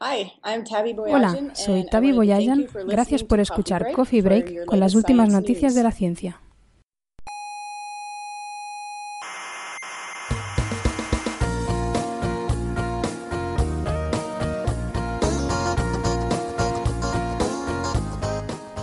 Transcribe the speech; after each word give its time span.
Hola, 0.00 1.54
soy 1.54 1.86
Tavi 1.86 2.12
Boyajan. 2.12 2.66
Gracias 2.86 3.24
por 3.24 3.40
escuchar 3.40 3.92
Coffee 3.92 4.22
Break 4.22 4.66
con 4.66 4.80
las 4.80 4.94
últimas 4.94 5.30
noticias 5.30 5.74
de 5.74 5.82
la 5.82 5.92
ciencia. 5.92 6.40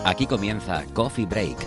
Aquí 0.03 0.25
comienza 0.25 0.83
Coffee 0.93 1.25
Break, 1.25 1.57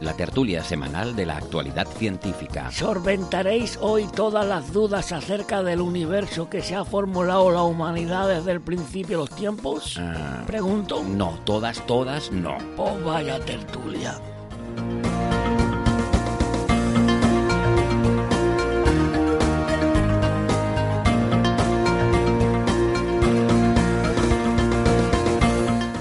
la 0.00 0.14
tertulia 0.14 0.62
semanal 0.62 1.14
de 1.16 1.26
la 1.26 1.36
actualidad 1.36 1.86
científica. 1.86 2.70
¿Sorventaréis 2.70 3.78
hoy 3.80 4.06
todas 4.14 4.46
las 4.46 4.72
dudas 4.72 5.12
acerca 5.12 5.62
del 5.62 5.80
universo 5.80 6.48
que 6.50 6.62
se 6.62 6.74
ha 6.74 6.84
formulado 6.84 7.50
la 7.50 7.62
humanidad 7.62 8.28
desde 8.28 8.52
el 8.52 8.60
principio 8.60 9.18
de 9.18 9.24
los 9.24 9.30
tiempos? 9.36 9.96
Ah, 9.98 10.42
Pregunto. 10.46 11.02
no, 11.04 11.38
todas, 11.44 11.84
todas, 11.86 12.30
no. 12.32 12.56
Oh, 12.76 12.98
vaya 13.04 13.38
tertulia. 13.40 14.14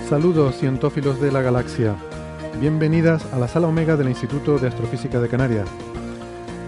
Saludos 0.10 0.58
cientófilos 0.60 1.20
de 1.20 1.32
la 1.32 1.42
galaxia. 1.42 1.96
Bienvenidas 2.60 3.26
a 3.34 3.40
la 3.40 3.48
sala 3.48 3.68
Omega 3.68 3.98
del 3.98 4.08
Instituto 4.08 4.58
de 4.58 4.68
Astrofísica 4.68 5.20
de 5.20 5.28
Canarias. 5.28 5.68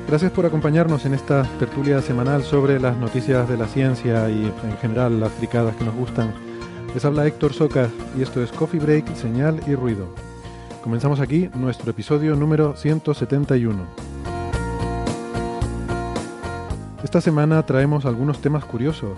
Gracias 0.07 0.31
por 0.31 0.45
acompañarnos 0.45 1.05
en 1.05 1.13
esta 1.13 1.43
tertulia 1.59 2.01
semanal 2.01 2.43
sobre 2.43 2.79
las 2.79 2.97
noticias 2.97 3.47
de 3.47 3.55
la 3.55 3.67
ciencia 3.67 4.29
y 4.29 4.45
en 4.63 4.77
general 4.81 5.19
las 5.19 5.31
fricadas 5.33 5.75
que 5.75 5.85
nos 5.85 5.95
gustan. 5.95 6.33
Les 6.93 7.05
habla 7.05 7.25
Héctor 7.25 7.53
Socas 7.53 7.89
y 8.17 8.23
esto 8.23 8.43
es 8.43 8.51
Coffee 8.51 8.79
Break, 8.79 9.15
Señal 9.15 9.61
y 9.67 9.75
Ruido. 9.75 10.07
Comenzamos 10.83 11.19
aquí 11.19 11.49
nuestro 11.53 11.91
episodio 11.91 12.35
número 12.35 12.75
171. 12.75 13.83
Esta 17.03 17.21
semana 17.21 17.63
traemos 17.63 18.05
algunos 18.05 18.41
temas 18.41 18.65
curiosos. 18.65 19.11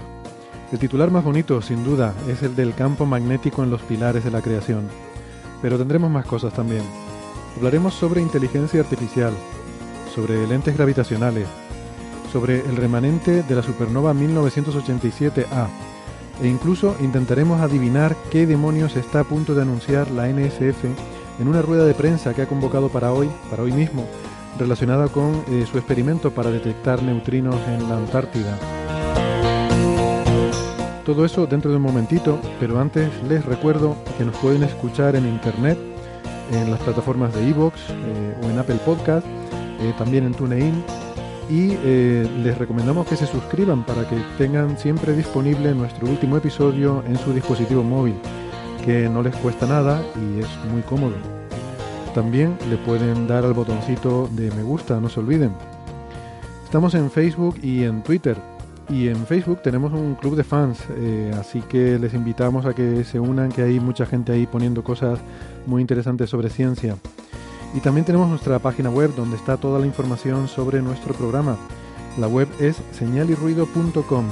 El 0.72 0.80
titular 0.80 1.10
más 1.10 1.23
bonito, 1.23 1.62
sin 1.62 1.84
duda, 1.86 2.14
es 2.28 2.44
el 2.44 2.56
del 2.56 2.73
campo 2.76 3.06
magnético 3.06 3.64
en 3.64 3.72
los 3.72 3.82
pilares 3.82 4.26
de 4.26 4.32
la 4.32 4.42
creación. 4.42 5.07
Pero 5.62 5.78
tendremos 5.78 6.12
más 6.12 6.26
cosas 6.26 6.54
también. 6.54 6.84
Hablaremos 7.56 7.94
sobre 7.94 8.22
inteligencia 8.22 8.82
artificial, 8.82 9.34
sobre 10.14 10.46
lentes 10.48 10.76
gravitacionales, 10.78 11.48
sobre 12.32 12.60
el 12.60 12.76
remanente 12.76 13.44
de 13.44 13.56
la 13.56 13.64
supernova 13.64 14.14
1987A, 14.14 15.68
e 16.42 16.48
incluso 16.48 16.96
intentaremos 17.00 17.62
adivinar 17.62 18.16
qué 18.30 18.46
demonios 18.46 18.96
está 18.96 19.22
a 19.22 19.24
punto 19.24 19.56
de 19.56 19.64
anunciar 19.64 20.12
la 20.12 20.28
NSF 20.28 20.86
en 21.40 21.48
una 21.48 21.62
rueda 21.62 21.86
de 21.86 21.94
prensa 21.94 22.34
que 22.34 22.44
ha 22.44 22.48
convocado 22.48 22.90
para 22.90 23.12
hoy, 23.12 23.30
para 23.50 23.64
hoy 23.64 23.72
mismo, 23.72 24.06
relacionada 24.60 25.08
con 25.08 25.44
eh, 25.50 25.66
su 25.70 25.78
experimento 25.78 26.32
para 26.32 26.52
detectar 26.52 27.02
neutrinos 27.02 27.56
en 27.67 27.90
la 27.90 27.98
Antártida. 27.98 28.77
Todo 31.08 31.23
eso 31.23 31.48
dentro 31.48 31.72
de 31.72 31.78
un 31.78 31.84
momentito, 31.84 32.38
pero 32.60 32.82
antes 32.82 33.10
les 33.30 33.45
recuerdo 33.45 33.95
que 34.18 34.26
nos 34.26 34.36
pueden 34.40 34.64
escuchar 34.64 35.16
en 35.16 35.26
internet, 35.26 35.78
en 36.52 36.70
las 36.70 36.82
plataformas 36.82 37.34
de 37.34 37.48
iVoox 37.48 37.76
eh, 37.92 38.36
o 38.44 38.50
en 38.50 38.60
Apple 38.60 38.76
Podcast, 38.86 39.26
eh, 39.26 39.94
también 39.98 40.26
en 40.26 40.34
TuneIn, 40.34 40.84
y 41.50 41.78
eh, 41.86 42.30
les 42.44 42.58
recomendamos 42.58 43.08
que 43.08 43.16
se 43.16 43.26
suscriban 43.26 43.86
para 43.86 44.06
que 44.10 44.17
tengan 44.38 44.78
siempre 44.78 45.16
disponible 45.16 45.73
nuestro 45.73 46.10
último 46.10 46.36
episodio 46.36 47.02
en 47.08 47.17
su 47.17 47.32
dispositivo 47.32 47.84
móvil, 47.84 48.16
que 48.84 49.08
no 49.08 49.23
les 49.23 49.36
cuesta 49.38 49.66
nada 49.66 50.04
y 50.14 50.42
es 50.42 50.50
muy 50.73 50.82
cómodo. 50.82 51.16
También 52.14 52.58
le 52.70 52.76
pueden 52.76 53.28
dar 53.28 53.46
al 53.46 53.54
botoncito 53.54 54.28
de 54.34 54.52
me 54.52 54.64
gusta, 54.64 55.00
no 55.00 55.08
se 55.08 55.22
olviden. 55.22 55.54
Estamos 56.66 56.96
en 56.96 57.10
Facebook 57.10 57.56
y 57.64 57.86
en 57.86 58.04
Twitter. 58.04 58.57
Y 58.89 59.09
en 59.09 59.25
Facebook 59.25 59.61
tenemos 59.61 59.92
un 59.92 60.15
club 60.15 60.36
de 60.36 60.45
fans, 60.45 60.80
eh, 60.98 61.31
así 61.37 61.61
que 61.61 61.99
les 61.99 62.14
invitamos 62.14 62.65
a 62.65 62.73
que 62.73 63.03
se 63.03 63.20
unan, 63.20 63.52
que 63.52 63.64
hay 63.64 63.80
mucha 63.81 64.05
gente 64.05 64.31
ahí 64.31 64.48
poniendo 64.48 64.81
cosas 64.83 65.20
muy 65.65 65.81
interesantes 65.81 66.30
sobre 66.30 66.49
ciencia. 66.49 66.95
Y 67.73 67.81
también 67.81 68.05
tenemos 68.05 68.30
nuestra 68.30 68.59
página 68.59 68.89
web 68.89 69.14
donde 69.15 69.36
está 69.36 69.58
toda 69.58 69.80
la 69.80 69.86
información 69.86 70.48
sobre 70.48 70.81
nuestro 70.81 71.14
programa. 71.14 71.58
La 72.17 72.27
web 72.27 72.48
es 72.59 72.77
señalirruido.com. 72.93 74.25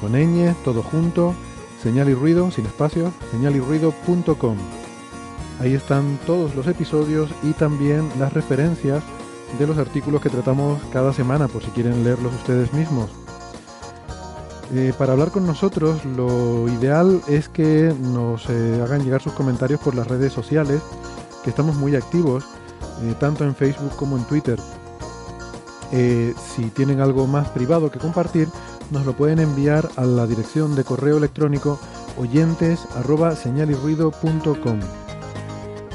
Con 0.00 0.12
ñ, 0.12 0.54
todo 0.64 0.82
junto, 0.82 1.34
señal 1.82 2.08
y 2.08 2.14
ruido, 2.14 2.50
sin 2.50 2.64
espacios, 2.64 3.12
señalirruido.com. 3.32 4.56
Ahí 5.60 5.74
están 5.74 6.18
todos 6.26 6.56
los 6.56 6.66
episodios 6.66 7.30
y 7.42 7.52
también 7.52 8.08
las 8.18 8.32
referencias 8.32 9.02
de 9.58 9.66
los 9.66 9.78
artículos 9.78 10.22
que 10.22 10.30
tratamos 10.30 10.82
cada 10.92 11.12
semana, 11.12 11.48
por 11.48 11.62
si 11.62 11.70
quieren 11.70 12.02
leerlos 12.02 12.34
ustedes 12.34 12.72
mismos. 12.72 13.23
Eh, 14.72 14.92
para 14.96 15.12
hablar 15.12 15.30
con 15.30 15.46
nosotros, 15.46 16.04
lo 16.04 16.68
ideal 16.68 17.20
es 17.28 17.48
que 17.48 17.94
nos 18.00 18.48
eh, 18.48 18.80
hagan 18.82 19.04
llegar 19.04 19.20
sus 19.20 19.34
comentarios 19.34 19.80
por 19.80 19.94
las 19.94 20.08
redes 20.08 20.32
sociales, 20.32 20.80
que 21.42 21.50
estamos 21.50 21.76
muy 21.76 21.94
activos, 21.96 22.44
eh, 23.02 23.14
tanto 23.20 23.44
en 23.44 23.54
Facebook 23.54 23.94
como 23.96 24.16
en 24.16 24.24
Twitter. 24.24 24.58
Si 26.56 26.70
tienen 26.70 27.00
algo 27.00 27.28
más 27.28 27.48
privado 27.50 27.88
que 27.88 28.00
compartir, 28.00 28.48
nos 28.90 29.06
lo 29.06 29.12
pueden 29.12 29.38
enviar 29.38 29.88
a 29.94 30.04
la 30.04 30.26
dirección 30.26 30.74
de 30.74 30.82
correo 30.82 31.18
electrónico 31.18 31.78
oyentes. 32.18 32.80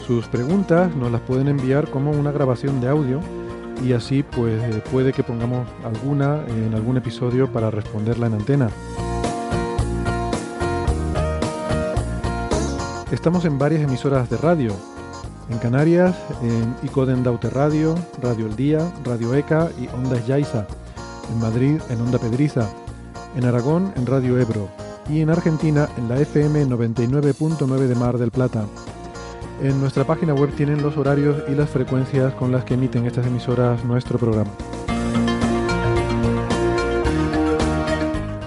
Sus 0.07 0.27
preguntas 0.27 0.95
nos 0.95 1.11
las 1.11 1.19
pueden 1.21 1.49
enviar 1.49 1.89
como 1.89 2.11
una 2.11 2.31
grabación 2.31 2.79
de 2.79 2.87
audio 2.87 3.19
y 3.83 3.93
así 3.93 4.23
pues 4.23 4.61
eh, 4.61 4.83
puede 4.91 5.13
que 5.13 5.23
pongamos 5.23 5.67
alguna 5.83 6.43
en 6.47 6.73
algún 6.73 6.97
episodio 6.97 7.51
para 7.51 7.71
responderla 7.71 8.27
en 8.27 8.33
antena. 8.33 8.69
Estamos 13.11 13.45
en 13.45 13.57
varias 13.57 13.81
emisoras 13.81 14.29
de 14.29 14.37
radio. 14.37 14.71
En 15.49 15.57
Canarias, 15.57 16.15
en 16.43 16.75
Icoden 16.83 17.23
Daute 17.23 17.49
Radio, 17.49 17.95
Radio 18.21 18.45
El 18.45 18.55
Día, 18.55 18.79
Radio 19.03 19.33
ECA 19.33 19.69
y 19.79 19.87
Ondas 19.87 20.27
Yaiza. 20.27 20.67
En 21.33 21.39
Madrid, 21.39 21.81
en 21.89 22.01
Onda 22.01 22.19
Pedriza. 22.19 22.69
En 23.35 23.45
Aragón, 23.45 23.91
en 23.95 24.05
Radio 24.05 24.37
Ebro. 24.39 24.69
Y 25.09 25.21
en 25.21 25.31
Argentina, 25.31 25.89
en 25.97 26.07
la 26.07 26.19
FM 26.19 26.67
99.9 26.67 27.87
de 27.87 27.95
Mar 27.95 28.19
del 28.19 28.29
Plata. 28.29 28.65
En 29.61 29.79
nuestra 29.81 30.05
página 30.05 30.33
web 30.33 30.51
tienen 30.55 30.81
los 30.81 30.95
horarios 30.97 31.43
y 31.49 31.55
las 31.55 31.69
frecuencias 31.69 32.33
con 32.35 32.51
las 32.51 32.63
que 32.63 32.75
emiten 32.75 33.05
estas 33.05 33.27
emisoras 33.27 33.83
nuestro 33.83 34.17
programa. 34.17 34.49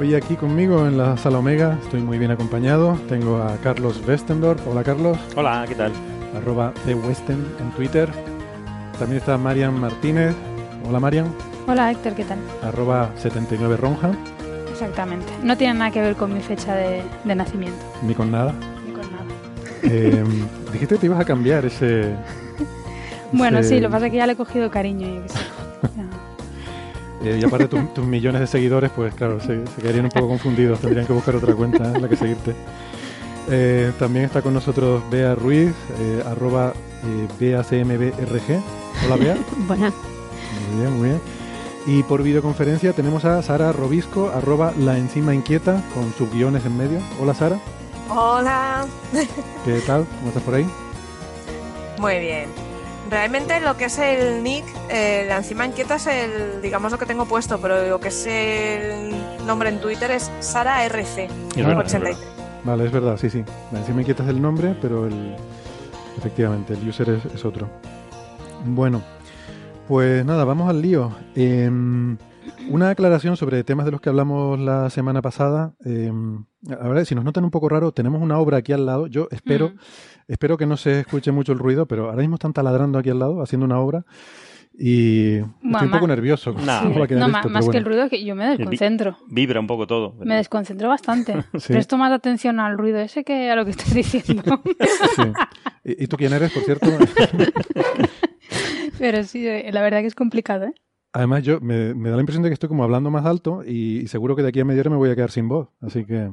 Hoy 0.01 0.15
aquí 0.15 0.35
conmigo 0.37 0.87
en 0.87 0.99
la 0.99 1.17
sala 1.17 1.39
Omega 1.39 1.79
estoy 1.83 2.01
muy 2.01 2.19
bien 2.19 2.31
acompañado. 2.31 2.99
Tengo 3.09 3.37
a 3.43 3.57
Carlos 3.63 4.01
Westendorf. 4.07 4.67
Hola 4.67 4.83
Carlos, 4.83 5.19
Hola, 5.37 5.65
¿qué 5.69 5.75
tal? 5.75 5.93
arroba 6.37 6.73
cwesten 6.85 7.45
en 7.61 7.71
Twitter. 7.73 8.11
También 8.99 9.19
está 9.21 9.37
Marian 9.37 9.79
Martínez. 9.79 10.35
Hola 10.89 10.99
Marian, 10.99 11.27
Hola 11.69 11.93
Héctor, 11.93 12.15
¿qué 12.15 12.25
tal? 12.25 12.39
arroba 12.63 13.11
79ronja. 13.23 14.11
Exactamente. 14.73 15.27
No 15.43 15.57
tiene 15.57 15.75
nada 15.75 15.91
que 15.93 16.01
ver 16.01 16.17
con 16.17 16.33
mi 16.35 16.41
fecha 16.41 16.75
de, 16.75 17.03
de 17.23 17.35
nacimiento, 17.35 17.79
Ni 18.03 18.15
con 18.15 18.33
nada. 18.33 18.53
Eh, 19.83 20.23
dijiste 20.73 20.95
que 20.95 21.01
te 21.01 21.07
ibas 21.07 21.21
a 21.21 21.25
cambiar 21.25 21.65
ese... 21.65 22.15
Bueno, 23.35 23.59
ese- 23.61 23.71
sí, 23.77 23.81
lo 23.81 23.89
que 23.89 23.93
pasa 23.93 24.07
es 24.07 24.11
que 24.13 24.19
ya 24.19 24.27
le 24.27 24.35
he 24.35 24.37
cogido 24.37 24.71
cariño, 24.71 25.07
yo 25.09 25.23
qué 25.23 25.29
sé. 25.31 25.39
Ya. 25.97 27.31
Eh, 27.31 27.39
y 27.41 27.45
aparte 27.45 27.67
tus, 27.67 27.95
tus 27.95 28.05
millones 28.07 28.41
de 28.43 28.47
seguidores, 28.47 28.91
pues 28.95 29.15
claro, 29.15 29.41
se, 29.41 29.67
se 29.67 29.81
quedarían 29.81 30.05
un 30.05 30.11
poco 30.11 30.29
confundidos, 30.29 30.81
tendrían 30.81 31.07
que 31.07 31.13
buscar 31.15 31.35
otra 31.37 31.55
cuenta 31.55 31.85
en 31.95 32.03
la 32.03 32.09
que 32.09 32.17
seguirte. 32.17 32.53
Eh, 33.51 33.91
también 33.99 34.27
está 34.27 34.43
con 34.43 34.53
nosotros 34.53 35.03
Bea 35.11 35.35
Ruiz, 35.35 35.71
eh, 35.99 36.23
arroba 36.27 36.75
eh, 37.05 37.29
BeaCMBRG. 37.41 38.61
Hola 39.07 39.17
Bea. 39.17 39.37
Bueno, 39.67 39.91
Muy 40.73 40.81
bien, 40.81 40.99
muy 40.99 41.09
bien. 41.09 41.21
Y 41.87 42.03
por 42.03 42.23
videoconferencia 42.23 42.93
tenemos 42.93 43.25
a 43.25 43.43
Sara 43.43 43.73
Robisco, 43.73 44.31
arroba 44.35 44.73
la 44.79 44.99
encima 44.99 45.35
inquieta, 45.35 45.83
con 45.95 46.13
sus 46.13 46.31
guiones 46.33 46.67
en 46.67 46.77
medio. 46.77 46.99
Hola 47.21 47.33
Sara. 47.35 47.57
Hola. 48.15 48.85
¿Qué 49.65 49.81
tal? 49.87 50.07
¿Cómo 50.19 50.29
estás 50.29 50.43
por 50.43 50.55
ahí? 50.55 50.67
Muy 51.99 52.19
bien. 52.19 52.51
Realmente 53.09 53.59
lo 53.61 53.77
que 53.79 53.87
es 53.87 53.99
el 53.99 54.43
nick, 54.43 54.65
eh, 54.91 55.25
la 55.27 55.39
encima 55.39 55.65
inquieta 55.65 55.95
es 55.95 56.07
el, 56.07 56.61
digamos 56.61 56.93
lo 56.93 56.99
que 56.99 57.07
tengo 57.07 57.25
puesto, 57.25 57.59
pero 57.59 57.89
lo 57.89 58.01
que 58.01 58.09
es 58.09 58.27
el 58.27 59.15
nombre 59.47 59.71
en 59.71 59.81
Twitter 59.81 60.11
es 60.11 60.31
Sara 60.41 60.85
RC. 60.85 61.29
Vale, 62.65 62.85
es 62.85 62.93
verdad, 62.93 63.17
sí, 63.17 63.31
sí. 63.31 63.45
La 63.73 63.79
encima 63.79 64.03
inquieta 64.03 64.23
es 64.25 64.29
el 64.29 64.43
nombre, 64.43 64.77
pero 64.81 65.07
el, 65.07 65.35
efectivamente 66.19 66.75
el 66.75 66.87
user 66.87 67.19
es 67.35 67.45
otro. 67.47 67.69
Bueno, 68.65 69.03
pues 69.89 70.25
nada, 70.25 70.45
vamos 70.45 70.69
al 70.69 70.81
lío. 70.81 71.13
Em, 71.35 72.17
una 72.69 72.91
aclaración 72.91 73.37
sobre 73.37 73.65
temas 73.65 73.87
de 73.87 73.93
los 73.93 74.01
que 74.01 74.09
hablamos 74.09 74.59
la 74.59 74.91
semana 74.91 75.23
pasada. 75.23 75.75
Eh, 75.85 76.13
a 76.71 76.89
ver, 76.89 77.07
si 77.07 77.15
nos 77.15 77.25
notan 77.25 77.45
un 77.45 77.51
poco 77.51 77.69
raro, 77.69 77.93
tenemos 77.93 78.23
una 78.23 78.39
obra 78.39 78.59
aquí 78.59 78.73
al 78.73 78.87
lado. 78.87 79.07
Yo 79.07 79.29
espero, 79.31 79.71
mm. 79.71 79.79
espero 80.29 80.57
que 80.57 80.67
no 80.67 80.77
se 80.77 81.01
escuche 81.01 81.33
mucho 81.33 81.53
el 81.53 81.59
ruido, 81.59 81.87
pero 81.87 82.11
ahora 82.11 82.21
mismo 82.21 82.37
están 82.37 82.53
taladrando 82.53 82.99
aquí 82.99 83.11
al 83.11 83.19
lado, 83.19 83.43
haciendo 83.43 83.67
una 83.67 83.81
obra. 83.81 84.05
Y 84.79 85.37
estoy 85.37 85.87
un 85.87 85.91
poco 85.91 86.07
nervioso. 86.07 86.55
No, 86.63 87.29
más 87.29 87.69
que 87.69 87.79
el 87.79 87.85
ruido, 87.85 88.09
que 88.09 88.25
yo 88.25 88.35
me 88.35 88.57
desconcentro. 88.57 89.19
Vibra 89.29 89.61
un 89.61 89.67
poco 89.67 89.87
todo. 89.87 90.15
Me 90.25 90.37
desconcentro 90.37 90.89
bastante. 90.89 91.37
Presto 91.67 91.99
más 91.99 92.13
atención 92.13 92.61
al 92.61 92.79
ruido 92.79 92.99
ese 92.99 93.25
que 93.25 93.51
a 93.51 93.57
lo 93.57 93.65
que 93.65 93.73
estoy 93.73 94.03
diciendo. 94.03 94.63
¿Y, 95.85 96.07
tú 96.07 96.17
quién 96.17 96.33
eres, 96.33 96.53
por 96.53 96.63
cierto? 96.63 96.87
Pero 98.99 99.25
sí, 99.25 99.47
eh, 99.47 99.71
la 99.73 99.83
verdad 99.83 100.01
que 100.01 100.07
es 100.07 100.15
complicado, 100.15 100.67
¿eh? 100.67 100.75
Además, 101.13 101.43
yo 101.43 101.61
me, 101.61 101.93
da 101.95 102.17
la 102.17 102.21
impresión 102.21 102.43
de 102.43 102.49
que 102.49 102.55
estoy 102.55 102.69
como 102.69 102.85
hablando 102.85 103.11
más 103.11 103.27
alto 103.27 103.63
y, 103.65 104.07
seguro 104.09 104.35
que 104.35 104.43
de 104.43 104.49
aquí 104.49 104.61
a 104.61 104.65
media 104.65 104.81
hora 104.81 104.91
me 104.91 104.97
voy 104.97 105.11
a 105.11 105.15
quedar 105.15 105.31
sin 105.31 105.49
voz. 105.49 105.69
Así 105.81 106.05
que 106.05 106.33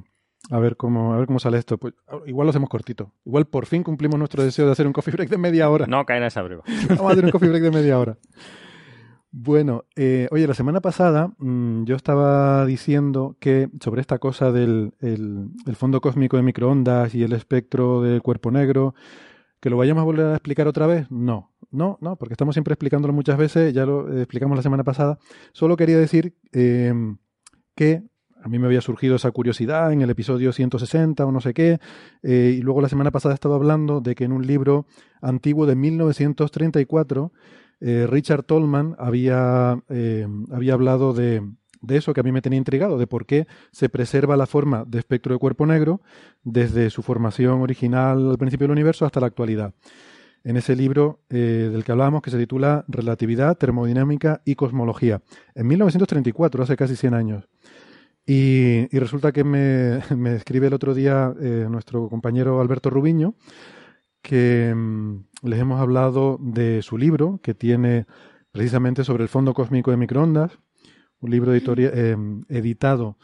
a 0.50 0.60
ver 0.60 0.78
cómo, 0.78 1.14
a 1.14 1.18
ver 1.18 1.28
cómo 1.28 1.40
sale 1.40 1.58
esto. 1.58 1.78
Pues, 1.78 1.94
igual 2.26 2.46
lo 2.46 2.50
hacemos 2.50 2.70
cortito. 2.70 3.12
Igual 3.26 3.46
por 3.46 3.66
fin 3.66 3.84
cumplimos 3.84 4.18
nuestro 4.18 4.44
deseo 4.44 4.66
de 4.66 4.72
hacer 4.72 4.88
un 4.88 4.94
coffee 4.94 5.12
break 5.12 5.30
de 5.30 5.38
media 5.38 5.70
hora. 5.70 5.86
No 5.86 6.06
cae 6.06 6.18
en 6.18 6.24
esa 6.24 6.44
prueba. 6.44 6.64
Vamos 6.90 7.10
a 7.10 7.12
hacer 7.12 7.26
un 7.26 7.32
coffee 7.32 7.50
break 7.50 7.64
de 7.64 7.72
media 7.72 8.00
hora. 8.00 8.18
Bueno, 9.32 9.86
eh, 9.96 10.28
oye, 10.32 10.48
la 10.48 10.56
semana 10.56 10.82
pasada 10.82 11.32
mm, 11.38 11.84
yo 11.84 11.96
estaba 11.96 12.66
diciendo 12.66 13.36
que 13.40 13.70
sobre 13.80 14.02
esta 14.02 14.18
cosa 14.18 14.52
del 14.52 14.94
el, 15.02 15.76
fondo 15.76 16.02
cósmico 16.02 16.36
de 16.38 16.44
microondas 16.44 17.14
y 17.14 17.24
el 17.24 17.34
espectro 17.34 18.02
del 18.02 18.24
cuerpo 18.24 18.50
negro, 18.50 18.96
que 19.60 19.70
lo 19.70 19.78
vayamos 19.78 20.02
a 20.02 20.06
volver 20.06 20.26
a 20.28 20.34
explicar 20.34 20.68
otra 20.68 20.88
vez, 20.88 21.12
no. 21.12 21.52
No, 21.72 21.98
no, 22.02 22.16
porque 22.16 22.34
estamos 22.34 22.56
siempre 22.56 22.74
explicándolo 22.74 23.14
muchas 23.14 23.38
veces, 23.38 23.74
ya 23.74 23.86
lo 23.86 24.12
eh, 24.12 24.22
explicamos 24.22 24.56
la 24.58 24.64
semana 24.64 24.84
pasada. 24.84 25.20
Solo 25.54 25.78
quería 25.78 25.98
decir 25.98 26.36
eh, 26.52 26.94
que 27.76 28.04
a 28.42 28.48
mí 28.48 28.58
me 28.58 28.66
había 28.68 28.82
surgido 28.82 29.18
esa 29.18 29.30
curiosidad 29.32 29.92
en 29.92 30.02
el 30.02 30.10
episodio 30.10 30.52
160 30.52 31.26
o 31.26 31.32
no 31.32 31.42
sé 31.42 31.54
qué, 31.54 31.80
eh, 32.24 32.56
y 32.58 32.62
luego 32.62 32.82
la 32.82 32.90
semana 32.90 33.12
pasada 33.12 33.36
estaba 33.36 33.56
hablando 33.56 34.02
de 34.02 34.16
que 34.16 34.24
en 34.24 34.32
un 34.32 34.48
libro 34.48 34.88
antiguo 35.22 35.66
de 35.66 35.76
1934, 35.76 37.32
Richard 37.82 38.44
Tolman 38.44 38.98
había, 39.00 39.72
había 40.52 40.74
hablado 40.74 41.14
de, 41.14 41.42
de 41.82 41.98
eso 41.98 42.14
que 42.14 42.20
a 42.20 42.24
mí 42.24 42.32
me 42.32 42.42
tenía 42.42 42.58
intrigado, 42.58 42.98
de 42.98 43.08
por 43.08 43.26
qué 43.26 43.48
se 43.72 43.88
preserva 43.88 44.36
la 44.36 44.48
forma 44.48 44.84
de 44.86 45.00
espectro 45.00 45.34
de 45.34 45.40
cuerpo 45.40 45.66
negro 45.66 46.02
desde 46.44 46.90
su 46.90 47.02
formación 47.04 47.62
original 47.62 48.32
al 48.32 48.38
principio 48.38 48.66
del 48.66 48.72
universo 48.72 49.06
hasta 49.06 49.22
la 49.22 49.28
actualidad 49.28 49.74
en 50.44 50.58
ese 50.58 50.76
libro 50.76 51.22
eh, 51.30 51.70
del 51.72 51.84
que 51.84 51.92
hablábamos 51.92 52.22
que 52.22 52.32
se 52.32 52.38
titula 52.38 52.86
Relatividad, 52.88 53.58
Termodinámica 53.58 54.42
y 54.46 54.56
Cosmología, 54.56 55.22
en 55.56 55.68
1934, 55.68 56.64
hace 56.64 56.76
casi 56.76 56.96
100 56.96 57.14
años. 57.14 57.50
Y, 58.26 58.88
resulta 58.98 59.32
que 59.32 59.44
me, 59.44 60.36
escribe 60.36 60.68
el 60.68 60.74
otro 60.74 60.94
día 60.94 61.34
eh, 61.42 61.68
nuestro 61.70 62.10
compañero 62.10 62.62
Alberto 62.62 62.90
Rubiño, 62.90 63.36
que 64.22 64.74
mm, 64.76 65.48
les 65.48 65.60
hemos 65.60 65.80
hablado 65.80 66.38
de 66.42 66.82
su 66.82 66.98
libro, 66.98 67.40
que 67.42 67.54
tiene 67.54 68.06
precisamente 68.52 69.04
sobre 69.04 69.24
el 69.24 69.30
fondo 69.30 69.54
cósmico 69.54 69.92
de 69.92 69.98
microondas, 69.98 70.58
un 71.22 71.32
libro 71.32 71.54
eh, 71.54 72.18
editado 72.48 73.18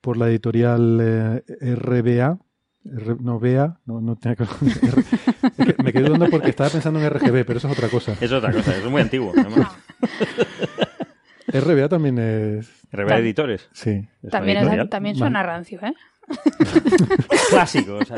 por 0.00 0.16
la 0.16 0.28
editorial 0.28 1.42
RBA, 1.60 2.38
no 2.84 3.40
vea, 3.40 3.78
no, 3.86 4.00
no 4.00 4.16
tenía 4.16 4.36
que, 4.36 4.44
me 5.82 5.92
quedé 5.92 6.04
dudando 6.04 6.28
porque 6.30 6.50
estaba 6.50 6.70
pensando 6.70 7.00
en 7.00 7.10
RGB, 7.10 7.44
pero 7.44 7.58
eso 7.58 7.68
es 7.68 7.76
otra 7.76 7.88
cosa. 7.88 8.16
Es 8.20 8.30
otra 8.30 8.52
cosa, 8.52 8.76
es 8.76 8.84
muy 8.84 9.02
antiguo. 9.02 9.32
RBA 11.48 11.88
también 11.88 12.18
es. 12.18 12.68
RBA 12.92 13.18
Editores. 13.18 13.68
Sí. 13.72 14.06
También, 14.30 14.88
también 14.88 15.16
suena 15.16 15.42
rancio, 15.42 15.80
¿eh? 15.82 15.94
Clásico. 17.50 17.96
O 17.96 18.04
sea, 18.04 18.16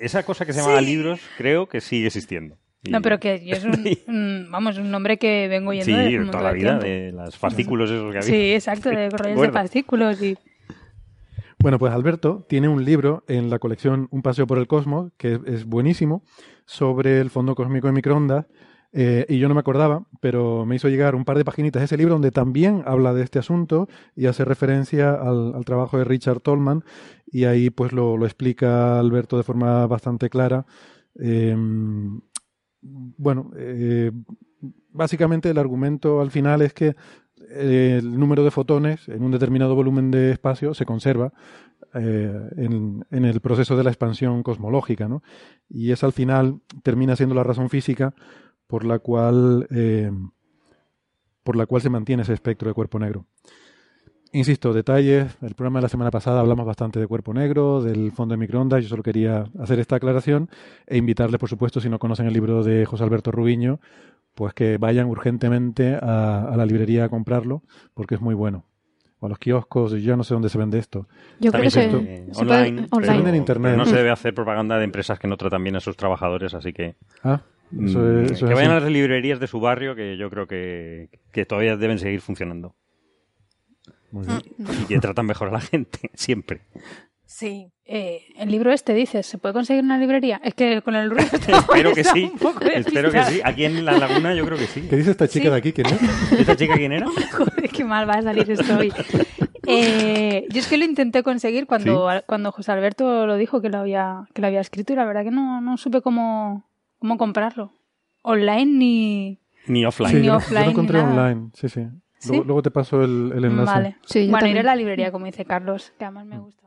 esa 0.00 0.22
cosa 0.24 0.44
que 0.44 0.52
se 0.52 0.60
llamaba 0.60 0.80
libros, 0.80 1.20
creo 1.36 1.68
que 1.68 1.80
sigue 1.80 2.06
existiendo. 2.06 2.58
No, 2.88 3.02
pero 3.02 3.20
que 3.20 3.42
es 3.46 3.64
un, 3.64 4.48
vamos, 4.50 4.78
un 4.78 4.90
nombre 4.90 5.18
que 5.18 5.48
vengo 5.48 5.72
yendo 5.72 5.84
sí, 5.84 6.16
de 6.16 6.24
toda 6.26 6.42
la 6.42 6.52
vida, 6.52 6.78
de 6.78 7.12
los 7.12 7.36
fascículos 7.36 7.90
esos 7.90 8.10
que 8.10 8.18
había. 8.18 8.30
Sí, 8.30 8.54
exacto, 8.54 8.88
de 8.88 9.10
rollos 9.10 9.40
de 9.40 9.50
fascículos 9.50 10.22
y... 10.22 10.36
Bueno, 11.62 11.78
pues 11.78 11.92
Alberto 11.92 12.46
tiene 12.48 12.68
un 12.68 12.86
libro 12.86 13.22
en 13.28 13.50
la 13.50 13.58
colección 13.58 14.08
Un 14.10 14.22
paseo 14.22 14.46
por 14.46 14.56
el 14.56 14.66
cosmos, 14.66 15.12
que 15.18 15.38
es, 15.44 15.66
buenísimo, 15.66 16.24
sobre 16.64 17.20
el 17.20 17.28
fondo 17.28 17.54
cósmico 17.54 17.86
de 17.86 17.92
microondas. 17.92 18.46
Eh, 18.92 19.26
y 19.28 19.38
yo 19.38 19.46
no 19.46 19.54
me 19.54 19.60
acordaba, 19.60 20.06
pero 20.20 20.64
me 20.64 20.76
hizo 20.76 20.88
llegar 20.88 21.14
un 21.14 21.26
par 21.26 21.36
de 21.36 21.44
paginitas 21.44 21.80
de 21.80 21.84
ese 21.84 21.98
libro 21.98 22.14
donde 22.14 22.30
también 22.30 22.82
habla 22.86 23.12
de 23.12 23.22
este 23.22 23.38
asunto 23.38 23.88
y 24.16 24.26
hace 24.26 24.44
referencia 24.46 25.12
al, 25.12 25.62
trabajo 25.66 25.98
de 25.98 26.04
Richard 26.04 26.40
Tolman 26.40 26.82
y 27.26 27.44
ahí 27.44 27.68
pues 27.68 27.92
lo, 27.92 28.24
explica 28.24 28.98
Alberto 28.98 29.36
de 29.36 29.42
forma 29.42 29.86
bastante 29.86 30.30
clara. 30.30 30.64
Em, 31.14 32.22
bueno, 32.80 33.50
eh, 33.56 34.10
básicamente 34.88 35.50
el 35.50 35.58
argumento 35.58 36.22
al 36.22 36.30
final 36.30 36.62
es 36.62 36.72
que 36.72 36.96
el 37.48 38.18
número 38.18 38.44
de 38.44 38.50
fotones 38.50 39.08
en 39.08 39.22
un 39.22 39.30
determinado 39.30 39.74
volumen 39.74 40.10
de 40.10 40.32
espacio 40.32 40.74
se 40.74 40.86
conserva 40.86 41.32
eh, 41.94 42.50
en, 42.56 43.24
el 43.24 43.40
proceso 43.40 43.76
de 43.76 43.84
la 43.84 43.90
expansión 43.90 44.42
cosmológica, 44.42 45.08
¿no? 45.08 45.22
Y 45.68 45.90
es 45.90 46.04
al 46.04 46.12
final 46.12 46.60
termina 46.82 47.16
siendo 47.16 47.34
la 47.34 47.42
razón 47.42 47.70
física 47.70 48.14
por 48.66 48.84
la 48.84 48.98
cual 48.98 49.66
eh, 49.70 50.12
por 51.42 51.56
la 51.56 51.66
cual 51.66 51.82
se 51.82 51.90
mantiene 51.90 52.22
ese 52.22 52.34
espectro 52.34 52.68
de 52.68 52.74
cuerpo 52.74 52.98
negro. 52.98 53.26
Insisto, 54.32 54.72
detalles. 54.72 55.36
El 55.42 55.54
programa 55.54 55.80
de 55.80 55.82
la 55.82 55.88
semana 55.88 56.10
pasada 56.12 56.40
hablamos 56.40 56.64
bastante 56.64 57.00
de 57.00 57.06
cuerpo 57.08 57.34
negro, 57.34 57.82
del 57.82 58.12
fondo 58.12 58.34
de 58.34 58.38
microondas. 58.38 58.82
Yo 58.82 58.88
solo 58.88 59.02
quería 59.02 59.44
hacer 59.58 59.80
esta 59.80 59.96
aclaración 59.96 60.48
e 60.86 60.98
invitarles, 60.98 61.40
por 61.40 61.48
supuesto, 61.48 61.80
si 61.80 61.88
no 61.88 61.98
conocen 61.98 62.26
el 62.26 62.32
libro 62.32 62.62
de 62.62 62.86
José 62.86 63.02
Alberto 63.02 63.32
Rubiño, 63.32 63.80
pues 64.34 64.54
que 64.54 64.78
vayan 64.78 65.06
urgentemente 65.06 65.98
a, 66.00 66.54
la 66.56 66.64
librería 66.64 67.04
a 67.04 67.08
comprarlo, 67.08 67.62
porque 67.92 68.14
es 68.14 68.20
muy 68.20 68.34
bueno. 68.34 68.64
O 69.18 69.26
a 69.26 69.28
los 69.28 69.38
kioscos, 69.38 69.92
yo 70.00 70.16
no 70.16 70.22
sé 70.24 70.32
dónde 70.32 70.48
se 70.48 70.58
vende 70.58 70.78
esto. 70.78 71.08
Yo 71.40 71.50
creo 71.50 71.64
que 71.64 71.70
se, 71.70 72.26
online, 72.36 72.86
en 73.28 73.34
internet. 73.34 73.76
no 73.76 73.84
se 73.84 73.96
debe 73.96 74.10
hacer 74.10 74.32
propaganda 74.32 74.78
de 74.78 74.84
empresas 74.84 75.18
que 75.18 75.28
no 75.28 75.36
tratan 75.36 75.62
bien 75.62 75.76
a 75.76 75.80
sus 75.80 75.96
trabajadores, 75.96 76.54
así 76.54 76.72
que... 76.72 76.94
Ah, 77.22 77.42
mm, 77.70 78.26
que 78.26 78.54
vayan 78.54 78.70
a 78.70 78.80
las 78.80 78.90
librerías 78.90 79.40
de 79.40 79.46
su 79.46 79.60
barrio, 79.60 79.94
que 79.94 80.16
yo 80.16 80.30
creo 80.30 80.46
que, 80.46 81.10
todavía 81.46 81.76
deben 81.76 81.98
seguir 81.98 82.20
funcionando. 82.20 82.76
Y 84.12 84.84
que 84.86 84.98
tratan 84.98 85.26
mejor 85.26 85.48
a 85.48 85.52
la 85.52 85.60
gente, 85.60 86.10
siempre. 86.14 86.62
Sí. 87.30 87.70
Eh, 87.84 88.24
el 88.36 88.50
libro 88.50 88.72
este, 88.72 88.92
dices, 88.92 89.24
¿se 89.24 89.38
puede 89.38 89.54
conseguir 89.54 89.84
una 89.84 89.98
librería? 89.98 90.40
Es 90.42 90.54
que 90.54 90.82
con 90.82 90.96
el 90.96 91.10
ruido... 91.10 91.28
Espero 91.48 91.94
que 91.94 92.02
sí. 92.02 92.32
Espero 92.74 93.12
que 93.12 93.22
sí. 93.24 93.40
Aquí 93.44 93.64
en 93.64 93.84
La 93.84 93.92
Laguna 93.92 94.34
yo 94.34 94.44
creo 94.44 94.58
que 94.58 94.66
sí. 94.66 94.82
¿Qué 94.90 94.96
dice 94.96 95.12
esta 95.12 95.28
chica 95.28 95.48
de 95.48 95.56
aquí? 95.56 95.72
¿Quién 95.72 95.86
es? 95.86 96.32
¿Esta 96.32 96.56
chica 96.56 96.74
quién 96.74 96.92
era? 96.92 97.06
Joder, 97.32 97.70
qué 97.70 97.84
mal 97.84 98.08
va 98.08 98.14
a 98.14 98.22
salir 98.22 98.50
esto 98.50 98.76
hoy. 98.76 98.92
Eh, 99.66 100.46
yo 100.50 100.58
es 100.58 100.66
que 100.66 100.76
lo 100.76 100.84
intenté 100.84 101.22
conseguir 101.22 101.66
cuando, 101.66 102.08
cuando 102.26 102.50
José 102.50 102.72
Alberto 102.72 103.26
lo 103.26 103.36
dijo 103.36 103.60
que 103.62 103.68
lo 103.68 103.78
había, 103.78 104.26
que 104.34 104.40
lo 104.40 104.48
había 104.48 104.60
escrito 104.60 104.92
y 104.92 104.96
la 104.96 105.04
verdad 105.04 105.22
que 105.22 105.30
no, 105.30 105.60
no 105.60 105.76
supe 105.76 106.00
cómo, 106.00 106.68
cómo 106.98 107.16
comprarlo. 107.16 107.72
Online 108.22 108.66
ni... 108.66 109.38
Ni 109.66 109.84
offline. 109.84 110.20
ni 110.20 110.28
offline, 110.28 110.58
yo 110.58 110.64
lo 110.64 110.70
encontré 110.70 111.00
online, 111.00 111.50
sí, 111.54 111.68
sí. 111.68 111.86
Luego, 112.28 112.62
te 112.62 112.70
paso 112.70 113.02
el, 113.02 113.32
el 113.34 113.44
enlace. 113.44 113.72
Vale. 113.72 113.96
bueno, 114.30 114.46
iré 114.46 114.60
a 114.60 114.62
la 114.62 114.76
librería, 114.76 115.10
como 115.10 115.26
dice 115.26 115.44
Carlos, 115.44 115.92
que 115.98 116.04
además 116.04 116.26
me 116.26 116.38
gusta. 116.38 116.60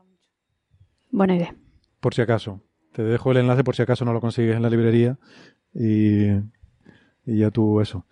Buena 1.14 1.36
idea. 1.36 1.54
Por 2.00 2.12
si 2.12 2.22
acaso. 2.22 2.60
Te 2.92 3.04
dejo 3.04 3.30
el 3.30 3.36
enlace 3.36 3.62
por 3.62 3.76
si 3.76 3.82
acaso 3.82 4.04
no 4.04 4.12
lo 4.12 4.20
consigues 4.20 4.56
en 4.56 4.62
la 4.62 4.70
librería 4.70 5.16
y, 5.72 6.26
ya 7.24 7.50
tú 7.52 7.80
eso. 7.80 8.04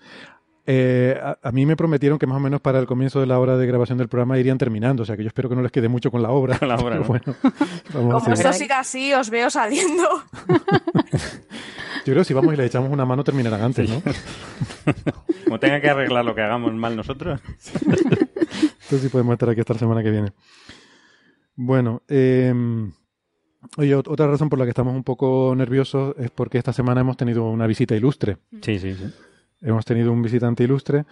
Eh, 0.66 1.20
a, 1.20 1.50
mí 1.50 1.66
me 1.66 1.75
prometieron 1.76 2.18
que 2.18 2.28
más 2.28 2.37
o 2.37 2.40
menos 2.40 2.61
para 2.61 2.78
el 2.78 2.87
comienzo 2.87 3.18
de 3.18 3.26
la 3.26 3.40
hora 3.40 3.56
de 3.56 3.66
grabación 3.66 3.99
del 3.99 4.08
programa 4.08 4.38
irían 4.38 4.58
terminando, 4.58 5.02
o 5.02 5.06
sea 5.06 5.16
que 5.16 5.25
yo 5.25 5.28
espero 5.28 5.49
que 5.49 5.56
no 5.56 5.62
les 5.62 5.72
quede 5.72 5.88
mucho 5.88 6.12
con 6.12 6.22
la 6.22 6.30
obra. 6.30 6.58
la 6.66 6.76
obra 6.76 7.00
bueno, 7.06 7.34
Como 7.92 8.18
esto 8.18 8.52
siga 8.52 8.78
así, 8.78 9.12
os 9.14 9.30
veo 9.30 9.50
saliendo. 9.50 10.04
Yo 12.04 12.12
creo 12.12 12.18
que 12.18 12.25
si 12.25 12.35
vamos 12.35 12.52
y 12.52 12.56
le 12.56 12.66
echamos 12.66 12.90
una 12.90 13.04
mano 13.04 13.23
terminarán 13.23 13.62
antes, 13.62 13.88
¿no? 13.88 14.02
Como 15.44 15.61
tenga 15.61 15.80
que 15.80 15.88
arreglar 15.88 16.25
lo 16.25 16.35
que 16.35 16.42
hagamos 16.42 16.73
mal 16.75 16.97
nosotros. 16.97 17.40
Entonces 17.64 19.02
sí 19.02 19.09
podemos 19.09 19.35
estar 19.35 19.49
aquí 19.49 19.61
esta 19.61 19.75
semana 19.75 20.02
que 20.02 20.11
viene. 20.11 20.32
Bueno, 21.54 22.02
eh, 22.09 22.52
oye, 23.76 23.94
otra 23.94 24.26
razón 24.26 24.49
por 24.49 24.59
la 24.59 24.64
que 24.64 24.71
estamos 24.71 24.94
un 24.94 25.04
poco 25.04 25.54
nerviosos 25.56 26.14
es 26.18 26.30
porque 26.30 26.59
esta 26.59 26.73
semana 26.73 27.02
hemos 27.02 27.16
tenido 27.16 27.49
una 27.49 27.66
visita 27.66 27.94
ilustre. 27.94 28.38
Sí, 28.62 28.78
sí, 28.78 28.94
sí. 28.94 29.12
Hemos 29.61 29.85
tenido 29.85 30.12
un 30.12 30.23
visitante 30.23 30.64
ilustre 30.64 31.04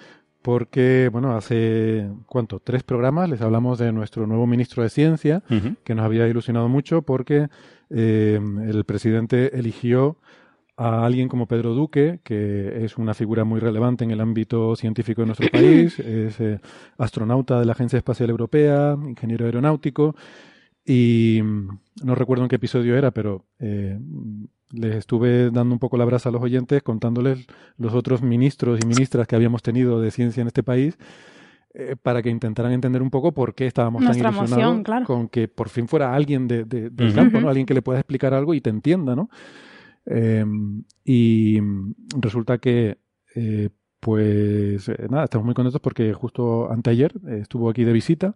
porque, 0.43 1.09
bueno, 1.13 1.37
hace, 1.37 2.09
¿cuánto? 2.27 2.61
Tres 2.61 2.83
programas 2.83 3.29
les 3.29 3.41
hablamos 3.43 3.79
de 3.79 3.93
nuestro 3.93 4.27
nuevo 4.27 4.47
ministro 4.47 4.83
de 4.83 4.91
Ciencia, 4.91 5.43
que 5.85 5.95
nos 5.95 6.05
había 6.05 6.27
ilusionado 6.27 6.69
mucho 6.69 7.03
porque 7.03 7.49
eh, 7.91 8.41
el 8.67 8.85
presidente 8.85 9.57
eligió 9.57 10.17
a 10.83 11.05
alguien 11.05 11.29
como 11.29 11.47
Pedro 11.47 11.75
Duque, 11.75 12.21
que 12.25 12.85
es 12.85 12.97
una 12.97 13.13
figura 13.13 13.45
muy 13.45 13.61
relevante 13.61 14.03
en 14.05 14.13
el 14.13 14.21
ámbito 14.23 14.75
científico 14.77 15.21
de 15.21 15.27
nuestro 15.27 15.51
país, 15.51 15.99
es 15.99 16.41
eh, 16.41 16.59
astronauta 16.97 17.61
de 17.61 17.67
la 17.67 17.73
Agencia 17.73 17.99
Espacial 17.99 18.31
Europea, 18.31 18.97
ingeniero 19.07 19.45
aeronáutico, 19.45 20.15
y 20.85 21.41
mm, 21.43 21.69
no 22.05 22.15
recuerdo 22.15 22.45
en 22.45 22.49
qué 22.49 22.57
episodio 22.57 22.97
era, 22.97 23.11
pero 23.11 23.45
eh, 23.59 23.99
mm, 24.01 24.45
les 24.73 24.97
estuve 24.97 25.51
dando 25.51 25.75
un 25.75 25.79
poco 25.79 25.99
la 25.99 26.07
brasa 26.07 26.31
a 26.31 26.33
los 26.33 26.41
oyentes 26.43 26.83
contándoles 26.83 27.47
los 27.77 27.93
otros 27.93 28.23
ministros 28.23 28.81
y 28.83 28.87
ministras 28.87 29.27
que 29.27 29.37
habíamos 29.37 29.63
tenido 29.63 30.01
de 30.01 30.11
ciencia 30.11 30.41
en 30.41 30.47
este 30.47 30.63
país 30.63 30.97
eh, 31.75 31.95
para 32.03 32.23
que 32.23 32.31
intentaran 32.31 32.73
entender 32.73 33.03
un 33.03 33.11
poco 33.11 33.33
por 33.33 33.55
qué 33.55 33.67
estábamos 33.67 34.01
Nuestra 34.03 34.23
tan 34.23 34.33
ilusionados 34.35 34.63
emoción, 34.63 34.85
claro. 34.85 35.05
con 35.07 35.29
que 35.29 35.47
por 35.49 35.69
fin 35.69 35.87
fuera 35.89 36.15
alguien 36.15 36.49
de, 36.49 36.65
de- 36.65 36.89
del 36.89 37.13
campo, 37.15 37.39
¿no? 37.41 37.49
Alguien 37.49 37.67
que 37.67 37.75
le 37.75 37.83
pueda 37.83 37.99
explicar 37.99 38.33
algo 38.33 38.55
y 38.55 38.61
te 38.63 38.71
entienda, 38.71 39.15
¿no? 39.15 39.29
Eh, 40.07 40.45
y 41.05 41.59
resulta 42.21 42.59
que, 42.59 42.99
eh, 43.35 43.69
pues, 44.01 44.89
eh, 44.89 45.07
nada, 45.11 45.25
estamos 45.25 45.45
muy 45.45 45.55
contentos 45.55 45.81
porque 45.81 46.13
justo 46.15 46.71
anteayer 46.71 47.13
eh, 47.29 47.39
estuvo 47.43 47.69
aquí 47.71 47.85
de 47.85 47.93
visita 47.93 48.35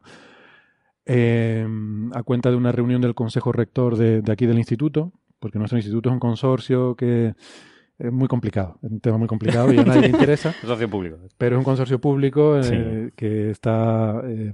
eh, 1.07 1.67
a 2.15 2.23
cuenta 2.23 2.51
de 2.51 2.57
una 2.57 2.73
reunión 2.73 3.01
del 3.01 3.15
Consejo 3.15 3.53
Rector 3.53 3.97
de, 3.97 4.23
de 4.23 4.33
aquí 4.33 4.47
del 4.47 4.59
instituto, 4.59 5.13
porque 5.39 5.59
nuestro 5.59 5.79
instituto 5.79 6.09
es 6.09 6.13
un 6.15 6.21
consorcio 6.21 6.95
que 6.97 7.35
es 7.99 8.13
muy 8.13 8.27
complicado, 8.29 8.79
es 8.83 8.91
un 8.91 9.01
tema 9.01 9.19
muy 9.19 9.29
complicado 9.29 9.73
y 9.73 9.79
a 9.79 9.85
nadie 9.85 10.03
le 10.03 10.09
interesa, 10.19 10.53
Socio 10.63 10.89
público. 10.89 11.19
pero 11.39 11.57
es 11.57 11.59
un 11.59 11.65
consorcio 11.65 12.01
público 12.01 12.59
eh, 12.59 12.63
Sí. 12.63 13.13
que 13.17 13.51
está 13.51 14.21
eh, 14.25 14.53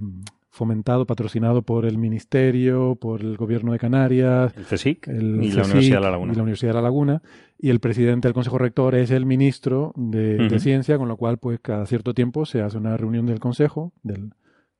fomentado, 0.53 1.05
patrocinado 1.07 1.61
por 1.61 1.85
el 1.85 1.97
Ministerio, 1.97 2.95
por 2.95 3.21
el 3.21 3.37
Gobierno 3.37 3.71
de 3.71 3.79
Canarias, 3.79 4.53
El 4.57 4.65
CSIC 4.65 5.07
el 5.07 5.41
y 5.43 5.51
la 5.51 5.63
Universidad 5.63 5.97
de 5.97 6.01
La 6.03 6.11
Laguna. 6.11 6.33
y 6.33 6.35
la 6.35 6.41
Universidad 6.43 6.69
de 6.71 6.75
La 6.75 6.81
Laguna, 6.81 7.21
y 7.57 7.69
el 7.69 7.79
presidente 7.79 8.27
del 8.27 8.33
Consejo 8.33 8.57
Rector 8.57 8.95
es 8.95 9.11
el 9.11 9.25
ministro 9.25 9.93
de. 9.95 10.59
Ciencia, 10.59 10.97
con 10.97 11.07
lo 11.07 11.15
cual, 11.17 11.37
pues 11.37 11.59
cada 11.61 11.85
cierto 11.85 12.13
tiempo 12.13 12.45
se 12.45 12.61
hace 12.61 12.77
una 12.77 12.97
reunión 12.97 13.25
del 13.25 13.39
Consejo, 13.39 13.93
del, 14.03 14.31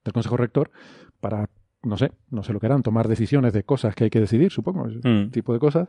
del 0.03 0.13
Consejo 0.13 0.35
Rector, 0.37 0.71
para, 1.21 1.49
no 1.83 1.97
sé, 1.97 2.11
no 2.29 2.43
sé 2.43 2.51
lo 2.53 2.59
que 2.59 2.65
harán, 2.65 2.83
tomar 2.83 3.07
decisiones 3.07 3.53
de 3.53 3.63
cosas 3.63 3.95
que 3.95 4.03
hay 4.03 4.09
que 4.09 4.19
decidir, 4.19 4.51
supongo, 4.51 4.87
ese 4.89 4.99
Mm. 5.07 5.31
tipo 5.31 5.53
de 5.53 5.59
cosas. 5.59 5.87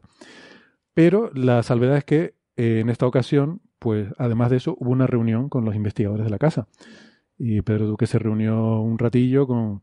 Pero 0.95 1.31
la 1.35 1.63
salvedad 1.63 1.97
es 1.97 2.05
que 2.05 2.35
eh, 2.57 2.81
en 2.81 2.89
esta 2.91 3.07
ocasión, 3.07 3.63
pues 3.79 4.09
además 4.19 4.51
de 4.51 4.59
eso, 4.59 4.77
hubo 4.79 4.91
una 4.91 5.07
reunión 5.09 5.49
con 5.49 5.65
los 5.65 5.75
investigadores 5.75 6.25
de 6.25 6.31
la 6.31 6.39
casa. 6.39 6.69
Y 7.39 7.63
Pedro 7.63 7.87
Duque 7.87 8.07
se 8.07 8.19
reunió 8.19 8.81
un 8.81 8.99
ratillo 8.99 9.47
con, 9.47 9.83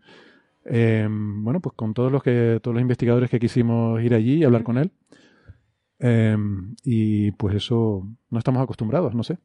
eh, 0.65 1.07
bueno, 1.09 1.59
pues 1.59 1.75
con 1.75 1.93
todos 1.93 2.11
los 2.11 2.23
que, 2.23 2.59
todos 2.61 2.73
los 2.75 2.81
investigadores 2.81 3.29
que 3.29 3.39
quisimos 3.39 4.01
ir 4.01 4.13
allí 4.13 4.35
y 4.35 4.43
hablar 4.43 4.63
con 4.63 4.77
él. 4.77 4.91
Eh, 5.99 6.37
y 6.85 7.31
pues 7.31 7.55
eso 7.55 8.07
no 8.29 8.37
estamos 8.39 8.61
acostumbrados, 8.63 9.13
no 9.13 9.23
sé. 9.23 9.37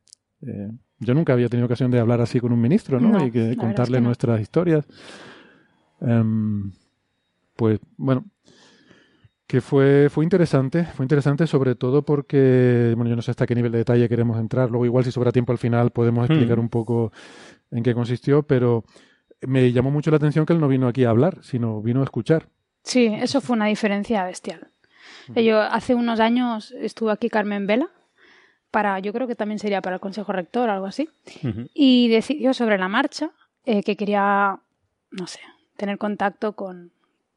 Eh, 0.43 0.71
yo 1.01 1.15
nunca 1.15 1.33
había 1.33 1.49
tenido 1.49 1.67
ocasión 1.67 1.91
de 1.91 1.99
hablar 1.99 2.21
así 2.21 2.39
con 2.39 2.53
un 2.53 2.61
ministro, 2.61 3.01
¿no? 3.01 3.09
No, 3.19 3.27
y 3.27 3.31
que 3.31 3.53
es 3.53 3.57
contarle 3.57 3.97
que 3.99 4.03
no. 4.03 4.09
nuestras 4.09 4.41
historias. 4.41 4.87
Em, 6.01 6.71
pues 7.57 7.81
bueno, 7.97 8.25
que 9.47 9.61
fue, 9.61 10.09
fue 10.11 10.25
interesante, 10.25 10.85
fue 10.85 11.05
interesante 11.05 11.47
sobre 11.47 11.75
todo 11.75 12.03
porque, 12.05 12.93
bueno, 12.97 13.11
yo 13.11 13.17
no 13.17 13.23
sé 13.23 13.31
hasta 13.31 13.47
qué 13.47 13.55
nivel 13.55 13.73
de 13.73 13.79
detalle 13.79 14.09
queremos 14.09 14.39
entrar, 14.39 14.71
luego 14.71 14.85
igual 14.87 15.05
si 15.05 15.13
sobra 15.13 15.33
tiempo 15.33 15.53
al 15.53 15.59
final 15.59 15.91
podemos 15.91 16.29
explicar 16.29 16.59
Mm. 16.59 16.61
un 16.61 16.69
poco 16.69 17.13
en 17.71 17.83
qué 17.83 17.95
consistió, 17.95 18.43
pero 18.43 18.85
me 19.41 19.73
llamó 19.73 19.91
mucho 19.91 20.11
la 20.11 20.17
atención 20.17 20.47
que 20.47 20.53
él 20.53 20.61
no 20.61 20.69
vino 20.69 20.89
aquí 20.89 21.05
a 21.05 21.11
hablar, 21.11 21.39
sino 21.43 21.83
vino 21.83 22.01
a 22.01 22.05
escuchar. 22.05 22.49
Sí, 22.83 23.07
eso 23.07 23.41
fue 23.41 23.57
una 23.57 23.67
diferencia 23.67 24.25
bestial. 24.25 24.69
Yo 25.35 25.61
hace 25.61 25.95
unos 25.95 26.21
años 26.21 26.73
estuvo 26.73 27.11
aquí 27.11 27.29
Carmen 27.31 27.67
Vela 27.67 27.89
para, 28.71 28.99
yo 28.99 29.13
creo 29.13 29.27
que 29.27 29.37
también 29.37 29.59
sería 29.59 29.81
para 29.81 29.97
el 29.97 30.01
Consejo 30.01 30.33
Rector 30.33 30.69
o 30.69 30.73
algo 30.73 30.87
así, 30.87 31.09
y 31.73 32.09
decidió 32.09 32.53
sobre 32.53 32.77
la 32.77 32.89
marcha 32.89 33.31
eh, 33.65 33.83
que 33.83 33.97
quería, 33.97 34.59
no 35.11 35.27
sé, 35.27 35.41
tener 35.77 35.97
contacto 35.97 36.55
con, 36.55 36.93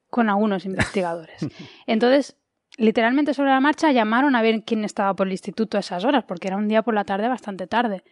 con 0.10 0.30
algunos 0.30 0.66
investigadores. 0.66 1.46
Entonces, 1.88 2.36
literalmente 2.78 3.34
sobre 3.34 3.52
la 3.52 3.60
marcha 3.60 3.92
llamaron 3.92 4.36
a 4.36 4.42
ver 4.42 4.64
quién 4.64 4.84
estaba 4.84 5.14
por 5.14 5.28
el 5.28 5.34
instituto 5.34 5.78
a 5.78 5.82
esas 5.82 6.04
horas, 6.04 6.24
porque 6.26 6.48
era 6.48 6.58
un 6.58 6.68
día 6.68 6.82
por 6.82 6.94
la 6.94 7.04
tarde 7.04 7.28
bastante 7.28 7.68
tarde. 7.68 8.04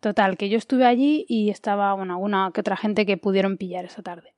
Total, 0.00 0.36
que 0.36 0.48
yo 0.48 0.58
estuve 0.58 0.86
allí 0.86 1.26
y 1.28 1.50
estaba 1.50 1.92
bueno, 1.94 2.14
alguna 2.14 2.50
que 2.54 2.60
otra 2.60 2.76
gente 2.76 3.04
que 3.04 3.16
pudieron 3.16 3.56
pillar 3.56 3.84
esa 3.84 4.02
tarde. 4.02 4.34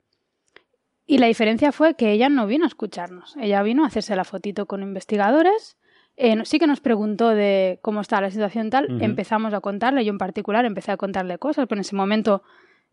Y 1.05 1.17
la 1.17 1.27
diferencia 1.27 1.71
fue 1.71 1.95
que 1.95 2.11
ella 2.11 2.29
no 2.29 2.47
vino 2.47 2.63
a 2.63 2.67
escucharnos. 2.67 3.35
Ella 3.37 3.61
vino 3.63 3.83
a 3.83 3.87
hacerse 3.87 4.15
la 4.15 4.23
fotito 4.23 4.65
con 4.65 4.81
investigadores. 4.81 5.77
Eh, 6.15 6.35
sí 6.45 6.57
que 6.57 6.67
nos 6.67 6.79
preguntó 6.79 7.29
de 7.29 7.79
cómo 7.81 8.01
estaba 8.01 8.21
la 8.21 8.31
situación 8.31 8.69
tal. 8.69 9.01
Empezamos 9.01 9.53
a 9.53 9.61
contarle, 9.61 10.05
yo 10.05 10.11
en 10.11 10.17
particular 10.17 10.65
empecé 10.65 10.91
a 10.91 10.97
contarle 10.97 11.37
cosas, 11.37 11.67
pero 11.67 11.79
en 11.79 11.81
ese 11.81 11.95
momento 11.95 12.43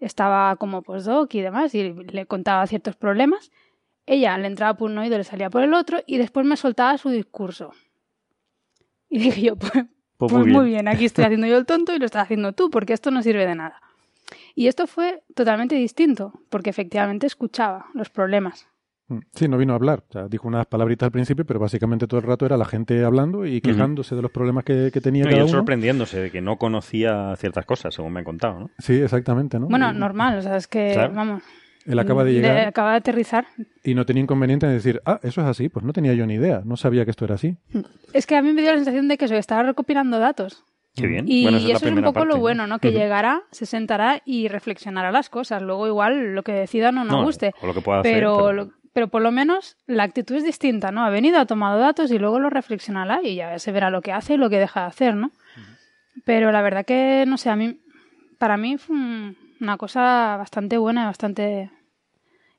estaba 0.01 0.57
como 0.57 0.83
postdoc 0.83 1.35
y 1.35 1.41
demás 1.41 1.75
y 1.75 1.93
le 1.93 2.27
contaba 2.27 2.67
ciertos 2.67 2.97
problemas. 2.97 3.51
Ella 4.07 4.37
le 4.39 4.47
entraba 4.47 4.75
por 4.75 4.91
un 4.91 4.99
oído 4.99 5.15
y 5.15 5.19
le 5.19 5.25
salía 5.25 5.51
por 5.51 5.63
el 5.63 5.75
otro 5.75 6.01
y 6.07 6.19
después 6.19 6.47
me 6.47 6.57
soltaba 6.57 6.97
su 6.99 7.11
discurso. 7.11 7.73
Y 9.09 9.19
dije 9.21 9.43
yo, 9.43 9.57
pues, 9.57 9.73
Pues 10.19 10.33
pues 10.33 10.45
muy 10.45 10.53
muy 10.53 10.65
bien. 10.67 10.85
bien, 10.85 10.89
aquí 10.89 11.05
estoy 11.07 11.25
haciendo 11.25 11.47
yo 11.47 11.57
el 11.57 11.65
tonto 11.67 11.95
y 11.95 11.99
lo 11.99 12.05
estás 12.05 12.25
haciendo 12.25 12.53
tú, 12.53 12.71
porque 12.71 12.93
esto 12.93 13.11
no 13.11 13.23
sirve 13.23 13.47
de 13.47 13.55
nada. 13.55 13.81
Y 14.55 14.67
esto 14.67 14.87
fue 14.87 15.23
totalmente 15.35 15.75
distinto, 15.77 16.33
porque 16.51 16.71
efectivamente 16.71 17.27
escuchaba 17.27 17.87
los 17.95 18.11
problemas. 18.11 18.67
Mm, 19.07 19.21
Sí, 19.33 19.49
no 19.49 19.57
vino 19.57 19.73
a 19.73 19.77
hablar, 19.77 20.03
o 20.09 20.13
sea, 20.13 20.29
dijo 20.29 20.47
unas 20.49 20.67
palabritas 20.67 21.07
al 21.07 21.13
principio, 21.13 21.47
pero 21.47 21.61
básicamente 21.61 22.07
todo 22.07 22.21
el 22.21 22.27
rato 22.27 22.45
era 22.45 22.57
la 22.59 22.67
gente 22.67 23.05
hablando 23.05 23.47
y 23.47 23.61
quejándose 23.63 24.15
de 24.17 24.21
los 24.23 24.31
problemas 24.31 24.65
que, 24.65 24.91
que 24.93 25.01
tenía 25.01 25.25
No, 25.25 25.31
y 25.31 25.33
cada 25.33 25.45
él 25.45 25.49
uno. 25.49 25.59
sorprendiéndose 25.59 26.21
de 26.21 26.31
que 26.31 26.41
no 26.43 26.57
conocía 26.57 27.35
ciertas 27.37 27.65
cosas, 27.65 27.95
según 27.95 28.13
me 28.13 28.19
han 28.19 28.25
contado, 28.25 28.59
¿no? 28.61 28.71
Sí, 28.79 28.95
exactamente, 29.01 29.59
¿no? 29.59 29.67
Bueno, 29.69 29.91
Y 29.93 29.95
normal, 29.99 30.39
o 30.39 30.43
sea, 30.43 30.57
es 30.57 30.67
que, 30.67 30.91
Claro. 30.93 31.15
vamos, 31.15 31.43
Él 31.88 31.99
acaba 31.99 32.23
de 32.25 32.33
le 32.33 32.37
llegar 32.40 32.59
acaba 32.68 32.90
de 32.92 32.97
aterrizar. 32.99 33.47
y 33.83 33.95
no 33.95 34.04
tenía 34.07 34.23
inconveniente 34.23 34.66
en 34.66 34.73
decir, 34.73 35.00
ah, 35.07 35.18
eso 35.23 35.40
es 35.40 35.47
así, 35.47 35.68
pues 35.68 35.85
no 35.85 35.92
tenía 35.92 36.14
yo 36.14 36.26
ni 36.26 36.35
idea, 36.35 36.61
no 36.64 36.76
sabía 36.76 37.04
que 37.04 37.11
esto 37.11 37.25
era 37.25 37.35
así. 37.37 37.57
Es 38.12 38.26
que 38.26 38.37
a 38.37 38.42
mí 38.42 38.52
me 38.52 38.61
dio 38.62 38.71
la 38.71 38.76
sensación 38.76 39.09
de 39.09 39.16
que 39.18 39.25
eso, 39.25 39.35
estaba 39.35 39.62
recopilando 39.62 40.18
datos. 40.18 40.64
Qué 40.95 41.07
bien. 41.07 41.26
Y 41.28 41.45
Bueno, 41.45 41.59
eso 41.59 41.68
es 41.76 41.83
un 41.83 42.02
poco 42.02 42.25
lo 42.25 42.38
bueno, 42.38 42.66
¿no? 42.66 42.78
Que 42.80 42.90
llegará, 42.92 43.42
se 43.52 43.66
sentará 43.66 44.21
y 44.25 44.49
reflexionará 44.49 45.12
las 45.12 45.30
cosas. 45.30 45.62
Luego 45.62 45.87
igual 45.87 46.35
lo 46.35 46.42
que 46.42 46.52
decida 46.52 46.90
no 46.92 47.04
nos 47.04 47.12
No, 47.18 47.25
guste. 47.25 47.52
o 47.62 47.66
lo 47.68 47.75
que 47.75 47.80
pueda 47.80 48.00
hacer, 48.00 48.12
pero, 48.14 48.37
pero- 48.37 48.52
lo- 48.52 48.73
pero 48.92 49.09
por 49.09 49.23
lo 49.23 49.30
menos 49.30 49.76
la 49.87 50.02
actitud 50.02 50.35
es 50.35 50.42
distinta, 50.45 50.90
¿no? 50.90 51.04
Ha 51.04 51.11
venido, 51.11 51.38
ha 51.38 51.47
tomado 51.47 51.78
datos 51.78 52.11
y 52.11 52.18
luego 52.18 52.40
lo 52.40 52.50
reflexionará 52.50 53.21
y 53.23 53.37
ya 53.37 53.57
se 53.61 53.71
verá 53.71 53.90
lo 53.90 54.02
que 54.02 54.11
hace 54.12 54.35
y 54.35 54.37
lo 54.38 54.50
que 54.50 54.59
deja 54.59 54.80
de 54.80 54.87
hacer, 54.88 55.14
¿no? 55.14 55.30
Pero 56.25 56.50
la 56.50 56.62
verdad 56.62 56.85
que, 56.85 57.25
no 57.28 57.38
sé, 57.38 57.49
a 57.50 57.57
mí, 57.57 57.78
para 58.38 58.57
mí 58.57 58.76
fue 58.76 58.97
un- 58.97 59.37
una 59.61 59.76
cosa 59.76 60.37
bastante 60.37 60.78
buena 60.78 61.02
y 61.02 61.07
bastante 61.07 61.71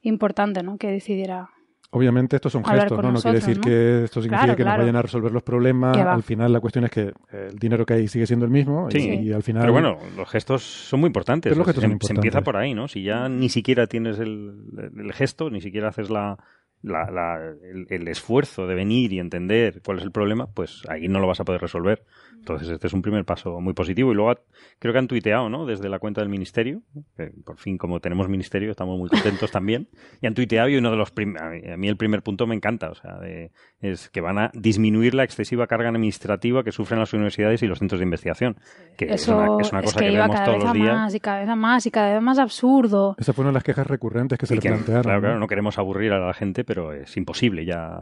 importante, 0.02 0.64
¿no? 0.64 0.78
Que 0.78 0.88
decidiera. 0.92 1.50
Obviamente 1.92 2.36
estos 2.36 2.52
son 2.52 2.64
gestos, 2.64 3.02
¿no? 3.02 3.12
No 3.12 3.20
quiere 3.20 3.40
decir 3.40 3.58
¿no? 3.58 3.64
que 3.64 4.04
esto 4.04 4.22
significa 4.22 4.44
Claro, 4.46 4.56
que 4.58 4.64
nos 4.64 4.68
claro. 4.74 4.84
vayan 4.84 4.96
a 4.96 5.02
resolver 5.02 5.32
los 5.32 5.42
problemas. 5.42 5.98
Al 5.98 6.22
final 6.22 6.54
la 6.54 6.60
cuestión 6.60 6.86
es 6.86 6.92
que 6.92 7.02
eh, 7.32 7.48
el 7.50 7.58
dinero 7.58 7.84
que 7.84 7.96
hay 7.96 8.08
sigue 8.08 8.28
siendo 8.28 8.46
el 8.46 8.52
mismo 8.52 8.88
y- 8.90 8.92
Sí. 8.92 9.10
y, 9.10 9.32
al 9.34 9.42
final... 9.42 9.64
Pero 9.64 9.74
bueno, 9.74 9.98
los 10.16 10.30
gestos 10.30 10.62
son 10.62 11.00
muy 11.00 11.08
importantes. 11.08 11.50
Pero 11.50 11.58
los 11.58 11.66
Se- 11.66 11.72
gestos 11.72 11.82
se, 11.82 11.86
son 11.88 11.90
se 11.90 11.94
importantes. 11.94 12.18
empieza 12.26 12.42
por 12.44 12.58
ahí, 12.58 12.76
¿no? 12.76 12.88
Si 12.88 13.02
ya 13.02 13.28
ni 13.28 13.50
siquiera 13.50 13.88
tienes 13.88 14.20
el, 14.20 14.52
el 15.00 15.14
gesto, 15.14 15.50
ni 15.50 15.62
siquiera 15.62 15.88
haces 15.88 16.12
la, 16.12 16.38
la- 16.84 17.10
la- 17.10 17.40
el, 17.64 17.88
el 17.90 18.08
esfuerzo 18.08 18.68
de 18.68 18.76
venir 18.76 19.12
y 19.12 19.20
entender 19.20 19.82
cuál 19.84 19.98
es 19.98 20.04
el 20.04 20.12
problema, 20.12 20.46
pues 20.46 20.84
ahí 20.90 21.08
no 21.08 21.20
lo 21.20 21.26
vas 21.26 21.40
a 21.40 21.44
poder 21.44 21.60
resolver. 21.62 22.04
Entonces, 22.40 22.70
este 22.70 22.88
es 22.88 22.94
un 22.94 23.02
primer 23.02 23.26
paso 23.26 23.60
muy 23.62 23.74
positivo. 23.74 24.12
Y 24.12 24.16
luego 24.16 24.32
ha- 24.32 24.40
creo 24.80 24.92
que 24.94 25.00
han 25.00 25.08
tuiteado, 25.08 25.50
¿no? 25.50 25.66
Desde 25.66 25.88
la 25.90 26.00
cuenta 26.00 26.22
del 26.22 26.30
ministerio, 26.30 26.82
que 27.16 27.32
por 27.46 27.58
fin, 27.58 27.78
como 27.78 28.00
tenemos 28.00 28.28
ministerio, 28.30 28.72
estamos 28.72 28.98
muy 28.98 29.10
contentos 29.10 29.52
también. 29.52 29.88
Y 30.22 30.28
han 30.28 30.34
tuiteado 30.34 30.70
y 30.70 30.78
uno 30.78 30.90
de 30.92 30.98
los 30.98 31.12
a 31.12 31.78
mí- 31.78 31.88
el 31.88 31.98
primer 31.98 32.24
punto 32.24 32.48
me 32.48 32.56
encanta, 32.56 32.90
o 32.90 32.96
sea, 32.96 33.18
de- 33.20 33.52
es 33.82 34.10
que 34.10 34.22
van 34.22 34.38
a 34.40 34.52
disminuir 34.54 35.14
la 35.14 35.24
excesiva 35.24 35.68
carga 35.68 35.90
administrativa 35.90 36.64
que 36.64 36.72
sufren 36.72 37.00
las 37.00 37.14
universidades 37.14 37.62
y 37.64 37.68
los 37.68 37.80
centros 37.80 38.00
de 38.00 38.04
investigación, 38.06 38.58
que 38.98 39.06
es 39.06 39.22
Eso 39.24 39.38
una, 39.38 39.62
es 39.62 39.72
una 39.72 39.82
cosa 39.84 40.00
que, 40.00 40.12
iba 40.12 40.22
vemos 40.24 40.36
cada 40.36 40.46
todos 40.46 40.58
vez 40.58 40.64
los 40.66 40.74
días. 40.74 40.94
más 40.96 41.16
y 41.16 41.20
cada 41.20 41.40
vez 41.46 41.56
más 41.56 41.86
y 41.86 41.92
cada 41.92 42.14
vez 42.14 42.22
más 42.22 42.40
absurdo. 42.40 43.16
Esa 43.18 43.34
fue 43.34 43.44
una 43.44 43.50
de 43.52 43.56
las 43.56 43.64
quejas 43.64 43.86
recurrentes 43.88 44.38
que 44.38 44.46
se 44.46 44.54
Y 44.54 44.58
le 44.58 44.62
que, 44.62 44.70
plantearon. 44.70 45.04
claro, 45.04 45.18
¿no? 45.20 45.22
claro, 45.28 45.40
no 45.40 45.48
queremos 45.48 45.78
aburrir 45.78 46.14
a 46.14 46.20
la 46.20 46.34
gente, 46.34 46.64
pero 46.64 46.94
es 46.94 47.16
imposible. 47.18 47.66
Ya 47.66 48.00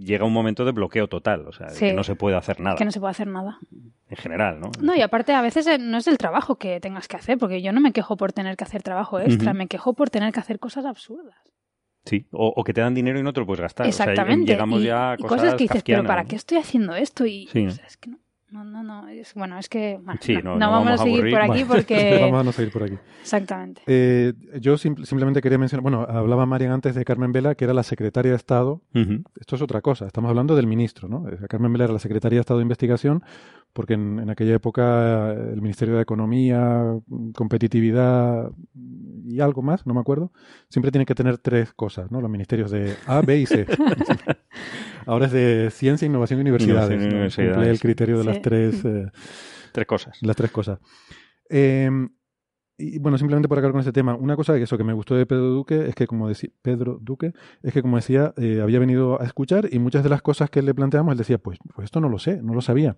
llega 0.00 0.24
un 0.24 0.32
momento 0.32 0.64
de 0.64 0.72
bloqueo 0.72 1.08
total, 1.08 1.46
o 1.46 1.52
sea, 1.52 1.68
Sí. 1.70 1.86
que 1.86 1.94
no 1.94 2.02
se 2.04 2.14
puede 2.16 2.36
hacer 2.36 2.60
nada. 2.60 2.76
Que 2.76 2.84
no 2.84 2.90
se 2.90 3.00
puede 3.00 3.10
hacer 3.12 3.26
nada. 3.28 3.58
En 4.08 4.16
general, 4.16 4.60
¿no? 4.60 4.70
No, 4.80 4.94
y 4.94 5.00
aparte 5.00 5.32
a 5.34 5.42
veces 5.42 5.66
eh, 5.66 5.78
no 5.78 5.98
es 5.98 6.06
el 6.06 6.16
trabajo 6.16 6.56
que 6.56 6.78
tengas 6.80 7.08
que 7.08 7.16
hacer, 7.16 7.38
porque 7.38 7.60
yo 7.60 7.72
no 7.72 7.80
me 7.80 7.92
quejo 7.92 8.16
por 8.16 8.32
tener 8.32 8.56
que 8.56 8.62
hacer 8.64 8.82
trabajo 8.82 9.18
extra, 9.18 9.52
me 9.52 9.66
quejo 9.66 9.94
por 9.94 10.10
tener 10.10 10.32
que 10.32 10.38
hacer 10.40 10.58
cosas 10.60 10.84
absurdas. 10.84 11.34
Sí, 12.04 12.24
o, 12.30 12.52
o 12.54 12.62
que 12.62 12.72
te 12.72 12.80
dan 12.82 12.94
dinero 12.94 13.18
y 13.18 13.24
no 13.24 13.32
te 13.32 13.40
lo 13.40 13.46
puedes 13.46 13.60
gastar. 13.62 13.88
O 13.88 13.90
sea, 13.92 14.06
Exactamente. 14.06 14.52
llegamos 14.52 14.80
y, 14.80 14.84
ya 14.84 15.10
a 15.10 15.14
y 15.18 15.22
cosas, 15.22 15.54
que 15.56 15.64
dices, 15.64 15.82
pero 15.84 16.04
¿para 16.04 16.22
¿no? 16.22 16.28
qué 16.28 16.36
estoy 16.36 16.58
haciendo 16.58 16.94
esto? 16.94 17.26
Y 17.26 17.48
Sí. 17.48 17.66
o 17.66 17.70
sea, 17.72 17.84
es 17.84 17.96
que 17.96 18.10
no, 18.10 18.18
no, 18.52 18.62
no, 18.62 18.84
no, 18.84 19.08
es- 19.08 19.34
bueno, 19.34 19.58
es 19.58 19.68
que 19.68 19.98
bueno, 20.00 20.20
Sí, 20.22 20.34
no, 20.34 20.40
no, 20.42 20.50
no 20.52 20.58
no 20.60 20.70
vamos, 20.70 20.84
vamos 20.84 21.00
a 21.00 21.02
seguir 21.02 21.16
aburrir. 21.18 21.32
por 21.34 21.42
aquí 21.42 21.64
Bueno, 21.64 21.74
porque 21.74 22.18
Vamos 22.22 22.40
a 22.40 22.44
no 22.44 22.52
seguir 22.52 22.72
por 22.72 22.82
aquí. 22.84 22.94
exactamente. 23.22 23.82
Eh, 23.88 24.34
yo 24.60 24.78
sim- 24.78 25.04
simplemente 25.04 25.42
quería 25.42 25.58
mencionar, 25.58 25.82
bueno, 25.82 26.02
hablaba 26.08 26.46
Marian 26.46 26.70
antes 26.70 26.94
de 26.94 27.04
Carmen 27.04 27.32
Vela, 27.32 27.56
que 27.56 27.64
era 27.64 27.74
la 27.74 27.82
secretaria 27.82 28.30
de 28.30 28.36
Estado. 28.36 28.82
Esto 29.40 29.56
es 29.56 29.62
otra 29.62 29.80
cosa, 29.80 30.06
estamos 30.06 30.28
hablando 30.28 30.54
del 30.54 30.68
ministro, 30.68 31.08
¿no? 31.08 31.28
Eh, 31.28 31.36
Carmen 31.48 31.72
Vela 31.72 31.84
era 31.86 31.92
la 31.92 31.98
secretaria 31.98 32.36
de 32.36 32.42
Estado 32.42 32.60
de 32.60 32.62
Investigación, 32.62 33.24
porque 33.76 33.92
en, 33.94 34.18
en 34.18 34.30
aquella 34.30 34.54
época 34.54 35.32
eh, 35.32 35.50
el 35.52 35.60
Ministerio 35.60 35.94
de 35.96 36.02
Economía, 36.02 36.82
Competitividad 37.34 38.50
y 39.28 39.40
algo 39.40 39.60
más, 39.62 39.86
no 39.86 39.92
me 39.92 40.00
acuerdo, 40.00 40.32
siempre 40.70 40.90
tiene 40.90 41.04
que 41.04 41.14
tener 41.14 41.36
tres 41.38 41.74
cosas, 41.74 42.10
¿no? 42.10 42.20
Los 42.22 42.30
ministerios 42.30 42.70
de 42.70 42.96
A, 43.06 43.20
B 43.20 43.38
y 43.40 43.46
C. 43.46 43.66
Ahora 45.06 45.26
es 45.26 45.32
de 45.32 45.68
Ciencia, 45.70 46.06
Innovación 46.06 46.38
y 46.38 46.42
Universidades. 46.42 46.90
Innovación 46.90 47.02
y 47.02 47.08
¿no? 47.08 47.14
universidades, 47.16 47.54
Cumple 47.54 47.70
el 47.70 47.80
criterio 47.80 48.18
de 48.18 48.24
las 48.24 48.42
tres. 48.42 48.84
eh, 48.84 49.06
Tres 49.72 49.86
cosas. 49.86 50.18
las 50.22 50.34
tres 50.36 50.50
cosas. 50.50 50.78
Eh, 51.50 51.90
y 52.78 52.98
bueno, 52.98 53.16
simplemente 53.16 53.48
por 53.48 53.58
acabar 53.58 53.72
con 53.72 53.80
este 53.80 53.92
tema, 53.92 54.14
una 54.14 54.36
cosa 54.36 54.54
que 54.54 54.62
eso 54.62 54.76
que 54.76 54.84
me 54.84 54.92
gustó 54.92 55.14
de 55.14 55.24
Pedro 55.24 55.50
Duque 55.50 55.86
es 55.88 55.94
que 55.94 56.06
como 56.06 56.28
decía 56.28 56.50
Pedro 56.62 56.98
Duque 57.00 57.32
es 57.62 57.72
que 57.72 57.82
como 57.82 57.96
decía 57.96 58.34
eh, 58.36 58.60
había 58.62 58.78
venido 58.78 59.20
a 59.20 59.24
escuchar 59.24 59.68
y 59.72 59.78
muchas 59.78 60.02
de 60.02 60.10
las 60.10 60.20
cosas 60.20 60.50
que 60.50 60.60
le 60.62 60.74
planteamos 60.74 61.12
él 61.12 61.18
decía 61.18 61.38
pues 61.38 61.58
pues 61.74 61.86
esto 61.86 62.00
no 62.00 62.08
lo 62.08 62.18
sé, 62.18 62.42
no 62.42 62.54
lo 62.54 62.60
sabía 62.60 62.96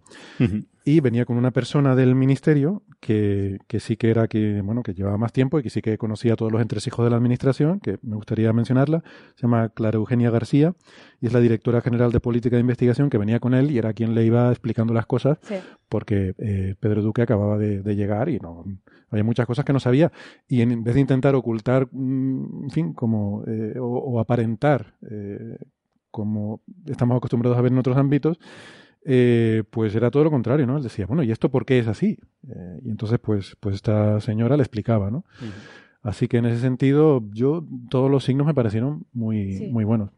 y 0.84 1.00
venía 1.00 1.26
con 1.26 1.36
una 1.36 1.50
persona 1.50 1.94
del 1.94 2.14
ministerio 2.14 2.82
que, 3.00 3.58
que 3.66 3.78
sí 3.78 3.96
que 3.96 4.10
era 4.10 4.26
que 4.26 4.62
bueno 4.62 4.82
que 4.82 4.94
llevaba 4.94 5.18
más 5.18 5.32
tiempo 5.32 5.58
y 5.58 5.62
que 5.62 5.70
sí 5.70 5.82
que 5.82 5.98
conocía 5.98 6.32
a 6.32 6.36
todos 6.36 6.50
los 6.50 6.62
entresijos 6.62 7.04
de 7.04 7.10
la 7.10 7.16
administración 7.16 7.78
que 7.80 7.98
me 8.02 8.16
gustaría 8.16 8.52
mencionarla. 8.52 9.02
Se 9.34 9.42
llama 9.42 9.68
Clara 9.68 9.96
Eugenia 9.96 10.30
García 10.30 10.74
y 11.20 11.26
es 11.26 11.32
la 11.32 11.40
directora 11.40 11.80
general 11.82 12.10
de 12.10 12.20
política 12.20 12.56
de 12.56 12.60
investigación 12.60 13.10
que 13.10 13.18
venía 13.18 13.38
con 13.38 13.54
él 13.54 13.70
y 13.70 13.78
era 13.78 13.92
quien 13.92 14.14
le 14.14 14.24
iba 14.24 14.50
explicando 14.50 14.94
las 14.94 15.06
cosas 15.06 15.38
Sí. 15.42 15.56
Porque 15.88 16.34
eh, 16.38 16.74
Pedro 16.78 17.02
Duque 17.02 17.22
acababa 17.22 17.56
de, 17.58 17.82
de 17.82 17.96
llegar 17.96 18.28
y 18.28 18.38
no 18.38 18.64
había 19.10 19.24
muchas 19.24 19.46
cosas 19.46 19.64
que 19.64 19.72
no 19.72 19.80
sabía. 19.80 20.12
Y 20.46 20.60
en 20.60 20.84
vez 20.84 20.94
de 20.94 21.00
intentar 21.00 21.34
ocultar 21.34 21.88
mm, 21.90 22.64
en 22.64 22.70
fin 22.70 22.92
como 22.92 23.42
eh, 23.46 23.74
o, 23.78 23.86
o 23.86 24.20
aparentar 24.20 24.94
eh, 25.10 25.56
como 26.10 26.60
estamos 26.86 27.16
acostumbrados 27.16 27.58
a 27.58 27.62
ver 27.62 27.72
en 27.72 27.78
otros 27.78 27.96
ámbitos 27.96 28.38
eh, 29.04 29.62
pues 29.70 29.94
era 29.94 30.10
todo 30.10 30.24
lo 30.24 30.30
contrario 30.30 30.66
no 30.66 30.76
él 30.76 30.82
decía 30.82 31.06
bueno 31.06 31.22
y 31.22 31.30
esto 31.30 31.50
por 31.50 31.64
qué 31.64 31.78
es 31.78 31.86
así 31.86 32.18
Eh, 32.48 32.80
y 32.84 32.90
entonces 32.90 33.18
pues 33.18 33.56
pues 33.60 33.74
esta 33.76 34.20
señora 34.20 34.56
le 34.56 34.62
explicaba 34.62 35.10
no 35.10 35.24
así 36.02 36.26
que 36.28 36.38
en 36.38 36.46
ese 36.46 36.60
sentido 36.60 37.22
yo 37.32 37.64
todos 37.90 38.10
los 38.10 38.24
signos 38.24 38.46
me 38.46 38.54
parecieron 38.54 39.04
muy 39.12 39.52
Sí. 39.58 39.68
muy 39.70 39.84
buenos 39.84 40.10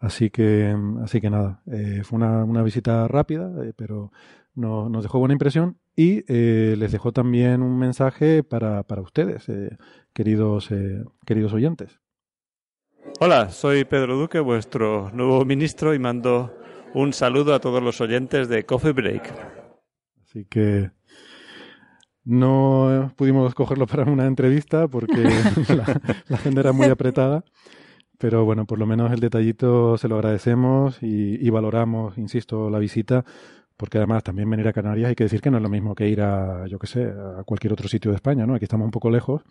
Así 0.00 0.30
que, 0.30 0.76
así 1.02 1.20
que 1.20 1.28
nada, 1.30 1.62
eh, 1.66 2.02
fue 2.04 2.18
una, 2.18 2.44
una 2.44 2.62
visita 2.62 3.08
rápida, 3.08 3.50
eh, 3.64 3.72
pero 3.76 4.12
no- 4.54 4.88
nos 4.88 5.02
dejó 5.02 5.18
buena 5.18 5.32
impresión 5.34 5.78
y 5.96 6.24
eh, 6.28 6.76
les 6.78 6.92
dejó 6.92 7.12
también 7.12 7.62
un 7.62 7.76
mensaje 7.78 8.44
para, 8.44 8.84
para 8.84 9.02
ustedes, 9.02 9.48
eh, 9.48 9.76
queridos, 10.12 10.70
eh, 10.70 11.04
queridos 11.26 11.52
oyentes. 11.52 11.98
Hola, 13.20 13.50
soy 13.50 13.84
Pedro 13.84 14.16
Duque, 14.16 14.38
vuestro 14.38 15.10
nuevo 15.12 15.44
ministro, 15.44 15.92
y 15.94 15.98
mando 15.98 16.54
un 16.94 17.12
saludo 17.12 17.52
a 17.54 17.58
todos 17.60 17.82
los 17.82 18.00
oyentes 18.00 18.48
de 18.48 18.64
Coffee 18.64 18.92
Break. 18.92 19.34
Así 20.22 20.44
que 20.44 20.92
no 22.24 23.12
pudimos 23.16 23.54
cogerlo 23.54 23.86
para 23.86 24.04
una 24.04 24.26
entrevista 24.26 24.86
porque 24.88 25.16
la, 25.68 26.00
la 26.28 26.36
agenda 26.36 26.60
era 26.60 26.72
muy 26.72 26.86
apretada, 26.88 27.44
pero 28.18 28.44
bueno, 28.44 28.66
por 28.66 28.78
lo 28.78 28.86
menos 28.86 29.12
el 29.12 29.20
detallito 29.20 29.96
se 29.96 30.08
lo 30.08 30.16
agradecemos 30.16 31.02
y, 31.02 31.44
y 31.44 31.50
valoramos, 31.50 32.18
insisto, 32.18 32.68
la 32.68 32.78
visita, 32.78 33.24
porque 33.78 33.98
además 33.98 34.24
también 34.24 34.50
venir 34.50 34.66
a 34.66 34.72
Canarias 34.72 35.08
hay 35.08 35.14
que 35.14 35.22
decir 35.22 35.40
que 35.40 35.52
no 35.52 35.58
es 35.58 35.62
lo 35.62 35.68
mismo 35.68 35.94
que 35.94 36.08
ir 36.08 36.20
a, 36.20 36.66
yo 36.66 36.80
qué 36.80 36.88
sé, 36.88 37.04
a 37.04 37.44
cualquier 37.44 37.72
otro 37.72 37.86
sitio 37.88 38.10
de 38.10 38.16
España, 38.16 38.44
¿no? 38.44 38.54
Aquí 38.56 38.64
estamos 38.64 38.84
un 38.84 38.90
poco 38.90 39.08
lejos. 39.08 39.42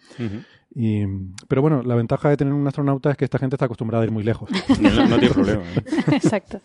Y, 0.76 1.06
pero 1.48 1.62
bueno, 1.62 1.82
la 1.82 1.96
ventaja 1.96 2.30
de 2.30 2.36
tener 2.36 2.54
un 2.54 2.68
astronauta 2.68 3.10
es 3.10 3.18
que 3.18 3.24
esta 3.24 3.40
gente 3.40 3.56
está 3.56 3.66
acostumbrada 3.66 4.04
a 4.04 4.06
ir 4.06 4.12
muy 4.12 4.24
lejos. 4.24 4.50
No, 4.82 5.08
no 5.08 5.18
tiene 5.18 5.34
problema. 5.34 5.64
¿eh? 5.64 5.84
Exacto. 6.12 6.60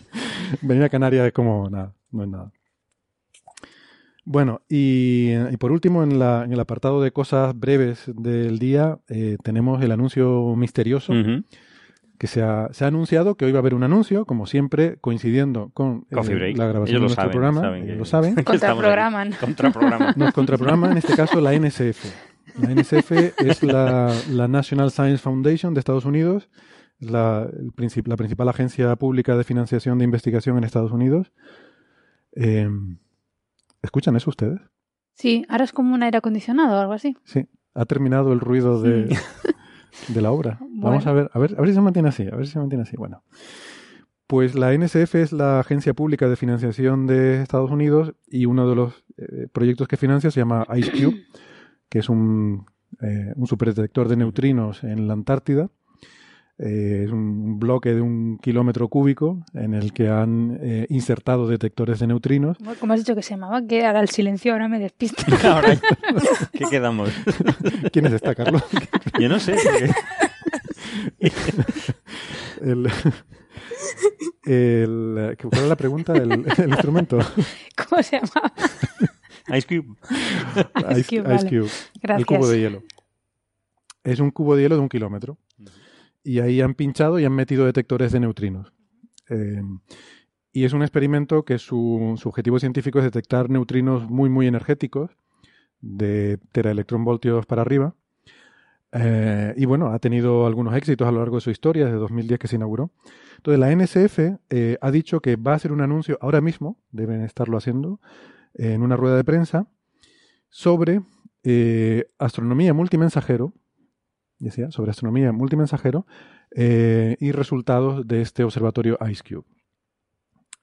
Venir 0.61 0.83
a 0.83 0.89
Canarias 0.89 1.29
es 1.29 1.33
como 1.33 1.71
nada, 1.71 1.95
no 2.11 2.25
es 2.25 2.29
nada. 2.29 2.53
Bueno, 4.25 4.63
y, 4.69 5.31
y 5.33 5.57
por 5.57 5.71
último, 5.71 6.03
en, 6.03 6.19
la, 6.19 6.45
en 6.45 6.53
el 6.53 6.61
apartado 6.61 7.01
de 7.01 7.13
cosas 7.13 7.57
breves 7.59 8.11
del 8.13 8.59
día, 8.59 8.99
eh, 9.09 9.37
tenemos 9.43 9.83
el 9.83 9.93
anuncio 9.93 10.55
misterioso. 10.57 11.13
Que 12.23 12.29
se 12.29 12.41
ha, 12.41 12.69
se 12.71 12.85
ha 12.85 12.87
anunciado 12.87 13.35
que 13.35 13.47
hoy 13.47 13.51
va 13.51 13.59
a 13.59 13.63
haber 13.63 13.75
un 13.75 13.83
anuncio, 13.83 14.27
como 14.27 14.47
siempre, 14.47 14.97
coincidiendo 15.01 15.71
con 15.75 16.07
eh, 16.09 16.55
la 16.55 16.67
grabación 16.69 16.87
Ellos 16.87 16.87
de 16.87 17.01
nuestro 17.01 17.15
saben, 17.17 17.31
programa. 17.33 17.61
saben 17.63 17.83
ellos 17.83 17.93
que- 17.95 17.99
lo 17.99 18.05
saben. 18.05 18.35
Contraprograman. 18.45 19.33
Contraprograma. 19.41 20.13
Nos 20.17 20.33
contraprograma, 20.33 20.93
en 20.93 20.99
este 20.99 21.17
caso, 21.17 21.41
la 21.41 21.53
NSF. 21.53 22.05
La 22.61 22.73
NSF 22.77 23.11
es 23.41 23.65
la, 23.65 24.15
la 24.31 24.47
National 24.47 24.93
Science 24.93 25.19
Foundation 25.19 25.75
de 25.75 25.81
Estados 25.81 26.05
Unidos, 26.05 26.49
la, 27.01 27.43
el 27.59 27.73
princip- 27.73 28.07
la 28.07 28.17
principal 28.17 28.49
agencia 28.49 28.95
pública 28.95 29.37
de 29.37 29.43
financiación 29.43 29.99
de 29.99 30.05
investigación 30.05 30.57
en 30.59 30.63
Estados 30.63 30.93
Unidos. 30.93 31.33
Eh, 32.37 32.69
¿Escuchan 33.83 34.15
eso 34.15 34.31
ustedes? 34.31 34.61
Sí, 35.15 35.45
ahora 35.49 35.65
es 35.65 35.73
como 35.73 35.93
un 35.93 36.05
aire 36.05 36.19
acondicionado 36.19 36.77
o 36.77 36.81
algo 36.81 36.93
así. 36.93 37.17
Sí. 37.25 37.47
Ha 37.75 37.85
terminado 37.85 38.33
el 38.33 38.39
ruido 38.39 38.81
de, 38.81 39.09
de 40.09 40.23
la 40.23 40.33
obra. 40.33 40.59
Vamos 40.71 41.07
a 41.07 41.13
ver, 41.13 41.31
a 41.33 41.39
ver, 41.39 41.55
a 41.57 41.61
ver 41.61 41.69
si 41.69 41.75
se 41.75 41.81
mantiene 41.81 42.09
así, 42.09 42.27
a 42.27 42.37
ver 42.37 42.47
si 42.47 42.53
se 42.53 42.59
mantiene 42.59 42.83
así. 42.83 42.97
Bueno. 42.97 43.23
Pues 44.27 44.55
la 44.55 44.73
NSF 44.73 45.15
es 45.17 45.33
la 45.33 45.61
agencia 45.61 45.93
pública 45.93 46.27
de 46.27 46.37
financiación 46.37 47.07
de 47.07 47.43
Estados 47.43 47.71
Unidos 47.71 48.15
y 48.27 48.47
uno 48.47 48.67
de 48.67 48.75
los 48.75 49.05
eh, 49.19 49.49
proyectos 49.53 49.89
que 49.89 49.99
financia 49.99 50.31
se 50.31 50.41
llama 50.41 50.67
IceCube, 50.75 51.27
que 51.91 51.99
es 51.99 52.09
un, 52.09 52.65
eh, 53.03 53.35
un 53.37 53.47
superdetector 53.47 54.09
de 54.09 54.17
neutrinos 54.17 54.85
en 54.85 55.07
la 55.07 55.13
Antártida. 55.13 55.69
Eh, 56.65 57.03
es 57.07 57.11
un 57.11 57.59
bloque 57.59 57.93
de 57.93 58.01
un 58.01 58.39
kilómetro 58.39 58.87
cúbico 58.87 59.45
en 59.53 59.75
el 59.75 59.93
que 59.93 60.09
han 60.09 60.59
eh, 60.63 60.87
insertado 60.91 61.49
detectores 61.49 61.99
de 61.99 62.07
neutrinos. 62.07 62.57
¿Cómo- 62.59 62.75
¿Cómo 62.79 62.93
has 62.93 63.01
dicho 63.01 63.17
que 63.17 63.23
se 63.23 63.31
llamaba? 63.31 63.67
Que 63.67 63.85
ahora 63.85 63.99
el 64.01 64.09
silencio 64.11 64.53
ahora 64.53 64.69
me 64.69 64.79
despista. 64.79 65.25
Ahora, 65.53 65.77
¿qué 66.53 66.65
quedamos? 66.71 67.11
¿Quién 67.93 68.07
es 68.07 68.13
esta, 68.13 68.35
Carlos? 68.37 68.63
Yo 69.19 69.29
no 69.29 69.41
sé. 69.41 69.55
porque- 69.55 69.91
El, 72.61 72.87
el, 74.45 75.37
¿Cuál 75.41 75.59
era 75.59 75.67
la 75.67 75.77
pregunta? 75.77 76.13
El, 76.15 76.33
el 76.33 76.69
instrumento. 76.69 77.19
¿Cómo 77.89 78.03
se 78.03 78.21
llamaba? 78.21 78.53
Ice 79.57 79.67
Cube. 79.67 79.97
Ice 80.91 81.01
Ice, 81.01 81.17
Cube, 81.17 81.23
vale. 81.23 81.37
Ice 81.37 81.49
Cube. 81.49 81.71
El 81.95 82.01
Gracias. 82.03 82.27
cubo 82.27 82.49
de 82.49 82.61
hielo. 82.61 82.83
Es 84.05 84.21
un 84.21 84.31
cubo 84.31 84.55
de 84.57 84.63
hielo 84.63 84.77
de 84.77 84.83
un 84.83 84.89
kilómetro. 84.89 85.39
Y 86.25 86.39
ahí 86.39 86.61
han 86.61 86.75
pinchado 86.75 87.19
y 87.19 87.25
han 87.25 87.33
metido 87.33 87.67
detectores 87.67 88.13
de 88.13 88.21
neutrinos. 88.21 88.73
Eh, 89.29 89.63
y 90.53 90.65
es 90.65 90.73
un 90.73 90.83
experimento 90.83 91.45
que 91.45 91.59
su, 91.59 92.17
objetivo 92.25 92.59
científico 92.59 92.99
es 92.99 93.05
detectar 93.05 93.49
neutrinos 93.49 94.09
muy, 94.09 94.29
muy 94.29 94.47
energéticos, 94.47 95.11
de 95.81 96.39
teraelectronvoltios 96.53 97.47
para 97.47 97.63
arriba. 97.63 97.95
Eh, 98.93 99.55
y 99.57 99.65
bueno, 99.65 99.89
ha 99.89 99.99
tenido 99.99 100.47
algunos 100.47 100.77
éxitos 100.77 101.09
a 101.09 101.11
lo 101.11 101.21
largo 101.21 101.37
de 101.37 101.41
su 101.41 101.51
historia, 101.51 101.87
desde 101.87 101.99
2010 101.99 102.39
que 102.39 102.49
se 102.49 102.57
inauguró. 102.57 102.91
Entonces, 103.39 103.59
la 103.59 103.75
NSF 103.75 104.19
eh, 104.51 104.79
ha 104.81 104.91
dicho 104.91 105.21
que 105.21 105.37
va 105.37 105.53
a 105.53 105.57
hacer 105.57 105.73
un 105.73 105.81
anuncio 105.81 106.19
ahora 106.21 106.41
mismo, 106.41 106.79
deben 106.91 107.23
estarlo 107.23 107.57
haciendo, 107.57 108.01
en 108.55 108.83
una 108.83 108.97
rueda 108.97 109.17
de 109.17 109.25
prensa, 109.25 109.67
sobre 110.51 111.01
astronomía 112.19 112.75
multimensajero, 112.75 113.55
decía, 114.45 114.71
sobre 114.71 114.91
astronomía 114.91 115.33
multimensajero 115.33 116.07
eh, 116.55 117.17
y 117.21 117.33
resultados 117.33 118.07
de 118.07 118.23
este 118.23 118.45
observatorio 118.45 118.99
IceCube. 119.01 119.45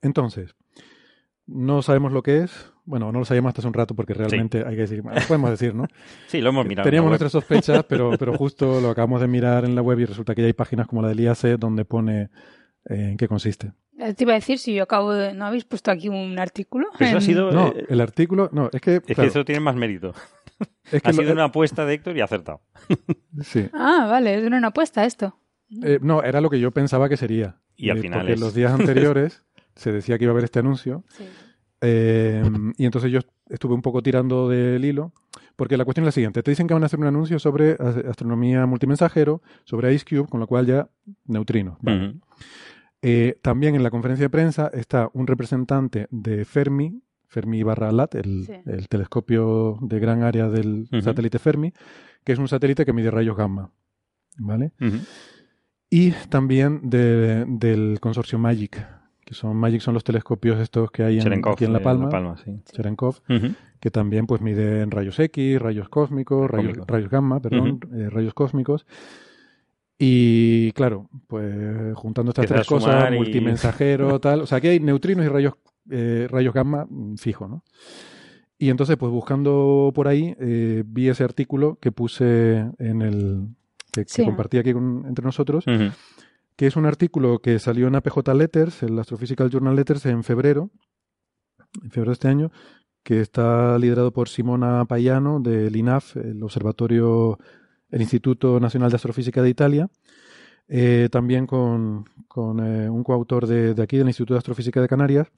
Entonces, 0.01 0.55
no 1.45 1.81
sabemos 1.81 2.11
lo 2.11 2.23
que 2.23 2.39
es. 2.43 2.71
Bueno, 2.85 3.11
no 3.11 3.19
lo 3.19 3.25
sabíamos 3.25 3.49
hasta 3.49 3.61
hace 3.61 3.67
un 3.67 3.73
rato 3.73 3.95
porque 3.95 4.13
realmente 4.13 4.63
hay 4.65 4.75
que 4.75 4.81
decir, 4.81 5.01
bueno, 5.01 5.19
podemos 5.27 5.49
decir, 5.51 5.75
¿no? 5.75 5.87
Sí, 6.27 6.41
lo 6.41 6.49
hemos 6.49 6.65
mirado. 6.65 6.85
Teníamos 6.85 7.09
nuestras 7.09 7.31
sospechas, 7.31 7.83
pero, 7.87 8.11
pero 8.17 8.35
justo 8.35 8.81
lo 8.81 8.89
acabamos 8.89 9.21
de 9.21 9.27
mirar 9.27 9.65
en 9.65 9.75
la 9.75 9.81
web 9.81 9.99
y 9.99 10.05
resulta 10.05 10.33
que 10.33 10.41
ya 10.41 10.47
hay 10.47 10.53
páginas 10.53 10.87
como 10.87 11.01
la 11.01 11.09
del 11.09 11.19
IAC 11.19 11.57
donde 11.59 11.85
pone 11.85 12.29
eh, 12.89 13.09
en 13.11 13.17
qué 13.17 13.27
consiste. 13.27 13.73
Eh, 13.99 14.13
Te 14.13 14.23
iba 14.23 14.31
a 14.31 14.35
decir 14.35 14.57
si 14.59 14.73
yo 14.73 14.83
acabo 14.83 15.13
de... 15.13 15.33
¿No 15.33 15.45
habéis 15.45 15.65
puesto 15.65 15.91
aquí 15.91 16.07
un 16.07 16.39
artículo? 16.39 16.87
Ha 16.99 17.21
sido. 17.21 17.51
No, 17.51 17.67
eh, 17.67 17.85
el 17.89 17.99
artículo, 17.99 18.49
no, 18.53 18.69
es 18.71 18.81
que, 18.81 19.01
es 19.05 19.15
que 19.15 19.25
eso 19.25 19.43
tiene 19.43 19.59
más 19.59 19.75
mérito. 19.75 20.13
es 20.91 21.01
que 21.01 21.09
Ha 21.09 21.11
lo- 21.11 21.17
sido 21.21 21.33
una 21.33 21.45
apuesta 21.45 21.85
de 21.85 21.93
Héctor 21.93 22.17
y 22.17 22.21
ha 22.21 22.25
acertado. 22.25 22.61
sí, 23.41 23.67
Ah, 23.73 24.07
vale, 24.09 24.35
es 24.39 24.45
una 24.45 24.67
apuesta 24.67 25.05
esto. 25.05 25.37
Eh, 25.83 25.99
no, 26.01 26.23
era 26.23 26.41
lo 26.41 26.49
que 26.49 26.59
yo 26.59 26.71
pensaba 26.71 27.07
que 27.09 27.17
sería. 27.17 27.57
Y 27.75 27.89
al 27.91 27.97
Eh, 27.99 28.01
final 28.01 28.19
Porque 28.21 28.33
es- 28.33 28.39
los 28.39 28.53
días 28.53 28.71
anteriores 28.79 29.43
se 29.75 29.91
decía 29.91 30.17
que 30.17 30.23
iba 30.25 30.31
a 30.31 30.33
haber 30.33 30.43
este 30.45 30.59
anuncio. 30.59 31.03
Sí. 31.09 31.25
eh, 31.81 32.43
y 32.77 32.85
entonces 32.85 33.11
yo 33.11 33.19
estuve 33.49 33.73
un 33.73 33.81
poco 33.81 34.01
tirando 34.03 34.49
del 34.49 34.83
hilo. 34.83 35.13
Porque 35.55 35.75
la 35.77 35.83
cuestión 35.85 36.03
es 36.05 36.07
la 36.07 36.11
siguiente. 36.13 36.41
Te 36.41 36.51
dicen 36.51 36.67
que 36.67 36.73
van 36.73 36.83
a 36.83 36.85
hacer 36.85 36.99
un 36.99 37.05
anuncio 37.07 37.37
sobre 37.37 37.71
as- 37.73 37.97
astronomía 38.09 38.65
multimensajero, 38.65 39.41
sobre 39.65 39.93
IceCube, 39.93 40.27
con 40.29 40.39
lo 40.39 40.47
cual 40.47 40.65
ya. 40.65 40.89
Eh, 43.01 43.37
también 43.41 43.75
en 43.75 43.83
la 43.83 43.91
conferencia 43.91 44.25
de 44.25 44.29
prensa 44.29 44.69
está 44.73 45.09
un 45.13 45.27
representante 45.27 46.07
de 46.11 46.43
Fermi, 46.45 47.01
Fermi 47.29 47.63
barra 47.63 47.91
LAT, 47.91 48.15
el, 48.15 48.45
Sí. 48.45 48.53
el 48.65 48.89
telescopio 48.89 49.77
de 49.81 49.99
gran 49.99 50.23
área 50.23 50.49
del 50.49 50.87
satélite 51.01 51.39
Fermi, 51.39 51.71
que 52.23 52.33
es 52.33 52.39
un 52.39 52.47
satélite 52.47 52.85
que 52.85 52.91
mide 52.93 53.09
rayos 53.11 53.37
gamma. 53.37 53.71
¿Vale? 54.37 54.71
Y 55.89 56.11
también 56.29 56.89
de- 56.89 57.45
del 57.47 57.99
consorcio 57.99 58.37
MAGIC, 58.39 58.85
que 59.25 59.33
son 59.33 59.57
MAGIC 59.57 59.81
son 59.81 59.93
los 59.93 60.03
telescopios 60.03 60.59
estos 60.59 60.91
que 60.91 61.03
hay 61.03 61.17
en, 61.17 61.23
Cherenkov 61.23 61.53
aquí 61.53 61.65
en 61.65 61.73
La 61.73 61.79
de 61.79 61.83
Palma, 61.85 62.37
sí. 62.43 62.61
Cherenkov, 62.71 63.21
que 63.79 63.91
también 63.91 64.25
pues 64.27 64.41
miden 64.41 64.91
rayos 64.91 65.19
X, 65.19 65.59
rayos 65.61 65.89
cósmicos, 65.89 66.49
rayos, 66.49 66.69
Cósmicos. 66.69 66.87
rayos 66.87 67.09
gamma, 67.09 67.39
perdón, 67.41 67.79
eh, 67.93 68.09
rayos 68.09 68.33
cósmicos. 68.33 68.85
Y 70.01 70.71
claro, 70.71 71.09
pues 71.27 71.93
juntando 71.95 72.31
estas 72.31 72.43
Empieza 72.45 72.55
tres 72.61 72.67
cosas, 72.67 73.11
y- 73.11 73.15
multimensajero, 73.17 74.19
tal, 74.21 74.41
o 74.41 74.45
sea, 74.47 74.59
aquí 74.59 74.69
hay 74.69 74.79
neutrinos 74.79 75.25
y 75.25 75.27
rayos, 75.27 75.55
eh, 75.89 76.25
rayos 76.31 76.53
gamma 76.53 76.87
mm, 76.89 77.15
fijo, 77.17 77.47
¿no? 77.49 77.63
Y 78.57 78.69
entonces, 78.69 78.95
pues 78.97 79.11
buscando 79.11 79.91
por 79.93 80.07
ahí, 80.07 80.35
eh, 80.39 80.83
vi 80.85 81.09
ese 81.09 81.23
artículo 81.23 81.77
que 81.81 81.91
puse 81.91 82.65
en 82.77 83.01
el 83.01 83.47
que, 83.91 84.03
que 84.05 84.09
Sí. 84.13 84.23
compartí 84.25 84.57
aquí 84.57 84.71
con- 84.73 85.03
entre 85.05 85.23
nosotros, 85.25 85.65
que 86.55 86.67
es 86.67 86.75
un 86.77 86.85
artículo 86.85 87.39
que 87.39 87.57
salió 87.59 87.87
en 87.87 87.95
APJ 87.95 88.33
Letters, 88.33 88.83
el 88.83 88.97
Astrophysical 88.99 89.49
Journal 89.49 89.75
Letters, 89.75 90.05
en 90.05 90.23
febrero, 90.23 90.69
en 91.83 91.89
febrero 91.91 92.11
de 92.11 92.13
este 92.13 92.27
año, 92.29 92.51
que 93.03 93.21
está 93.21 93.77
liderado 93.79 94.11
por 94.11 94.27
Simona 94.29 94.83
Payano 94.85 95.39
del 95.39 95.75
INAF, 95.75 96.17
el 96.17 96.41
Observatorio, 96.43 97.39
el 97.91 98.01
Instituto 98.01 98.59
Nacional 98.59 98.89
de 98.89 98.95
Astrofísica 98.95 99.41
de 99.41 99.49
Italia, 99.49 99.89
eh, 100.67 101.09
también 101.11 101.47
con, 101.47 102.05
eh, 102.37 102.89
un 102.89 103.03
coautor 103.03 103.47
de, 103.47 103.81
aquí, 103.81 103.97
del 103.97 104.07
Instituto 104.07 104.35
de 104.35 104.39
Astrofísica 104.39 104.81
de 104.81 104.87
Canarias, 104.87 105.31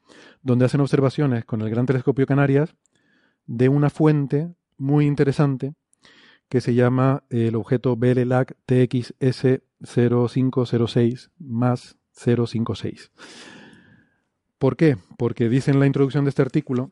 donde 0.44 0.66
hacen 0.66 0.82
observaciones 0.82 1.46
con 1.46 1.62
el 1.62 1.70
Gran 1.70 1.86
Telescopio 1.86 2.26
Canarias 2.26 2.76
de 3.46 3.70
una 3.70 3.90
fuente 3.90 4.54
muy 4.78 5.06
interesante 5.06 5.74
que 6.50 6.60
se 6.60 6.74
llama 6.74 7.24
el 7.30 7.56
objeto 7.56 7.96
BLLAC 7.96 8.58
TXS 8.66 9.62
0506 9.80 11.32
más 11.40 11.98
056. 12.12 13.12
¿Por 14.58 14.76
qué? 14.76 14.98
Porque 15.18 15.48
dice 15.48 15.72
en 15.72 15.80
la 15.80 15.88
introducción 15.88 16.26
de 16.26 16.30
este 16.30 16.42
artículo 16.42 16.92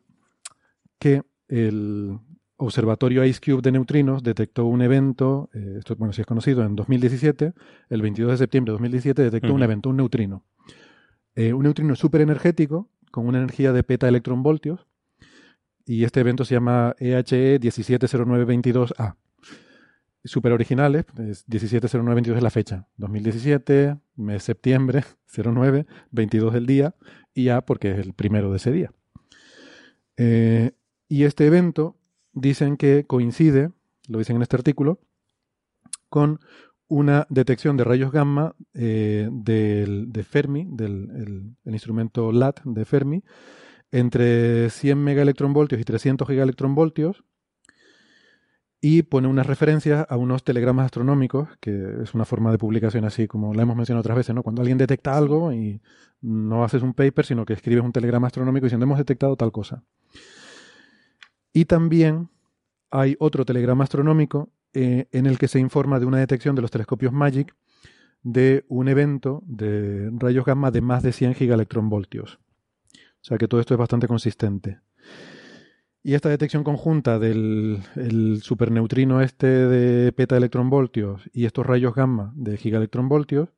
que 0.98 1.22
el 1.48 2.18
Observatorio 2.62 3.24
IceCube 3.24 3.62
de 3.62 3.72
neutrinos 3.72 4.22
detectó 4.22 4.66
un 4.66 4.82
evento, 4.82 5.48
eh, 5.54 5.76
esto 5.78 5.96
bueno, 5.96 6.12
si 6.12 6.20
es 6.20 6.26
conocido, 6.26 6.62
en 6.62 6.76
2017, 6.76 7.54
el 7.88 8.02
22 8.02 8.32
de 8.32 8.36
septiembre 8.36 8.72
de 8.72 8.74
2017 8.74 9.22
detectó 9.22 9.54
un 9.54 9.62
evento, 9.62 9.88
un 9.88 9.96
neutrino. 9.96 10.44
Eh, 11.36 11.54
un 11.54 11.62
neutrino 11.62 11.96
súper 11.96 12.20
energético, 12.20 12.90
con 13.10 13.26
una 13.26 13.38
energía 13.38 13.72
de 13.72 13.82
peta 13.82 14.08
electronvoltios, 14.08 14.86
y 15.86 16.04
este 16.04 16.20
evento 16.20 16.44
se 16.44 16.54
llama 16.54 16.94
EHE 16.98 17.58
170922A. 17.60 19.16
Súper 20.24 20.52
originales, 20.52 21.06
es 21.16 21.48
170922 21.48 22.36
es 22.36 22.42
la 22.42 22.50
fecha, 22.50 22.88
2017, 22.98 23.96
mes 24.16 24.34
de 24.34 24.40
septiembre, 24.40 25.04
09, 25.34 25.86
22 26.10 26.52
del 26.52 26.66
día, 26.66 26.94
y 27.32 27.48
A 27.48 27.62
porque 27.62 27.92
es 27.92 28.00
el 28.00 28.12
primero 28.12 28.50
de 28.50 28.58
ese 28.58 28.70
día. 28.70 28.92
Eh, 30.18 30.72
y 31.08 31.24
este 31.24 31.46
evento 31.46 31.96
dicen 32.32 32.76
que 32.76 33.04
coincide, 33.06 33.70
lo 34.08 34.18
dicen 34.18 34.36
en 34.36 34.42
este 34.42 34.56
artículo, 34.56 35.00
con 36.08 36.40
una 36.88 37.26
detección 37.30 37.76
de 37.76 37.84
rayos 37.84 38.10
gamma 38.10 38.54
eh, 38.74 39.28
del, 39.30 40.12
de 40.12 40.24
Fermi, 40.24 40.66
del 40.68 41.56
el- 41.64 41.72
instrumento 41.72 42.32
LAT 42.32 42.60
de 42.64 42.84
Fermi, 42.84 43.22
entre 43.92 44.70
100 44.70 45.02
megaelectronvoltios 45.02 45.80
y 45.80 45.84
300 45.84 46.28
gigaelectronvoltios, 46.28 47.24
y 48.82 49.02
pone 49.02 49.28
unas 49.28 49.46
referencias 49.46 50.06
a 50.08 50.16
unos 50.16 50.42
telegramas 50.42 50.86
astronómicos, 50.86 51.48
que 51.60 52.02
es 52.02 52.14
una 52.14 52.24
forma 52.24 52.50
de 52.50 52.58
publicación 52.58 53.04
así 53.04 53.26
como 53.28 53.52
la 53.52 53.62
hemos 53.62 53.76
mencionado 53.76 54.00
otras 54.00 54.16
veces, 54.16 54.34
¿no? 54.34 54.42
Cuando 54.42 54.62
alguien 54.62 54.78
detecta 54.78 55.16
algo 55.18 55.52
y 55.52 55.82
no 56.22 56.64
haces 56.64 56.82
un 56.82 56.94
paper, 56.94 57.26
sino 57.26 57.44
que 57.44 57.52
escribes 57.52 57.84
un 57.84 57.92
telegrama 57.92 58.28
astronómico 58.28 58.64
diciendo 58.64 58.84
hemos 58.84 58.98
detectado 58.98 59.36
tal 59.36 59.52
cosa. 59.52 59.84
Y 61.52 61.64
también 61.64 62.30
hay 62.90 63.16
otro 63.18 63.44
telegrama 63.44 63.84
astronómico 63.84 64.50
eh, 64.72 65.08
en 65.12 65.26
el 65.26 65.38
que 65.38 65.48
se 65.48 65.58
informa 65.58 65.98
de 65.98 66.06
una 66.06 66.18
detección 66.18 66.54
de 66.54 66.62
los 66.62 66.70
telescopios 66.70 67.12
MAGIC 67.12 67.54
de 68.22 68.64
un 68.68 68.88
evento 68.88 69.42
de 69.46 70.10
rayos 70.12 70.44
gamma 70.44 70.70
de 70.70 70.80
más 70.80 71.02
de 71.02 71.12
100 71.12 71.34
gigaelectronvoltios. 71.34 72.38
O 72.94 73.22
sea 73.24 73.38
que 73.38 73.48
todo 73.48 73.60
esto 73.60 73.74
es 73.74 73.78
bastante 73.78 74.08
consistente. 74.08 74.80
Y 76.02 76.14
esta 76.14 76.30
detección 76.30 76.64
conjunta 76.64 77.18
del 77.18 77.82
el 77.94 78.40
superneutrino 78.42 79.20
este 79.20 79.46
de 79.46 80.12
peta 80.12 80.36
electronvoltios 80.36 81.28
y 81.32 81.44
estos 81.44 81.66
rayos 81.66 81.94
gamma 81.94 82.32
de 82.36 82.56
gigaelectronvoltios, 82.56 83.50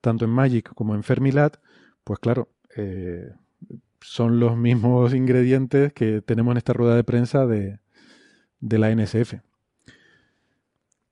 tanto 0.00 0.24
en 0.24 0.30
MAGIC 0.30 0.74
como 0.74 0.94
en 0.94 1.02
Fermilat, 1.02 1.56
pues 2.04 2.20
claro, 2.20 2.50
eh, 2.76 3.32
son 4.02 4.40
los 4.40 4.56
mismos 4.56 5.14
ingredientes 5.14 5.92
que 5.92 6.20
tenemos 6.22 6.52
en 6.52 6.58
esta 6.58 6.72
rueda 6.72 6.96
de 6.96 7.04
prensa 7.04 7.46
de, 7.46 7.78
de 8.60 8.78
la 8.78 8.90
NSF. 8.94 9.34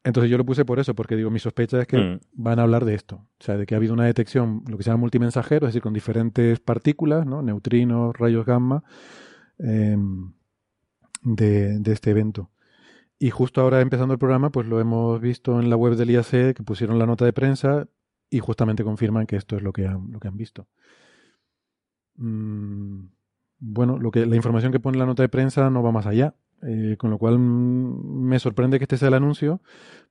Entonces 0.03 0.31
yo 0.31 0.39
lo 0.39 0.47
puse 0.47 0.65
por 0.65 0.79
eso, 0.81 0.95
porque 0.95 1.15
digo, 1.15 1.31
mi 1.31 1.39
sospecha 1.41 1.81
es 1.83 1.87
que 1.87 1.99
Mm. 1.99 2.21
van 2.33 2.59
a 2.59 2.63
hablar 2.63 2.87
de 2.87 2.95
esto. 2.95 3.17
O 3.39 3.45
sea, 3.45 3.59
de 3.59 3.67
que 3.67 3.75
ha 3.75 3.77
habido 3.77 3.93
una 3.93 4.07
detección, 4.07 4.65
lo 4.67 4.79
que 4.79 4.83
se 4.83 4.91
llama 4.91 5.01
multimensajero, 5.03 5.67
es 5.67 5.75
decir, 5.75 5.83
con 5.83 5.93
diferentes 5.93 6.59
partículas, 6.59 7.27
¿no? 7.27 7.43
neutrinos, 7.43 8.17
rayos 8.17 8.47
gamma, 8.47 8.83
em, 9.59 10.33
de, 11.23 11.79
de 11.81 11.93
este 11.93 12.11
evento. 12.11 12.51
Y 13.19 13.29
justo 13.29 13.61
ahora 13.61 13.83
empezando 13.83 14.15
el 14.15 14.19
programa, 14.19 14.49
pues 14.51 14.67
lo 14.67 14.81
hemos 14.81 15.21
visto 15.21 15.61
en 15.61 15.69
la 15.69 15.77
web 15.77 15.95
del 15.97 16.11
IAC, 16.11 16.55
que 16.55 16.63
pusieron 16.65 16.99
la 16.99 17.05
nota 17.05 17.27
de 17.27 17.35
prensa 17.35 17.87
y 18.31 18.39
justamente 18.39 18.85
confirman 18.85 19.27
que 19.27 19.37
esto 19.37 19.57
es 19.57 19.63
lo 19.63 19.73
que 19.75 19.87
han, 19.87 20.11
lo 20.13 20.19
que 20.21 20.29
han 20.29 20.39
visto. 20.39 20.67
Mm, 22.21 23.07
bueno, 23.59 23.99
lo 23.99 24.11
que, 24.11 24.25
la 24.27 24.37
información 24.37 24.73
que 24.73 24.81
pone 24.81 24.99
la 24.99 25.07
nota 25.07 25.23
de 25.23 25.29
prensa 25.29 25.69
no 25.71 25.83
va 25.83 25.91
más 25.93 26.07
allá, 26.07 26.35
eh, 26.63 26.97
con 26.99 27.11
lo 27.11 27.19
cual 27.19 27.39
mm, 27.39 28.23
me 28.29 28.39
sorprende 28.39 28.79
que 28.79 28.85
este 28.85 28.97
sea 28.99 29.09
el 29.09 29.15
anuncio, 29.15 29.61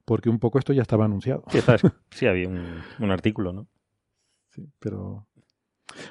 porque 0.06 0.30
un 0.30 0.40
poco 0.40 0.60
esto 0.60 0.74
ya 0.74 0.82
estaba 0.82 1.06
anunciado. 1.06 1.44
Sí, 1.50 1.60
está- 1.60 1.78
sí, 2.12 2.26
había 2.28 2.48
un, 2.50 2.66
un 3.00 3.12
artículo, 3.12 3.54
¿no? 3.54 3.68
Sí, 4.50 4.68
pero. 4.80 5.26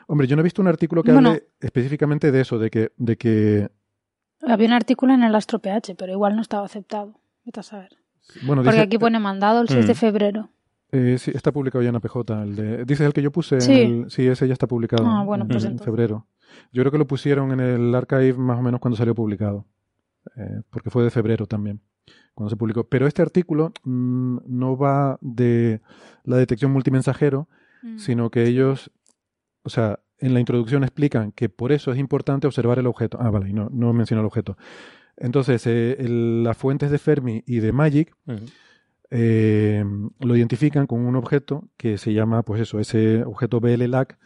Hombre, 0.08 0.26
yo 0.26 0.34
no 0.36 0.40
he 0.40 0.44
visto 0.44 0.60
un 0.62 0.68
artículo 0.68 1.02
que 1.04 1.12
Bueno. 1.12 1.30
hable 1.30 1.48
específicamente 1.60 2.32
de 2.32 2.40
eso, 2.40 2.58
de 2.58 2.70
que, 2.70 2.92
de 2.96 3.16
que. 3.16 3.68
Había 4.46 4.66
un 4.68 4.72
artículo 4.72 5.14
en 5.14 5.22
el 5.22 5.34
Astro 5.34 5.58
PH, 5.60 5.94
pero 5.96 6.12
igual 6.12 6.34
no 6.36 6.42
estaba 6.42 6.64
aceptado. 6.64 7.20
Vete 7.44 7.60
a 7.60 7.62
saber. 7.64 7.90
Bueno, 8.42 8.62
Porque 8.62 8.76
dice- 8.76 8.82
aquí 8.86 8.98
pone 8.98 9.18
mandado 9.18 9.60
el 9.62 9.68
6 9.68 9.86
de 9.86 9.92
Mm. 9.94 9.96
febrero. 9.96 10.50
Eh, 10.92 11.16
sí, 11.18 11.30
está 11.34 11.52
publicado 11.52 11.82
ya 11.82 11.90
en 11.90 11.96
APJ. 11.96 12.16
El 12.42 12.56
de, 12.56 12.84
dice 12.84 13.04
el 13.04 13.12
que 13.12 13.22
yo 13.22 13.30
puse. 13.30 13.56
en 13.56 13.60
Sí. 13.60 13.72
el- 13.80 14.10
sí, 14.10 14.26
ese 14.26 14.46
ya 14.46 14.52
está 14.54 14.66
publicado. 14.66 15.04
Ah, 15.06 15.22
bueno, 15.24 15.44
en, 15.44 15.48
pues 15.48 15.64
en 15.64 15.72
entonces. 15.72 15.84
febrero. 15.84 16.26
Yo 16.72 16.82
creo 16.82 16.92
que 16.92 16.98
lo 16.98 17.06
pusieron 17.06 17.52
en 17.52 17.60
el 17.60 17.94
archive 17.94 18.34
más 18.34 18.58
o 18.58 18.62
menos 18.62 18.80
cuando 18.80 18.96
salió 18.96 19.14
publicado. 19.14 19.66
eh, 20.36 20.60
porque 20.68 20.90
fue 20.90 21.04
de 21.04 21.10
febrero 21.10 21.46
también, 21.46 21.80
cuando 22.34 22.50
se 22.50 22.56
publicó. 22.56 22.84
Pero 22.84 23.06
este 23.06 23.22
artículo 23.22 23.72
mm, 23.84 24.38
no 24.46 24.76
va 24.76 25.16
de 25.22 25.80
la 26.24 26.36
detección 26.36 26.70
multimensajero, 26.70 27.48
Mm. 27.82 27.96
sino 27.98 28.28
que 28.30 28.44
ellos, 28.46 28.90
o 29.62 29.70
sea, 29.70 30.00
en 30.18 30.34
la 30.34 30.40
introducción 30.40 30.82
explican 30.82 31.32
que 31.32 31.48
por 31.48 31.72
eso 31.72 31.92
es 31.92 31.98
importante 31.98 32.46
observar 32.46 32.78
el 32.78 32.86
objeto. 32.88 33.16
Ah, 33.20 33.30
vale, 33.30 33.48
y 33.48 33.52
no, 33.54 33.68
no 33.72 33.92
menciona 33.94 34.20
el 34.20 34.26
objeto. 34.26 34.58
Entonces, 35.16 35.66
eh, 35.66 35.96
el- 35.98 36.42
las 36.44 36.56
fuentes 36.58 36.90
de 36.90 36.98
Fermi 36.98 37.42
y 37.46 37.60
de 37.60 37.72
Magic. 37.72 38.14
Eh, 39.10 39.84
lo 40.20 40.36
identifican 40.36 40.86
con 40.86 41.04
un 41.04 41.16
objeto 41.16 41.68
que 41.76 41.98
se 41.98 42.12
llama, 42.12 42.42
pues 42.42 42.60
eso, 42.62 42.78
ese 42.78 43.22
objeto 43.24 43.60
BLLAC, 43.60 44.18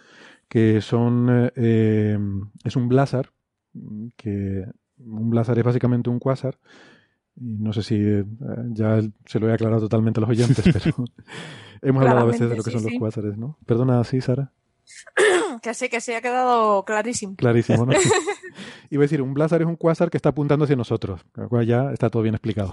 que 0.48 0.80
son, 0.80 1.50
eh, 1.54 2.18
es 2.64 2.76
un 2.76 2.88
blazar, 2.88 3.32
que 4.16 4.64
un 4.98 5.30
blazar 5.30 5.58
es 5.58 5.64
básicamente 5.64 6.10
un 6.10 6.18
quasar, 6.18 6.58
y 7.36 7.56
no 7.58 7.72
sé 7.72 7.82
si 7.82 7.96
eh, 7.96 8.24
ya 8.70 9.00
se 9.24 9.40
lo 9.40 9.48
he 9.48 9.52
aclarado 9.52 9.80
totalmente 9.82 10.20
a 10.20 10.22
los 10.22 10.30
oyentes, 10.30 10.64
pero 10.72 11.04
hemos 11.80 12.02
hablado 12.02 12.20
a 12.20 12.30
veces 12.30 12.50
de 12.50 12.56
lo 12.56 12.62
que 12.62 12.70
son 12.70 12.80
sí, 12.80 12.86
los 12.86 12.92
sí. 12.92 12.98
cuásares, 12.98 13.38
¿no? 13.38 13.58
Perdona, 13.66 14.02
sí, 14.04 14.20
Sara. 14.20 14.52
Que 15.62 15.74
sí, 15.74 15.88
que 15.88 16.00
sí, 16.00 16.12
ha 16.12 16.20
quedado 16.20 16.84
clarísimo. 16.84 17.36
Clarísimo, 17.36 17.86
¿no? 17.86 17.92
Iba 18.90 19.02
a 19.02 19.04
decir, 19.04 19.22
un 19.22 19.32
blazar 19.32 19.60
es 19.60 19.68
un 19.68 19.76
cuásar 19.76 20.10
que 20.10 20.16
está 20.16 20.30
apuntando 20.30 20.64
hacia 20.64 20.74
nosotros, 20.74 21.24
con 21.30 21.44
lo 21.44 21.50
cual 21.50 21.66
ya 21.66 21.92
está 21.92 22.10
todo 22.10 22.22
bien 22.22 22.34
explicado. 22.34 22.72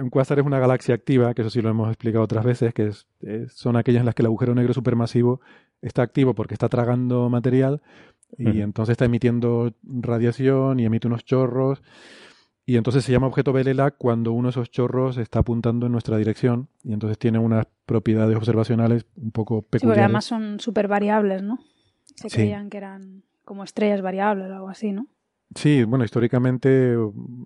Un 0.00 0.10
quasar 0.10 0.38
es 0.38 0.46
una 0.46 0.58
galaxia 0.58 0.94
activa, 0.94 1.34
que 1.34 1.42
eso 1.42 1.50
sí 1.50 1.60
lo 1.60 1.70
hemos 1.70 1.88
explicado 1.88 2.24
otras 2.24 2.44
veces, 2.44 2.72
que 2.74 2.88
es, 2.88 3.06
son 3.52 3.76
aquellas 3.76 4.00
en 4.00 4.06
las 4.06 4.14
que 4.14 4.22
el 4.22 4.26
agujero 4.26 4.54
negro 4.54 4.72
supermasivo 4.74 5.40
está 5.80 6.02
activo 6.02 6.34
porque 6.34 6.54
está 6.54 6.68
tragando 6.68 7.28
material 7.28 7.82
y 8.38 8.60
entonces 8.60 8.92
está 8.92 9.04
emitiendo 9.04 9.74
radiación 9.82 10.80
y 10.80 10.86
emite 10.86 11.06
unos 11.06 11.24
chorros. 11.24 11.82
Y 12.64 12.76
entonces 12.76 13.04
se 13.04 13.10
llama 13.10 13.26
objeto 13.26 13.52
BLLAC 13.52 13.96
cuando 13.98 14.32
uno 14.32 14.48
de 14.48 14.50
esos 14.50 14.70
chorros 14.70 15.18
está 15.18 15.40
apuntando 15.40 15.86
en 15.86 15.92
nuestra 15.92 16.16
dirección 16.16 16.68
y 16.84 16.92
entonces 16.92 17.18
tiene 17.18 17.38
unas 17.38 17.66
propiedades 17.86 18.36
observacionales 18.36 19.04
un 19.16 19.32
poco 19.32 19.62
peculiares. 19.62 19.80
Sí, 19.80 19.86
porque 19.86 20.00
además 20.00 20.24
son 20.24 20.60
súper 20.60 20.86
variables, 20.86 21.42
¿no? 21.42 21.58
Se 22.14 22.28
creían 22.28 22.70
que 22.70 22.78
eran 22.78 23.24
como 23.44 23.64
estrellas 23.64 24.00
variables 24.00 24.48
o 24.48 24.54
algo 24.54 24.68
así, 24.68 24.92
¿no? 24.92 25.08
Sí, 25.54 25.84
bueno, 25.84 26.04
históricamente. 26.04 26.94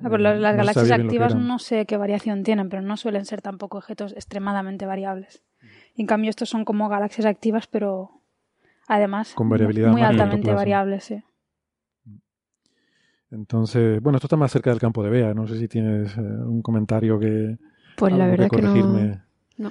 Ah, 0.02 0.18
las, 0.18 0.56
galaxias 0.56 0.90
activas 0.90 1.34
no 1.34 1.58
sé 1.58 1.86
qué 1.86 1.96
variación 1.96 2.42
tienen, 2.42 2.68
pero 2.68 2.82
no 2.82 2.96
suelen 2.96 3.24
ser 3.24 3.42
tampoco 3.42 3.78
objetos 3.78 4.12
extremadamente 4.12 4.86
variables. 4.86 5.42
en 5.96 6.06
cambio, 6.06 6.30
estos 6.30 6.48
son 6.48 6.64
como 6.64 6.88
galaxias 6.88 7.26
activas, 7.26 7.66
pero 7.66 8.22
además 8.88 9.34
Con 9.34 9.48
variabilidad 9.48 9.90
muy 9.90 10.02
altamente 10.02 10.52
variables. 10.52 11.04
Sí. 11.04 11.22
Entonces, 13.30 14.00
bueno, 14.00 14.18
esto 14.18 14.26
está 14.26 14.36
más 14.36 14.52
cerca 14.52 14.70
del 14.70 14.78
campo 14.78 15.02
de 15.02 15.10
Bea. 15.10 15.34
No 15.34 15.46
sé 15.46 15.58
si 15.58 15.66
tienes 15.68 16.16
eh, 16.16 16.20
un 16.20 16.62
comentario 16.62 17.18
que. 17.18 17.58
Pues 17.96 18.12
la 18.12 18.26
verdad 18.26 18.48
que, 18.50 18.62
no. 18.62 19.20
no 19.56 19.70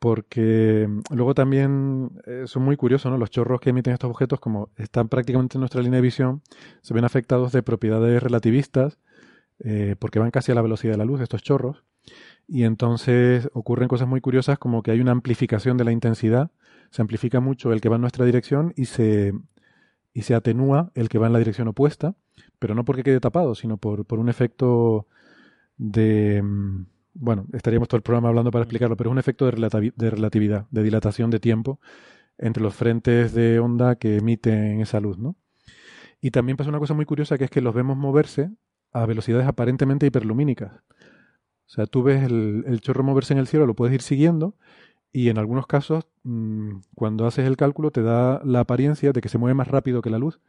porque 0.00 0.88
mm, 0.88 1.14
luego 1.14 1.34
también 1.34 2.10
eh, 2.26 2.44
son 2.46 2.64
muy 2.64 2.76
curiosos, 2.76 3.12
¿no? 3.12 3.18
Los 3.18 3.30
chorros 3.30 3.60
que 3.60 3.70
emiten 3.70 3.92
estos 3.92 4.10
objetos, 4.10 4.40
como 4.40 4.70
están 4.76 5.08
prácticamente 5.08 5.56
en 5.56 5.60
nuestra 5.60 5.82
línea 5.82 5.98
de 5.98 6.02
visión, 6.02 6.42
se 6.82 6.94
ven 6.94 7.04
afectados 7.04 7.52
de 7.52 7.62
propiedades 7.62 8.20
relativistas, 8.20 8.98
eh, 9.60 9.94
porque 9.98 10.18
van 10.18 10.32
casi 10.32 10.50
a 10.50 10.54
la 10.56 10.62
velocidad 10.62 10.94
de 10.94 10.98
la 10.98 11.04
luz 11.04 11.20
estos 11.20 11.42
chorros, 11.42 11.84
y 12.48 12.64
entonces 12.64 13.48
ocurren 13.52 13.88
cosas 13.88 14.08
muy 14.08 14.20
curiosas 14.20 14.58
como 14.58 14.82
que 14.82 14.90
hay 14.90 15.00
una 15.00 15.12
amplificación 15.12 15.76
de 15.76 15.84
la 15.84 15.92
intensidad, 15.92 16.50
se 16.90 17.02
amplifica 17.02 17.38
mucho 17.40 17.72
el 17.72 17.80
que 17.80 17.88
va 17.88 17.96
en 17.96 18.00
nuestra 18.00 18.24
dirección 18.24 18.72
y 18.76 18.86
se, 18.86 19.32
y 20.12 20.22
se 20.22 20.34
atenúa 20.34 20.90
el 20.94 21.08
que 21.08 21.18
va 21.18 21.28
en 21.28 21.34
la 21.34 21.38
dirección 21.38 21.68
opuesta, 21.68 22.16
pero 22.58 22.74
no 22.74 22.84
porque 22.84 23.04
quede 23.04 23.20
tapado, 23.20 23.54
sino 23.54 23.76
por, 23.76 24.06
por 24.06 24.18
un 24.18 24.28
efecto 24.28 25.06
de 25.76 26.42
mm, 26.42 26.86
bueno, 27.14 27.46
estaríamos 27.52 27.88
todo 27.88 27.96
el 27.96 28.02
programa 28.02 28.28
hablando 28.28 28.50
para 28.50 28.62
explicarlo, 28.62 28.96
pero 28.96 29.10
es 29.10 29.12
un 29.12 29.18
efecto 29.18 29.46
de, 29.46 30.10
relatividad, 30.10 30.66
de 30.70 30.82
dilatación 30.82 31.30
de 31.30 31.40
tiempo 31.40 31.80
entre 32.38 32.62
los 32.62 32.74
frentes 32.74 33.34
de 33.34 33.58
onda 33.58 33.96
que 33.96 34.16
emiten 34.16 34.80
esa 34.80 35.00
luz, 35.00 35.18
¿no? 35.18 35.36
Y 36.20 36.30
también 36.30 36.56
pasa 36.56 36.70
una 36.70 36.78
cosa 36.78 36.94
muy 36.94 37.04
curiosa 37.04 37.38
que 37.38 37.44
es 37.44 37.50
que 37.50 37.60
los 37.60 37.74
vemos 37.74 37.96
moverse 37.96 38.50
a 38.92 39.06
velocidades 39.06 39.46
aparentemente 39.46 40.06
hiperlumínicas. 40.06 40.72
O 40.72 41.72
sea, 41.72 41.86
tú 41.86 42.02
ves 42.02 42.24
el, 42.24 42.80
chorro 42.80 43.04
moverse 43.04 43.32
en 43.32 43.38
el 43.38 43.46
cielo, 43.46 43.66
lo 43.66 43.74
puedes 43.74 43.94
ir 43.94 44.02
siguiendo 44.02 44.56
y 45.12 45.28
en 45.28 45.38
algunos 45.38 45.66
casos, 45.66 46.06
mm, 46.24 46.80
cuando 46.94 47.26
haces 47.26 47.46
el 47.46 47.56
cálculo, 47.56 47.90
te 47.90 48.02
da 48.02 48.40
la 48.44 48.60
apariencia 48.60 49.12
de 49.12 49.20
que 49.20 49.28
se 49.28 49.38
mueve 49.38 49.54
más 49.54 49.68
rápido 49.68 50.02
que 50.02 50.10
la 50.10 50.18
luz. 50.18 50.40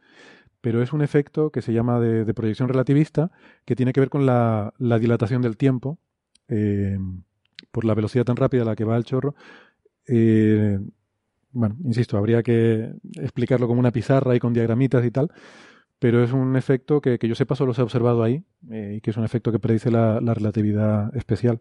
Pero 0.60 0.82
es 0.82 0.92
un 0.92 1.02
efecto 1.02 1.50
que 1.50 1.62
se 1.62 1.72
llama 1.72 2.00
de, 2.00 2.32
proyección 2.34 2.68
relativista 2.68 3.32
que 3.64 3.76
tiene 3.76 3.92
que 3.92 4.00
ver 4.00 4.10
con 4.10 4.26
la 4.26 4.72
dilatación 4.78 5.42
del 5.42 5.56
tiempo 5.56 5.98
eh, 6.52 6.98
por 7.70 7.84
la 7.84 7.94
velocidad 7.94 8.24
tan 8.24 8.36
rápida 8.36 8.62
a 8.62 8.66
la 8.66 8.76
que 8.76 8.84
va 8.84 8.96
el 8.96 9.04
chorro. 9.04 9.34
Eh, 10.06 10.78
bueno, 11.52 11.76
insisto, 11.84 12.16
habría 12.16 12.42
que 12.42 12.92
explicarlo 13.14 13.66
con 13.66 13.78
una 13.78 13.90
pizarra 13.90 14.34
y 14.36 14.38
con 14.38 14.52
diagramitas 14.52 15.04
y 15.04 15.10
tal, 15.10 15.30
pero 15.98 16.22
es 16.22 16.32
un 16.32 16.56
efecto 16.56 17.00
que, 17.00 17.18
yo 17.20 17.34
sepa 17.34 17.54
solo 17.54 17.74
se 17.74 17.80
ha 17.80 17.84
observado 17.84 18.22
ahí 18.22 18.44
eh, 18.70 18.94
y 18.96 19.00
que 19.00 19.10
es 19.10 19.16
un 19.16 19.24
efecto 19.24 19.52
que 19.52 19.58
predice 19.58 19.90
la, 19.90 20.18
relatividad 20.20 21.14
especial. 21.16 21.60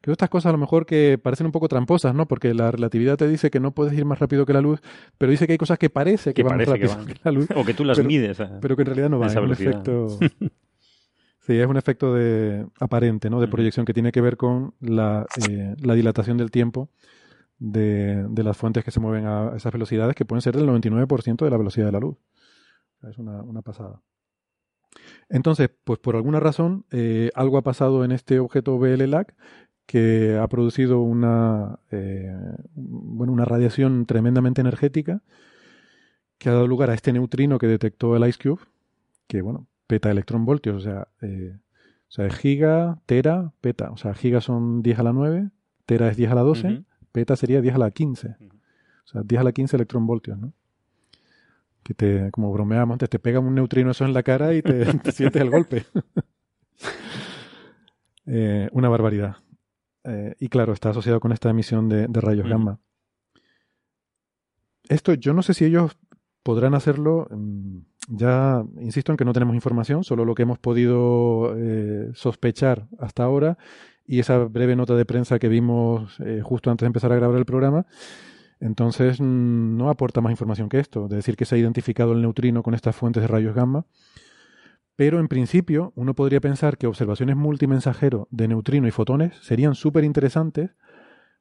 Creo 0.00 0.12
estas 0.12 0.30
cosas 0.30 0.50
a 0.50 0.52
lo 0.52 0.58
mejor 0.58 0.86
que 0.86 1.18
parecen 1.18 1.46
un 1.46 1.52
poco 1.52 1.68
tramposas, 1.68 2.14
¿no? 2.14 2.26
Porque 2.26 2.54
la 2.54 2.70
relatividad 2.70 3.16
te 3.16 3.28
dice 3.28 3.50
que 3.50 3.60
no 3.60 3.72
puedes 3.72 3.92
ir 3.92 4.04
más 4.04 4.18
rápido 4.18 4.46
que 4.46 4.52
la 4.52 4.62
luz, 4.62 4.80
pero 5.18 5.30
dice 5.30 5.46
que 5.46 5.52
hay 5.52 5.58
cosas 5.58 5.78
que 5.78 5.90
parece 5.90 6.32
que, 6.32 6.42
van 6.42 6.56
más 6.56 6.66
rápido 6.66 7.04
que, 7.04 7.14
la 7.22 7.32
luz. 7.32 7.48
O 7.54 7.64
que 7.64 7.74
tú 7.74 7.84
las 7.84 8.02
mides. 8.02 8.38
Pero 8.60 8.76
que 8.76 8.82
en 8.82 8.86
realidad 8.86 9.10
no 9.10 9.18
van. 9.18 9.30
Es 9.30 9.36
un 9.36 9.52
efecto... 9.52 10.18
Sí, 11.48 11.58
es 11.58 11.66
un 11.66 11.78
efecto 11.78 12.12
de, 12.12 12.66
aparente, 12.78 13.30
¿no? 13.30 13.40
De 13.40 13.48
proyección 13.48 13.86
que 13.86 13.94
tiene 13.94 14.12
que 14.12 14.20
ver 14.20 14.36
con 14.36 14.74
la, 14.80 15.24
eh, 15.48 15.74
dilatación 15.78 16.36
del 16.36 16.50
tiempo 16.50 16.90
de, 17.58 18.28
las 18.44 18.54
fuentes 18.54 18.84
que 18.84 18.90
se 18.90 19.00
mueven 19.00 19.24
a 19.24 19.56
esas 19.56 19.72
velocidades, 19.72 20.14
que 20.14 20.26
pueden 20.26 20.42
ser 20.42 20.54
del 20.54 20.66
99% 20.66 21.46
de 21.46 21.50
la 21.50 21.56
velocidad 21.56 21.86
de 21.86 21.92
la 21.92 22.00
luz. 22.00 22.18
Es 23.08 23.16
una, 23.16 23.62
pasada. 23.62 24.02
Entonces, 25.30 25.70
pues 25.84 25.98
por 25.98 26.16
alguna 26.16 26.38
razón, 26.38 26.84
eh, 26.90 27.30
algo 27.34 27.56
ha 27.56 27.62
pasado 27.62 28.04
en 28.04 28.12
este 28.12 28.40
objeto 28.40 28.78
BLLAC 28.78 29.34
que 29.86 30.36
ha 30.38 30.46
producido 30.48 31.00
una, 31.00 31.78
eh, 31.90 32.30
bueno, 32.74 33.32
una 33.32 33.46
radiación 33.46 34.04
tremendamente 34.04 34.60
energética 34.60 35.22
que 36.36 36.50
ha 36.50 36.52
dado 36.52 36.66
lugar 36.66 36.90
a 36.90 36.94
este 36.94 37.10
neutrino 37.10 37.58
que 37.58 37.68
detectó 37.68 38.16
el 38.16 38.28
Ice 38.28 38.38
Cube, 38.38 38.60
que 39.26 39.40
bueno, 39.40 39.66
peta 39.88 40.10
electronvoltios, 40.10 40.76
o 40.76 40.80
sea, 40.80 41.08
eh, 41.22 41.58
o 42.08 42.10
sea, 42.10 42.30
giga, 42.30 43.00
tera, 43.06 43.52
peta. 43.60 43.90
O 43.90 43.96
sea, 43.96 44.14
giga 44.14 44.40
son 44.40 44.82
10 44.82 44.98
a 45.00 45.02
la 45.02 45.12
9, 45.12 45.50
tera 45.84 46.08
es 46.08 46.16
10 46.16 46.30
a 46.30 46.34
la 46.36 46.42
12, 46.42 46.84
peta 47.10 47.34
sería 47.34 47.60
10 47.60 47.74
a 47.74 47.78
la 47.78 47.90
15. 47.90 48.28
O 48.28 49.08
sea, 49.10 49.22
10 49.22 49.40
a 49.40 49.44
la 49.44 49.52
15 49.52 49.76
electronvoltios, 49.76 50.38
¿no? 50.38 50.52
Que 51.82 51.94
te, 51.94 52.30
como 52.30 52.52
bromeamos 52.52 52.94
antes, 52.94 53.08
te 53.08 53.18
pega 53.18 53.40
un 53.40 53.54
neutrino 53.54 53.90
eso 53.90 54.04
en 54.04 54.12
la 54.12 54.22
cara 54.22 54.54
y 54.54 54.62
te, 54.62 54.84
sientes 55.12 55.42
el 55.42 55.50
golpe. 55.50 55.84
Eh, 58.30 58.68
una 58.72 58.90
barbaridad. 58.90 59.36
Eh, 60.04 60.34
y 60.38 60.50
claro, 60.50 60.74
está 60.74 60.90
asociado 60.90 61.18
con 61.18 61.32
esta 61.32 61.48
emisión 61.48 61.88
de, 61.88 62.06
rayos 62.08 62.46
gamma. 62.46 62.78
Esto, 64.86 65.14
yo 65.14 65.32
no 65.32 65.40
sé 65.40 65.54
si 65.54 65.64
ellos 65.64 65.96
podrán 66.42 66.74
hacerlo. 66.74 67.26
Mm, 67.30 67.78
ya 68.08 68.64
insisto 68.80 69.12
en 69.12 69.16
que 69.16 69.24
no 69.24 69.32
tenemos 69.32 69.54
información, 69.54 70.02
solo 70.02 70.24
lo 70.24 70.34
que 70.34 70.42
hemos 70.42 70.58
podido 70.58 71.54
eh, 71.56 72.10
sospechar 72.14 72.88
hasta 72.98 73.24
ahora 73.24 73.58
y 74.06 74.20
esa 74.20 74.38
breve 74.38 74.74
nota 74.74 74.94
de 74.94 75.04
prensa 75.04 75.38
que 75.38 75.48
vimos 75.48 76.18
eh, 76.20 76.40
justo 76.42 76.70
antes 76.70 76.84
de 76.84 76.88
empezar 76.88 77.12
a 77.12 77.16
grabar 77.16 77.36
el 77.36 77.44
programa. 77.44 77.86
Entonces 78.60 79.20
mm, 79.20 79.76
no 79.76 79.90
aporta 79.90 80.20
más 80.20 80.30
información 80.30 80.68
que 80.68 80.78
esto, 80.78 81.08
de 81.08 81.16
decir 81.16 81.36
que 81.36 81.44
se 81.44 81.54
ha 81.54 81.58
identificado 81.58 82.12
el 82.12 82.22
neutrino 82.22 82.62
con 82.62 82.74
estas 82.74 82.96
fuentes 82.96 83.22
de 83.22 83.28
rayos 83.28 83.54
gamma. 83.54 83.84
Pero 84.96 85.20
en 85.20 85.28
principio 85.28 85.92
uno 85.94 86.14
podría 86.14 86.40
pensar 86.40 86.78
que 86.78 86.86
observaciones 86.86 87.36
multimensajero 87.36 88.26
de 88.30 88.48
neutrino 88.48 88.88
y 88.88 88.90
fotones 88.90 89.36
serían 89.42 89.74
súper 89.74 90.02
interesantes 90.02 90.70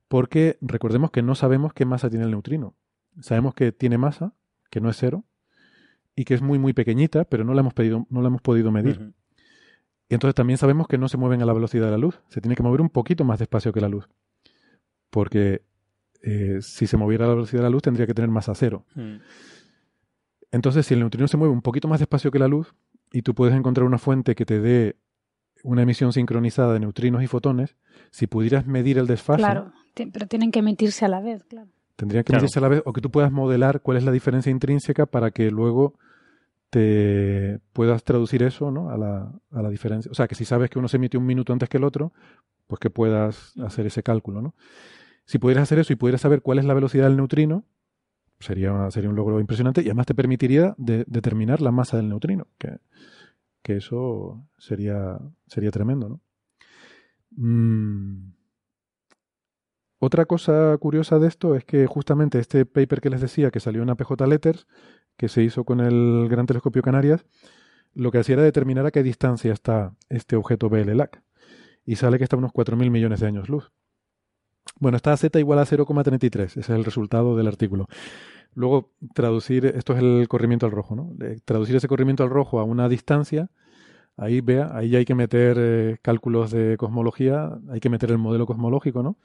porque 0.08 0.58
recordemos 0.62 1.12
que 1.12 1.24
no 1.24 1.34
sabemos 1.34 1.74
qué 1.74 1.86
masa 1.86 2.10
tiene 2.10 2.26
el 2.26 2.32
neutrino. 2.32 2.76
Sabemos 3.22 3.56
que 3.56 3.72
tiene 3.72 3.98
masa, 3.98 4.36
que 4.70 4.80
no 4.80 4.90
es 4.90 4.98
cero, 4.98 5.26
y 6.18 6.26
que 6.26 6.34
es 6.34 6.42
muy, 6.42 6.58
muy 6.58 6.74
pequeñita, 6.74 7.26
pero 7.26 7.44
no 7.46 7.54
la 7.54 7.62
hemos, 7.62 7.76
pedido, 7.76 8.08
no 8.10 8.22
la 8.24 8.28
hemos 8.30 8.42
podido 8.42 8.72
medir. 8.72 9.14
Y 10.10 10.16
entonces 10.16 10.34
también 10.34 10.58
sabemos 10.58 10.88
que 10.88 10.98
no 10.98 11.08
se 11.08 11.16
mueven 11.16 11.44
a 11.44 11.46
la 11.46 11.54
velocidad 11.54 11.86
de 11.86 11.92
la 11.92 11.98
luz, 12.00 12.20
se 12.28 12.42
tiene 12.42 12.56
que 12.56 12.64
mover 12.64 12.82
un 12.82 12.90
poquito 12.90 13.24
más 13.24 13.38
despacio 13.38 13.72
que 13.72 13.80
la 13.80 13.88
luz. 13.88 14.10
Porque 15.12 15.62
eh, 16.24 16.58
si 16.62 16.88
se 16.88 16.98
moviera 16.98 17.26
a 17.26 17.28
la 17.28 17.36
velocidad 17.36 17.60
de 17.60 17.66
la 17.66 17.70
luz 17.70 17.84
tendría 17.84 18.08
que 18.08 18.16
tener 18.16 18.32
masa 18.32 18.56
cero. 18.56 18.84
Mm. 18.96 19.18
Entonces, 20.52 20.88
si 20.88 20.96
el 20.96 21.02
neutrino 21.02 21.28
se 21.28 21.38
mueve 21.38 21.54
un 21.54 21.62
poquito 21.62 21.88
más 21.88 22.00
despacio 22.00 22.32
que 22.32 22.40
la 22.40 22.48
luz 22.48 22.74
y 23.12 23.22
tú 23.22 23.36
puedes 23.36 23.56
encontrar 23.56 23.86
una 23.86 24.00
fuente 24.00 24.34
que 24.34 24.46
te 24.46 24.60
dé 24.60 24.96
una 25.64 25.84
emisión 25.84 26.14
sincronizada 26.14 26.74
de 26.74 26.80
neutrinos 26.80 27.22
y 27.22 27.28
fotones, 27.28 27.76
si 28.10 28.26
pudieras 28.26 28.66
medir 28.66 28.98
el 28.98 29.06
desfase. 29.06 29.38
Claro, 29.38 29.72
pero 29.94 30.26
tienen 30.26 30.50
que 30.50 30.60
emitirse 30.60 31.06
a 31.06 31.10
la 31.10 31.22
vez, 31.22 31.44
claro. 31.44 31.70
Tendrían 31.96 32.24
que 32.24 32.34
emitirse 32.34 32.58
a 32.58 32.62
la 32.64 32.70
vez 32.70 32.82
o 32.86 32.94
que 32.94 33.02
tú 33.02 33.12
puedas 33.12 33.32
modelar 33.32 33.82
cuál 33.82 33.98
es 33.98 34.04
la 34.04 34.12
diferencia 34.12 34.52
intrínseca 34.52 35.06
para 35.06 35.30
que 35.30 35.52
luego 35.52 35.94
te 36.70 37.60
puedas 37.74 38.04
traducir 38.04 38.44
eso 38.44 38.72
¿no? 38.72 38.90
a, 38.90 38.98
la, 38.98 39.32
a 39.52 39.62
la 39.62 39.70
diferencia. 39.70 40.12
O 40.12 40.16
sea, 40.16 40.28
que 40.28 40.36
si 40.36 40.46
sabes 40.46 40.70
que 40.70 40.80
uno 40.80 40.88
se 40.88 40.98
emite 40.98 41.18
un 41.18 41.26
minuto 41.26 41.54
antes 41.54 41.70
que 41.70 41.78
el 41.78 41.84
otro, 41.84 42.14
pues 42.68 42.80
que 42.80 42.90
puedas 42.90 43.54
hacer 43.58 43.86
ese 43.86 44.04
cálculo. 44.04 44.42
¿no? 44.42 44.56
Si 45.26 45.40
pudieras 45.40 45.64
hacer 45.64 45.80
eso 45.80 45.94
y 45.94 45.96
pudieras 45.96 46.22
saber 46.22 46.42
cuál 46.42 46.60
es 46.60 46.66
la 46.66 46.74
velocidad 46.74 47.06
del 47.06 47.18
neutrino, 47.18 47.64
sería, 48.40 48.92
sería 48.92 49.10
un 49.10 49.16
logro 49.16 49.40
impresionante 49.40 49.82
y 49.82 49.86
además 49.86 50.06
te 50.06 50.16
permitiría 50.16 50.76
determinar 50.78 51.62
la 51.62 51.72
masa 51.72 51.98
del 51.98 52.10
neutrino, 52.10 52.48
que, 52.58 52.78
que 53.62 53.78
eso 53.78 54.46
sería, 54.58 55.20
sería 55.48 55.72
tremendo. 55.72 56.10
¿no? 56.10 56.22
Mm. 57.32 58.34
Otra 60.00 60.26
cosa 60.26 60.78
curiosa 60.78 61.18
de 61.18 61.28
esto 61.28 61.56
es 61.56 61.66
que 61.66 61.88
justamente 61.88 62.38
este 62.40 62.66
paper 62.66 63.02
que 63.02 63.10
les 63.10 63.22
decía 63.22 63.50
que 63.50 63.60
salió 63.60 63.82
en 63.82 63.90
APJ 63.90 64.28
Letters 64.28 64.68
que 65.18 65.28
se 65.28 65.44
hizo 65.44 65.64
con 65.64 65.80
el 65.80 66.28
Gran 66.30 66.46
Telescopio 66.46 66.82
Canarias, 66.82 67.26
lo 67.94 68.12
que 68.12 68.20
hacía 68.20 68.34
era 68.34 68.44
determinar 68.44 68.86
a 68.86 68.92
qué 68.92 69.04
distancia 69.04 69.52
está 69.52 69.96
este 70.10 70.36
objeto 70.36 70.70
BLLAC. 70.70 71.22
Y 71.86 71.96
sale 71.96 72.18
que 72.18 72.24
está 72.24 72.36
a 72.36 72.40
unos 72.40 72.52
4.000 72.52 72.90
millones 72.90 73.20
de 73.22 73.28
años 73.28 73.50
luz. 73.50 73.72
Bueno, 74.80 74.98
está 74.98 75.14
a 75.14 75.18
z 75.18 75.40
igual 75.40 75.60
a 75.60 75.66
0,33, 75.66 76.44
ese 76.44 76.60
es 76.60 76.70
el 76.70 76.86
resultado 76.86 77.36
del 77.36 77.48
artículo. 77.48 77.88
Luego, 78.54 78.92
traducir, 79.14 79.66
esto 79.66 79.94
es 79.94 80.00
el 80.00 80.28
corrimiento 80.28 80.66
al 80.66 80.72
rojo, 80.72 80.96
¿no? 80.96 81.16
Traducir 81.46 81.76
ese 81.76 81.88
corrimiento 81.88 82.24
al 82.24 82.30
rojo 82.30 82.60
a 82.60 82.64
una 82.64 82.90
distancia 82.90 83.50
Ahí 84.18 84.42
vea, 84.42 84.72
ahí 84.76 84.96
hay 84.96 85.06
que 85.06 85.14
meter 85.14 85.58
eh, 85.60 85.98
cálculos 86.02 86.50
de 86.50 86.76
cosmología, 86.78 87.60
hay 87.70 87.80
que 87.80 87.90
meter 87.90 88.10
el 88.10 88.18
modelo 88.18 88.48
cosmológico, 88.48 89.04
¿no? 89.04 89.18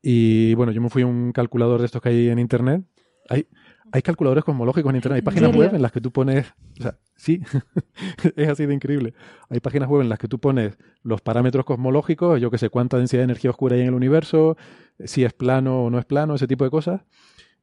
Y 0.00 0.54
bueno, 0.54 0.70
yo 0.70 0.80
me 0.80 0.90
fui 0.90 1.02
a 1.02 1.06
un 1.06 1.32
calculador 1.32 1.80
de 1.80 1.86
estos 1.86 2.00
que 2.00 2.10
hay 2.10 2.28
en 2.28 2.38
internet. 2.38 2.84
Hay, 3.28 3.48
hay 3.94 4.02
calculadores 4.02 4.42
cosmológicos 4.42 4.90
en 4.90 4.96
internet, 4.96 5.18
hay 5.18 5.22
páginas 5.22 5.54
web 5.54 5.72
en 5.72 5.80
las 5.80 5.92
que 5.92 6.00
tú 6.00 6.10
pones, 6.10 6.52
o 6.80 6.82
sea, 6.82 6.98
sí, 7.14 7.40
es 8.34 8.48
así 8.48 8.66
de 8.66 8.74
increíble. 8.74 9.14
Hay 9.48 9.60
páginas 9.60 9.88
web 9.88 10.02
en 10.02 10.08
las 10.08 10.18
que 10.18 10.26
tú 10.26 10.40
pones 10.40 10.76
los 11.04 11.20
parámetros 11.20 11.64
cosmológicos, 11.64 12.40
yo 12.40 12.50
que 12.50 12.58
sé, 12.58 12.70
cuánta 12.70 12.98
densidad 12.98 13.20
de 13.20 13.26
energía 13.26 13.50
oscura 13.50 13.76
hay 13.76 13.82
en 13.82 13.86
el 13.86 13.94
universo, 13.94 14.56
si 14.98 15.22
es 15.22 15.32
plano 15.32 15.84
o 15.84 15.90
no 15.90 16.00
es 16.00 16.04
plano, 16.06 16.34
ese 16.34 16.48
tipo 16.48 16.64
de 16.64 16.72
cosas, 16.72 17.02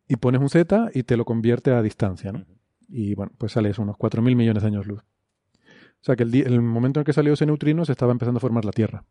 y 0.07 0.15
pones 0.15 0.39
un 0.39 0.47
z 0.47 0.89
y 0.93 1.03
te 1.03 1.17
lo 1.17 1.25
convierte 1.25 1.71
a 1.71 1.81
distancia, 1.81 2.31
¿no? 2.31 2.45
Y 2.87 3.13
bueno, 3.13 3.33
pues 3.37 3.51
sale 3.51 3.69
eso, 3.69 3.81
unos 3.81 3.97
4.000 3.97 4.33
millones 4.33 4.63
de 4.63 4.67
años 4.67 4.87
luz. 4.87 5.01
O 5.01 6.03
sea 6.03 6.15
que 6.15 6.23
el, 6.23 6.33
el, 6.33 6.61
momento 6.61 7.01
en 7.01 7.03
que 7.03 7.11
salió 7.11 7.33
ese 7.33 7.45
neutrino 7.45 7.83
se 7.83 7.91
estaba 7.91 8.13
empezando 8.13 8.37
a 8.37 8.41
formar 8.41 8.63
la 8.63 8.71
Tierra. 8.71 9.03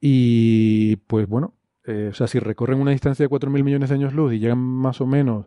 Y 0.00 0.96
pues 1.06 1.28
bueno, 1.28 1.54
eh, 1.86 2.08
o 2.10 2.14
sea, 2.14 2.26
si 2.26 2.38
recorren 2.38 2.80
una 2.80 2.90
distancia 2.90 3.24
de 3.24 3.30
4.000 3.30 3.62
millones 3.62 3.88
de 3.88 3.94
años 3.94 4.14
luz 4.14 4.32
y 4.32 4.38
llegan 4.38 4.58
más 4.58 5.00
o 5.00 5.06
menos, 5.06 5.46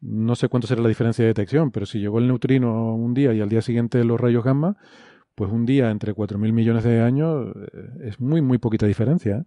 no 0.00 0.34
sé 0.36 0.48
cuánto 0.48 0.66
será 0.66 0.82
la 0.82 0.88
diferencia 0.88 1.24
de 1.24 1.28
detección, 1.28 1.70
pero 1.70 1.86
si 1.86 2.00
llegó 2.00 2.18
el 2.18 2.28
neutrino 2.28 2.94
un 2.94 3.14
día 3.14 3.32
y 3.32 3.40
al 3.40 3.48
día 3.48 3.62
siguiente 3.62 4.04
los 4.04 4.20
rayos 4.20 4.44
gamma, 4.44 4.76
pues 5.34 5.50
un 5.50 5.66
día 5.66 5.90
entre 5.90 6.14
4.000 6.14 6.52
millones 6.52 6.84
de 6.84 7.00
años 7.00 7.54
eh, 7.72 8.08
es 8.08 8.20
muy, 8.20 8.42
muy 8.42 8.58
poquita 8.58 8.86
diferencia. 8.86 9.38
¿eh? 9.38 9.44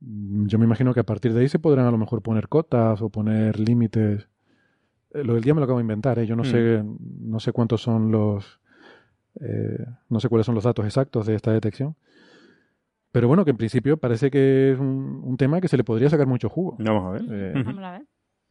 Yo 0.00 0.58
me 0.58 0.64
imagino 0.64 0.94
que 0.94 1.00
a 1.00 1.04
partir 1.04 1.34
de 1.34 1.40
ahí 1.40 1.48
se 1.48 1.58
podrán 1.58 1.86
a 1.86 1.90
lo 1.90 1.98
mejor 1.98 2.22
poner 2.22 2.48
cotas 2.48 3.02
o 3.02 3.10
poner 3.10 3.58
límites 3.58 4.28
lo 5.12 5.34
del 5.34 5.42
día 5.42 5.54
me 5.54 5.60
lo 5.60 5.64
acabo 5.64 5.78
de 5.78 5.84
inventar, 5.84 6.18
¿eh? 6.18 6.26
yo 6.26 6.36
no, 6.36 6.42
mm. 6.42 6.46
sé, 6.46 6.84
no 7.20 7.40
sé 7.40 7.52
cuántos 7.52 7.82
son 7.82 8.10
los. 8.10 8.60
Eh, 9.40 9.84
no 10.08 10.20
sé 10.20 10.28
cuáles 10.28 10.46
son 10.46 10.54
los 10.54 10.64
datos 10.64 10.84
exactos 10.86 11.26
de 11.26 11.34
esta 11.34 11.52
detección. 11.52 11.96
Pero 13.12 13.28
bueno, 13.28 13.44
que 13.44 13.50
en 13.50 13.56
principio 13.56 13.96
parece 13.96 14.30
que 14.30 14.72
es 14.72 14.78
un, 14.78 15.36
tema 15.36 15.60
que 15.60 15.68
se 15.68 15.76
le 15.76 15.84
podría 15.84 16.08
sacar 16.10 16.26
mucho 16.26 16.48
jugo. 16.48 16.76
Vamos 16.78 17.06
a 17.06 17.10
ver. 17.10 17.64
Vamos 17.64 17.84
a 17.84 17.92
ver. 17.92 18.02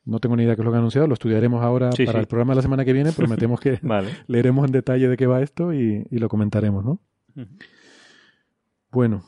No 0.06 0.20
tengo 0.20 0.36
ni 0.36 0.44
idea 0.44 0.56
qué 0.56 0.62
es 0.62 0.66
lo 0.66 0.72
que 0.72 0.78
ha 0.78 0.80
anunciado, 0.80 1.08
lo 1.08 1.14
estudiaremos 1.14 1.64
ahora 1.64 1.92
para 2.06 2.20
el 2.20 2.28
programa 2.28 2.54
de 2.54 2.56
la 2.58 2.62
semana 2.62 2.84
que 2.84 2.94
viene. 2.94 3.12
Prometemos 3.12 3.60
que 3.60 3.80
leeremos 4.28 4.66
en 4.66 4.72
detalle 4.72 5.08
de 5.08 5.18
qué 5.18 5.28
va 5.28 5.42
esto 5.42 5.74
y, 5.74 6.06
lo 6.10 6.30
comentaremos, 6.30 6.84
¿no? 6.84 7.00
Bueno, 8.92 9.24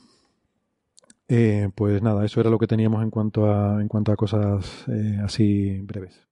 pues 1.76 2.02
nada, 2.02 2.26
eso 2.26 2.42
era 2.42 2.50
lo 2.50 2.58
que 2.58 2.68
teníamos 2.68 3.04
en 3.04 3.12
cuanto 3.12 3.50
a, 3.50 3.80
en 3.82 3.88
cuanto 3.88 4.12
a 4.12 4.16
cosas 4.16 4.86
así 5.24 5.80
breves. 5.82 6.28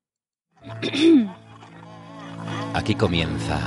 Aquí 2.74 2.96
comienza 2.96 3.60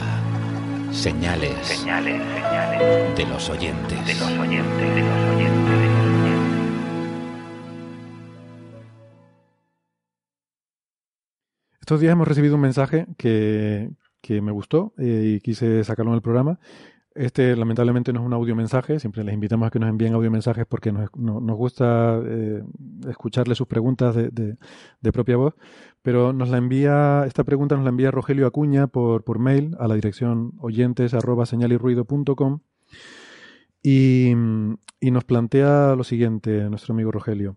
señales, 0.93 1.67
señales, 1.67 2.23
señales 2.35 3.17
de 3.17 3.27
los 3.27 3.49
oyentes. 3.49 4.07
De 4.07 4.15
los 4.15 4.39
oyentes, 4.39 4.95
de 4.95 5.01
los 5.01 5.35
oyentes, 5.35 5.63
Estos 11.81 12.01
días 12.01 12.13
hemos 12.13 12.29
recibido 12.29 12.55
un 12.55 12.61
mensaje 12.61 13.07
que, 13.19 13.91
que 14.21 14.41
me 14.41 14.53
gustó 14.53 14.95
eh, 14.99 15.35
y 15.37 15.41
quise 15.41 15.83
sacarlo 15.83 16.13
en 16.13 16.17
el 16.17 16.23
programa 16.23 16.61
este 17.15 17.57
lamentablemente 17.57 18.13
no 18.13 18.21
es 18.21 18.27
un 18.27 18.33
audio 18.33 18.55
mensaje, 18.57 18.99
siempre 19.01 19.25
les 19.25 19.35
invitamos 19.35 19.67
a 19.67 19.71
que 19.71 19.79
nos 19.79 19.89
envíen 19.89 20.15
audio 20.15 20.31
mensajes 20.31 20.67
porque 20.67 20.93
nos, 20.93 21.11
nos 21.17 21.57
gusta 21.57 22.21
eh, 22.25 22.63
escucharle 23.09 23.55
sus 23.55 23.67
preguntas 23.67 24.15
de, 24.15 24.31
de, 24.31 25.13
propia 25.13 25.37
voz, 25.37 25.55
pero 26.03 26.33
nos 26.33 26.49
la 26.49 26.59
envía, 26.59 27.25
esta 27.27 27.45
pregunta 27.45 27.75
nos 27.75 27.85
la 27.85 27.91
envía 27.91 28.11
Rogelio 28.11 28.47
Acuña 28.47 28.87
por, 28.87 29.25
por 29.25 29.39
mail 29.39 29.77
a 29.79 29.89
la 29.89 29.95
dirección 29.95 30.53
oyentes 30.59 31.15
arroba 31.15 31.45
y, 33.83 34.33
y 35.01 35.11
nos 35.11 35.25
plantea 35.25 35.95
lo 35.97 36.05
siguiente, 36.05 36.69
nuestro 36.71 36.95
amigo 36.95 37.11
Rogelio. 37.11 37.57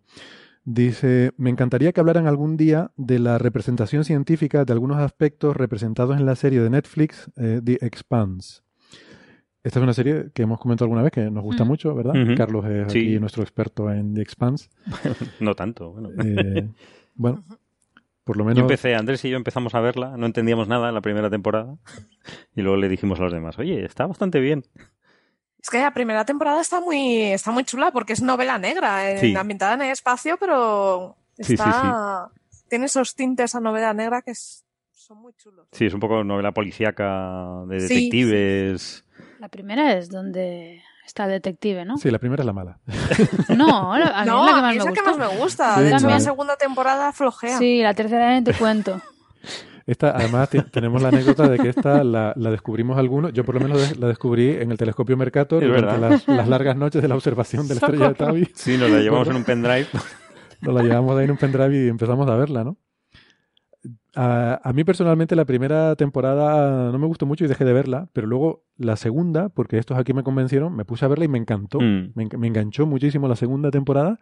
Dice, 0.67 1.31
me 1.37 1.51
encantaría 1.51 1.91
que 1.93 1.99
hablaran 1.99 2.25
algún 2.25 2.57
día 2.57 2.91
de 2.97 3.19
la 3.19 3.37
representación 3.37 4.03
científica 4.03 4.65
de 4.65 4.73
algunos 4.73 4.97
aspectos 4.97 5.55
representados 5.55 6.17
en 6.17 6.25
la 6.25 6.35
serie 6.35 6.59
de 6.59 6.71
Netflix 6.71 7.29
eh, 7.37 7.61
The 7.63 7.77
Expanse. 7.85 8.64
Esta 9.65 9.79
es 9.79 9.83
una 9.83 9.93
serie 9.93 10.27
que 10.31 10.43
hemos 10.43 10.59
comentado 10.59 10.85
alguna 10.85 11.01
vez 11.01 11.11
que 11.11 11.21
nos 11.31 11.43
gusta 11.43 11.65
mm. 11.65 11.67
mucho, 11.67 11.95
¿verdad? 11.95 12.13
Carlos 12.37 12.63
es 12.67 12.85
aquí 12.85 13.19
nuestro 13.19 13.41
experto 13.41 13.91
en 13.91 14.13
The 14.13 14.21
Expanse. 14.21 14.69
no 15.39 15.55
tanto, 15.55 15.89
bueno. 15.89 16.09
Eh, 16.23 16.69
bueno, 17.15 17.43
por 18.23 18.37
lo 18.37 18.45
menos. 18.45 18.59
Yo 18.59 18.61
empecé, 18.61 18.93
Andrés 18.93 19.25
y 19.25 19.31
yo 19.31 19.37
empezamos 19.37 19.73
a 19.73 19.79
verla, 19.79 20.17
no 20.17 20.27
entendíamos 20.27 20.67
nada 20.67 20.89
en 20.89 20.93
la 20.93 21.01
primera 21.01 21.31
temporada. 21.31 21.77
Y 22.55 22.61
luego 22.61 22.77
le 22.77 22.87
dijimos 22.89 23.19
a 23.19 23.23
los 23.23 23.33
demás, 23.33 23.57
oye, 23.57 23.83
está 23.83 24.05
bastante 24.05 24.39
bien. 24.39 24.65
Es 25.59 25.71
que 25.71 25.79
la 25.79 25.95
primera 25.95 26.25
temporada 26.25 26.61
está 26.61 26.79
muy, 26.79 27.23
está 27.23 27.49
muy 27.49 27.63
chula 27.63 27.89
porque 27.89 28.13
es 28.13 28.21
novela 28.21 28.59
negra, 28.59 29.11
eh, 29.11 29.35
ambientada 29.35 29.73
en 29.73 29.81
el 29.81 29.89
espacio, 29.89 30.37
pero 30.39 31.17
está, 31.39 32.29
tiene 32.69 32.85
esos 32.85 33.15
tintes 33.15 33.55
a 33.55 33.59
novela 33.59 33.95
negra 33.95 34.21
que 34.21 34.33
son 34.35 35.17
muy 35.17 35.33
chulos. 35.33 35.67
Sí, 35.71 35.87
es 35.87 35.93
un 35.95 35.99
poco 35.99 36.23
novela 36.23 36.51
policíaca 36.51 37.63
de 37.67 37.81
detectives. 37.81 39.05
La 39.39 39.49
primera 39.49 39.93
es 39.93 40.09
donde 40.09 40.81
está 41.05 41.25
el 41.25 41.31
detective, 41.31 41.85
¿no? 41.85 41.97
Sí, 41.97 42.09
la 42.09 42.19
primera 42.19 42.41
es 42.41 42.45
la 42.45 42.53
mala. 42.53 42.79
No, 43.55 43.93
a 43.93 43.97
mí 43.97 44.03
es 44.03 44.05
la 44.05 44.23
que 44.23 44.31
más, 44.61 44.75
me, 44.75 44.77
gusta. 44.77 44.93
que 44.93 45.01
más 45.01 45.17
me 45.17 45.37
gusta. 45.37 45.81
de 45.81 45.91
hecho, 45.91 46.09
la 46.09 46.19
segunda 46.19 46.55
temporada 46.55 47.11
flojea. 47.11 47.57
Sí, 47.57 47.81
la 47.81 47.93
tercera 47.93 48.41
te 48.43 48.53
cuento. 48.53 49.01
Esta, 49.85 50.11
además, 50.11 50.49
tenemos 50.71 51.01
la 51.01 51.09
anécdota 51.09 51.47
de 51.47 51.59
que 51.59 51.69
esta 51.69 52.03
la, 52.03 52.33
descubrimos 52.35 52.97
algunos. 52.97 53.33
Yo, 53.33 53.43
por 53.43 53.55
lo 53.55 53.61
menos, 53.61 53.97
la 53.99 54.07
descubrí 54.07 54.49
en 54.49 54.71
el 54.71 54.77
telescopio 54.77 55.15
Mercator 55.15 55.63
durante 55.63 55.97
las, 55.99 56.27
las, 56.27 56.47
largas 56.47 56.75
noches 56.75 57.01
de 57.01 57.07
la 57.07 57.15
observación 57.15 57.67
de 57.67 57.75
la 57.75 57.79
estrella 57.81 58.07
de 58.09 58.15
Tabi. 58.15 58.51
Sí, 58.55 58.77
nos 58.77 58.89
la 58.89 58.99
llevamos 58.99 59.27
en 59.27 59.35
un 59.35 59.43
pendrive. 59.43 59.87
Nos 60.61 60.73
la 60.73 60.81
llevamos 60.81 61.15
ahí 61.17 61.25
en 61.25 61.31
un 61.31 61.37
pendrive 61.37 61.85
y 61.85 61.89
empezamos 61.89 62.27
a 62.27 62.35
verla, 62.35 62.63
¿no? 62.63 62.77
A, 64.15 64.71
mí 64.73 64.83
personalmente 64.83 65.35
la 65.35 65.45
primera 65.45 65.95
temporada 65.95 66.91
no 66.91 66.97
me 66.97 67.05
gustó 67.05 67.25
mucho 67.25 67.43
y 67.43 67.47
dejé 67.47 67.65
de 67.65 67.73
verla, 67.73 68.07
pero 68.13 68.27
luego 68.27 68.63
la 68.77 68.95
segunda, 68.95 69.49
porque 69.49 69.77
estos 69.77 69.97
aquí 69.97 70.13
me 70.13 70.23
convencieron, 70.23 70.73
me 70.75 70.85
puse 70.85 71.03
a 71.05 71.09
verla 71.09 71.25
y 71.25 71.27
me 71.27 71.37
encantó. 71.37 71.79
Mm. 71.79 72.13
Me, 72.15 72.47
enganchó 72.47 72.85
muchísimo 72.85 73.27
la 73.27 73.35
segunda 73.35 73.71
temporada 73.71 74.19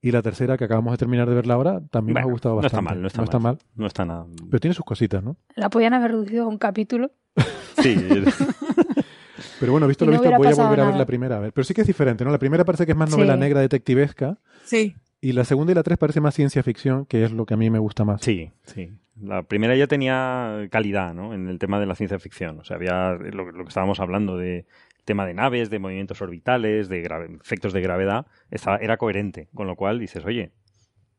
y 0.00 0.12
la 0.12 0.22
tercera 0.22 0.56
que 0.56 0.64
acabamos 0.64 0.92
de 0.92 0.98
terminar 0.98 1.28
de 1.28 1.34
verla 1.34 1.54
ahora 1.54 1.80
también 1.90 2.14
me 2.14 2.20
ha 2.20 2.24
gustado 2.24 2.56
bastante. 2.56 2.76
No 2.76 2.80
está 2.80 2.94
mal, 2.94 3.02
no 3.02 3.24
está, 3.24 3.38
mal, 3.38 3.58
No 3.74 3.86
está 3.86 4.04
nada. 4.04 4.26
Pero 4.50 4.60
tiene 4.60 4.74
sus 4.74 4.84
cositas, 4.84 5.22
¿no? 5.22 5.36
La 5.56 5.68
podían 5.68 5.94
haber 5.94 6.12
reducido 6.12 6.44
a 6.44 6.48
un 6.48 6.58
capítulo. 6.58 7.10
sí. 7.82 7.96
pero 9.58 9.72
bueno, 9.72 9.88
visto 9.88 10.04
lo 10.04 10.12
visto, 10.12 10.30
voy 10.36 10.46
a 10.46 10.54
volver 10.54 10.80
a 10.80 10.86
ver 10.86 10.96
la 10.96 11.06
primera. 11.06 11.38
A 11.38 11.40
ver. 11.40 11.52
Pero 11.52 11.64
sí 11.64 11.74
que 11.74 11.80
es 11.80 11.86
diferente, 11.86 12.24
¿no? 12.24 12.30
La 12.30 12.38
primera 12.38 12.64
parece 12.64 12.86
que 12.86 12.92
es 12.92 12.98
más 12.98 13.10
novela 13.10 13.36
negra 13.36 13.60
detectivesca. 13.60 14.38
Sí. 14.64 14.94
Y 15.24 15.32
la 15.32 15.44
segunda 15.44 15.72
y 15.72 15.74
la 15.74 15.82
tres 15.82 15.96
parece 15.96 16.20
más 16.20 16.34
ciencia 16.34 16.62
ficción, 16.62 17.06
que 17.06 17.24
es 17.24 17.32
lo 17.32 17.46
que 17.46 17.54
a 17.54 17.56
mí 17.56 17.70
me 17.70 17.78
gusta 17.78 18.04
más. 18.04 18.20
Sí, 18.20 18.50
sí. 18.64 18.92
La 19.18 19.42
primera 19.42 19.74
ya 19.74 19.86
tenía 19.86 20.68
calidad, 20.70 21.14
¿no? 21.14 21.32
En 21.32 21.48
el 21.48 21.58
tema 21.58 21.80
de 21.80 21.86
la 21.86 21.94
ciencia 21.94 22.18
ficción. 22.18 22.60
O 22.60 22.64
sea, 22.64 22.76
había 22.76 23.12
lo, 23.12 23.50
que 23.50 23.62
estábamos 23.66 24.00
hablando 24.00 24.36
de 24.36 24.66
tema 25.06 25.24
de 25.24 25.32
naves, 25.32 25.70
de 25.70 25.78
movimientos 25.78 26.20
orbitales, 26.20 26.90
de 26.90 27.08
efectos 27.40 27.72
de 27.72 27.80
gravedad, 27.80 28.26
estaba, 28.50 28.76
era 28.76 28.98
coherente. 28.98 29.48
Con 29.54 29.66
lo 29.66 29.76
cual 29.76 29.98
dices, 29.98 30.26
oye, 30.26 30.50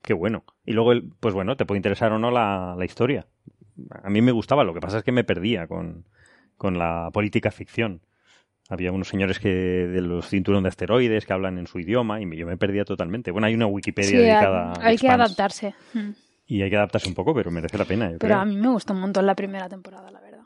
qué 0.03 0.13
bueno. 0.13 0.43
Y 0.67 0.73
luego, 0.73 0.91
pues 1.19 1.33
bueno, 1.33 1.57
te 1.57 1.65
puede 1.65 1.79
interesar 1.79 2.11
o 2.11 2.19
no 2.19 2.29
la, 2.29 2.75
la 2.77 2.85
historia. 2.85 3.25
A 4.03 4.11
mí 4.11 4.21
me 4.21 4.33
gustaba, 4.33 4.63
lo 4.63 4.75
que 4.75 4.81
pasa 4.81 4.99
es 4.99 5.03
que 5.03 5.13
me 5.13 5.23
perdía 5.23 5.65
con, 5.65 6.05
con 6.57 6.77
la 6.77 7.09
política 7.11 7.49
ficción. 7.49 8.01
Había 8.69 8.91
unos 8.91 9.07
señores 9.07 9.39
que 9.39 9.49
de 9.49 10.01
los 10.01 10.27
cinturones 10.27 10.63
de 10.63 10.69
asteroides 10.69 11.25
que 11.25 11.33
hablan 11.33 11.59
en 11.59 11.67
su 11.67 11.79
idioma 11.79 12.19
y 12.19 12.35
yo 12.35 12.47
me 12.47 12.57
perdía 12.57 12.83
totalmente. 12.83 13.31
Bueno, 13.31 13.47
hay 13.47 13.53
una 13.53 13.67
Wikipedia 13.67 14.19
dedicada 14.19 14.73
hay, 14.79 14.91
hay 14.91 14.97
que 14.97 15.09
adaptarse. 15.09 15.75
Hmm. 15.93 16.11
Y 16.47 16.61
hay 16.61 16.69
que 16.69 16.77
adaptarse 16.77 17.07
un 17.07 17.15
poco, 17.15 17.33
pero 17.33 17.51
merece 17.51 17.77
la 17.77 17.85
pena. 17.85 18.11
pero 18.19 18.35
a 18.35 18.45
mí 18.45 18.55
me 18.55 18.69
gustó 18.69 18.93
un 18.93 19.01
montón 19.01 19.25
la 19.25 19.35
primera 19.35 19.69
temporada, 19.69 20.09
la 20.11 20.19
verdad. 20.19 20.43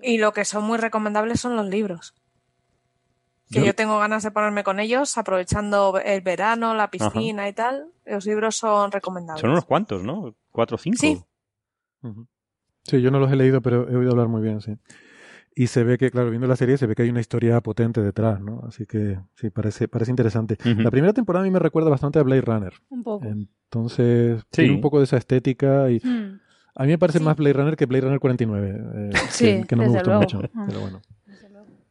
Y 0.00 0.18
lo 0.18 0.32
que 0.32 0.44
son 0.44 0.64
muy 0.64 0.78
recomendables 0.78 1.40
son 1.40 1.56
los 1.56 1.66
libros. 1.66 2.14
Que 3.50 3.64
yo, 3.64 3.74
tengo 3.74 3.98
ganas 3.98 4.22
de 4.22 4.30
ponerme 4.30 4.62
con 4.62 4.78
ellos, 4.78 5.16
aprovechando 5.16 5.98
el 6.04 6.20
verano, 6.20 6.74
la 6.74 6.90
piscina 6.90 7.48
y 7.48 7.54
tal. 7.54 7.86
Los 8.04 8.26
libros 8.26 8.56
son 8.56 8.92
recomendables. 8.92 9.40
Son 9.40 9.50
unos 9.50 9.64
cuantos, 9.64 10.02
¿no? 10.02 10.34
¿Cuatro 10.50 10.74
o 10.74 10.78
cinco? 10.78 10.98
Sí. 11.00 11.24
Sí, 12.82 13.00
yo 13.00 13.10
no 13.10 13.18
los 13.18 13.32
he 13.32 13.36
leído, 13.36 13.62
pero 13.62 13.88
he 13.88 13.96
oído 13.96 14.10
hablar 14.10 14.28
muy 14.28 14.42
bien, 14.42 14.60
sí. 14.60 14.72
Y 15.58 15.66
se 15.66 15.82
ve 15.82 15.98
que, 15.98 16.12
claro, 16.12 16.30
viendo 16.30 16.46
la 16.46 16.54
serie, 16.54 16.78
se 16.78 16.86
ve 16.86 16.94
que 16.94 17.02
hay 17.02 17.10
una 17.10 17.18
historia 17.18 17.60
potente 17.60 18.00
detrás, 18.00 18.40
¿no? 18.40 18.62
Así 18.64 18.86
que 18.86 19.18
sí, 19.34 19.50
parece, 19.50 19.88
parece 19.88 20.12
interesante. 20.12 20.56
La 20.62 20.92
primera 20.92 21.12
temporada 21.12 21.42
a 21.42 21.46
mí 21.46 21.50
me 21.50 21.58
recuerda 21.58 21.90
bastante 21.90 22.20
a 22.20 22.22
Blade 22.22 22.42
Runner. 22.42 22.72
Un 22.90 23.02
poco. 23.02 23.26
Entonces, 23.26 24.40
tiene 24.50 24.76
un 24.76 24.80
poco 24.80 24.98
de 24.98 25.04
esa 25.06 25.16
estética 25.16 25.90
y... 25.90 25.98
Hmm. 25.98 26.38
A 26.76 26.84
mí 26.84 26.90
me 26.90 26.98
parece 26.98 27.18
más 27.18 27.36
Blade 27.36 27.54
Runner 27.54 27.76
que 27.76 27.86
Blade 27.86 28.02
Runner 28.02 28.20
49, 28.20 28.68
eh, 28.94 29.10
sí, 29.30 29.64
que, 29.66 29.74
no 29.74 29.82
me 29.82 29.88
gustó 29.88 30.12
mucho, 30.12 30.38
hmm. 30.38 30.66
pero 30.68 30.78
bueno. 30.78 31.02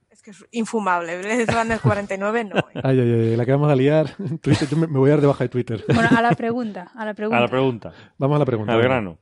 Es 0.10 0.22
que 0.22 0.32
es 0.32 0.46
infumable, 0.52 1.20
Blade 1.20 1.46
Runner 1.48 1.78
49 1.82 2.44
no. 2.46 2.56
Eh. 2.56 2.64
Ay, 2.82 3.02
ay, 3.02 3.12
ay, 3.12 3.36
la 3.36 3.46
que 3.46 3.52
vamos 3.52 3.70
a 3.70 3.76
liar. 3.76 4.12
Twitter, 4.42 4.66
yo 4.70 4.78
me, 4.78 4.88
voy 4.88 5.10
a 5.10 5.16
dar 5.16 5.22
de 5.22 5.28
baja 5.28 5.44
de 5.44 5.50
Twitter. 5.50 5.84
Bueno, 5.94 6.08
a 6.16 6.22
la 6.22 6.32
pregunta, 6.38 6.90
a 6.96 7.04
la 7.04 7.14
pregunta. 7.14 7.38
A 7.38 7.42
la 7.42 7.48
pregunta. 7.50 7.94
Vamos 8.18 8.38
a 8.38 8.40
la 8.40 8.46
pregunta. 8.46 8.74
Al 8.74 8.82
grano. 8.82 9.20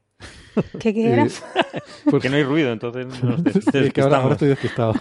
¿Qué, 0.80 0.94
qué 0.94 1.12
era? 1.12 1.28
Porque 2.10 2.30
no 2.30 2.36
hay 2.36 2.44
ruido, 2.44 2.72
entonces 2.72 3.08
nos 3.24 3.46
es 3.46 3.94
que 3.94 4.02
ahora, 4.02 4.18
ahora 4.18 4.34
estoy 4.34 4.50
despistado. 4.50 4.94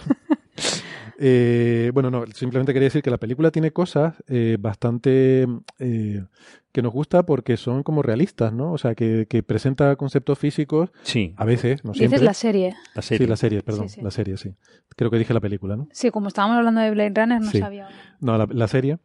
Eh, 1.17 1.91
bueno, 1.93 2.11
no, 2.11 2.25
simplemente 2.33 2.73
quería 2.73 2.87
decir 2.87 3.01
que 3.01 3.09
la 3.09 3.17
película 3.17 3.49
tiene 3.49 3.71
cosas 3.71 4.15
eh, 4.27 4.57
bastante 4.59 5.47
eh, 5.79 6.25
que 6.73 6.81
nos 6.81 6.91
gusta 6.91 7.25
porque 7.25 7.55
son 7.55 7.83
como 7.83 8.01
realistas, 8.01 8.51
¿no? 8.51 8.73
O 8.73 8.77
sea, 8.77 8.95
que, 8.95 9.25
que 9.29 9.41
presenta 9.41 9.95
conceptos 9.95 10.37
físicos 10.37 10.89
sí. 11.03 11.33
a 11.37 11.45
veces, 11.45 11.85
no 11.85 11.93
siempre. 11.93 12.17
Dices 12.17 12.25
la 12.25 12.33
serie. 12.33 12.75
La 12.95 13.01
serie. 13.01 13.25
Sí, 13.25 13.29
la 13.29 13.37
serie, 13.37 13.61
perdón, 13.61 13.87
la 14.01 14.11
serie, 14.11 14.35
sí. 14.35 14.55
Creo 14.97 15.09
que 15.09 15.17
dije 15.17 15.33
la 15.33 15.39
película, 15.39 15.77
¿no? 15.77 15.87
Sí, 15.93 16.11
como 16.11 16.27
estábamos 16.27 16.57
hablando 16.57 16.81
de 16.81 16.91
Blade 16.91 17.13
Runner, 17.15 17.41
no 17.41 17.51
sabía. 17.51 17.87
No, 18.19 18.37
la, 18.37 18.47
la 18.51 18.67
serie 18.67 18.97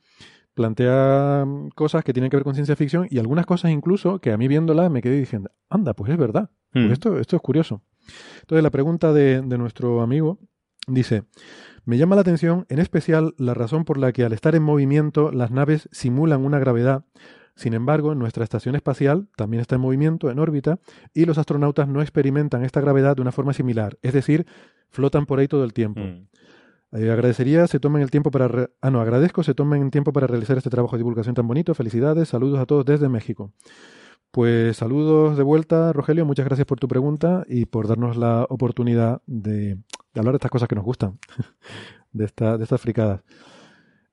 plantea 0.55 1.45
mm, 1.47 1.71
cosas 1.71 2.05
que 2.05 2.13
tienen 2.13 2.31
que 2.31 2.37
ver 2.37 2.45
con 2.45 2.55
ciencia 2.55 2.77
ficción 2.77 3.07
y 3.11 3.19
algunas 3.19 3.47
cosas 3.47 3.71
incluso 3.71 4.19
que 4.21 4.33
a 4.33 4.37
mí 4.37 4.49
viéndola 4.49 4.89
me 4.89 5.03
quedé 5.03 5.19
diciendo, 5.19 5.51
anda, 5.69 5.95
pues 5.95 6.11
es 6.11 6.19
verdad. 6.19 6.51
Pues 6.73 6.87
Mm. 6.87 6.93
esto, 6.93 7.19
esto 7.19 7.37
es 7.37 7.43
curioso. 7.43 7.83
Entonces 8.41 8.63
la 8.63 8.71
pregunta 8.71 9.13
de, 9.13 9.43
de 9.43 9.59
nuestro 9.59 10.03
amigo 10.03 10.39
dice, 10.87 11.25
me 11.85 11.99
llama 11.99 12.15
la 12.15 12.23
atención 12.23 12.67
en 12.69 12.79
especial 12.79 13.35
la 13.39 13.55
razón 13.55 13.85
por 13.85 13.99
la 13.99 14.13
que 14.13 14.25
al 14.25 14.33
estar 14.33 14.55
en 14.55 14.63
movimiento 14.63 15.33
las 15.33 15.51
naves 15.51 15.89
simulan 15.93 16.45
una 16.45 16.59
gravedad. 16.59 17.05
Sin 17.57 17.75
embargo, 17.75 18.15
nuestra 18.15 18.45
estación 18.45 18.75
espacial 18.75 19.29
también 19.37 19.61
está 19.61 19.75
en 19.75 19.83
movimiento, 19.83 20.31
en 20.31 20.39
órbita, 20.39 20.79
y 21.13 21.27
los 21.27 21.37
astronautas 21.37 21.89
no 21.89 22.01
experimentan 22.01 22.65
esta 22.65 22.81
gravedad 22.81 23.17
de 23.17 23.23
una 23.23 23.33
forma 23.33 23.53
similar, 23.53 23.99
es 24.03 24.13
decir, 24.15 24.47
flotan 24.89 25.27
por 25.27 25.41
ahí 25.41 25.49
todo 25.49 25.65
el 25.65 25.73
tiempo. 25.75 26.01
Mm. 26.01 26.29
Eh, 26.93 27.11
agradecería 27.11 27.67
se 27.69 27.79
tomen 27.81 28.03
el 28.03 28.11
tiempo 28.11 28.31
para... 28.31 28.49
re- 28.49 28.71
Ah, 28.81 28.91
no, 28.91 29.01
agradezco 29.01 29.43
se 29.43 29.55
tomen 29.55 29.83
el 29.83 29.91
tiempo 29.91 30.13
para 30.13 30.27
realizar 30.27 30.57
este 30.59 30.71
trabajo 30.71 30.97
de 30.97 31.01
divulgación 31.01 31.35
tan 31.35 31.47
bonito. 31.47 31.75
Felicidades, 31.75 32.29
saludos 32.29 32.59
a 32.59 32.67
todos 32.67 32.85
desde 32.85 33.09
México. 33.09 33.53
Pues 34.33 34.77
saludos 34.77 35.37
de 35.37 35.43
vuelta, 35.43 35.93
Rogelio. 35.93 36.25
Muchas 36.25 36.47
gracias 36.47 36.67
por 36.67 36.79
tu 36.79 36.87
pregunta 36.89 37.45
y 37.49 37.67
por 37.67 37.89
darnos 37.89 38.17
la 38.17 38.47
oportunidad 38.49 39.23
de, 39.27 39.75
de 39.75 39.81
hablar 40.21 40.33
de 40.35 40.37
estas 40.37 40.51
cosas 40.53 40.69
que 40.69 40.75
nos 40.77 40.85
gustan, 40.85 41.19
de, 42.13 42.25
esta, 42.25 42.57
de 42.57 42.63
estas 42.65 42.81
fricadas. 42.81 43.23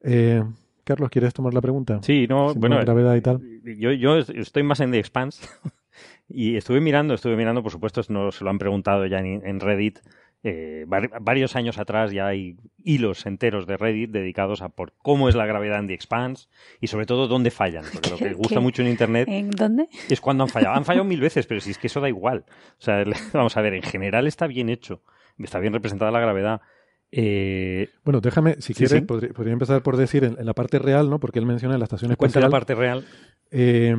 Eh, 0.02 0.44
Carlos, 0.84 1.10
¿quieres 1.10 1.34
tomar 1.34 1.54
la 1.54 1.62
pregunta? 1.62 2.00
Sí, 2.02 2.28
no, 2.28 2.54
bueno, 2.56 2.80
gravedad 2.80 3.16
y 3.16 3.22
tal. 3.22 3.42
Yo, 3.78 3.92
yo 3.92 4.18
estoy 4.18 4.64
más 4.64 4.80
en 4.80 4.92
The 4.92 5.00
Expanse 5.00 5.48
y 6.30 6.56
estuve 6.56 6.80
mirando, 6.82 7.14
estuve 7.14 7.36
mirando, 7.36 7.62
por 7.62 7.72
supuesto, 7.72 8.02
no 8.10 8.32
se 8.32 8.44
lo 8.44 8.50
han 8.50 8.58
preguntado 8.60 9.06
ya 9.06 9.20
en, 9.20 9.46
en 9.46 9.60
Reddit. 9.60 10.00
Eh, 10.44 10.86
vari- 10.88 11.10
varios 11.20 11.56
años 11.56 11.78
atrás 11.78 12.12
ya 12.12 12.28
hay 12.28 12.56
hilos 12.84 13.26
enteros 13.26 13.66
de 13.68 13.76
Reddit 13.78 14.12
dedicados 14.12 14.62
a 14.62 14.70
por 14.70 14.94
cómo 14.94 15.28
es 15.30 15.36
la 15.36 15.46
gravedad 15.46 15.80
en 15.80 15.88
The 15.88 15.94
Expanse 15.94 16.48
y 16.80 16.88
sobre 16.88 17.06
todo 17.06 17.28
dónde 17.28 17.52
fallan. 17.52 17.84
Porque 17.92 18.10
lo 18.10 18.18
que 18.18 18.34
gusta 18.34 18.56
¿Qué? 18.56 18.60
mucho 18.62 18.82
en 18.82 18.88
Internet 18.90 19.28
¿En 19.30 19.50
dónde? 19.52 19.88
es 20.10 20.22
cuando 20.22 20.44
han 20.44 20.50
fallado. 20.50 20.76
Han 20.76 20.86
fallado 20.86 21.04
mil 21.06 21.20
veces, 21.28 21.46
pero 21.48 21.60
si 21.62 21.72
es 21.72 21.78
que 21.78 21.88
eso 21.88 22.00
da 22.02 22.08
igual. 22.10 22.46
O 22.80 22.82
sea, 22.82 23.04
vamos 23.34 23.58
a 23.58 23.62
ver, 23.62 23.74
en 23.74 23.84
general 23.84 24.28
está 24.28 24.48
bien 24.48 24.70
hecho, 24.70 25.02
está 25.40 25.60
bien 25.60 25.74
representada 25.74 26.12
la 26.12 26.20
gravedad. 26.20 26.62
Eh, 27.12 27.90
Bueno, 28.04 28.20
déjame, 28.22 28.56
si 28.56 28.74
Sí, 28.74 28.74
quieres, 28.74 29.00
sí. 29.00 29.02
podría, 29.02 29.34
podría 29.34 29.54
empezar 29.54 29.82
por 29.84 29.98
decir 29.98 30.24
en, 30.24 30.38
en 30.40 30.46
la 30.46 30.54
parte 30.54 30.78
real, 30.80 31.10
¿no? 31.10 31.20
Porque 31.20 31.40
él 31.40 31.46
menciona 31.46 31.78
la 31.78 31.86
estación 31.86 32.10
cuenta 32.16 32.40
espacial. 32.40 32.44
la 32.44 32.50
parte 32.50 32.76
real. 32.76 33.06
Eh, 33.50 33.96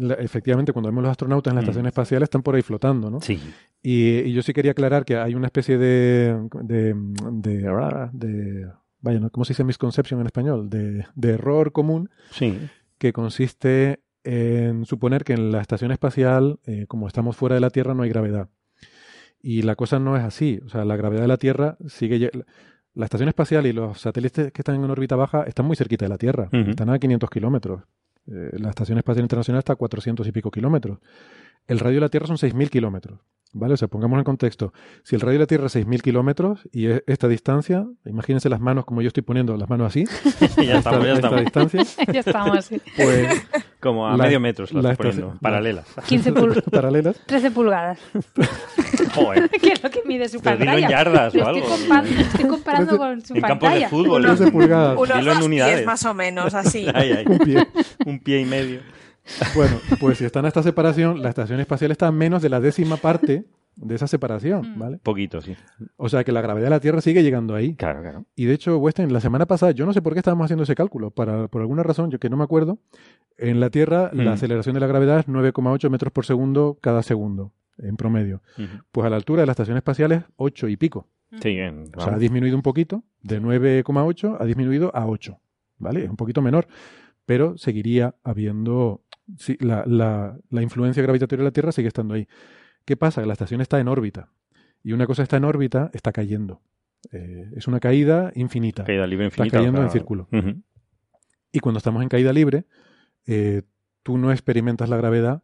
la- 0.00 0.14
efectivamente, 0.14 0.72
cuando 0.72 0.88
vemos 0.88 1.02
los 1.04 1.10
astronautas 1.12 1.52
en 1.52 1.54
la 1.56 1.60
Mm. 1.60 1.64
estación 1.64 1.86
espacial 1.86 2.22
están 2.24 2.42
por 2.42 2.56
ahí 2.56 2.62
flotando, 2.62 3.10
¿no? 3.10 3.20
Sí. 3.20 3.40
Y, 3.80 4.18
y 4.20 4.32
yo 4.32 4.42
sí 4.42 4.52
quería 4.52 4.72
aclarar 4.72 5.04
que 5.04 5.16
hay 5.16 5.34
una 5.36 5.46
especie 5.46 5.78
de. 5.78 6.48
de, 6.62 6.94
de, 7.32 8.08
de- 8.12 8.66
vaya, 9.00 9.20
¿no? 9.20 9.30
¿cómo 9.30 9.44
se 9.44 9.52
dice 9.52 9.62
misconception 9.62 10.18
en 10.20 10.26
español? 10.26 10.68
De, 10.68 11.06
de 11.14 11.30
error 11.30 11.70
común 11.70 12.10
Sí. 12.32 12.58
que 12.98 13.12
consiste 13.12 14.00
en 14.24 14.84
suponer 14.84 15.22
que 15.22 15.34
en 15.34 15.52
la 15.52 15.60
estación 15.60 15.92
espacial, 15.92 16.58
eh, 16.66 16.86
como 16.88 17.06
estamos 17.06 17.36
fuera 17.36 17.54
de 17.54 17.60
la 17.60 17.70
Tierra, 17.70 17.94
no 17.94 18.02
hay 18.02 18.10
gravedad. 18.10 18.48
Y 19.40 19.62
la 19.62 19.76
cosa 19.76 19.98
no 19.98 20.16
es 20.16 20.24
así. 20.24 20.60
O 20.64 20.68
sea, 20.68 20.84
la 20.84 20.96
gravedad 20.96 21.22
de 21.22 21.28
la 21.28 21.36
Tierra 21.36 21.76
sigue. 21.86 22.30
La 22.94 23.04
estación 23.04 23.28
espacial 23.28 23.66
y 23.66 23.72
los 23.72 24.00
satélites 24.00 24.52
que 24.52 24.62
están 24.62 24.74
en 24.74 24.90
órbita 24.90 25.14
baja 25.14 25.44
están 25.44 25.66
muy 25.66 25.76
cerquita 25.76 26.04
de 26.04 26.08
la 26.08 26.18
Tierra. 26.18 26.48
Están 26.52 26.90
a 26.90 26.98
500 26.98 27.30
kilómetros. 27.30 27.82
Eh, 28.26 28.50
la 28.58 28.70
Estación 28.70 28.98
Espacial 28.98 29.24
Internacional 29.24 29.60
está 29.60 29.74
a 29.74 29.76
400 29.76 30.26
y 30.26 30.32
pico 30.32 30.50
kilómetros. 30.50 30.98
El 31.66 31.78
radio 31.78 31.96
de 31.96 32.00
la 32.00 32.08
Tierra 32.08 32.26
son 32.26 32.36
6.000 32.36 32.68
kilómetros. 32.70 33.20
¿Vale? 33.54 33.74
O 33.74 33.76
sea, 33.78 33.88
pongamos 33.88 34.18
en 34.18 34.24
contexto. 34.24 34.72
Si 35.04 35.14
el 35.16 35.22
radio 35.22 35.34
de 35.34 35.38
la 35.40 35.46
Tierra 35.46 35.66
es 35.66 35.74
6.000 35.76 36.02
kilómetros 36.02 36.68
y 36.70 36.86
es 36.88 37.02
esta 37.06 37.28
distancia, 37.28 37.86
imagínense 38.04 38.50
las 38.50 38.60
manos 38.60 38.84
como 38.84 39.00
yo 39.00 39.08
estoy 39.08 39.22
poniendo 39.22 39.56
las 39.56 39.68
manos 39.70 39.86
así. 39.88 40.04
ya 40.62 40.78
estamos, 40.78 41.04
ya 41.06 41.14
esta 41.14 41.28
estamos. 41.38 41.40
distancia. 41.72 41.84
ya 42.12 42.20
estamos, 42.20 42.64
sí. 42.66 42.80
Pues 42.96 43.46
Como 43.80 44.06
a 44.06 44.16
La- 44.18 44.24
medio 44.24 44.38
metro 44.38 44.66
las 44.70 44.84
la 44.84 44.92
estoy 44.92 45.12
poniendo, 45.12 45.38
paralelas. 45.40 45.86
15 46.06 46.34
pul- 46.34 46.62
paralelas. 46.70 47.16
13 47.26 47.50
pulgadas. 47.50 47.98
Joder. 49.14 49.48
que 49.50 49.72
es 49.72 49.82
lo 49.82 49.90
que 49.90 50.02
mide 50.04 50.28
su 50.28 50.40
Pero 50.40 50.56
dilo 50.58 50.72
pantalla. 50.72 50.86
en 50.86 50.90
yardas 50.90 51.34
o 51.34 51.38
estoy 51.38 51.54
algo. 51.54 51.66
compa- 51.68 52.04
estoy 52.04 52.44
comparando 52.48 52.92
Trece- 52.92 52.98
con 52.98 53.20
su 53.22 53.34
En 53.34 53.40
campos 53.40 53.58
de 53.60 53.66
pantalla. 53.66 53.88
fútbol. 53.88 54.22
13 54.22 54.50
pulgadas. 54.52 54.98
Unos 54.98 55.18
Dilo 55.18 55.32
en 55.32 55.42
unidades. 55.42 55.74
pies 55.76 55.86
más 55.86 56.04
o 56.04 56.14
menos, 56.14 56.54
así. 56.54 56.86
Ay, 56.94 57.12
ay. 57.12 57.24
Un 57.26 57.38
pie. 57.38 57.66
Un 58.04 58.18
pie 58.20 58.40
y 58.40 58.44
medio. 58.44 58.80
Bueno, 59.54 59.76
pues 60.00 60.18
si 60.18 60.24
está 60.24 60.40
en 60.40 60.46
esta 60.46 60.62
separación, 60.62 61.22
la 61.22 61.28
estación 61.28 61.60
espacial 61.60 61.90
está 61.90 62.06
a 62.08 62.12
menos 62.12 62.42
de 62.42 62.48
la 62.48 62.60
décima 62.60 62.96
parte 62.96 63.44
de 63.76 63.94
esa 63.94 64.08
separación, 64.08 64.74
Mm. 64.74 64.78
¿vale? 64.78 64.98
Poquito, 64.98 65.40
sí. 65.40 65.54
O 65.96 66.08
sea 66.08 66.24
que 66.24 66.32
la 66.32 66.40
gravedad 66.40 66.66
de 66.66 66.70
la 66.70 66.80
Tierra 66.80 67.00
sigue 67.00 67.22
llegando 67.22 67.54
ahí. 67.54 67.74
Claro, 67.76 68.00
claro. 68.02 68.24
Y 68.34 68.46
de 68.46 68.54
hecho, 68.54 68.76
Weston, 68.78 69.12
la 69.12 69.20
semana 69.20 69.46
pasada, 69.46 69.70
yo 69.72 69.86
no 69.86 69.92
sé 69.92 70.02
por 70.02 70.14
qué 70.14 70.18
estábamos 70.18 70.46
haciendo 70.46 70.64
ese 70.64 70.74
cálculo, 70.74 71.10
para, 71.12 71.46
por 71.48 71.60
alguna 71.60 71.84
razón, 71.84 72.10
yo 72.10 72.18
que 72.18 72.28
no 72.28 72.36
me 72.36 72.42
acuerdo, 72.44 72.78
en 73.36 73.60
la 73.60 73.70
Tierra 73.70 74.10
la 74.12 74.24
Mm. 74.24 74.34
aceleración 74.34 74.74
de 74.74 74.80
la 74.80 74.88
gravedad 74.88 75.20
es 75.20 75.28
9,8 75.28 75.90
metros 75.90 76.12
por 76.12 76.26
segundo 76.26 76.76
cada 76.80 77.02
segundo, 77.04 77.52
en 77.78 77.96
promedio. 77.96 78.42
Pues 78.90 79.06
a 79.06 79.10
la 79.10 79.16
altura 79.16 79.42
de 79.42 79.46
la 79.46 79.52
estación 79.52 79.76
espacial 79.76 80.10
es 80.10 80.22
8 80.36 80.66
y 80.68 80.76
pico. 80.76 81.06
Sí, 81.40 81.50
bien. 81.50 81.84
O 81.96 82.00
sea, 82.00 82.14
ha 82.14 82.18
disminuido 82.18 82.56
un 82.56 82.62
poquito, 82.62 83.04
de 83.22 83.40
9,8 83.40 84.38
ha 84.40 84.44
disminuido 84.44 84.90
a 84.92 85.06
8, 85.06 85.38
¿vale? 85.78 86.02
Es 86.04 86.10
un 86.10 86.16
poquito 86.16 86.42
menor, 86.42 86.66
pero 87.28 87.58
seguiría 87.58 88.14
habiendo, 88.24 89.02
sí, 89.36 89.58
la, 89.60 89.84
la, 89.86 90.38
la 90.48 90.62
influencia 90.62 91.02
gravitatoria 91.02 91.42
de 91.42 91.48
la 91.48 91.52
Tierra 91.52 91.72
sigue 91.72 91.88
estando 91.88 92.14
ahí. 92.14 92.26
¿Qué 92.86 92.96
pasa? 92.96 93.20
Que 93.20 93.26
la 93.26 93.34
estación 93.34 93.60
está 93.60 93.78
en 93.78 93.86
órbita, 93.88 94.30
y 94.82 94.92
una 94.94 95.06
cosa 95.06 95.22
está 95.24 95.36
en 95.36 95.44
órbita, 95.44 95.90
está 95.92 96.10
cayendo. 96.10 96.62
Eh, 97.12 97.50
es 97.54 97.68
una 97.68 97.80
caída 97.80 98.32
infinita. 98.34 98.84
Caída 98.84 99.06
libre 99.06 99.26
Está 99.26 99.42
infinita. 99.44 99.58
cayendo 99.58 99.80
o 99.80 99.84
en 99.84 99.90
círculo. 99.90 100.26
Y 101.52 101.60
cuando 101.60 101.76
estamos 101.76 102.02
en 102.02 102.08
caída 102.08 102.32
libre, 102.32 102.64
eh, 103.26 103.60
tú 104.02 104.16
no 104.16 104.32
experimentas 104.32 104.88
la 104.88 104.96
gravedad 104.96 105.42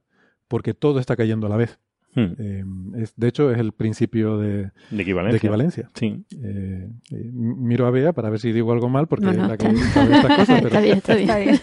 porque 0.49 0.73
todo 0.73 1.01
está 1.01 1.17
cayendo 1.17 1.49
a 1.49 1.51
la 1.51 1.57
vez. 1.59 1.79
Hmm. 2.15 2.33
Eh, 2.39 2.65
es, 2.99 3.13
de 3.17 3.29
hecho, 3.29 3.51
es 3.51 3.59
el 3.59 3.73
principio 3.73 4.39
de, 4.39 4.71
De 4.91 5.03
equivalencia. 5.03 5.33
de 5.33 5.37
equivalencia. 5.39 5.91
Sí. 5.95 6.25
Eh, 6.43 6.89
eh, 7.11 7.31
miro 7.33 7.87
a 7.87 7.91
Bea 7.91 8.13
para 8.13 8.31
ver 8.31 8.39
si 8.41 8.53
digo 8.53 8.73
algo 8.73 8.89
mal, 8.89 9.07
porque 9.09 9.27
No, 9.27 9.33
la 9.49 9.57
que 9.57 9.67
está- 9.67 9.93
sabe 9.93 10.15
estas 10.17 10.37
cosas, 10.39 10.61
pero 10.63 10.67
Está 10.69 10.81
bien, 10.81 10.99
está 10.99 11.15
bien. 11.15 11.29
Está 11.31 11.39
bien. 11.39 11.61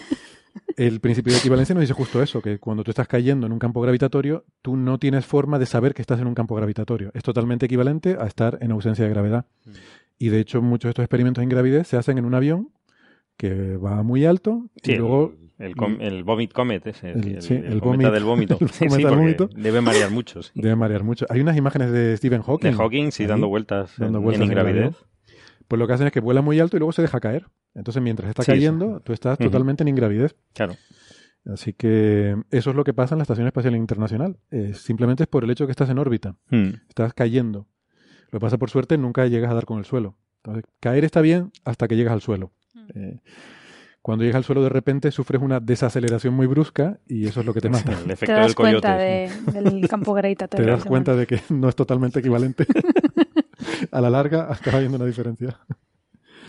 el 0.76 1.00
principio 1.00 1.32
de 1.32 1.38
equivalencia 1.38 1.74
nos 1.74 1.80
dice 1.82 1.94
justo 1.94 2.22
eso, 2.22 2.42
que 2.42 2.58
cuando 2.58 2.84
tú 2.84 2.90
estás 2.90 3.08
cayendo 3.08 3.46
en 3.46 3.52
un 3.52 3.58
campo 3.58 3.80
gravitatorio, 3.80 4.44
tú 4.60 4.76
no 4.76 4.98
tienes 4.98 5.24
forma 5.24 5.58
de 5.58 5.64
saber 5.66 5.94
que 5.94 6.02
estás 6.02 6.20
en 6.20 6.26
un 6.26 6.34
campo 6.34 6.54
gravitatorio. 6.54 7.10
Es 7.14 7.22
totalmente 7.22 7.66
equivalente 7.66 8.16
a 8.20 8.26
estar 8.26 8.58
en 8.60 8.70
ausencia 8.72 9.04
de 9.04 9.10
gravedad. 9.10 9.46
Mm. 9.64 9.70
Y 10.18 10.28
de 10.28 10.40
hecho, 10.40 10.60
muchos 10.62 10.88
de 10.88 10.90
estos 10.90 11.02
experimentos 11.04 11.42
en 11.42 11.48
gravidez 11.48 11.88
se 11.88 11.96
hacen 11.96 12.18
en 12.18 12.24
un 12.26 12.34
avión 12.34 12.68
que 13.42 13.76
va 13.76 14.02
muy 14.04 14.24
alto 14.24 14.66
Sí, 14.84 14.92
y 14.92 14.96
luego 14.96 15.34
el, 15.58 15.66
el, 15.66 15.76
com- 15.76 15.98
el 16.00 16.22
Vomit 16.24 16.52
Comet 16.52 16.86
ese. 16.86 17.10
El- 17.10 17.26
el, 17.36 17.42
sí, 17.42 17.54
el 17.54 17.64
el 17.64 17.80
cometa 17.80 18.08
vomit- 18.08 18.12
del 18.14 18.24
vómito. 18.24 18.58
Sí, 18.72 18.88
sí, 18.88 19.02
del. 19.02 19.48
Debe 19.56 19.80
marear 19.80 20.10
mucho. 20.10 20.42
sí. 20.42 20.50
debe 20.54 20.76
marear 20.76 21.02
mucho. 21.02 21.26
Hay 21.28 21.40
unas 21.40 21.56
imágenes 21.56 21.90
de 21.90 22.16
Stephen 22.16 22.42
Hawking. 22.42 22.70
De 22.70 22.76
Hawking, 22.76 23.10
sí, 23.10 23.24
ahí, 23.24 23.28
dando 23.28 23.48
vueltas 23.48 23.94
dando 23.98 24.18
en, 24.18 24.24
vueltas 24.24 24.42
en 24.42 24.48
ingravidez. 24.48 24.94
Pues 25.68 25.78
lo 25.78 25.86
que 25.86 25.92
hacen 25.94 26.06
es 26.06 26.12
que 26.12 26.20
vuela 26.20 26.40
muy 26.42 26.60
alto 26.60 26.76
y 26.76 26.80
luego 26.80 26.92
se 26.92 27.02
deja 27.02 27.18
caer. 27.20 27.46
Entonces, 27.74 28.02
mientras 28.02 28.28
está 28.28 28.44
cayendo, 28.44 29.00
tú 29.00 29.12
estás 29.12 29.38
totalmente 29.38 29.82
en 29.82 29.88
ingravidez. 29.88 30.36
Claro. 30.52 30.74
Así 31.46 31.72
que 31.72 32.36
eso 32.50 32.70
es 32.70 32.76
lo 32.76 32.84
que 32.84 32.94
pasa 32.94 33.14
en 33.14 33.18
la 33.18 33.22
Estación 33.22 33.46
Espacial 33.48 33.74
Internacional. 33.74 34.38
Eh, 34.50 34.74
simplemente 34.74 35.24
es 35.24 35.28
por 35.28 35.42
el 35.44 35.50
hecho 35.50 35.64
de 35.64 35.68
que 35.68 35.72
estás 35.72 35.90
en 35.90 35.98
órbita. 35.98 36.36
Hmm. 36.50 36.74
Estás 36.88 37.14
cayendo. 37.14 37.66
Lo 38.30 38.38
que 38.38 38.40
pasa 38.40 38.58
por 38.58 38.70
suerte, 38.70 38.96
nunca 38.98 39.26
llegas 39.26 39.50
a 39.50 39.54
dar 39.54 39.64
con 39.64 39.78
el 39.78 39.84
suelo. 39.84 40.16
Entonces, 40.44 40.64
caer 40.80 41.04
está 41.04 41.20
bien 41.20 41.50
hasta 41.64 41.88
que 41.88 41.96
llegas 41.96 42.12
al 42.12 42.20
suelo. 42.20 42.52
Eh, 42.94 43.18
cuando 44.00 44.24
llegas 44.24 44.36
al 44.38 44.44
suelo, 44.44 44.62
de 44.62 44.68
repente 44.68 45.10
sufres 45.12 45.40
una 45.40 45.60
desaceleración 45.60 46.34
muy 46.34 46.46
brusca 46.46 46.98
y 47.08 47.26
eso 47.28 47.40
es 47.40 47.46
lo 47.46 47.54
que 47.54 47.60
te 47.60 47.68
mata. 47.70 47.92
El 47.92 48.04
Te 48.06 48.12
efecto 48.14 48.34
das 48.34 48.46
del 48.46 48.54
coyote. 48.54 48.80
cuenta 48.88 48.96
de- 48.98 49.70
del 49.70 49.88
campo 49.88 50.14
Te 50.14 50.20
gravitatorio. 50.20 50.66
das 50.72 50.84
cuenta 50.84 51.14
de 51.16 51.26
que 51.26 51.40
no 51.50 51.68
es 51.68 51.76
totalmente 51.76 52.18
equivalente. 52.20 52.66
a 53.90 54.00
la 54.00 54.10
larga 54.10 54.52
acaba 54.52 54.78
habiendo 54.78 54.96
una 54.96 55.06
diferencia. 55.06 55.58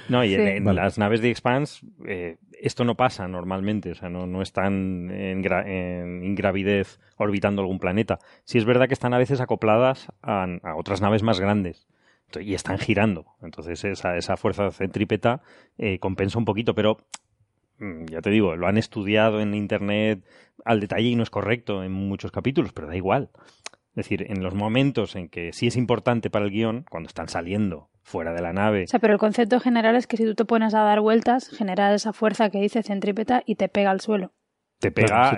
No, 0.10 0.24
y 0.24 0.34
en, 0.36 0.42
Sí. 0.42 0.48
en 0.58 0.64
Vale. 0.66 0.82
las 0.82 0.98
naves 0.98 1.22
de 1.22 1.30
Expanse 1.32 1.86
eh, 2.06 2.38
esto 2.62 2.84
no 2.84 2.96
pasa 2.96 3.28
normalmente, 3.28 3.92
o 3.92 3.96
sea, 3.96 4.10
no, 4.10 4.26
no 4.28 4.42
están 4.42 5.10
en, 5.12 5.42
gra- 5.44 5.66
en 5.66 6.24
ingravidez 6.24 7.00
orbitando 7.18 7.62
algún 7.62 7.80
planeta. 7.80 8.20
Sí 8.46 8.58
es 8.58 8.66
verdad 8.66 8.88
que 8.88 8.94
están 8.94 9.14
a 9.14 9.18
veces 9.18 9.40
acopladas 9.42 10.08
a, 10.22 10.46
a 10.64 10.76
otras 10.76 11.02
naves 11.02 11.24
más 11.24 11.40
grandes 11.40 11.88
y 12.42 12.54
están 12.54 12.78
girando. 12.78 13.26
Entonces 13.42 13.84
esa, 13.84 14.18
esa 14.18 14.38
fuerza 14.38 14.72
centrípeta 14.72 15.42
eh, 15.78 16.00
compensa 16.00 16.38
un 16.38 16.46
poquito, 16.46 16.76
pero 16.76 16.98
mm, 17.80 18.06
ya 18.06 18.22
te 18.22 18.30
digo, 18.30 18.56
lo 18.56 18.68
han 18.68 18.78
estudiado 18.78 19.42
en 19.42 19.54
internet 19.54 20.24
al 20.66 20.80
detalle 20.80 21.10
y 21.10 21.16
no 21.16 21.24
es 21.24 21.30
correcto 21.30 21.84
en 21.84 21.92
muchos 21.92 22.32
capítulos, 22.32 22.74
pero 22.74 22.88
da 22.88 22.96
igual. 22.96 23.30
Es 23.96 24.06
decir, 24.06 24.26
en 24.32 24.42
los 24.42 24.56
momentos 24.56 25.16
en 25.16 25.30
que 25.30 25.54
sí 25.54 25.68
es 25.68 25.78
importante 25.78 26.32
para 26.32 26.46
el 26.46 26.52
guion, 26.52 26.84
cuando 26.90 27.08
están 27.08 27.30
saliendo 27.30 27.90
fuera 28.02 28.34
de 28.34 28.42
la 28.42 28.52
nave. 28.52 28.86
O 28.86 28.88
sea, 28.88 29.00
pero 29.00 29.14
el 29.14 29.20
concepto 29.20 29.60
general 29.60 29.96
es 29.96 30.08
que 30.08 30.18
si 30.18 30.26
tú 30.26 30.34
te 30.34 30.46
pones 30.46 30.74
a 30.74 30.82
dar 30.82 31.00
vueltas, 31.00 31.50
genera 31.50 31.94
esa 31.94 32.12
fuerza 32.12 32.50
que 32.50 32.60
dice 32.60 32.82
centrípeta 32.82 33.44
y 33.46 33.56
te 33.56 33.70
pega 33.70 33.92
al 33.92 34.02
suelo. 34.02 34.32
Te 34.84 34.92
pega, 34.92 35.38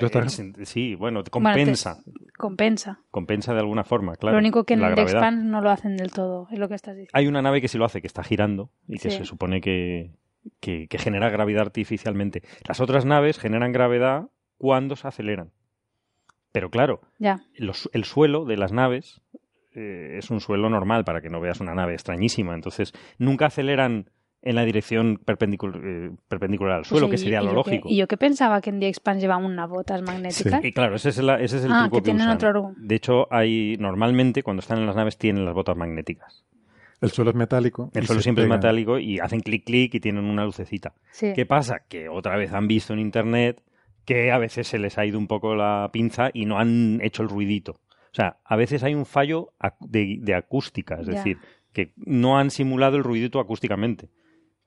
sí, 0.64 0.96
bueno, 0.96 1.24
compensa. 1.30 2.02
compensa. 2.36 3.00
Compensa 3.12 3.54
de 3.54 3.60
alguna 3.60 3.84
forma, 3.84 4.16
claro. 4.16 4.38
Lo 4.38 4.40
único 4.40 4.64
que 4.64 4.74
en 4.74 4.84
el 4.84 4.98
Expand 4.98 5.44
no 5.44 5.62
lo 5.62 5.70
hacen 5.70 5.98
del 5.98 6.12
todo, 6.12 6.48
es 6.50 6.58
lo 6.58 6.68
que 6.68 6.74
estás 6.74 6.96
diciendo. 6.96 7.12
Hay 7.14 7.28
una 7.28 7.44
nave 7.44 7.62
que 7.62 7.68
sí 7.68 7.78
lo 7.78 7.86
hace, 7.86 8.02
que 8.02 8.08
está 8.08 8.24
girando 8.24 8.72
y 8.88 8.98
que 8.98 9.12
se 9.12 9.24
supone 9.24 9.62
que, 9.62 10.16
que, 10.60 10.88
genera 10.98 11.30
gravedad 11.30 11.62
artificialmente. 11.62 12.42
Las 12.68 12.80
otras 12.80 13.06
naves 13.06 13.38
generan 13.38 13.72
gravedad 13.72 14.30
cuando 14.58 14.96
se 14.96 15.08
aceleran. 15.08 15.52
Pero 16.52 16.72
claro, 16.72 17.02
ya. 17.20 17.44
el 17.54 18.04
suelo 18.04 18.46
de 18.46 18.58
las 18.58 18.72
naves 18.72 19.22
eh, 19.76 20.18
es 20.18 20.32
un 20.32 20.40
suelo 20.40 20.70
normal 20.70 21.04
para 21.04 21.22
que 21.22 21.30
no 21.30 21.42
veas 21.42 21.60
una 21.60 21.76
nave 21.76 21.94
extrañísima. 21.94 22.56
Entonces, 22.56 22.94
nunca 23.20 23.46
aceleran 23.46 24.10
en 24.46 24.56
la 24.56 24.64
dirección 24.64 25.18
perpendicular, 25.18 25.82
eh, 25.84 26.12
perpendicular 26.28 26.76
al 26.76 26.82
pues 26.82 26.90
suelo, 26.90 27.10
que 27.10 27.18
sería 27.18 27.42
lo 27.42 27.52
lógico. 27.52 27.90
y 27.90 27.98
yo 27.98 28.08
que 28.08 28.16
pensaba 28.16 28.62
que 28.62 28.70
en 28.70 28.80
The 28.80 28.88
Expanse 28.88 29.22
llevaban 29.22 29.44
unas 29.44 29.70
botas 29.70 30.02
magnéticas. 30.02 30.64
Y 30.64 30.72
claro, 30.72 30.96
ese 30.96 31.10
es, 31.10 31.18
el 31.18 31.30
ah, 31.30 31.38
truco 31.84 31.98
que, 31.98 32.02
tienen 32.04 32.30
Otro... 32.30 32.74
De 32.78 32.96
hecho, 32.96 33.28
hay 33.32 33.76
normalmente 33.78 34.44
cuando 34.44 34.62
están 34.62 34.80
en 34.80 34.86
las 34.86 34.96
naves 34.96 35.18
tienen 35.18 35.44
las 35.46 35.54
botas 35.54 35.76
magnéticas. 35.76 36.46
El 37.02 37.10
suelo 37.12 37.32
es 37.32 37.36
metálico. 37.36 37.92
El 37.94 38.06
suelo 38.06 38.22
siempre 38.22 38.46
es 38.46 38.50
metálico 38.50 39.00
y 39.00 39.20
hacen 39.20 39.42
clic 39.42 39.66
clic 39.66 39.94
y 39.96 40.00
tienen 40.00 40.24
una 40.24 40.46
lucecita. 40.46 40.94
¿Qué 41.20 41.46
pasa? 41.46 41.82
Que 41.90 42.08
otra 42.08 42.38
vez 42.38 42.54
han 42.54 42.68
visto 42.68 42.94
en 42.94 43.00
internet 43.00 43.62
que 44.06 44.32
a 44.32 44.38
veces 44.38 44.68
se 44.68 44.78
les 44.78 44.98
ha 44.98 45.06
ido 45.06 45.18
un 45.18 45.28
poco 45.28 45.56
la 45.56 45.90
pinza 45.92 46.30
y 46.34 46.46
no 46.46 46.60
han 46.60 47.00
hecho 47.02 47.24
el 47.24 47.30
ruidito. 47.30 47.72
O 47.72 48.16
sea, 48.16 48.38
a 48.46 48.56
veces 48.56 48.84
hay 48.84 48.94
un 48.94 49.06
fallo 49.06 49.50
de, 49.82 50.34
acústica, 50.36 50.96
es 51.02 51.08
decir, 51.08 51.38
que 51.74 51.92
no 51.98 52.38
han 52.38 52.50
simulado 52.50 52.96
el 52.96 53.04
ruidito 53.04 53.40
acústicamente. 53.40 54.10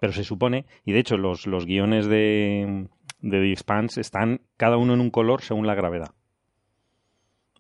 Pero 0.01 0.13
se 0.13 0.25
supone, 0.25 0.65
y 0.85 0.93
de 0.93 1.01
hecho 1.01 1.17
los, 1.17 1.47
los 1.47 1.67
guiones 1.67 2.07
de, 2.07 2.89
de 3.21 3.41
The 3.41 3.53
Expanse 3.53 4.01
están 4.01 4.41
cada 4.57 4.77
uno 4.77 4.95
en 4.95 5.01
un 5.01 5.11
color 5.11 5.43
según 5.43 5.67
la 5.67 5.75
gravedad. 5.75 6.13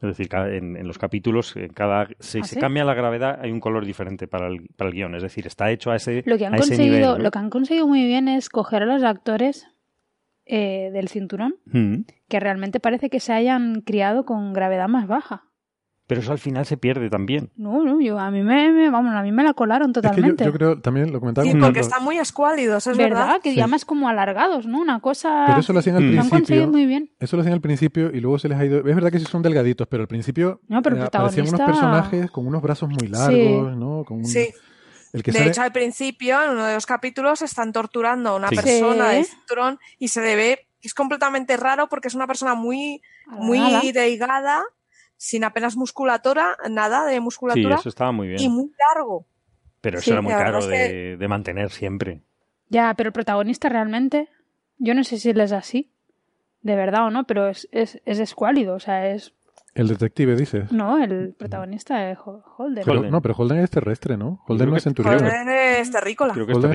Es 0.00 0.16
decir, 0.16 0.28
en, 0.32 0.86
los 0.86 0.96
capítulos, 0.96 1.56
en 1.56 1.72
cada, 1.72 2.06
si 2.20 2.38
¿Ah, 2.38 2.44
se 2.44 2.60
cambia 2.60 2.84
la 2.84 2.94
gravedad, 2.94 3.40
hay 3.42 3.50
un 3.50 3.58
color 3.58 3.84
diferente 3.84 4.28
para 4.28 4.46
el, 4.46 4.68
para 4.76 4.90
el 4.90 4.94
guion. 4.94 5.16
Es 5.16 5.22
decir, 5.22 5.48
está 5.48 5.72
hecho 5.72 5.90
a 5.90 5.96
ese, 5.96 6.22
lo 6.24 6.38
que 6.38 6.46
han 6.46 6.56
conseguido, 6.56 7.18
Lo 7.18 7.30
que 7.32 7.38
han 7.38 7.50
conseguido 7.50 7.88
muy 7.88 8.04
bien 8.04 8.28
es 8.28 8.48
coger 8.48 8.84
a 8.84 8.86
los 8.86 9.02
actores 9.02 9.66
eh, 10.46 10.90
del 10.92 11.08
cinturón, 11.08 11.56
mm. 11.66 12.02
que 12.28 12.38
realmente 12.38 12.78
parece 12.78 13.10
que 13.10 13.18
se 13.18 13.32
hayan 13.32 13.80
criado 13.80 14.24
con 14.24 14.52
gravedad 14.52 14.86
más 14.86 15.08
baja 15.08 15.47
pero 16.08 16.22
eso 16.22 16.32
al 16.32 16.38
final 16.38 16.64
se 16.64 16.78
pierde 16.78 17.10
también. 17.10 17.50
No, 17.54 17.84
no, 17.84 18.00
yo, 18.00 18.18
a 18.18 18.30
mí 18.30 18.42
me, 18.42 18.88
vamos, 18.88 19.14
a 19.14 19.22
mí 19.22 19.30
me 19.30 19.44
la 19.44 19.52
colaron 19.52 19.92
totalmente. 19.92 20.42
yo, 20.42 20.54
creo, 20.54 20.80
también 20.80 21.12
lo 21.12 21.20
comentaba 21.20 21.46
Sí, 21.46 21.54
porque 21.54 21.80
están 21.80 22.02
muy 22.02 22.18
escuálidos, 22.18 22.86
es 22.86 22.96
verdad. 22.96 23.26
¿Verdad? 23.26 23.40
Que 23.42 23.54
llamas 23.54 23.84
como 23.84 24.08
alargados, 24.08 24.66
¿no? 24.66 24.80
Una 24.80 25.00
cosa... 25.00 25.44
Pero 25.46 25.60
eso 25.60 25.74
lo 25.74 25.80
hacían 25.80 25.96
al 25.96 26.02
principio. 26.04 26.22
Lo 26.22 26.34
han 26.34 26.40
conseguido 26.40 26.68
muy 26.68 26.86
bien. 26.86 27.10
Eso 27.20 27.36
lo 27.36 27.42
hacían 27.42 27.52
al 27.52 27.60
principio 27.60 28.10
y 28.10 28.20
luego 28.20 28.38
se 28.38 28.48
les 28.48 28.58
ha 28.58 28.64
ido... 28.64 28.78
Es 28.78 28.94
verdad 28.94 29.12
que 29.12 29.18
sí 29.18 29.26
son 29.26 29.42
delgaditos, 29.42 29.86
pero 29.86 30.02
al 30.02 30.08
principio 30.08 30.62
no, 30.66 30.80
pero 30.80 30.96
eh, 30.96 31.02
aparecían 31.02 31.46
unos 31.46 31.60
personajes 31.60 32.30
con 32.30 32.46
unos 32.46 32.62
brazos 32.62 32.88
muy 32.88 33.06
largos, 33.08 33.76
¿no? 33.76 34.04
Con 34.06 34.24
Sí. 34.24 34.48
El 35.12 35.22
que 35.22 35.30
de 35.32 35.46
hecho, 35.46 35.60
al 35.60 35.72
principio, 35.72 36.42
en 36.42 36.50
uno 36.52 36.64
de 36.64 36.74
los 36.74 36.86
capítulos, 36.86 37.42
están 37.42 37.74
torturando 37.74 38.30
a 38.30 38.36
una 38.36 38.48
persona 38.48 39.10
de 39.10 39.24
cinturón 39.24 39.78
y 39.98 40.08
se 40.08 40.22
debe... 40.22 40.68
Es 40.80 40.94
completamente 40.94 41.58
raro 41.58 41.88
porque 41.90 42.08
es 42.08 42.14
una 42.14 42.26
persona 42.26 42.54
muy, 42.54 43.02
muy 43.26 43.92
delgada 43.92 44.62
sin 45.18 45.44
apenas 45.44 45.76
musculatura, 45.76 46.56
nada 46.70 47.04
de 47.04 47.20
musculatura. 47.20 47.76
Sí, 47.76 47.80
eso 47.80 47.88
estaba 47.90 48.12
muy 48.12 48.28
bien. 48.28 48.40
Y 48.40 48.48
muy 48.48 48.70
largo. 48.94 49.26
Pero 49.80 49.98
eso 49.98 50.12
era 50.12 50.22
muy 50.22 50.32
caro 50.32 50.64
de, 50.66 51.26
mantener 51.28 51.70
siempre. 51.70 52.22
Ya, 52.70 52.94
pero 52.94 53.08
el 53.08 53.12
protagonista 53.12 53.68
realmente, 53.68 54.28
yo 54.78 54.94
no 54.94 55.04
sé 55.04 55.18
si 55.18 55.30
él 55.30 55.40
es 55.40 55.52
así, 55.52 55.90
de 56.62 56.76
verdad 56.76 57.06
o 57.06 57.10
no, 57.10 57.24
pero 57.24 57.48
es, 57.48 57.68
es, 57.72 58.00
es 58.04 58.20
escuálido, 58.20 58.74
o 58.74 58.80
sea, 58.80 59.08
es... 59.08 59.34
El 59.74 59.88
detective, 59.88 60.34
dices. 60.34 60.72
No, 60.72 61.02
el 61.02 61.34
protagonista 61.34 62.10
es 62.10 62.18
Holden. 62.24 63.10
no, 63.10 63.22
pero 63.22 63.34
Holden 63.36 63.58
es 63.58 63.70
terrestre, 63.70 64.16
¿no? 64.16 64.42
Holden 64.46 64.70
no 64.70 64.76
es 64.76 64.82
centurión. 64.82 65.16
Holden 65.16 65.48
es 65.48 65.90
terrícola. 65.90 66.34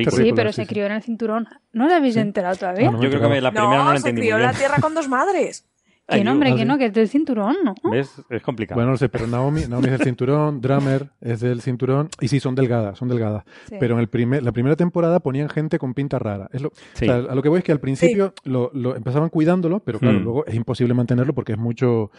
sí, 0.09 0.31
pero 0.33 0.51
se 0.53 0.65
crió 0.65 0.85
en 0.85 0.93
el 0.93 1.03
cinturón. 1.03 1.47
¿No 1.71 1.87
lo 1.87 1.95
habéis 1.95 2.15
enterado 2.15 2.55
todavía? 2.55 2.91
yo 2.91 2.97
creo 2.97 3.29
que 3.29 3.41
la 3.41 3.51
primera 3.51 3.77
no, 3.77 3.83
no 3.83 3.89
la 3.91 3.97
entendí 3.97 4.21
se 4.21 4.27
crió 4.27 4.37
en 4.37 4.43
la 4.43 4.53
tierra 4.53 4.77
con 4.79 4.93
dos 4.93 5.09
madres. 5.09 5.65
Que 6.07 6.23
no, 6.23 6.33
hombre, 6.33 6.53
que 6.55 6.65
no, 6.65 6.77
que 6.77 6.87
es 6.87 6.93
del 6.93 7.07
cinturón, 7.07 7.55
¿no? 7.63 7.75
¿Ves? 7.89 8.21
Es 8.29 8.41
complicado. 8.41 8.77
Bueno, 8.77 8.91
no 8.91 8.97
sé, 8.97 9.07
pero 9.07 9.25
Naomi, 9.25 9.61
Naomi 9.69 9.85
es 9.85 9.91
del 9.91 10.03
cinturón, 10.03 10.59
Drummer 10.59 11.09
es 11.21 11.39
del 11.39 11.61
cinturón, 11.61 12.09
y 12.19 12.27
sí, 12.27 12.41
son 12.41 12.55
delgadas, 12.55 12.97
son 12.97 13.07
delgadas. 13.07 13.45
Pero 13.79 13.95
en 13.95 14.01
el 14.01 14.09
primer, 14.09 14.43
la 14.43 14.51
primera 14.51 14.75
temporada 14.75 15.21
ponían 15.21 15.47
gente 15.49 15.79
con 15.79 15.93
pinta 15.93 16.19
rara. 16.19 16.49
Es 16.51 16.61
lo, 16.61 16.73
a 17.09 17.35
lo 17.35 17.41
que 17.41 17.49
voy 17.49 17.59
es 17.59 17.63
que 17.63 17.71
al 17.71 17.79
principio 17.79 18.33
lo, 18.43 18.69
lo, 18.73 18.95
empezaban 18.97 19.29
cuidándolo, 19.29 19.79
pero 19.79 19.99
claro, 19.99 20.19
hmm. 20.19 20.23
luego 20.23 20.45
es 20.45 20.55
imposible 20.55 20.93
mantenerlo 20.93 21.33
porque 21.33 21.53
es 21.53 21.57
mucho 21.57 22.11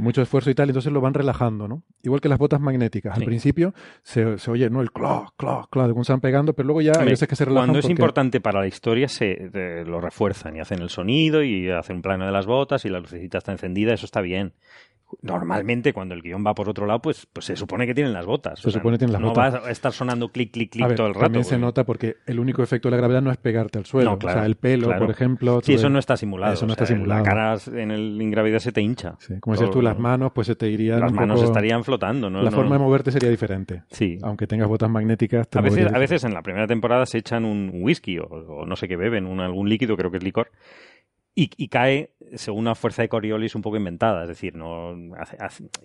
mucho 0.00 0.22
esfuerzo 0.22 0.50
y 0.50 0.54
tal, 0.54 0.68
entonces 0.68 0.92
lo 0.92 1.00
van 1.00 1.14
relajando, 1.14 1.68
¿no? 1.68 1.82
Igual 2.02 2.20
que 2.20 2.28
las 2.28 2.38
botas 2.38 2.60
magnéticas. 2.60 3.16
Al 3.16 3.24
principio 3.24 3.74
se, 4.02 4.36
oye, 4.50 4.70
¿no? 4.70 4.80
El 4.80 4.92
clock, 4.92 5.34
clock, 5.36 5.70
clock, 5.70 5.94
de 5.94 6.04
se 6.04 6.12
van 6.12 6.20
pegando, 6.20 6.54
pero 6.54 6.66
luego 6.66 6.80
ya 6.80 6.92
a 6.92 7.04
veces 7.04 7.28
que 7.28 7.36
se 7.36 7.44
relajan. 7.44 7.68
Cuando 7.68 7.80
es 7.80 7.90
importante 7.90 8.40
para 8.40 8.60
la 8.60 8.66
historia, 8.66 9.08
se 9.08 9.50
lo 9.86 10.00
refuerzan 10.00 10.56
y 10.56 10.60
hacen 10.60 10.80
el 10.80 10.90
sonido 10.90 11.42
y 11.42 11.70
hacen 11.70 11.96
un 11.96 12.02
plano 12.02 12.26
de 12.26 12.32
las 12.32 12.46
botas 12.46 12.84
y 12.84 12.88
la 12.88 13.00
lucecita 13.00 13.38
está 13.38 13.52
encendida, 13.52 13.92
eso 13.92 14.06
está 14.06 14.20
bien 14.20 14.54
normalmente 15.22 15.92
cuando 15.92 16.14
el 16.14 16.22
guion 16.22 16.44
va 16.44 16.54
por 16.54 16.68
otro 16.68 16.86
lado, 16.86 17.00
pues, 17.00 17.26
pues 17.32 17.46
se 17.46 17.56
supone 17.56 17.86
que 17.86 17.94
tienen 17.94 18.12
las 18.12 18.26
botas. 18.26 18.60
Se 18.60 18.70
supone 18.70 18.94
que 18.94 19.00
tienen 19.00 19.12
las 19.12 19.22
no 19.22 19.28
botas. 19.28 19.54
No 19.54 19.60
va 19.60 19.68
a 19.68 19.70
estar 19.70 19.92
sonando 19.92 20.28
clic, 20.28 20.50
clic, 20.52 20.70
clic 20.70 20.94
todo 20.94 21.06
el 21.06 21.14
rato. 21.14 21.24
También 21.24 21.44
se 21.44 21.58
nota 21.58 21.84
porque 21.84 22.16
el 22.26 22.38
único 22.38 22.62
efecto 22.62 22.88
de 22.88 22.92
la 22.92 22.96
gravedad 22.98 23.22
no 23.22 23.30
es 23.30 23.36
pegarte 23.36 23.78
al 23.78 23.86
suelo. 23.86 24.14
o 24.14 24.20
sea, 24.20 24.44
el 24.44 24.56
pelo, 24.56 24.96
por 24.98 25.10
ejemplo. 25.10 25.60
Sí, 25.62 25.74
eso 25.74 25.88
no 25.88 25.98
está 25.98 26.16
simulado. 26.16 26.54
Eso 26.54 26.66
no 26.66 26.72
está 26.72 26.86
simulado. 26.86 27.22
La 27.22 27.28
cara 27.28 27.56
en 27.72 27.90
el 27.90 28.20
ingravidez 28.20 28.62
se 28.62 28.72
te 28.72 28.80
hincha. 28.80 29.16
Sí, 29.18 29.38
como 29.40 29.54
decías 29.54 29.70
tú, 29.70 29.82
las 29.82 29.98
manos, 29.98 30.32
pues 30.32 30.46
se 30.46 30.56
te 30.56 30.68
irían. 30.68 31.00
Las 31.00 31.12
manos 31.12 31.42
estarían 31.42 31.84
flotando, 31.84 32.30
¿no? 32.30 32.42
La 32.42 32.50
forma 32.50 32.76
de 32.76 32.82
moverte 32.82 33.10
sería 33.10 33.30
diferente. 33.30 33.82
Sí. 33.90 34.18
Aunque 34.22 34.46
tengas 34.46 34.68
botas 34.68 34.90
magnéticas. 34.90 35.48
a, 35.54 35.60
veces, 35.60 35.92
a 35.92 35.98
veces 35.98 36.24
en 36.24 36.34
la 36.34 36.42
primera 36.42 36.66
temporada 36.66 37.06
se 37.06 37.18
echan 37.18 37.44
un 37.44 37.70
whisky 37.72 38.18
o, 38.18 38.64
no 38.66 38.76
sé 38.76 38.88
qué 38.88 38.96
beben, 38.96 39.26
un, 39.26 39.40
algún 39.40 39.68
líquido, 39.68 39.96
creo 39.96 40.10
que 40.10 40.18
es 40.18 40.22
licor 40.22 40.50
y, 41.38 41.68
cae 41.68 42.12
según 42.36 42.60
una 42.60 42.74
fuerza 42.74 43.02
de 43.02 43.10
Coriolis 43.10 43.54
un 43.54 43.60
poco 43.60 43.76
inventada, 43.76 44.22
es 44.22 44.28
decir, 44.28 44.56
no 44.56 44.96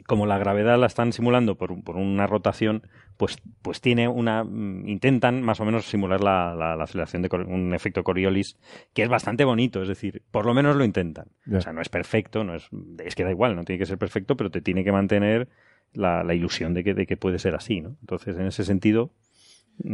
como 0.08 0.26
la 0.26 0.38
gravedad 0.38 0.80
la 0.80 0.86
están 0.86 1.12
simulando 1.12 1.58
por, 1.58 1.84
por, 1.84 1.98
una 1.98 2.26
rotación, 2.26 2.88
pues, 3.18 3.38
pues 3.62 3.82
tiene 3.82 4.08
una 4.08 4.46
mm, 4.46 4.88
intentan 4.88 5.42
más 5.42 5.60
o 5.60 5.66
menos 5.66 5.86
simular 5.88 6.22
la, 6.22 6.56
la, 6.56 6.82
aceleración 6.82 7.22
de 7.22 7.30
un 7.36 7.74
efecto 7.74 8.06
Coriolis 8.06 8.58
que 8.94 9.04
es 9.04 9.10
bastante 9.10 9.44
bonito, 9.44 9.82
es 9.82 9.90
decir, 9.90 10.24
por 10.32 10.46
lo 10.46 10.54
menos 10.54 10.78
lo 10.78 10.86
intentan. 10.86 11.28
O 11.54 11.60
sea, 11.60 11.74
no 11.74 11.82
es 11.82 11.90
perfecto, 11.90 12.46
no 12.46 12.56
es 12.56 12.70
es 13.04 13.16
que 13.16 13.26
da 13.26 13.32
igual, 13.32 13.58
no 13.58 13.66
tiene 13.66 13.80
que 13.80 13.86
ser 13.86 13.98
perfecto, 13.98 14.38
pero 14.38 14.52
te 14.52 14.62
tiene 14.62 14.86
que 14.86 14.94
mantener 14.94 15.50
la, 15.92 16.24
la 16.24 16.34
ilusión 16.34 16.74
de 16.74 16.86
que, 16.86 16.94
de 16.94 17.06
que 17.06 17.18
puede 17.18 17.40
ser 17.40 17.56
así, 17.56 17.82
¿no? 17.82 17.98
Entonces, 18.00 18.38
en 18.38 18.48
ese 18.48 18.64
sentido, 18.64 19.12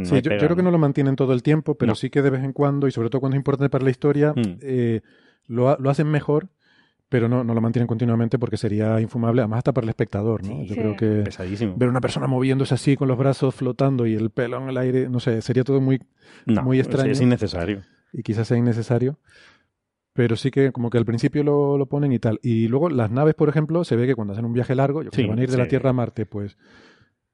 sí, 0.03 0.21
yo, 0.21 0.37
creo 0.37 0.55
que 0.55 0.61
no 0.61 0.69
lo 0.69 0.77
mantienen 0.77 1.15
todo 1.15 1.33
el 1.33 1.41
tiempo, 1.41 1.75
pero 1.75 1.95
sí 1.95 2.11
que 2.11 2.21
de 2.21 2.29
vez 2.29 2.43
en 2.43 2.53
cuando, 2.53 2.87
y 2.87 2.91
sobre 2.91 3.09
todo 3.09 3.21
cuando 3.21 3.35
es 3.35 3.39
importante 3.39 3.71
para 3.71 3.83
la 3.83 3.89
historia, 3.89 4.33
mm. 4.33 4.59
eh, 4.61 5.01
lo, 5.47 5.77
lo 5.77 5.89
hacen 5.89 6.07
mejor, 6.07 6.49
pero 7.09 7.29
no, 7.29 7.43
no 7.43 7.53
lo 7.53 7.61
mantienen 7.61 7.87
continuamente 7.87 8.37
porque 8.37 8.57
sería 8.57 8.99
infumable, 8.99 9.41
además 9.41 9.59
hasta 9.59 9.73
para 9.73 9.85
el 9.85 9.89
espectador, 9.89 10.45
¿no? 10.45 10.63
Yo 10.63 10.75
creo 10.75 10.95
que 10.95 11.23
Pesadísimo. 11.23 11.75
ver 11.77 11.89
una 11.89 12.01
persona 12.01 12.27
moviéndose 12.27 12.73
así 12.73 12.97
con 12.97 13.07
los 13.07 13.17
brazos 13.17 13.55
flotando 13.55 14.05
y 14.05 14.13
el 14.15 14.29
pelo 14.29 14.61
en 14.61 14.69
el 14.69 14.77
aire, 14.77 15.09
no 15.09 15.19
sé, 15.19 15.41
sería 15.41 15.63
todo 15.63 15.79
muy, 15.79 16.01
muy 16.45 16.79
extraño. 16.79 17.11
Es 17.11 17.21
innecesario. 17.21 17.83
Y 18.11 18.23
quizás 18.23 18.47
sea 18.47 18.57
innecesario. 18.57 19.19
Pero 20.13 20.35
sí 20.35 20.49
que 20.49 20.71
como 20.71 20.89
que 20.89 20.97
al 20.97 21.05
principio 21.05 21.43
lo, 21.43 21.77
lo 21.77 21.85
ponen 21.85 22.11
y 22.11 22.19
tal. 22.19 22.39
Y 22.41 22.67
luego 22.67 22.89
las 22.89 23.11
naves, 23.11 23.35
por 23.35 23.49
ejemplo, 23.49 23.83
se 23.83 23.95
ve 23.95 24.07
que 24.07 24.15
cuando 24.15 24.33
hacen 24.33 24.45
un 24.45 24.53
viaje 24.53 24.73
largo, 24.73 25.03
yo 25.03 25.11
que 25.11 25.27
van 25.27 25.37
a 25.37 25.43
ir 25.43 25.51
de 25.51 25.57
la 25.57 25.67
Tierra 25.67 25.91
a 25.91 25.93
Marte, 25.93 26.25
pues 26.25 26.57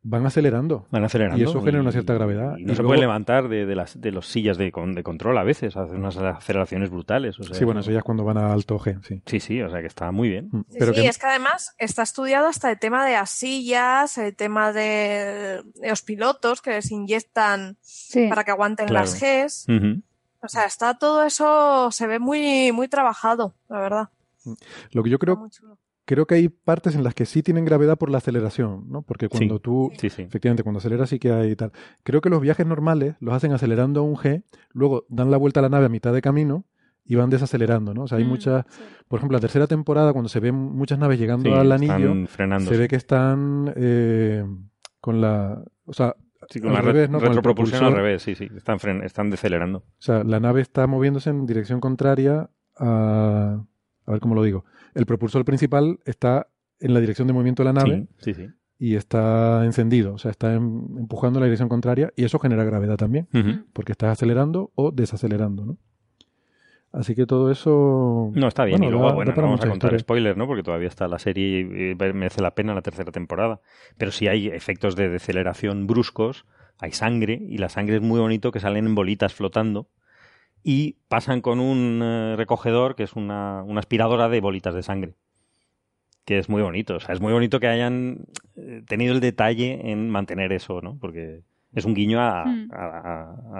van 0.03 0.25
acelerando. 0.25 0.85
Van 0.91 1.03
acelerando. 1.03 1.39
Y 1.39 1.43
eso 1.43 1.59
genera 1.59 1.81
una 1.81 1.91
cierta 1.91 2.13
gravedad. 2.13 2.57
Y 2.57 2.65
no 2.65 2.75
se 2.75 2.83
puede 2.83 2.99
levantar 2.99 3.47
de, 3.47 3.65
de, 3.65 3.75
las 3.75 3.99
de 3.99 4.11
los 4.11 4.27
sillas 4.27 4.57
de, 4.57 4.65
de, 4.65 5.03
control 5.03 5.37
a 5.37 5.43
veces, 5.43 5.75
hacen 5.77 5.97
unas 5.97 6.17
aceleraciones 6.17 6.89
brutales. 6.89 7.39
O 7.39 7.43
sea, 7.43 7.55
sí, 7.55 7.63
bueno, 7.63 7.79
eso 7.79 7.91
ya 7.91 7.99
es 7.99 8.03
cuando 8.03 8.23
van 8.23 8.37
a 8.37 8.51
alto 8.51 8.77
G, 8.77 9.01
sí. 9.03 9.21
Sí, 9.25 9.39
sí, 9.39 9.61
o 9.61 9.69
sea 9.69 9.81
que 9.81 9.87
está 9.87 10.11
muy 10.11 10.29
bien. 10.29 10.49
Mm, 10.51 10.61
sí, 10.69 10.77
Pero 10.77 10.91
es 10.91 11.17
que 11.17 11.25
además 11.25 11.73
está 11.77 12.03
estudiado 12.03 12.47
hasta 12.47 12.69
el 12.69 12.79
tema 12.79 13.05
de 13.05 13.13
las 13.13 13.29
sillas, 13.29 14.17
el 14.17 14.35
tema 14.35 14.73
de, 14.73 15.63
los 15.81 16.01
pilotos 16.01 16.61
que 16.61 16.71
les 16.71 16.91
inyectan 16.91 17.77
para 18.29 18.43
que 18.43 18.51
aguanten 18.51 18.93
las 18.93 19.19
Gs. 19.19 19.67
O 20.41 20.49
sea, 20.49 20.65
está 20.65 20.97
todo 20.97 21.23
eso, 21.23 21.89
se 21.91 22.05
ve 22.05 22.19
muy, 22.19 22.73
muy 22.73 22.89
trabajado, 22.89 23.53
la 23.69 23.79
verdad. 23.79 24.09
Lo 24.91 25.01
que 25.01 25.09
yo 25.09 25.17
creo 25.17 25.49
creo 26.05 26.25
que 26.25 26.35
hay 26.35 26.49
partes 26.49 26.95
en 26.95 27.03
las 27.03 27.13
que 27.13 27.25
sí 27.25 27.43
tienen 27.43 27.65
gravedad 27.65 27.97
por 27.97 28.09
la 28.09 28.17
aceleración, 28.17 28.89
¿no? 28.89 29.01
Porque 29.03 29.29
cuando 29.29 29.59
tú, 29.59 29.91
efectivamente, 29.93 30.63
cuando 30.63 30.79
aceleras 30.79 31.09
sí 31.09 31.19
que 31.19 31.31
hay 31.31 31.55
tal. 31.55 31.71
Creo 32.03 32.21
que 32.21 32.29
los 32.29 32.41
viajes 32.41 32.65
normales 32.65 33.15
los 33.19 33.33
hacen 33.33 33.51
acelerando 33.53 34.01
a 34.01 34.03
un 34.03 34.15
G, 34.15 34.43
luego 34.71 35.05
dan 35.09 35.31
la 35.31 35.37
vuelta 35.37 35.59
a 35.59 35.63
la 35.63 35.69
nave 35.69 35.85
a 35.85 35.89
mitad 35.89 36.13
de 36.13 36.21
camino 36.21 36.65
y 37.05 37.15
van 37.15 37.29
desacelerando, 37.29 37.93
¿no? 37.93 38.03
O 38.03 38.07
sea, 38.07 38.17
hay 38.17 38.23
mm, 38.23 38.29
muchas, 38.29 38.65
por 39.07 39.19
ejemplo, 39.19 39.37
la 39.37 39.41
tercera 39.41 39.67
temporada 39.67 40.13
cuando 40.13 40.29
se 40.29 40.39
ven 40.39 40.55
muchas 40.55 40.99
naves 40.99 41.19
llegando 41.19 41.55
al 41.55 41.71
anillo, 41.71 42.27
se 42.27 42.77
ve 42.77 42.87
que 42.87 42.95
están 42.95 43.73
eh, 43.75 44.45
con 44.99 45.19
la, 45.21 45.63
o 45.85 45.93
sea, 45.93 46.15
con 46.61 46.73
la 46.73 46.81
revés, 46.81 47.09
¿no? 47.09 47.19
retropropulsión 47.19 47.83
al 47.83 47.93
revés, 47.93 48.21
sí, 48.21 48.35
sí, 48.35 48.49
están, 48.55 48.77
están 49.03 49.29
decelerando. 49.29 49.79
O 49.79 50.01
sea, 50.01 50.23
la 50.23 50.39
nave 50.39 50.61
está 50.61 50.87
moviéndose 50.87 51.29
en 51.29 51.45
dirección 51.45 51.79
contraria 51.79 52.49
a, 52.77 53.63
a 54.05 54.11
ver 54.11 54.19
cómo 54.19 54.35
lo 54.35 54.43
digo. 54.43 54.65
El 54.95 55.05
propulsor 55.05 55.45
principal 55.45 55.99
está 56.05 56.47
en 56.79 56.93
la 56.93 56.99
dirección 56.99 57.27
de 57.27 57.33
movimiento 57.33 57.63
de 57.63 57.65
la 57.65 57.73
nave. 57.73 58.07
Sí, 58.19 58.33
sí, 58.33 58.49
y 58.83 58.95
está 58.95 59.63
encendido, 59.63 60.13
o 60.13 60.17
sea, 60.17 60.29
está 60.29 60.53
em, 60.53 60.97
empujando 60.97 61.39
en 61.39 61.41
la 61.41 61.45
dirección 61.45 61.69
contraria 61.69 62.11
y 62.17 62.25
eso 62.25 62.37
genera 62.37 62.65
gravedad 62.65 62.97
también, 62.97 63.29
porque 63.71 63.93
estás 63.93 64.11
acelerando 64.11 64.73
o 64.75 64.91
desacelerando, 64.91 65.65
¿no? 65.65 65.77
Así 66.91 67.15
que 67.15 67.25
todo 67.25 67.49
eso... 67.49 68.29
No, 68.35 68.47
está 68.47 68.65
bien. 68.65 68.83
y 68.83 68.89
luego, 68.89 69.13
bueno, 69.13 69.33
no 69.33 69.41
vamos 69.41 69.61
a 69.63 69.69
contar 69.69 69.97
spoilers, 69.97 70.35
¿no? 70.37 70.47
Porque 70.47 70.63
todavía 70.63 70.89
está 70.89 71.07
la 71.07 71.17
serie 71.17 71.61
y 71.61 71.95
merece 71.95 72.41
la 72.41 72.55
pena 72.55 72.75
la 72.75 72.81
tercera 72.81 73.11
temporada. 73.13 73.61
Pero 73.97 74.11
sí 74.11 74.27
hay 74.27 74.47
efectos 74.47 74.97
de 74.97 75.07
deceleración 75.07 75.87
bruscos, 75.87 76.45
hay 76.77 76.91
sangre, 76.91 77.41
y 77.41 77.59
la 77.59 77.69
sangre 77.69 77.95
es 77.95 78.01
muy 78.01 78.19
bonito 78.19 78.51
que 78.51 78.59
salen 78.59 78.85
en 78.85 78.95
bolitas 78.95 79.33
flotando 79.33 79.87
y 80.63 80.97
pasan 81.07 81.41
con 81.41 81.59
un 81.59 82.01
eh, 82.03 82.35
recogedor 82.37 82.95
que 82.95 83.03
es 83.03 83.13
una, 83.13 83.63
una 83.63 83.79
aspiradora 83.79 84.29
de 84.29 84.41
bolitas 84.41 84.73
de 84.73 84.83
sangre 84.83 85.15
que 86.25 86.37
es 86.37 86.49
muy 86.49 86.61
bonito. 86.61 86.95
O 86.95 86.99
sea, 86.99 87.13
es 87.13 87.21
muy 87.21 87.33
bonito 87.33 87.59
que 87.59 87.67
hayan 87.67 88.25
eh, 88.55 88.81
tenido 88.87 89.13
el 89.13 89.19
detalle 89.19 89.91
en 89.91 90.09
mantener 90.09 90.53
eso, 90.53 90.81
¿no? 90.81 90.97
Porque 90.99 91.41
es 91.73 91.85
un 91.85 91.93
guiño 91.93 92.21
a, 92.21 92.45
mm. 92.45 92.69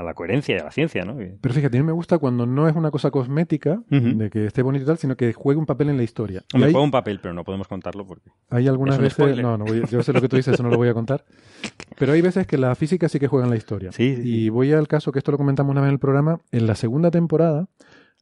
la 0.05 0.13
coherencia 0.15 0.55
y 0.55 0.59
a 0.59 0.65
la 0.65 0.71
ciencia, 0.71 1.03
¿no? 1.03 1.17
Pero 1.17 1.53
fíjate, 1.53 1.77
a 1.77 1.81
mí 1.81 1.85
me 1.85 1.91
gusta 1.91 2.17
cuando 2.17 2.45
no 2.45 2.67
es 2.67 2.75
una 2.75 2.91
cosa 2.91 3.11
cosmética, 3.11 3.81
de 3.89 4.29
que 4.29 4.45
esté 4.45 4.61
bonito 4.61 4.83
y 4.83 4.87
tal, 4.87 4.97
sino 4.97 5.15
que 5.15 5.33
juegue 5.33 5.59
un 5.59 5.65
papel 5.65 5.89
en 5.89 5.97
la 5.97 6.03
historia. 6.03 6.43
Me 6.53 6.71
juega 6.71 6.81
un 6.81 6.91
papel, 6.91 7.19
pero 7.21 7.33
no 7.33 7.43
podemos 7.43 7.67
contarlo 7.67 8.05
porque... 8.05 8.29
Hay 8.49 8.67
algunas 8.67 8.97
veces... 8.97 9.37
No, 9.37 9.57
no, 9.57 9.65
yo 9.65 10.03
sé 10.03 10.13
lo 10.13 10.21
que 10.21 10.29
tú 10.29 10.35
dices, 10.35 10.53
eso 10.53 10.63
no 10.63 10.69
lo 10.69 10.77
voy 10.77 10.89
a 10.89 10.93
contar. 10.93 11.25
Pero 11.97 12.13
hay 12.13 12.21
veces 12.21 12.47
que 12.47 12.57
la 12.57 12.73
física 12.75 13.07
sí 13.07 13.19
que 13.19 13.27
juega 13.27 13.45
en 13.45 13.51
la 13.51 13.55
historia. 13.55 13.91
Sí, 13.91 14.19
Y 14.23 14.49
voy 14.49 14.73
al 14.73 14.87
caso, 14.87 15.11
que 15.11 15.19
esto 15.19 15.31
lo 15.31 15.37
comentamos 15.37 15.71
una 15.71 15.81
vez 15.81 15.89
en 15.89 15.93
el 15.93 15.99
programa, 15.99 16.39
en 16.51 16.65
la 16.65 16.75
segunda 16.75 17.11
temporada 17.11 17.67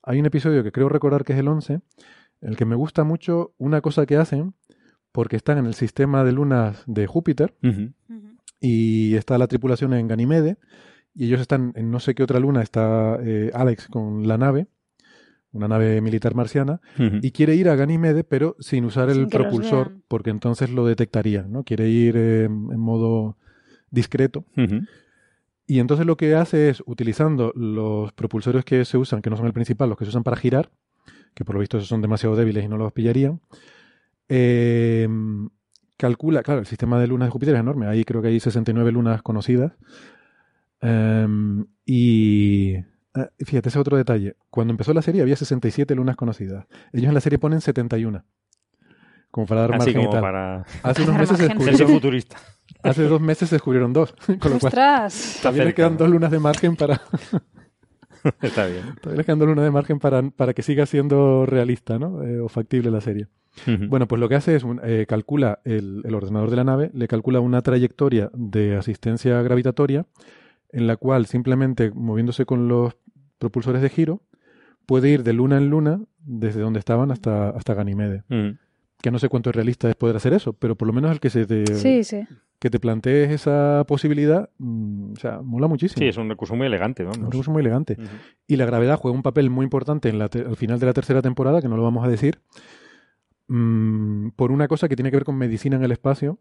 hay 0.03 0.19
un 0.19 0.25
episodio 0.25 0.63
que 0.63 0.71
creo 0.71 0.89
recordar 0.89 1.23
que 1.23 1.33
es 1.33 1.39
el 1.39 1.47
11, 1.47 1.81
el 2.41 2.57
que 2.57 2.65
me 2.65 2.75
gusta 2.75 3.03
mucho 3.03 3.53
una 3.57 3.81
cosa 3.81 4.05
que 4.05 4.17
hacen, 4.17 4.55
porque 5.11 5.35
están 5.35 5.57
en 5.57 5.65
el 5.65 5.73
sistema 5.73 6.23
de 6.23 6.31
lunas 6.31 6.83
de 6.87 7.05
Júpiter, 7.05 7.53
y 8.61 9.15
está 9.15 9.37
la 9.37 9.47
tripulación 9.47 9.93
en 9.93 10.07
Ganymede, 10.07 10.57
y 11.13 11.25
ellos 11.25 11.41
están 11.41 11.73
en 11.75 11.91
no 11.91 11.99
sé 11.99 12.15
qué 12.15 12.23
otra 12.23 12.39
luna, 12.39 12.61
está 12.61 13.17
eh, 13.21 13.51
Alex 13.53 13.87
con 13.87 14.27
la 14.27 14.37
nave, 14.37 14.67
una 15.51 15.67
nave 15.67 15.99
militar 15.99 16.35
marciana, 16.35 16.79
y 16.97 17.31
quiere 17.31 17.55
ir 17.55 17.67
a 17.67 17.75
Ganymede, 17.75 18.23
pero 18.23 18.55
sin 18.59 18.85
usar 18.85 19.09
el 19.09 19.27
propulsor, 19.27 19.97
porque 20.07 20.29
entonces 20.29 20.69
lo 20.69 20.85
detectaría, 20.85 21.41
¿no? 21.41 21.63
Quiere 21.63 21.89
ir 21.89 22.15
en 22.15 22.79
modo 22.79 23.35
discreto. 23.89 24.45
Y 25.67 25.79
entonces 25.79 26.05
lo 26.05 26.15
que 26.15 26.35
hace 26.35 26.69
es, 26.69 26.83
utilizando 26.85 27.51
los 27.55 28.13
propulsores 28.13 28.63
que 28.63 28.85
se 28.85 28.97
usan, 28.97 29.21
que 29.21 29.29
no 29.29 29.35
son 29.37 29.47
el 29.47 29.53
principal, 29.53 29.89
los 29.89 29.97
que 29.97 30.05
se 30.05 30.09
usan 30.09 30.23
para 30.23 30.37
girar, 30.37 30.71
que 31.33 31.43
por 31.43 31.55
lo 31.55 31.59
visto 31.59 31.81
son 31.81 32.01
demasiado 32.01 32.35
débiles 32.35 32.63
y 32.63 32.67
no 32.69 32.77
los 32.77 32.93
pillarían, 32.93 33.41
eh, 34.29 35.07
calcula, 36.01 36.41
claro, 36.41 36.61
el 36.61 36.65
sistema 36.65 36.99
de 36.99 37.05
lunas 37.05 37.27
de 37.27 37.31
Júpiter 37.31 37.53
es 37.53 37.59
enorme, 37.59 37.85
ahí 37.85 38.03
creo 38.03 38.23
que 38.23 38.29
hay 38.29 38.39
69 38.39 38.91
lunas 38.91 39.21
conocidas. 39.21 39.73
Em, 40.81 41.67
y 41.85 42.75
ah, 43.13 43.29
fíjate, 43.37 43.69
ese 43.69 43.77
otro 43.77 43.97
detalle. 43.97 44.35
Cuando 44.49 44.71
empezó 44.71 44.95
la 44.95 45.03
serie 45.03 45.21
había 45.21 45.35
67 45.35 45.93
lunas 45.93 46.15
conocidas. 46.15 46.65
Ellos 46.91 47.09
en 47.09 47.13
la 47.13 47.21
serie 47.21 47.37
ponen 47.37 47.61
71. 47.61 48.25
Como 49.29 49.45
para 49.45 49.61
dar 49.61 49.75
Así 49.75 49.93
margen 49.93 50.05
como 50.07 50.21
para... 50.21 50.65
Hace 50.81 51.03
unos 51.07 51.17
meses 51.19 51.37
se 51.37 51.47
descubrieron... 51.47 51.87
futurista. 51.87 52.37
Hace 52.83 53.03
dos 53.03 53.21
meses 53.21 53.49
se 53.49 53.55
descubrieron 53.55 53.93
dos. 53.93 54.15
Con 54.39 54.53
lo 54.53 54.59
cual, 54.59 54.73
también 55.43 55.65
le 55.67 55.73
quedan 55.75 55.97
dos 55.97 56.09
lunas 56.09 56.31
de 56.31 56.39
margen 56.39 56.75
para... 56.75 56.99
Está 58.41 58.65
bien. 58.65 58.95
Todavía 59.01 59.19
le 59.19 59.23
quedan 59.23 59.37
dos 59.37 59.47
lunas 59.49 59.65
de 59.65 59.71
margen 59.71 59.99
para, 59.99 60.23
para 60.31 60.53
que 60.53 60.63
siga 60.63 60.87
siendo 60.87 61.45
realista, 61.45 61.99
¿no? 61.99 62.23
Eh, 62.23 62.39
o 62.39 62.49
factible 62.49 62.89
la 62.89 63.01
serie. 63.01 63.27
Bueno, 63.89 64.07
pues 64.07 64.19
lo 64.19 64.29
que 64.29 64.35
hace 64.35 64.55
es 64.55 64.65
eh, 64.83 65.05
calcula 65.07 65.59
el, 65.65 66.03
ordenador 66.13 66.49
de 66.49 66.55
la 66.55 66.63
nave, 66.63 66.91
le 66.93 67.07
calcula 67.07 67.39
una 67.39 67.61
trayectoria 67.61 68.29
de 68.33 68.75
asistencia 68.75 69.41
gravitatoria 69.41 70.05
en 70.71 70.87
la 70.87 70.95
cual 70.95 71.25
simplemente 71.25 71.91
moviéndose 71.91 72.45
con 72.45 72.67
los 72.67 72.95
propulsores 73.39 73.81
de 73.81 73.89
giro 73.89 74.21
puede 74.85 75.09
ir 75.09 75.23
de 75.23 75.33
luna 75.33 75.57
en 75.57 75.69
luna 75.69 76.01
desde 76.19 76.61
donde 76.61 76.79
estaban 76.79 77.11
hasta, 77.11 77.49
hasta 77.49 77.73
Ganymede. 77.73 78.23
Que 79.01 79.11
no 79.11 79.19
sé 79.19 79.29
cuánto 79.29 79.49
es 79.49 79.55
realista 79.55 79.89
es 79.89 79.95
poder 79.95 80.15
hacer 80.15 80.33
eso, 80.33 80.53
pero 80.53 80.75
por 80.75 80.87
lo 80.87 80.93
menos 80.93 81.11
el 81.11 81.19
que 81.19 81.31
se 81.31 81.45
te, 81.45 81.63
que 82.61 82.69
te 82.69 82.79
plantees 82.79 83.31
esa 83.31 83.83
posibilidad, 83.87 84.51
mm, 84.59 85.13
o 85.13 85.15
sea, 85.15 85.41
mola 85.41 85.67
muchísimo. 85.67 85.99
Sí, 85.99 86.07
es 86.07 86.17
un 86.17 86.29
recurso 86.29 86.55
muy 86.55 86.67
elegante, 86.67 87.03
¿no? 87.03 87.09
Un 87.09 87.31
recurso 87.31 87.49
muy 87.49 87.61
elegante. 87.61 87.97
Y 88.45 88.57
la 88.57 88.65
gravedad 88.65 88.97
juega 88.97 89.17
un 89.17 89.23
papel 89.23 89.49
muy 89.49 89.63
importante 89.63 90.09
en 90.09 90.19
la 90.19 90.25
al 90.25 90.55
final 90.55 90.79
de 90.79 90.85
la 90.85 90.93
tercera 90.93 91.23
temporada, 91.23 91.59
que 91.59 91.67
no 91.67 91.75
lo 91.75 91.81
vamos 91.81 92.05
a 92.05 92.07
decir, 92.07 92.39
Mm, 93.53 94.29
por 94.37 94.49
una 94.49 94.69
cosa 94.69 94.87
que 94.87 94.95
tiene 94.95 95.11
que 95.11 95.17
ver 95.17 95.25
con 95.25 95.37
medicina 95.37 95.75
en 95.75 95.83
el 95.83 95.91
espacio, 95.91 96.39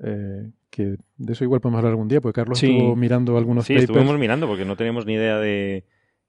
eh, 0.00 0.48
que 0.70 0.94
de 1.16 1.32
eso 1.32 1.42
igual 1.42 1.60
podemos 1.60 1.78
hablar 1.78 1.90
algún 1.90 2.06
día, 2.06 2.20
porque 2.20 2.40
Carlos 2.40 2.62
estuvo 2.62 2.94
mirando 2.94 3.36
algunos 3.36 3.66
sí, 3.66 3.74
estuvimos 3.74 4.16
mirando 4.16 4.46
porque 4.46 4.64
no 4.64 4.76
teníamos 4.76 5.04
ni 5.04 5.14
idea 5.14 5.38
de, 5.38 5.84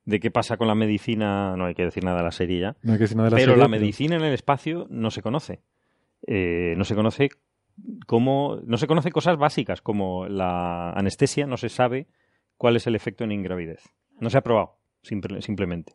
qué 0.08 0.32
pasa 0.32 0.58
con 0.58 0.68
la 0.68 0.74
medicina, 0.74 1.56
no 1.56 1.66
hay 1.66 1.76
que 1.76 1.84
decir 1.84 2.04
nada 2.04 2.18
de 2.18 2.24
la 2.24 2.32
serie 2.32 2.62
ya. 2.62 2.76
No 2.82 2.94
hay 2.94 2.98
que 2.98 3.04
decir 3.04 3.16
nada 3.16 3.30
de 3.30 3.36
la 3.36 3.38
pero 3.38 3.56
la 3.56 3.68
medicina 3.68 4.16
en 4.16 4.24
el 4.24 4.34
espacio 4.34 4.88
no 4.90 5.12
se 5.12 5.22
conoce. 5.22 5.62
Eh, 6.26 6.74
no 6.78 6.84
se 6.84 6.96
conoce 6.96 7.30
cómo, 8.08 8.60
no 8.66 8.78
se 8.78 8.88
conoce 8.88 9.12
cosas 9.12 9.38
básicas 9.38 9.84
como 9.84 10.28
la 10.28 10.94
anestesia, 10.94 11.46
no 11.46 11.58
se 11.58 11.70
sabe 11.70 12.08
cuál 12.58 12.76
es 12.76 12.88
el 12.88 12.96
efecto 12.96 13.24
en 13.24 13.34
ingravidez. 13.34 13.84
No 14.20 14.32
se 14.32 14.40
ha 14.40 14.42
probado, 14.42 14.80
simplemente 15.04 15.94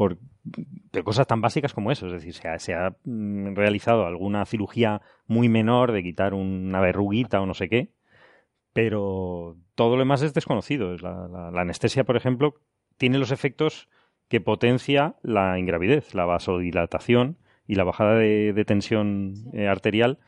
por 0.00 0.16
de 0.46 1.02
cosas 1.04 1.26
tan 1.26 1.42
básicas 1.42 1.74
como 1.74 1.92
eso. 1.92 2.06
Es 2.06 2.14
decir, 2.14 2.32
se 2.32 2.48
ha, 2.48 2.58
se 2.58 2.72
ha, 2.72 2.96
mm, 3.04 3.54
realizado 3.54 4.06
alguna 4.06 4.46
cirugía 4.46 5.02
muy 5.26 5.50
menor 5.50 5.92
de 5.92 6.02
quitar 6.02 6.32
una 6.32 6.80
verruguita 6.80 7.38
o 7.38 7.44
no 7.44 7.52
sé 7.52 7.68
qué, 7.68 7.92
pero 8.72 9.58
todo 9.74 9.96
lo 9.96 9.98
demás 9.98 10.22
es 10.22 10.32
desconocido. 10.32 10.96
La, 10.96 11.48
anestesia, 11.48 12.04
por 12.04 12.16
ejemplo, 12.16 12.54
tiene 12.96 13.18
los 13.18 13.30
efectos 13.30 13.90
que 14.28 14.40
potencia 14.40 15.16
la 15.22 15.58
ingravidez, 15.58 16.14
la 16.14 16.24
vasodilatación 16.24 17.36
y 17.66 17.74
la 17.74 17.84
bajada 17.84 18.14
de, 18.14 18.64
tensión 18.66 19.34
eh, 19.52 19.68
arterial. 19.68 20.18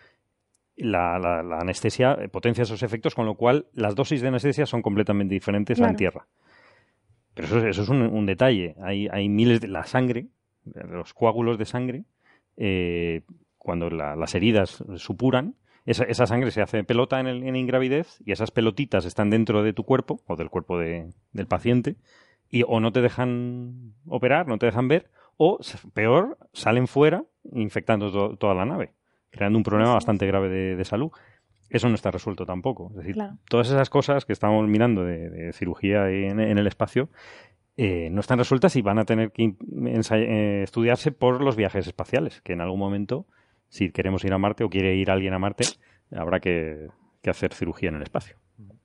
La, 0.76 1.16
anestesia 1.58 2.18
potencia 2.30 2.60
esos 2.60 2.82
efectos, 2.82 3.14
con 3.14 3.24
lo 3.24 3.36
cual 3.36 3.68
las 3.72 3.94
dosis 3.94 4.20
de 4.20 4.28
anestesia 4.28 4.66
son 4.66 4.82
completamente 4.82 5.32
diferentes 5.32 5.80
a 5.80 5.88
en 5.88 5.96
tierra. 5.96 6.26
Pero 7.34 7.48
eso, 7.48 7.66
eso 7.66 7.82
es 7.82 7.88
un, 7.88 8.26
detalle. 8.26 8.74
Hay, 8.82 9.08
hay, 9.08 9.28
miles 9.28 9.60
de... 9.60 9.68
La 9.68 9.84
sangre, 9.84 10.26
los 10.64 11.14
coágulos 11.14 11.58
de 11.58 11.64
sangre, 11.64 12.04
eh, 12.56 13.22
cuando 13.58 13.90
las 13.90 14.34
heridas 14.34 14.84
supuran, 14.96 15.54
esa, 15.86 16.04
esa, 16.04 16.26
sangre 16.26 16.50
se 16.50 16.62
hace 16.62 16.84
pelota 16.84 17.18
en, 17.18 17.26
el, 17.26 17.42
en 17.42 17.56
ingravidez 17.56 18.18
y 18.24 18.32
esas 18.32 18.50
pelotitas 18.50 19.04
están 19.04 19.30
dentro 19.30 19.62
de 19.62 19.72
tu 19.72 19.84
cuerpo 19.84 20.20
o 20.26 20.36
del 20.36 20.48
cuerpo 20.48 20.78
de, 20.78 21.10
del 21.32 21.46
paciente 21.46 21.96
y 22.50 22.64
o 22.66 22.78
no 22.80 22.92
te 22.92 23.00
dejan 23.00 23.94
operar, 24.06 24.46
no 24.46 24.58
te 24.58 24.66
dejan 24.66 24.86
ver, 24.86 25.10
o 25.38 25.58
peor, 25.94 26.38
salen 26.52 26.86
fuera 26.86 27.24
infectando 27.52 28.36
toda 28.36 28.54
la 28.54 28.64
nave, 28.64 28.92
creando 29.30 29.58
un 29.58 29.64
problema 29.64 29.94
bastante 29.94 30.26
grave 30.26 30.48
de, 30.48 30.76
de 30.76 30.84
salud 30.84 31.10
eso 31.72 31.88
no 31.88 31.94
está 31.94 32.10
resuelto 32.10 32.44
tampoco. 32.44 32.90
Es 32.90 32.96
decir, 32.96 33.16
todas 33.48 33.68
esas 33.68 33.88
cosas 33.88 34.26
que 34.26 34.34
estamos 34.34 34.68
mirando 34.68 35.04
de, 35.04 35.52
cirugía 35.54 36.10
en, 36.10 36.38
el 36.38 36.66
espacio 36.66 37.08
eh, 37.78 38.10
no 38.10 38.20
están 38.20 38.38
resueltas 38.38 38.76
y 38.76 38.82
van 38.82 38.98
a 38.98 39.04
tener 39.04 39.32
que 39.32 39.54
eh, 39.54 40.62
estudiarse 40.62 41.12
por 41.12 41.42
los 41.42 41.56
viajes 41.56 41.86
espaciales, 41.86 42.42
que 42.42 42.52
en 42.52 42.60
algún 42.60 42.78
momento, 42.78 43.26
si 43.68 43.90
queremos 43.90 44.22
ir 44.24 44.34
a 44.34 44.38
Marte 44.38 44.64
o 44.64 44.68
quiere 44.68 44.96
ir 44.96 45.10
alguien 45.10 45.32
a 45.32 45.38
Marte, 45.38 45.64
habrá 46.14 46.40
que, 46.40 46.88
hacer 47.26 47.54
cirugía 47.54 47.88
en 47.88 47.96
el 47.96 48.02
espacio. 48.02 48.36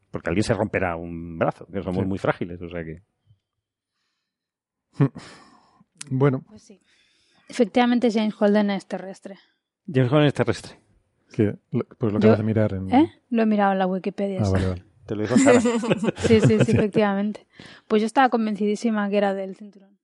Porque 0.10 0.30
alguien 0.30 0.46
se 0.46 0.54
romperá 0.54 0.96
un 0.96 1.38
brazo, 1.38 1.68
que 1.68 1.84
somos 1.84 2.08
muy 2.08 2.18
frágiles, 2.18 2.62
o 2.62 2.70
sea 2.70 2.84
que... 2.84 3.02
Bueno. 6.10 6.42
Pues 6.48 6.62
sí. 6.62 6.80
Efectivamente, 7.50 8.10
James 8.12 8.34
Holden 8.40 8.70
es 8.70 8.86
terrestre. 8.88 9.38
James 9.92 10.10
Holden 10.10 10.28
es 10.28 10.34
terrestre. 10.34 10.87
Que, 11.32 11.56
pues 11.98 12.12
lo 12.12 12.20
acabas 12.20 12.38
de 12.38 12.44
mirar 12.44 12.74
en... 12.74 12.92
¿Eh? 12.94 13.12
Lo 13.30 13.44
he 13.44 13.46
mirado 13.46 13.74
en 13.74 13.80
la 13.80 13.88
Wikipedia. 13.88 14.42
Ah, 14.44 14.50
vale, 14.50 14.68
vale. 14.68 14.84
Te 15.06 15.16
lo 15.16 15.22
dijo 15.22 15.38
Sara. 15.38 15.62
sí, 15.62 15.72
sí, 16.18 16.42
sí, 16.66 16.72
efectivamente. 16.72 17.48
Pues 17.88 18.02
yo 18.02 18.06
estaba 18.06 18.30
convencidísima 18.30 19.10
que 19.10 19.18
era 19.18 19.34
del 19.34 19.56
cinturón. 19.56 19.98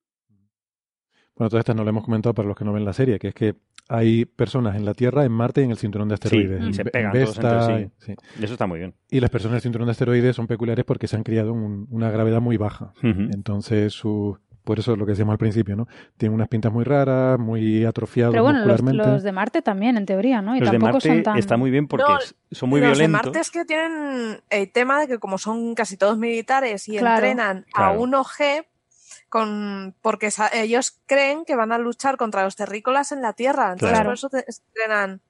Bueno, 1.36 1.50
todas 1.50 1.62
estas 1.62 1.76
no 1.76 1.84
lo 1.84 1.90
hemos 1.90 2.06
comentado 2.06 2.34
para 2.34 2.48
los 2.48 2.58
que 2.58 2.64
no 2.64 2.74
ven 2.74 2.86
la 2.86 2.94
serie, 2.94 3.18
que 3.20 3.30
es 3.30 3.34
que 3.34 3.56
hay 3.90 4.26
personas 4.26 4.76
en 4.76 4.86
la 4.86 4.94
Tierra, 4.94 5.26
en 5.26 5.32
Marte 5.32 5.62
y 5.62 5.66
en 5.66 5.72
el 5.72 5.78
cinturón 5.78 6.08
de 6.08 6.14
asteroides. 6.14 6.64
y 6.64 6.74
se 6.74 6.86
pegan 6.86 7.12
todos 7.12 7.38
entre 7.38 7.90
sí. 8.00 8.16
Y 8.40 8.44
eso 8.44 8.54
está 8.54 8.68
muy 8.68 8.80
bien. 8.80 8.94
Y 9.10 9.20
las 9.20 9.30
personas 9.30 9.56
del 9.56 9.62
cinturón 9.62 9.88
de 9.88 9.92
asteroides 9.92 10.36
son 10.36 10.48
peculiares 10.48 10.86
porque 10.86 11.08
se 11.08 11.16
han 11.16 11.24
criado 11.24 11.52
en 11.52 11.88
una 11.90 12.12
gravedad 12.12 12.40
muy 12.40 12.58
baja. 12.58 12.94
Entonces, 13.02 13.94
su, 13.94 14.38
Por 14.64 14.80
eso 14.80 14.94
es 14.94 14.98
lo 14.98 15.06
que 15.06 15.12
decíamos 15.12 15.34
al 15.34 15.38
principio, 15.40 15.76
¿no? 15.76 15.88
Tienen 16.18 16.36
unas 16.36 16.48
pintas 16.48 16.72
muy 16.72 16.84
raras, 16.86 17.38
muy 17.38 17.84
atrofiados 17.86 18.34
Pero 18.34 18.44
bueno, 18.44 18.60
los, 18.60 18.68
muscularmente. 18.82 19.12
los 19.12 19.24
de 19.24 19.32
Marte 19.34 19.62
también, 19.62 19.98
en 19.98 20.06
teoría, 20.06 20.42
¿no? 20.42 20.56
Y 20.56 20.60
Los 20.60 20.70
de 20.72 20.78
tampoco 20.78 20.94
Marte 20.94 21.08
son 21.10 21.24
tan... 21.24 21.38
está 21.38 21.58
muy 21.58 21.70
bien 21.72 21.88
porque 21.88 22.06
No, 22.12 22.20
son 22.52 22.70
muy 22.70 22.80
los 22.80 22.90
de 22.90 22.94
violentos. 23.04 23.26
Marte 23.26 23.40
es 23.40 23.52
que 23.52 23.66
tienen 23.66 24.42
el 24.50 24.72
tema 24.72 25.02
de 25.02 25.08
que 25.08 25.20
como 25.20 25.38
son 25.38 25.76
casi 25.76 25.98
todos 25.98 26.18
militares 26.18 26.88
y 26.88 26.98
Claro. 26.98 27.16
entrenan 27.18 27.66
a 27.74 27.92
Claro. 27.92 28.00
1G 28.02 28.66
con 29.30 29.96
porque 30.02 30.32
sa- 30.32 30.50
ellos 30.54 31.00
creen 31.08 31.44
que 31.46 31.56
van 31.56 31.72
a 31.72 31.78
luchar 31.78 32.18
contra 32.18 32.44
los 32.44 32.56
terrícolas 32.56 33.12
en 33.12 33.22
la 33.22 33.34
Tierra, 33.34 33.72
entonces 33.74 33.90
Claro. 33.98 34.06
por 34.10 34.14
eso 34.14 34.30
entrenan 34.68 35.22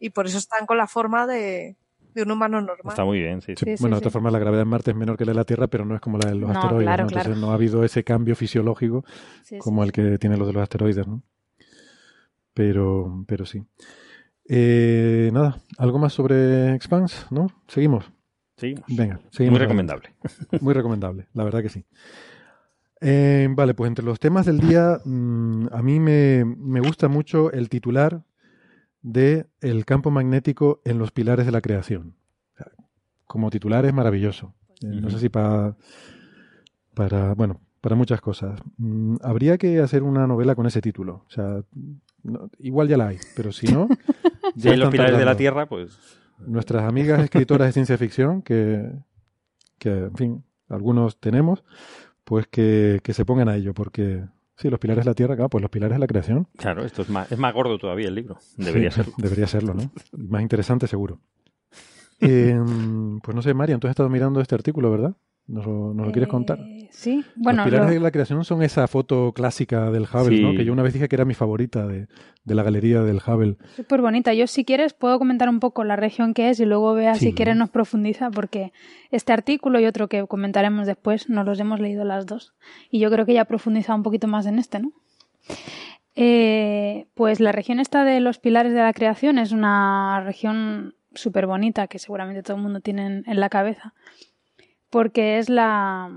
y 0.00 0.10
por 0.10 0.26
eso 0.26 0.38
están 0.38 0.66
con 0.66 0.76
la 0.76 0.86
forma 0.86 1.26
de, 1.26 1.76
de 2.18 2.24
un 2.24 2.30
humano 2.32 2.60
normal. 2.60 2.90
Está 2.92 3.04
muy 3.04 3.18
bien, 3.20 3.40
sí. 3.40 3.54
Sí, 3.56 3.64
Sí, 3.64 3.76
sí, 3.76 3.82
bueno, 3.82 3.96
de 3.96 4.00
sí. 4.00 4.02
todas 4.04 4.12
formas, 4.12 4.32
la 4.32 4.38
gravedad 4.38 4.62
en 4.62 4.68
Marte 4.68 4.90
es 4.90 4.96
menor 4.96 5.16
que 5.16 5.24
la 5.24 5.32
de 5.32 5.36
la 5.36 5.44
Tierra, 5.44 5.66
pero 5.68 5.84
no 5.84 5.94
es 5.94 6.00
como 6.00 6.18
la 6.18 6.28
de 6.30 6.34
los 6.36 6.50
No, 6.50 6.58
asteroides. 6.58 6.84
claro, 6.86 7.02
¿no? 7.04 7.08
Entonces 7.08 7.26
claro. 7.32 7.40
no 7.40 7.50
ha 7.50 7.54
habido 7.54 7.84
ese 7.84 8.04
cambio 8.04 8.34
fisiológico 8.36 9.04
como 9.58 9.82
sí. 9.82 9.86
el 9.86 9.92
que 9.92 10.18
tienen 10.18 10.38
los 10.38 10.48
de 10.48 10.54
los 10.54 10.62
asteroides, 10.62 11.06
¿no? 11.06 11.22
Pero, 12.54 13.24
pero 13.26 13.46
sí. 13.46 13.62
Eh, 14.48 15.30
nada, 15.32 15.58
¿algo 15.78 15.98
más 15.98 16.12
sobre 16.12 16.74
Expanse? 16.74 17.26
¿No? 17.30 17.46
Seguimos. 17.66 18.10
Sí, 18.56 18.74
Venga, 18.88 19.20
seguimos. 19.30 19.58
muy 19.58 19.60
recomendable. 19.60 20.08
Muy 20.60 20.74
recomendable, 20.74 21.28
la 21.32 21.44
verdad 21.44 21.62
que 21.62 21.68
sí. 21.68 21.84
Eh, 23.00 23.46
vale, 23.50 23.74
pues 23.74 23.86
entre 23.88 24.04
los 24.04 24.18
temas 24.18 24.46
del 24.46 24.58
día, 24.58 24.98
mm, 25.04 25.68
a 25.70 25.80
mí 25.82 26.00
me, 26.00 26.44
me 26.44 26.80
gusta 26.80 27.06
mucho 27.06 27.52
el 27.52 27.68
titular 27.68 28.24
de 29.02 29.46
El 29.60 29.84
campo 29.84 30.10
magnético 30.10 30.80
en 30.84 30.98
los 30.98 31.10
pilares 31.12 31.46
de 31.46 31.52
la 31.52 31.60
creación. 31.60 32.14
O 32.54 32.56
sea, 32.56 32.66
como 33.26 33.50
titular 33.50 33.84
es 33.86 33.92
maravilloso. 33.94 34.54
No 34.82 35.10
sé 35.10 35.18
si 35.18 35.28
para, 35.28 35.76
para, 36.94 37.34
bueno, 37.34 37.60
para 37.80 37.96
muchas 37.96 38.20
cosas. 38.20 38.60
Mm, 38.76 39.16
habría 39.22 39.58
que 39.58 39.80
hacer 39.80 40.02
una 40.02 40.26
novela 40.26 40.54
con 40.54 40.66
ese 40.66 40.80
título. 40.80 41.24
O 41.26 41.30
sea, 41.30 41.62
no- 42.22 42.50
igual 42.58 42.88
ya 42.88 42.96
la 42.96 43.08
hay, 43.08 43.18
pero 43.36 43.52
si 43.52 43.66
no, 43.72 43.88
Si 44.56 44.68
hay 44.68 44.76
los 44.76 44.90
pilares 44.90 45.18
de 45.18 45.24
la 45.24 45.36
Tierra, 45.36 45.66
pues 45.68 45.98
nuestras 46.38 46.84
amigas 46.84 47.20
escritoras 47.22 47.68
de 47.68 47.72
ciencia 47.72 47.98
ficción, 47.98 48.42
que, 48.42 48.90
que, 49.78 49.90
en 49.90 50.14
fin, 50.14 50.44
algunos 50.68 51.18
tenemos, 51.18 51.64
pues 52.24 52.46
que, 52.46 53.00
que 53.02 53.12
se 53.12 53.24
pongan 53.24 53.48
a 53.48 53.56
ello, 53.56 53.74
porque 53.74 54.24
sí, 54.58 54.68
los 54.68 54.78
pilares 54.78 55.04
de 55.04 55.10
la 55.10 55.14
Tierra, 55.14 55.34
claro, 55.36 55.48
pues 55.48 55.62
los 55.62 55.70
pilares 55.70 55.94
de 55.96 56.00
la 56.00 56.06
creación. 56.06 56.46
claro, 56.56 56.84
esto 56.84 57.02
es 57.02 57.08
más, 57.08 57.30
es 57.32 57.38
más 57.38 57.54
gordo 57.54 57.78
todavía 57.78 58.08
el 58.08 58.14
libro. 58.14 58.38
Debería 58.56 58.90
Sí, 58.90 58.96
serlo. 58.96 59.14
Debería 59.18 59.46
serlo, 59.46 59.74
¿no? 59.74 59.90
Más 60.12 60.42
interesante, 60.42 60.86
seguro. 60.86 61.18
Eh, 62.20 62.58
pues 63.22 63.34
no 63.36 63.42
sé, 63.42 63.54
María, 63.54 63.78
tú 63.78 63.86
has 63.86 63.92
estado 63.92 64.08
mirando 64.08 64.40
este 64.40 64.56
artículo, 64.56 64.90
¿verdad? 64.90 65.14
¿Nos 65.48 65.64
lo, 65.66 65.94
nos 65.94 66.06
lo 66.06 66.12
quieres 66.12 66.28
contar? 66.28 66.58
Eh, 66.60 66.88
sí, 66.90 67.24
bueno, 67.34 67.62
los 67.62 67.70
pilares 67.70 67.88
lo- 67.88 67.94
de 67.94 68.00
la 68.00 68.10
creación 68.10 68.44
son 68.44 68.62
esa 68.62 68.86
foto 68.86 69.32
clásica 69.32 69.90
del 69.90 70.02
Hubble, 70.04 70.36
Sí. 70.36 70.42
¿no? 70.42 70.52
Que 70.54 70.64
yo 70.66 70.74
una 70.74 70.82
vez 70.82 70.92
dije 70.92 71.08
que 71.08 71.16
era 71.16 71.24
mi 71.24 71.32
favorita 71.32 71.86
de, 71.86 72.06
de 72.44 72.54
la 72.54 72.62
galería 72.62 73.00
del 73.00 73.16
Hubble. 73.26 73.56
súper 73.74 74.02
bonita. 74.02 74.34
Yo, 74.34 74.46
si 74.46 74.66
quieres, 74.66 74.92
puedo 74.92 75.18
comentar 75.18 75.48
un 75.48 75.58
poco 75.58 75.84
la 75.84 75.96
región 75.96 76.34
que 76.34 76.50
es 76.50 76.60
y 76.60 76.66
luego 76.66 76.92
vea 76.92 77.14
Sí. 77.14 77.26
si 77.26 77.32
quieres 77.32 77.56
nos 77.56 77.70
profundiza, 77.70 78.30
porque 78.30 78.72
este 79.10 79.32
artículo 79.32 79.80
y 79.80 79.86
otro 79.86 80.08
que 80.08 80.26
comentaremos 80.26 80.86
después 80.86 81.30
nos 81.30 81.46
los 81.46 81.58
hemos 81.60 81.80
leído 81.80 82.04
las 82.04 82.26
dos. 82.26 82.52
Y 82.90 82.98
yo 83.00 83.10
creo 83.10 83.24
que 83.24 83.32
ya 83.32 83.46
profundiza 83.46 83.94
un 83.94 84.02
poquito 84.02 84.28
más 84.28 84.44
en 84.44 84.58
este, 84.58 84.80
¿no? 84.80 84.92
Eh, 86.14 87.06
pues 87.14 87.40
la 87.40 87.52
región 87.52 87.78
esta 87.80 88.04
de 88.04 88.20
los 88.20 88.38
pilares 88.38 88.72
de 88.72 88.80
la 88.80 88.92
creación 88.92 89.38
es 89.38 89.52
una 89.52 90.20
región 90.24 90.94
súper 91.14 91.46
bonita 91.46 91.86
que 91.86 91.98
seguramente 91.98 92.42
todo 92.42 92.56
el 92.56 92.62
mundo 92.62 92.80
tiene 92.80 93.06
en, 93.06 93.24
en 93.26 93.40
la 93.40 93.48
cabeza, 93.48 93.94
porque 94.90 95.38
es 95.38 95.48
la 95.48 96.10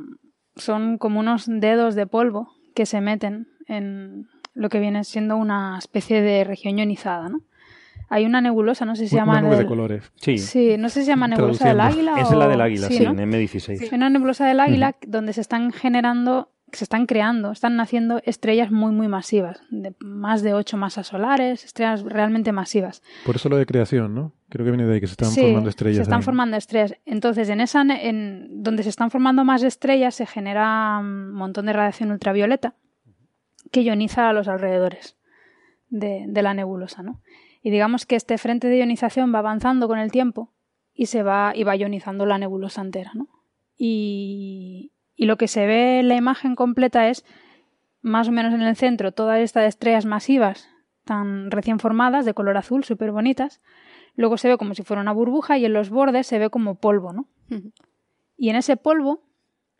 son 0.55 0.97
como 0.97 1.19
unos 1.19 1.45
dedos 1.47 1.95
de 1.95 2.07
polvo 2.07 2.53
que 2.75 2.85
se 2.85 3.01
meten 3.01 3.47
en 3.67 4.27
lo 4.53 4.69
que 4.69 4.79
viene 4.79 5.03
siendo 5.03 5.37
una 5.37 5.77
especie 5.77 6.21
de 6.21 6.43
región 6.43 6.77
ionizada, 6.77 7.29
¿no? 7.29 7.41
Hay 8.09 8.25
una 8.25 8.41
nebulosa, 8.41 8.83
no 8.83 8.95
sé 8.97 9.03
si 9.03 9.09
se 9.09 9.15
Una 9.15 9.25
llama 9.25 9.41
nube 9.41 9.51
de 9.51 9.57
del- 9.59 9.67
colores. 9.67 10.11
Sí, 10.15 10.37
Sí, 10.37 10.75
no 10.77 10.89
sé 10.89 10.99
si 10.99 11.05
se 11.05 11.11
llama 11.13 11.29
nebulosa 11.29 11.69
del 11.69 11.79
águila 11.79 12.19
es 12.19 12.29
la 12.31 12.47
del 12.49 12.59
águila, 12.61 12.87
sí, 12.87 12.99
¿no? 13.05 13.11
en 13.11 13.31
M16. 13.31 13.77
Sí. 13.77 13.89
Una 13.95 14.09
nebulosa 14.09 14.45
del 14.45 14.59
águila 14.59 14.95
donde 15.07 15.31
se 15.31 15.39
están 15.41 15.71
generando, 15.71 16.51
se 16.73 16.83
están 16.83 17.05
creando, 17.05 17.51
están 17.51 17.75
naciendo 17.75 18.21
estrellas 18.25 18.71
muy, 18.71 18.91
muy 18.91 19.07
masivas, 19.07 19.61
de 19.69 19.93
más 19.99 20.41
de 20.41 20.53
ocho 20.53 20.77
masas 20.77 21.07
solares, 21.07 21.63
estrellas 21.65 22.03
realmente 22.03 22.51
masivas. 22.51 23.01
Por 23.25 23.35
eso 23.35 23.49
lo 23.49 23.57
de 23.57 23.65
creación, 23.65 24.15
¿no? 24.15 24.33
Creo 24.49 24.65
que 24.65 24.71
viene 24.71 24.85
de 24.85 24.95
ahí, 24.95 24.99
que 24.99 25.07
se 25.07 25.13
están 25.13 25.29
Sí, 25.29 25.41
formando 25.41 25.69
estrellas. 25.69 25.97
Se 25.97 26.01
están 26.03 26.19
ahí. 26.19 26.23
formando 26.23 26.57
estrellas. 26.57 26.95
Entonces, 27.05 27.49
en 27.49 27.61
esa, 27.61 27.81
en 27.81 28.63
donde 28.63 28.83
se 28.83 28.89
están 28.89 29.11
formando 29.11 29.43
más 29.45 29.63
estrellas, 29.63 30.15
se 30.15 30.25
genera 30.25 30.97
un 30.99 31.31
montón 31.33 31.65
de 31.67 31.73
radiación 31.73 32.11
ultravioleta 32.11 32.75
que 33.71 33.83
ioniza 33.83 34.29
a 34.29 34.33
los 34.33 34.47
alrededores 34.47 35.15
de, 35.89 36.25
de 36.27 36.41
la 36.41 36.53
nebulosa, 36.53 37.03
¿no? 37.03 37.21
Y 37.63 37.69
digamos 37.69 38.05
que 38.05 38.15
este 38.15 38.37
frente 38.37 38.67
de 38.67 38.79
ionización 38.79 39.33
va 39.33 39.39
avanzando 39.39 39.87
con 39.87 39.99
el 39.99 40.11
tiempo 40.11 40.51
y 40.93 41.05
se 41.05 41.23
va, 41.23 41.53
y 41.55 41.63
va 41.63 41.75
ionizando 41.75 42.25
la 42.25 42.37
nebulosa 42.37 42.81
entera, 42.81 43.11
¿no? 43.13 43.27
Y, 43.77 44.91
y 45.21 45.25
lo 45.27 45.37
que 45.37 45.47
se 45.47 45.67
ve 45.67 45.99
en 45.99 46.07
la 46.07 46.15
imagen 46.15 46.55
completa 46.55 47.07
es 47.07 47.23
más 48.01 48.27
o 48.27 48.31
menos 48.31 48.55
en 48.55 48.63
el 48.63 48.75
centro 48.75 49.11
todas 49.11 49.39
estas 49.39 49.65
estrellas 49.67 50.07
masivas 50.07 50.67
tan 51.05 51.51
recién 51.51 51.77
formadas 51.77 52.25
de 52.25 52.33
color 52.33 52.57
azul, 52.57 52.83
súper 52.83 53.11
bonitas. 53.11 53.61
Luego 54.15 54.37
se 54.37 54.47
ve 54.49 54.57
como 54.57 54.73
si 54.73 54.81
fuera 54.81 54.99
una 55.01 55.11
burbuja 55.11 55.59
y 55.59 55.65
en 55.65 55.73
los 55.73 55.91
bordes 55.91 56.25
se 56.25 56.39
ve 56.39 56.49
como 56.49 56.73
polvo, 56.73 57.13
¿no? 57.13 57.27
Y 58.35 58.49
en 58.49 58.55
ese 58.55 58.77
polvo, 58.77 59.21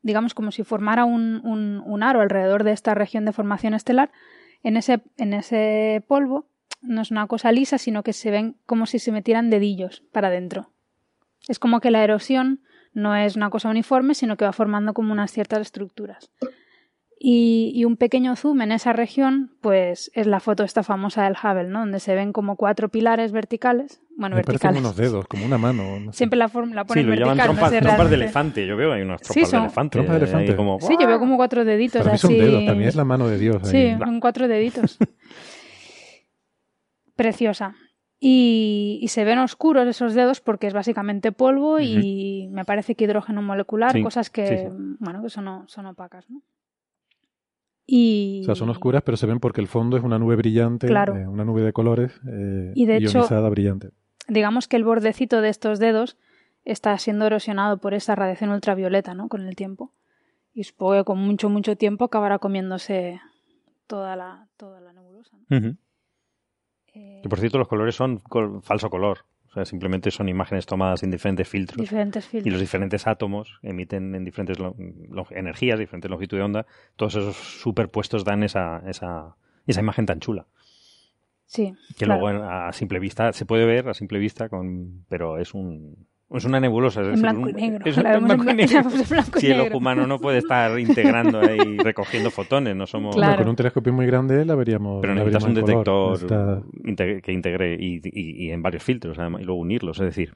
digamos 0.04 0.36
como 0.36 0.52
si 0.52 0.64
formara 0.64 1.06
un, 1.06 1.42
un- 1.44 1.82
un 1.88 2.04
aro 2.04 2.22
alrededor 2.22 2.64
de 2.64 2.74
esta 2.74 2.94
región 2.94 3.26
de 3.26 3.34
formación 3.34 3.74
estelar, 3.74 4.12
en 4.62 4.78
ese, 4.78 5.02
en 5.18 5.34
ese 5.34 6.04
polvo 6.08 6.46
no 6.82 7.02
es 7.02 7.10
una 7.10 7.26
cosa 7.26 7.52
lisa, 7.52 7.80
sino 7.80 8.04
que 8.04 8.14
se 8.14 8.30
ven 8.30 8.58
como 8.68 8.86
si 8.86 9.00
se 9.00 9.12
metieran 9.12 9.50
dedillos 9.50 10.04
para 10.12 10.28
adentro. 10.28 10.70
Es 11.48 11.58
como 11.58 11.80
que 11.80 11.90
la 11.90 12.04
erosión 12.04 12.62
no 12.94 13.16
es 13.16 13.36
una 13.36 13.50
cosa 13.50 13.70
uniforme, 13.70 14.16
sino 14.16 14.38
que 14.38 14.46
va 14.46 14.54
formando 14.54 14.94
como 14.94 15.12
unas 15.14 15.32
ciertas 15.32 15.62
estructuras. 15.62 16.30
Y, 17.24 17.72
y 17.76 17.86
un 17.86 17.98
pequeño 17.98 18.36
zoom 18.36 18.64
en 18.64 18.72
esa 18.72 18.94
región, 18.94 19.52
pues 19.62 20.10
es 20.16 20.26
la 20.26 20.40
foto 20.40 20.64
esta 20.64 20.82
famosa 20.82 21.24
del 21.26 21.36
Hubble, 21.42 21.70
¿no? 21.70 21.82
Donde 21.82 22.00
se 22.00 22.16
ven 22.16 22.34
como 22.34 22.56
cuatro 22.56 22.90
pilares 22.90 23.32
verticales. 23.32 24.02
Bueno, 24.18 24.38
Me 24.38 24.42
parecen 24.44 24.70
verticales. 24.72 24.80
unos 24.82 24.96
dedos, 24.96 25.28
como 25.28 25.46
una 25.46 25.60
mano. 25.60 26.00
no 26.00 26.12
sé. 26.14 26.18
Siempre 26.18 26.40
la, 26.40 26.50
form- 26.50 26.74
la 26.74 26.82
Sí, 26.82 26.88
ponen 26.88 27.06
lo 27.10 27.14
llaman 27.14 27.38
vertical, 27.38 27.48
no 27.48 27.54
trompas, 27.54 27.70
sé 27.70 27.80
trompas 27.82 28.10
de 28.10 28.16
elefante. 28.16 28.66
Yo 28.66 28.76
veo 28.76 28.92
hay 28.94 29.04
unas 29.04 29.22
Sí, 29.22 29.34
trompas 29.34 29.50
son- 29.52 29.60
de 29.60 29.66
elefante. 29.68 29.92
Trompas 29.98 30.16
de 30.16 30.26
ahí 30.26 30.32
elefante. 30.34 30.56
como- 30.56 30.80
Sí, 30.82 30.98
yo 31.00 31.08
veo 31.08 31.20
como 31.20 31.38
cuatro 31.38 31.64
deditos 31.64 32.02
Para 32.02 32.14
mí 32.14 32.18
son 32.18 32.32
así. 32.32 32.40
dedos, 32.40 32.66
también 32.66 32.90
es 32.90 32.96
la 32.96 33.06
mano 33.06 33.28
de 33.28 33.38
Dios. 33.38 33.68
Sí, 33.68 33.78
ahí. 33.78 33.98
son 34.00 34.20
cuatro 34.20 34.48
deditos. 34.48 34.98
Preciosa. 37.16 37.76
Y, 38.24 39.00
y 39.02 39.08
se 39.08 39.24
ven 39.24 39.40
oscuros 39.40 39.88
esos 39.88 40.14
dedos 40.14 40.42
porque 40.42 40.68
es 40.68 40.74
básicamente 40.76 41.32
polvo 41.32 41.80
y 41.80 42.48
me 42.52 42.66
parece 42.66 42.94
que 42.94 43.06
hidrógeno 43.06 43.42
molecular, 43.42 43.94
Sí, 43.94 44.04
cosas 44.04 44.30
que, 44.30 44.46
sí, 44.46 44.58
sí. 44.58 44.96
bueno, 45.00 45.24
que 45.24 45.30
son, 45.30 45.68
son 45.68 45.88
opacas, 45.88 46.30
¿no? 46.30 46.44
Y, 47.88 48.42
O 48.44 48.46
sea, 48.46 48.56
son 48.56 48.70
oscuras, 48.70 49.02
pero 49.04 49.18
se 49.18 49.26
ven 49.26 49.40
porque 49.40 49.60
el 49.60 49.68
fondo 49.68 49.98
es 49.98 50.04
una 50.04 50.20
nube 50.20 50.36
brillante, 50.36 50.86
Claro. 50.88 51.16
eh, 51.18 51.28
una 51.28 51.44
nube 51.44 51.62
de 51.64 51.74
colores 51.74 52.14
eh, 52.28 52.72
Y 52.76 52.86
de 52.86 52.98
hecho- 52.98 53.18
ionizada 53.18 53.50
brillante. 53.50 53.90
digamos 54.28 54.68
que 54.68 54.78
el 54.78 54.84
bordecito 54.84 55.42
de 55.42 55.50
estos 55.50 55.80
dedos 55.80 56.18
está 56.64 56.96
siendo 57.00 57.26
erosionado 57.26 57.80
por 57.80 57.96
esa 57.96 58.14
radiación 58.14 58.52
ultravioleta, 58.52 59.16
¿no? 59.16 59.30
Con 59.30 59.48
el 59.48 59.56
tiempo. 59.56 59.94
Y 60.54 60.64
supongo 60.64 60.94
que 60.94 61.04
con 61.06 61.18
mucho, 61.18 61.50
mucho 61.50 61.76
tiempo 61.76 62.06
acabará 62.06 62.38
comiéndose 62.38 63.20
toda 63.88 64.16
la, 64.16 64.48
toda 64.58 64.80
la 64.80 64.94
nebulosa. 64.94 65.36
Eh, 66.94 67.20
Que 67.24 67.30
por 67.30 67.40
cierto, 67.40 67.58
los 67.58 67.68
colores 67.68 67.96
son 67.96 68.18
col- 68.20 68.62
falso 68.64 68.90
color. 68.90 69.20
O 69.50 69.54
sea, 69.54 69.66
simplemente 69.66 70.12
son 70.12 70.30
imágenes 70.30 70.66
tomadas 70.66 71.04
en 71.04 71.12
diferentes 71.12 71.48
filtros. 71.48 71.78
diferentes 71.82 72.26
Y 72.28 72.30
filtros. 72.30 72.52
los 72.54 72.62
diferentes 72.62 73.06
átomos 73.06 73.60
emiten 73.64 74.16
en 74.16 74.24
diferentes 74.24 74.58
energías, 75.32 75.78
diferentes 75.78 76.10
longitudes 76.10 76.40
de 76.40 76.46
onda. 76.46 76.66
Todos 76.96 77.16
esos 77.16 77.36
superpuestos 77.36 78.24
dan 78.24 78.44
esa, 78.44 78.82
esa, 78.88 79.36
esa 79.68 79.80
imagen 79.82 80.06
tan 80.06 80.22
chula. 80.22 80.48
Sí. 81.46 81.74
Que 81.98 82.06
claro. 82.06 82.22
luego 82.22 82.44
a 82.46 82.72
simple 82.72 83.00
vista, 83.00 83.34
se 83.34 83.46
puede 83.46 83.66
ver 83.66 83.90
a 83.90 83.94
simple 83.94 84.20
vista, 84.20 84.48
con, 84.48 85.04
pero 85.10 85.38
es 85.38 85.54
un 85.54 86.08
es 86.38 86.46
una 86.46 86.60
nebulosa. 86.60 87.02
Es 87.02 87.08
En 87.16 87.22
blanco 87.22 87.50
y 87.50 87.54
negro. 87.54 87.86
es 87.86 87.98
La 87.98 88.18
blanco 88.20 88.50
y 88.50 88.54
negro. 88.54 88.90
Si 89.38 89.48
el 89.52 89.62
ojo 89.62 89.78
humano 89.78 90.08
no 90.08 90.20
puede 90.20 90.38
estar 90.40 90.78
integrando 90.80 91.40
ahí, 91.40 91.78
recogiendo 91.78 92.32
fotones, 92.32 92.76
no 92.76 92.88
somos... 92.88 93.16
Claro. 93.16 93.32
Bueno, 93.32 93.44
con 93.44 93.50
un 93.52 93.56
telescopio 93.56 93.94
muy 93.94 94.06
grande 94.06 94.46
la 94.46 94.56
veríamos. 94.56 95.02
Pero 95.02 95.14
la 95.16 95.22
necesitas 95.24 95.44
un 95.44 95.54
detector. 95.56 96.16
Está- 96.16 97.22
que 97.22 97.32
integre 97.32 97.76
y, 97.80 98.02
y- 98.04 98.46
y 98.48 98.52
en 98.52 98.62
varios 98.62 98.84
filtros, 98.84 99.18
además, 99.20 99.42
y 99.42 99.46
luego 99.46 99.60
unirlos. 99.62 100.00
Es 100.00 100.06
decir, 100.06 100.34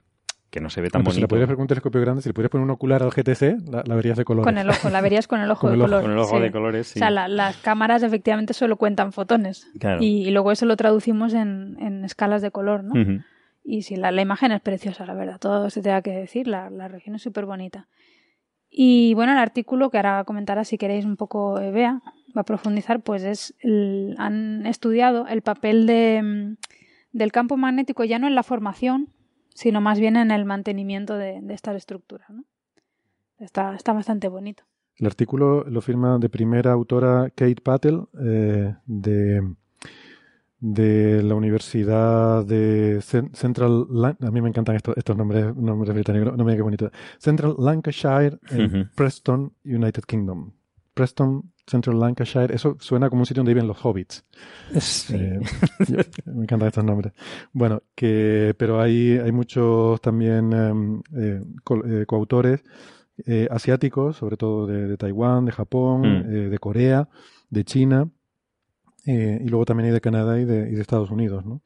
que 0.50 0.62
no 0.62 0.70
se 0.70 0.80
ve 0.80 0.90
tan 0.90 1.00
Bueno, 1.00 1.06
pues 1.06 1.16
si 1.16 1.22
la 1.22 1.26
bonito. 1.26 1.30
pudieras 1.36 1.50
ver 1.50 1.56
con 1.58 1.62
un 1.64 1.68
telescopio 1.68 2.02
grande, 2.02 2.22
si 2.22 2.30
le 2.30 2.34
pudieras 2.34 2.52
poner 2.52 2.64
un 2.64 2.72
ocular 2.72 3.04
al 3.04 3.10
GTC, 3.10 3.70
la, 3.70 3.84
la 3.86 3.96
verías 3.96 4.18
de 4.18 4.24
color. 4.24 4.44
Con 4.46 4.58
el 4.58 4.70
ojo, 4.70 4.90
la 4.90 5.02
verías 5.02 5.28
con 5.28 5.42
el 5.42 5.52
ojo 5.52 5.62
Con 5.62 5.72
de 5.72 5.76
el 5.76 5.82
ojo. 5.82 5.88
color. 5.90 6.02
Con 6.04 6.12
el 6.12 6.18
ojo 6.20 6.38
sí. 6.38 6.42
de 6.44 6.52
colores, 6.52 6.88
sí. 6.88 7.00
O 7.00 7.02
sea, 7.02 7.10
la- 7.10 7.28
las 7.28 7.58
cámaras 7.58 8.04
efectivamente 8.04 8.54
solo 8.54 8.78
cuentan 8.78 9.12
fotones. 9.12 9.68
Claro. 9.80 10.02
Y, 10.02 10.28
y 10.28 10.32
luego 10.32 10.52
eso 10.52 10.66
lo 10.66 10.78
traducimos 10.78 11.34
en, 11.34 11.78
en 11.80 12.06
escalas 12.06 12.42
de 12.42 12.52
color, 12.52 12.84
¿no? 12.84 13.00
Ujú. 13.02 13.22
Y 13.68 13.82
sí, 13.82 13.96
la, 13.96 14.12
la 14.12 14.22
imagen 14.22 14.52
es 14.52 14.62
preciosa, 14.62 15.06
la 15.08 15.16
verdad. 15.16 15.40
Todo 15.40 15.72
se 15.72 15.82
te 15.82 15.90
da 15.90 16.04
que 16.04 16.12
decir. 16.12 16.48
La, 16.48 16.70
la 16.70 16.88
región 16.88 17.16
es 17.16 17.24
súper 17.24 17.46
bonita. 17.48 17.88
Y 18.70 19.14
bueno, 19.16 19.32
el 19.32 19.40
artículo 19.40 19.90
que 19.90 19.98
ahora 19.98 20.24
comentará 20.24 20.64
si 20.66 20.78
queréis 20.78 21.06
un 21.06 21.16
poco 21.16 21.60
eh, 21.60 21.72
Bea, 21.72 22.02
va 22.36 22.42
a 22.42 22.46
profundizar, 22.46 23.02
pues 23.02 23.24
es 23.24 23.56
han 24.18 24.66
estudiado 24.66 25.28
el 25.28 25.42
papel 25.42 25.88
de, 25.88 26.22
mm, 26.22 26.56
del 27.14 27.32
campo 27.32 27.58
magnético 27.58 28.04
ya 28.04 28.20
no 28.20 28.28
en 28.28 28.36
la 28.36 28.44
formación, 28.44 29.10
sino 29.54 29.82
más 29.82 30.00
bien 30.00 30.18
en 30.18 30.30
el 30.30 30.46
mantenimiento 30.46 31.18
de, 31.18 31.42
estas 31.50 31.78
estructuras. 31.78 32.28
Está, 33.40 33.74
está 33.76 33.94
bastante 33.94 34.28
bonito. 34.28 34.64
El 34.98 35.08
artículo 35.08 35.64
lo 35.64 35.82
firma 35.82 36.20
de 36.20 36.30
primera 36.30 36.72
autora 36.72 37.30
Kate 37.30 37.62
Patel 37.64 38.04
eh, 38.22 38.76
de, 38.86 39.56
de 40.60 41.22
la 41.22 41.36
Universidad 41.36 42.46
de 42.46 43.02
Central... 43.02 43.88
A 44.20 44.32
mí 44.32 44.42
me 44.42 44.50
encantan 44.50 44.76
estos, 44.76 44.98
estos 44.98 45.16
nombres, 45.16 45.56
nombres 45.56 45.94
británicos. 45.94 46.38
No 46.38 46.44
me 46.44 46.56
qué 46.56 46.62
bonito. 46.62 46.92
Central 47.20 47.56
Lancashire 47.60 48.40
en 48.50 48.90
Preston, 48.96 49.54
United 49.64 50.04
Kingdom. 50.04 50.52
Preston, 50.94 51.52
Central 51.68 52.00
Lancashire, 52.00 52.56
eso 52.56 52.78
suena 52.80 53.10
como 53.10 53.24
un 53.24 53.26
sitio 53.26 53.42
donde 53.42 53.54
viven 53.54 53.68
los 53.68 53.78
hobbits. 53.84 54.26
Eh, 55.14 55.40
me 56.26 56.44
encantan 56.44 56.68
estos 56.68 56.84
nombres. 56.84 57.14
Bueno, 57.52 57.84
que, 57.94 58.56
pero 58.58 58.82
hay, 58.82 59.18
hay 59.18 59.32
muchos 59.32 60.00
también 60.02 60.54
em, 60.54 61.02
eh, 61.16 61.42
eh, 61.86 62.06
coautores 62.08 62.64
asiáticos, 63.50 64.18
sobre 64.18 64.36
todo 64.36 64.68
de, 64.68 64.98
Taiwán, 64.98 65.46
de 65.46 65.52
Japón, 65.54 66.02
mm. 66.02 66.50
de 66.50 66.58
Corea, 66.60 67.08
de 67.50 67.64
China, 67.64 68.10
y 69.06 69.48
luego 69.48 69.66
también 69.66 69.88
hay 69.88 69.94
de 69.94 70.02
Canadá 70.02 70.40
y 70.40 70.46
de, 70.46 70.70
y 70.70 70.74
de 70.74 70.82
Estados 70.82 71.12
Unidos, 71.12 71.46
¿no? 71.46 71.62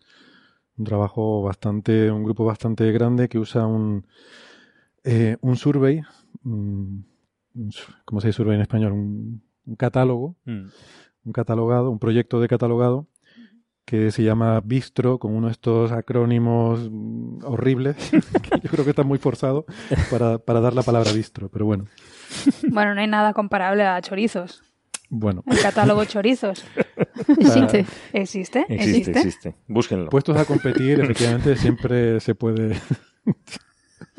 Un 0.78 0.86
trabajo 0.86 1.42
bastante, 1.42 2.12
un 2.12 2.24
grupo 2.24 2.46
bastante 2.46 2.92
grande 2.92 3.30
que 3.30 3.40
usa 3.40 3.66
un, 3.66 4.06
un 5.42 5.58
survey, 5.58 6.02
mm, 6.44 7.00
¿cómo 8.06 8.22
se 8.22 8.28
dice 8.28 8.38
survey 8.38 8.56
en 8.56 8.62
español? 8.62 8.94
Un, 8.94 9.44
catálogo, 9.78 10.36
mm. 10.46 10.66
un 11.26 11.34
catalogado, 11.34 11.92
un 11.92 12.00
proyecto 12.00 12.40
de 12.40 12.48
catalogado 12.48 13.08
que 13.86 14.12
se 14.12 14.24
llama 14.24 14.62
Bistro, 14.64 15.18
con 15.18 15.34
uno 15.34 15.48
de 15.48 15.54
estos 15.54 15.92
acrónimos 15.92 16.90
mm, 16.92 17.44
horribles, 17.44 17.96
que 18.12 18.60
yo 18.62 18.70
creo 18.70 18.84
que 18.84 18.92
está 18.92 19.04
muy 19.04 19.18
forzado 19.18 19.66
para, 20.12 20.38
para 20.38 20.60
dar 20.60 20.74
la 20.74 20.84
palabra 20.84 21.12
Bistro, 21.12 21.50
pero 21.50 21.66
bueno. 21.66 21.86
Bueno, 22.70 22.94
no 22.94 23.02
hay 23.02 23.08
nada 23.08 23.34
comparable 23.34 23.84
a 23.84 24.00
chorizos. 24.02 24.64
Bueno. 25.10 25.44
El 25.48 25.60
catálogo 25.60 26.06
chorizos. 26.06 26.64
¿Existe? 27.28 27.86
¿Existe? 28.14 28.66
¿Existe? 28.70 29.12
Existe, 29.12 29.56
Búsquenlo. 29.68 30.10
Puestos 30.10 30.38
a 30.38 30.46
competir, 30.46 31.00
efectivamente, 31.04 31.56
siempre 31.56 32.20
se 32.20 32.36
puede 32.36 32.80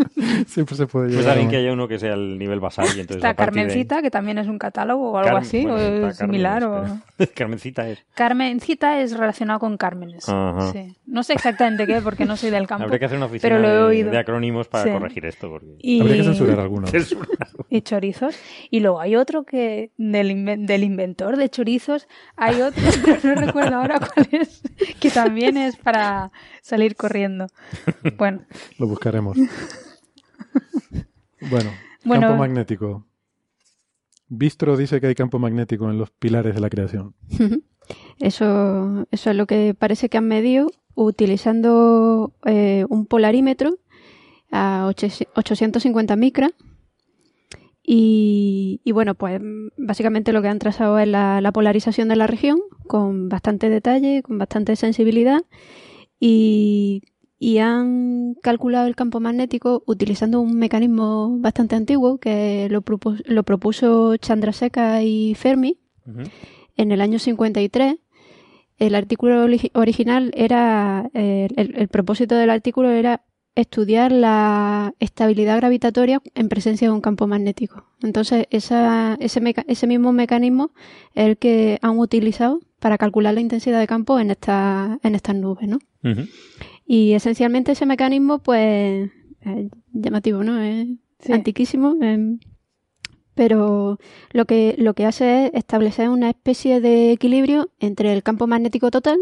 Siempre 0.47 0.77
se 0.77 0.87
puede 0.87 1.09
llegar. 1.09 1.25
Pues 1.25 1.33
alguien 1.33 1.51
que 1.51 1.57
haya 1.57 1.73
uno 1.73 1.89
que 1.89 1.99
sea 1.99 2.15
el 2.15 2.39
nivel 2.39 2.61
basal. 2.61 2.87
Y 2.87 3.01
entonces 3.01 3.17
Está 3.17 3.35
Carmencita, 3.35 4.03
que 4.03 4.11
también 4.11 4.39
es 4.39 4.47
un 4.47 4.59
catálogo 4.59 5.13
o 5.13 5.19
algo 5.19 5.37
así, 5.37 5.67
o 5.67 6.13
similar. 6.13 6.65
o... 6.65 7.01
Carmencita 7.35 7.89
es. 7.89 8.05
Carmencita 8.15 9.01
es 9.01 9.17
relacionado 9.17 9.61
con 9.61 9.77
Cármenes. 9.77 10.25
Sí. 10.25 10.97
No 11.07 11.23
sé 11.23 11.35
exactamente 11.35 11.87
qué, 11.87 12.01
porque 12.01 12.25
no 12.25 12.37
soy 12.37 12.51
del 12.51 12.67
campo. 12.69 12.85
Habría 12.85 12.99
que 12.99 13.05
hacer 13.07 13.19
una 13.19 13.27
oficina 13.27 13.43
pero 13.43 13.61
lo 13.61 13.69
he 13.69 13.83
oído. 13.83 14.11
de, 14.11 14.19
acrónimos 14.19 14.69
para 14.69 14.93
corregir 14.93 15.27
esto. 15.27 15.49
Porque... 15.49 15.77
Y... 15.79 16.01
Habría 16.01 16.17
que 16.17 16.25
censurar 16.25 16.61
algunos. 16.61 16.91
y 17.69 17.83
chorizos. 17.83 18.37
Y 18.71 18.81
luego 18.81 19.01
hay 19.01 19.17
otro 19.17 19.45
que 19.45 19.93
del, 19.97 20.67
del 20.67 20.85
inventor 20.85 21.37
de 21.37 21.49
chorizos, 21.49 22.09
hay 22.37 22.61
otro, 22.63 22.83
pero 23.05 23.35
no 23.35 23.41
recuerdo 23.41 23.77
ahora 23.77 23.99
cuál 23.99 24.29
es, 24.33 24.63
que 25.01 25.11
también 25.11 25.57
es 25.57 25.77
para 25.77 26.33
salir 26.63 26.97
corriendo. 26.97 27.47
Bueno. 28.17 28.43
Lo 28.79 28.87
buscaremos. 28.87 29.37
Bueno, 31.51 31.71
campo 32.05 32.37
magnético. 32.37 33.07
Bistro 34.29 34.77
dice 34.77 35.01
que 35.01 35.09
hay 35.09 35.15
campo 35.15 35.39
magnético 35.39 35.91
en 35.91 35.99
los 35.99 36.11
pilares 36.11 36.55
de 36.55 36.61
la 36.61 36.71
creación. 36.71 37.15
Eso, 38.21 39.07
eso 39.11 39.31
es 39.31 39.37
lo 39.37 39.47
que 39.47 39.75
parece 39.77 40.09
que 40.09 40.19
han 40.19 40.29
medido 40.29 40.71
utilizando 40.95 42.33
eh, 42.45 42.85
un 42.89 43.07
polarímetro 43.07 43.79
a 44.53 44.87
850 44.87 46.17
micras. 46.17 46.53
Y, 47.93 48.81
bueno, 48.93 49.17
pues 49.17 49.41
básicamente 49.77 50.33
lo 50.33 50.43
que 50.43 50.49
han 50.49 50.61
trazado 50.61 50.97
es 51.01 51.09
la 51.09 51.51
polarización 51.53 52.09
de 52.09 52.15
la 52.15 52.29
región 52.29 52.61
con 52.87 53.29
bastante 53.29 53.69
detalle, 53.69 54.23
con 54.23 54.39
bastante 54.39 54.77
sensibilidad. 54.77 55.43
Y 56.21 57.03
y 57.43 57.57
han 57.57 58.35
calculado 58.43 58.87
el 58.87 58.95
campo 58.95 59.19
magnético 59.19 59.83
utilizando 59.87 60.43
un 60.43 60.59
mecanismo 60.59 61.39
bastante 61.39 61.75
antiguo 61.75 62.19
que 62.19 62.69
lo, 62.71 62.83
propuso, 62.83 63.23
lo 63.25 63.43
propuso 63.45 64.19
Chandrasekhar 64.19 65.03
y 65.03 65.35
Fermi 65.35 65.79
en 66.77 66.93
el 66.93 67.01
año 67.01 67.19
53. 67.19 67.97
El 68.77 68.95
artículo 68.95 69.47
original 69.73 70.33
era, 70.35 71.11
eh, 71.15 71.49
el, 71.57 71.89
propósito 71.89 72.35
del 72.35 72.51
artículo 72.51 72.91
era 72.91 73.23
estudiar 73.55 74.13
la 74.13 74.93
estabilidad 75.01 75.57
gravitatoria 75.57 76.21
en 76.35 76.51
presencia 76.51 76.89
de 76.89 76.95
un 76.95 77.01
campo 77.01 77.27
magnético. 77.27 77.87
Entonces, 78.03 78.49
esa, 78.51 79.17
ese, 79.19 79.41
ese 79.67 79.87
mismo 79.87 80.13
mecanismo 80.13 80.73
es 81.15 81.27
el 81.27 81.39
que 81.39 81.79
han 81.81 81.99
utilizado 81.99 82.61
para 82.81 82.99
calcular 82.99 83.33
la 83.33 83.41
intensidad 83.41 83.81
de 83.81 83.87
campo 83.87 84.21
en, 84.21 84.31
esta, 84.31 84.99
en 85.03 85.15
estas 85.15 85.37
nubes, 85.37 85.69
¿no? 85.69 85.79
Y 86.93 87.13
esencialmente 87.13 87.71
ese 87.71 87.87
mecanismo, 87.87 88.41
pues, 88.41 89.13
es 89.43 89.71
llamativo, 89.93 90.43
¿no? 90.43 90.61
Es 90.61 90.89
antiquísimo. 91.31 91.95
Em, 92.03 92.41
pero 93.37 94.01
lo 94.33 94.45
que, 94.45 94.75
lo 94.77 94.95
que 94.95 95.07
hace 95.07 95.47
es 95.47 95.51
establecer 95.55 96.09
una 96.09 96.31
especie 96.31 96.81
de 96.81 97.13
equilibrio 97.13 97.71
entre 97.79 98.13
el 98.13 98.25
campo 98.25 98.49
magnético 98.49 98.91
total 98.91 99.21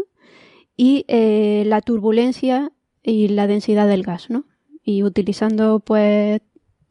y 0.75 1.05
eh, 1.09 1.61
la 1.67 1.81
turbulencia 1.81 2.71
y 3.03 3.27
la 3.27 3.45
densidad 3.45 3.87
del 3.87 4.01
gas, 4.01 4.31
¿no? 4.31 4.45
Y 4.83 5.03
utilizando, 5.03 5.79
pues, 5.79 6.41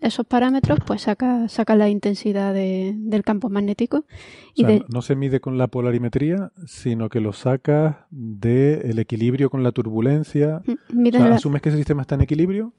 esos 0.00 0.26
parámetros, 0.26 0.78
pues 0.86 1.02
saca, 1.02 1.48
saca 1.48 1.74
la 1.74 1.88
intensidad 1.88 2.54
del 2.54 3.22
campo 3.24 3.48
magnético. 3.48 4.04
Y 4.54 4.64
no 4.88 5.02
se 5.02 5.16
mide 5.16 5.40
con 5.40 5.58
la 5.58 5.66
polarimetría, 5.66 6.52
sino 6.66 7.08
que 7.08 7.20
lo 7.20 7.32
saca 7.32 8.06
del 8.10 8.98
equilibrio 8.98 9.50
con 9.50 9.62
la 9.62 9.72
turbulencia. 9.72 10.62
Mm, 10.92 11.32
¿Asumes 11.32 11.62
que 11.62 11.70
ese 11.70 11.78
sistema 11.78 12.02
está 12.02 12.14
en 12.14 12.22
equilibrio? 12.22 12.72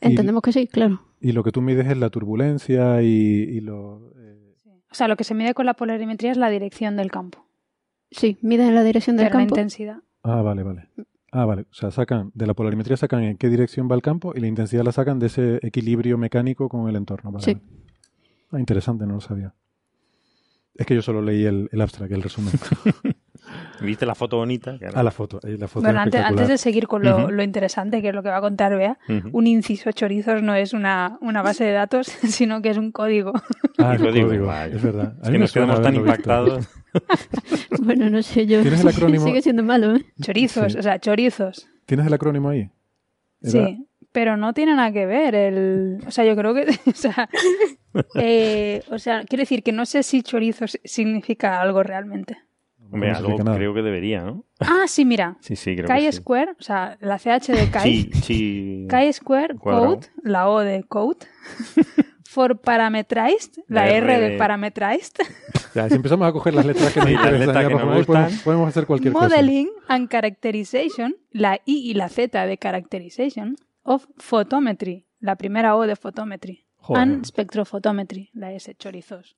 Entendemos 0.00 0.42
que 0.42 0.52
sí, 0.52 0.66
claro. 0.66 1.00
Y 1.20 1.32
lo 1.32 1.42
que 1.42 1.50
tú 1.50 1.62
mides 1.62 1.86
es 1.88 1.96
la 1.96 2.10
turbulencia 2.10 3.02
y, 3.02 3.60
lo... 3.60 4.12
Eh, 4.16 4.56
o 4.90 4.94
sea, 4.94 5.08
lo 5.08 5.16
que 5.16 5.24
se 5.24 5.34
mide 5.34 5.54
con 5.54 5.66
la 5.66 5.74
polarimetría 5.74 6.30
es 6.30 6.36
la 6.36 6.50
dirección 6.50 6.96
del 6.96 7.10
campo. 7.10 7.46
Sí, 8.10 8.38
mides 8.42 8.72
la 8.72 8.84
dirección 8.84 9.16
del 9.16 9.30
campo. 9.30 9.54
La 9.54 9.60
intensidad. 9.60 9.98
Ah, 10.22 10.42
vale, 10.42 10.62
vale. 10.62 10.88
Ah, 11.34 11.46
vale. 11.46 11.62
O 11.62 11.74
sea, 11.74 11.90
sacan 11.90 12.30
de 12.32 12.46
la 12.46 12.54
polarimetría 12.54 12.96
sacan 12.96 13.24
en 13.24 13.36
qué 13.36 13.48
dirección 13.48 13.88
va 13.90 13.96
el 13.96 14.02
campo 14.02 14.32
y 14.36 14.40
la 14.40 14.46
intensidad 14.46 14.84
la 14.84 14.92
sacan 14.92 15.18
de 15.18 15.26
ese 15.26 15.58
equilibrio 15.62 16.16
mecánico 16.16 16.68
con 16.68 16.88
el 16.88 16.94
entorno. 16.94 17.40
Sí. 17.40 17.60
Ah, 18.52 18.60
interesante, 18.60 19.04
no 19.04 19.14
lo 19.14 19.20
sabía. 19.20 19.52
Es 20.76 20.86
que 20.86 20.94
yo 20.94 21.02
solo 21.02 21.20
leí 21.22 21.44
el, 21.44 21.68
el 21.72 21.80
abstract, 21.80 22.12
el 22.12 22.22
resumen. 22.22 22.52
¿Viste 23.80 24.06
la 24.06 24.14
foto 24.14 24.36
bonita? 24.36 24.78
Ah, 24.94 25.02
la 25.02 25.10
foto. 25.10 25.40
La 25.42 25.66
foto 25.66 25.84
bueno, 25.84 26.00
antes, 26.00 26.48
de 26.48 26.56
seguir 26.56 26.86
con 26.86 27.02
lo, 27.02 27.42
interesante, 27.42 28.00
que 28.00 28.10
es 28.10 28.14
lo 28.14 28.22
que 28.22 28.28
va 28.28 28.36
a 28.36 28.40
contar 28.40 28.76
Bea, 28.76 28.96
un 29.32 29.48
inciso 29.48 29.90
chorizos 29.90 30.40
no 30.40 30.54
es 30.54 30.72
una, 30.72 31.18
una, 31.20 31.42
base 31.42 31.64
de 31.64 31.72
datos, 31.72 32.06
sino 32.28 32.62
que 32.62 32.70
es 32.70 32.78
un 32.78 32.92
código. 32.92 33.32
Ah, 33.78 33.94
es 33.96 34.00
un 34.00 34.06
código, 34.06 34.52
es 34.52 34.82
verdad. 34.82 35.16
Es 35.20 35.30
que 35.30 35.38
nos 35.38 35.52
quedamos 35.52 35.82
tan 35.82 35.96
impactados. 35.96 36.68
bueno, 37.82 38.10
no 38.10 38.22
sé 38.22 38.46
yo. 38.46 38.62
¿Tienes 38.62 38.80
el 38.80 38.88
acrónimo? 38.96 39.24
Sigue 39.24 39.42
siendo 39.42 39.62
malo, 39.62 39.96
¿eh? 39.96 40.04
Chorizos, 40.20 40.74
o 40.74 40.82
sea, 40.82 40.98
chorizos. 40.98 41.68
¿Tienes 41.86 42.06
el 42.06 42.14
acrónimo 42.14 42.48
ahí? 42.48 42.70
Sí, 43.42 43.86
pero 44.12 44.36
no 44.36 44.54
tiene 44.54 44.74
nada 44.74 44.92
que 44.92 45.06
ver. 45.06 45.34
El... 45.34 45.98
O 46.06 46.10
sea, 46.10 46.24
yo 46.24 46.36
creo 46.36 46.54
que. 46.54 46.66
O 46.86 46.94
sea, 46.94 47.28
eh, 48.16 48.82
o 48.90 48.98
sea, 48.98 49.24
quiero 49.24 49.42
decir 49.42 49.62
que 49.62 49.70
no 49.72 49.86
sé 49.86 50.02
si 50.02 50.22
chorizos 50.22 50.78
significa 50.84 51.60
algo 51.60 51.82
realmente. 51.82 52.36
Hombre, 52.90 53.10
algo 53.10 53.36
creo 53.36 53.74
que 53.74 53.82
debería, 53.82 54.22
¿no? 54.22 54.44
Ah, 54.60 54.84
sí, 54.86 55.04
mira. 55.04 55.36
Sí, 55.40 55.56
sí, 55.56 55.74
creo 55.74 55.88
Chi 55.88 56.12
Square, 56.12 56.52
o 56.52 56.62
sea, 56.62 56.96
la 57.00 57.18
CH 57.18 57.52
de 57.52 59.12
Square 59.12 59.56
Code, 59.56 60.06
la 60.22 60.48
O 60.48 60.60
de 60.60 60.84
Code. 60.84 61.26
For 62.34 62.58
parametrized, 62.58 63.60
la, 63.68 63.88
R, 63.88 64.18
de, 64.18 64.36
parametrized. 64.36 65.18
Ya, 65.74 65.88
si 65.88 65.94
empezamos 65.94 66.28
a 66.28 66.32
coger 66.32 66.54
las 66.54 66.66
letras 66.66 66.92
que 66.92 67.00
nos 67.00 67.10
interesan, 67.12 67.70
podemos, 67.70 68.06
podemos, 68.42 68.68
hacer 68.68 68.86
cualquier 68.86 69.12
Modeling 69.12 69.68
and 69.86 70.08
characterization, 70.08 71.16
la 71.30 71.60
I 71.64 71.90
y 71.90 71.94
la 71.94 72.08
Z 72.08 72.46
de 72.46 72.58
characterization 72.58 73.56
of 73.84 74.06
photometry, 74.18 75.06
la 75.20 75.36
primera 75.36 75.76
O 75.76 75.86
de 75.86 75.94
photometry. 75.94 76.66
And 76.88 77.24
spectrophotometry, 77.24 78.30
la 78.34 78.52
S, 78.52 78.74
chorizos. 78.74 79.36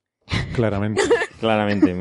Claramente. 0.54 1.02
Claramente. 1.40 1.94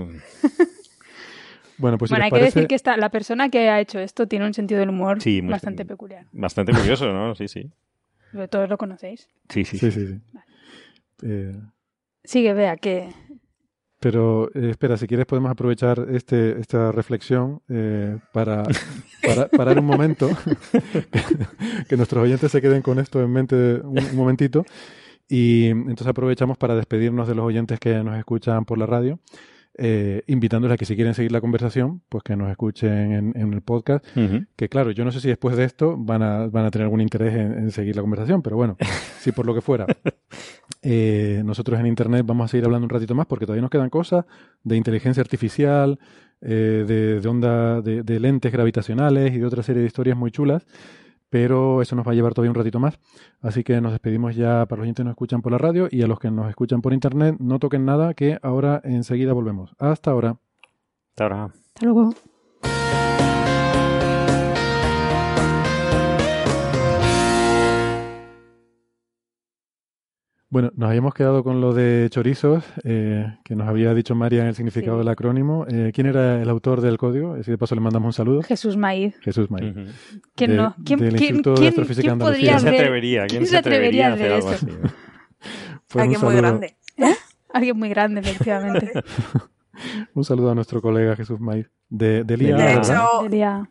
Bueno, 1.78 1.98
pues 1.98 2.10
hay 2.14 2.32
que 2.32 2.42
decir 2.42 2.68
que 2.68 2.76
esta, 2.76 2.96
la 2.96 3.10
persona 3.10 3.50
que 3.50 3.70
ha 3.70 3.82
hecho 3.82 4.00
esto 4.00 4.30
tiene 4.30 4.46
un 4.46 4.54
sentido 4.54 4.80
del 4.80 4.90
humor 4.90 5.18
bastante 5.44 5.84
peculiar. 5.84 6.26
Bastante 6.32 6.72
curioso, 6.72 7.12
¿no? 7.12 7.36
Sí, 7.36 7.50
sí. 7.50 7.70
Todos 8.50 8.70
lo 8.70 8.78
conocéis. 8.78 9.30
Sí, 9.50 9.66
sí. 9.66 9.78
sí, 9.78 9.92
sí, 9.92 10.20
eh, 11.22 11.60
Sigue, 12.24 12.54
vea 12.54 12.78
que... 12.78 13.14
Pero 14.00 14.50
eh, 14.54 14.70
espera, 14.72 14.98
si 14.98 15.08
quieres 15.08 15.26
podemos 15.26 15.50
aprovechar 15.50 16.08
este, 16.12 16.60
esta 16.60 16.92
reflexión 16.92 17.62
eh, 17.70 18.18
para, 18.34 18.64
para 19.26 19.48
parar 19.48 19.80
un 19.80 19.86
momento, 19.86 20.30
que, 21.90 21.98
nuestros 21.98 22.24
oyentes 22.24 22.52
se 22.52 22.62
queden 22.62 22.82
con 22.82 23.00
esto 23.00 23.22
en 23.22 23.32
mente 23.32 23.56
un, 23.56 23.98
un, 23.98 24.16
momentito. 24.16 24.66
Y 25.28 25.68
entonces 25.68 26.08
aprovechamos 26.08 26.58
para 26.58 26.76
despedirnos 26.76 27.28
de 27.28 27.36
los 27.36 27.46
oyentes 27.46 27.80
que 27.80 28.04
nos 28.04 28.18
escuchan 28.18 28.66
por 28.66 28.78
la 28.78 28.86
radio 28.86 29.20
eh, 29.78 30.24
invitándoles 30.28 30.76
a 30.76 30.78
que 30.78 30.86
si 30.86 30.96
quieren 30.96 31.14
seguir 31.14 31.34
la 31.34 31.42
conversación, 31.42 32.02
pues 32.08 32.24
que 32.24 32.38
nos 32.38 32.50
escuchen 32.50 33.34
en, 33.36 33.54
el 33.54 33.62
podcast. 33.62 34.06
Que 34.56 34.70
claro, 34.70 34.92
yo 34.92 35.04
no 35.04 35.12
sé 35.12 35.20
si 35.20 35.28
después 35.28 35.58
de 35.58 35.66
esto 35.66 35.98
van 35.98 36.24
a, 36.24 36.48
van 36.48 36.66
a 36.66 36.72
tener 36.72 36.86
algún 36.86 37.02
interés 37.02 37.36
en, 37.36 37.72
seguir 37.72 37.96
la 37.96 38.02
conversación, 38.02 38.42
pero 38.42 38.56
bueno, 38.56 38.78
si 39.20 39.32
por 39.32 39.46
lo 39.46 39.54
que 39.54 39.62
fuera. 39.62 39.86
Eh, 40.88 41.42
nosotros 41.44 41.80
en 41.80 41.88
Internet 41.88 42.24
vamos 42.28 42.46
a 42.46 42.48
seguir 42.50 42.66
hablando 42.66 42.86
un 42.86 42.92
ratito 42.92 43.16
más 43.16 43.26
porque 43.26 43.48
todavía 43.48 43.64
nos 43.64 43.72
quedan 43.72 43.90
cosas 43.90 44.26
de 44.64 44.78
inteligencia 44.78 45.22
artificial, 45.22 45.98
eh, 46.42 46.86
de, 46.88 47.20
de, 47.20 47.28
onda, 47.28 47.82
de, 47.82 48.04
de 48.04 48.20
lentes 48.20 48.52
gravitacionales 48.52 49.34
y 49.34 49.40
de 49.40 49.46
otra 49.48 49.64
serie 49.64 49.82
de 49.82 49.88
historias 49.88 50.16
muy 50.16 50.30
chulas 50.30 50.68
pero 51.28 51.82
eso 51.82 51.96
nos 51.98 52.08
va 52.08 52.12
a 52.12 52.16
llevar 52.16 52.34
todavía 52.34 52.52
un 52.52 52.56
ratito 52.56 52.80
más. 52.80 52.98
Así 53.42 53.64
que 53.64 53.82
nos 53.82 53.92
despedimos 53.92 54.38
ya 54.38 54.66
para 54.68 54.86
los 54.86 54.96
que 54.96 55.04
nos 55.04 55.12
escuchan 55.12 55.42
por 55.42 55.52
la 55.52 55.58
radio 55.58 55.90
y 55.92 56.02
a 56.02 56.08
los 56.08 56.18
que 56.18 56.32
nos 56.32 56.48
escuchan 56.48 56.82
por 56.82 56.94
internet, 56.94 57.36
no 57.40 57.60
toquen 57.60 57.84
nada, 57.84 58.14
que 58.14 58.40
ahora 58.42 58.80
enseguida 58.86 59.34
volvemos. 59.34 59.76
Hasta 59.78 60.12
ahora. 60.12 60.38
Hasta 61.10 61.24
ahora. 61.24 61.46
Hasta 61.46 61.86
luego. 61.86 62.14
Bueno, 70.56 70.72
nos 70.78 70.88
habíamos 70.88 71.14
quedado 71.14 71.44
con 71.44 71.60
lo 71.60 71.74
de 71.74 72.08
chorizos, 72.10 72.64
eh, 72.86 73.26
que 73.44 73.58
nos 73.58 73.68
había 73.68 73.94
dicho 73.94 74.16
María 74.16 74.40
en 74.40 74.48
el 74.48 74.56
significado 74.56 74.98
del 74.98 75.10
acrónimo. 75.10 75.66
Eh, 75.68 75.92
¿Quién 75.94 76.08
era 76.08 76.42
el 76.42 76.50
autor 76.50 76.80
del 76.80 76.98
código? 76.98 77.36
Si 77.44 77.52
de 77.52 77.58
paso 77.58 77.76
le 77.76 77.82
mandamos 77.82 78.08
un 78.08 78.14
saludo. 78.14 78.42
Jesús 78.42 78.78
Maíz. 78.78 79.18
Jesús 79.20 79.52
Maíz. 79.52 79.76
¿Quién 80.34 80.56
no? 80.56 80.74
¿Quién, 80.86 81.00
¿quién, 81.00 81.42
¿quién, 81.42 81.42
podría 81.44 82.58
se 82.58 82.70
atrevería? 82.70 83.28
¿Quién, 83.28 83.46
se 83.46 83.58
atrevería, 83.58 84.12
a 84.12 84.14
hacer, 84.14 84.32
algo 84.32 84.50
así? 84.50 84.68
Alguien 85.94 86.22
muy 86.22 86.36
grande. 86.38 86.78
¿Eh? 87.00 87.16
Alguien 87.52 87.78
muy 87.78 87.90
grande, 87.90 88.22
efectivamente. 88.22 88.94
Un 90.14 90.24
saludo 90.24 90.52
a 90.52 90.56
nuestro 90.56 90.82
colega 90.82 91.16
Jesús 91.16 91.40
Maiz 91.40 91.68
de, 91.90 92.24
de 92.24 92.38
Lía. 92.38 92.56
De 92.56 92.74
hecho, 92.76 93.22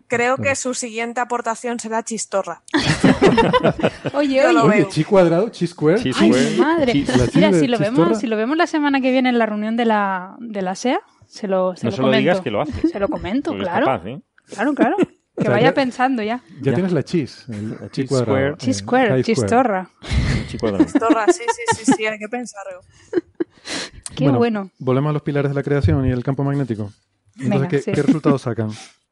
creo 0.06 0.36
que 0.36 0.54
su 0.54 0.74
siguiente 0.74 1.20
aportación 1.20 1.78
será 1.80 2.02
chistorra. 2.02 2.62
oye, 4.14 4.46
oye. 4.46 4.58
Oye, 4.58 4.88
chi 4.88 5.04
cuadrado, 5.04 5.48
chi 5.48 5.66
square. 5.66 6.00
Ay, 6.18 6.56
madre. 6.58 6.92
Mira, 7.34 7.52
si 7.52 7.66
lo, 7.66 7.78
vemos, 7.78 8.18
si 8.18 8.26
lo 8.26 8.36
vemos 8.36 8.56
la 8.56 8.66
semana 8.66 9.00
que 9.00 9.10
viene 9.10 9.28
en 9.28 9.38
la 9.38 9.46
reunión 9.46 9.76
de 9.76 9.84
la, 9.84 10.36
de 10.38 10.62
la 10.62 10.74
SEA, 10.74 11.00
se 11.26 11.48
lo, 11.48 11.74
se 11.76 11.86
no 11.86 11.90
lo 11.90 11.96
se 11.96 12.02
comento. 12.02 12.10
lo 12.12 12.18
digas 12.18 12.40
que 12.40 12.50
lo 12.50 12.60
hace. 12.60 12.88
Se 12.88 12.98
lo 13.00 13.08
comento, 13.08 13.50
Porque 13.50 13.64
claro. 13.64 13.86
capaz, 13.86 14.06
¿eh? 14.06 14.20
Claro, 14.48 14.74
claro. 14.74 14.96
Que 15.36 15.48
vaya 15.48 15.74
pensando 15.74 16.22
ya. 16.22 16.44
Ya, 16.62 16.74
tienes 16.74 16.92
la 16.92 17.02
chis, 17.02 17.44
el, 17.48 17.72
el 17.82 17.90
chi 17.90 18.02
Chi 18.02 18.06
cuadrado. 18.06 18.30
square. 18.36 18.56
Chi 18.56 18.72
square, 18.72 19.24
chistorra. 19.24 19.90
Chi 20.46 20.58
cuadrado. 20.58 20.84
Chistorra, 20.84 21.26
sí, 21.26 21.42
sí, 21.52 21.84
sí, 21.84 21.92
sí, 21.92 22.06
hay 22.06 22.20
que 22.20 22.28
pensarlo. 22.28 22.80
Qué 24.16 24.28
bueno. 24.28 24.70
Volvemos 24.78 25.10
a 25.10 25.12
los 25.14 25.22
pilares 25.22 25.50
de 25.50 25.54
la 25.54 25.62
creación 25.62 26.06
y 26.06 26.10
el 26.10 26.22
campo 26.22 26.44
magnético. 26.44 26.92
Entonces, 27.36 27.50
Venga, 27.50 27.68
¿qué, 27.68 27.78
sí. 27.80 27.92
qué 27.92 28.02
resultados 28.02 28.42
sacan? 28.42 28.70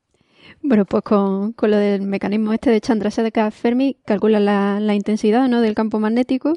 Bueno, 0.65 0.85
pues 0.85 1.03
con, 1.03 1.53
con 1.55 1.73
lo 1.73 1.77
del 1.77 2.03
mecanismo 2.03 2.53
este 2.53 2.71
de 2.71 2.81
Chandrasekhar 2.81 3.51
Fermi, 3.51 3.97
calcula 4.05 4.39
la, 4.39 4.79
la 4.79 4.95
intensidad 4.95 5.49
¿no? 5.49 5.61
del 5.61 5.75
campo 5.75 5.99
magnético 5.99 6.53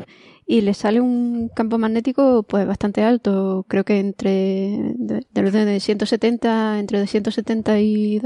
y 0.45 0.61
le 0.61 0.75
sale 0.75 1.01
un 1.01 1.49
campo 1.49 1.79
magnético 1.79 2.43
pues 2.43 2.67
bastante 2.67 3.03
alto, 3.03 3.65
creo 3.67 3.83
que 3.83 3.99
entre 3.99 4.93
de, 4.95 5.25
orden 5.35 5.65
de 5.65 5.79
170, 5.79 6.79
entre 6.79 6.99
270 6.99 7.79
y 7.79 8.19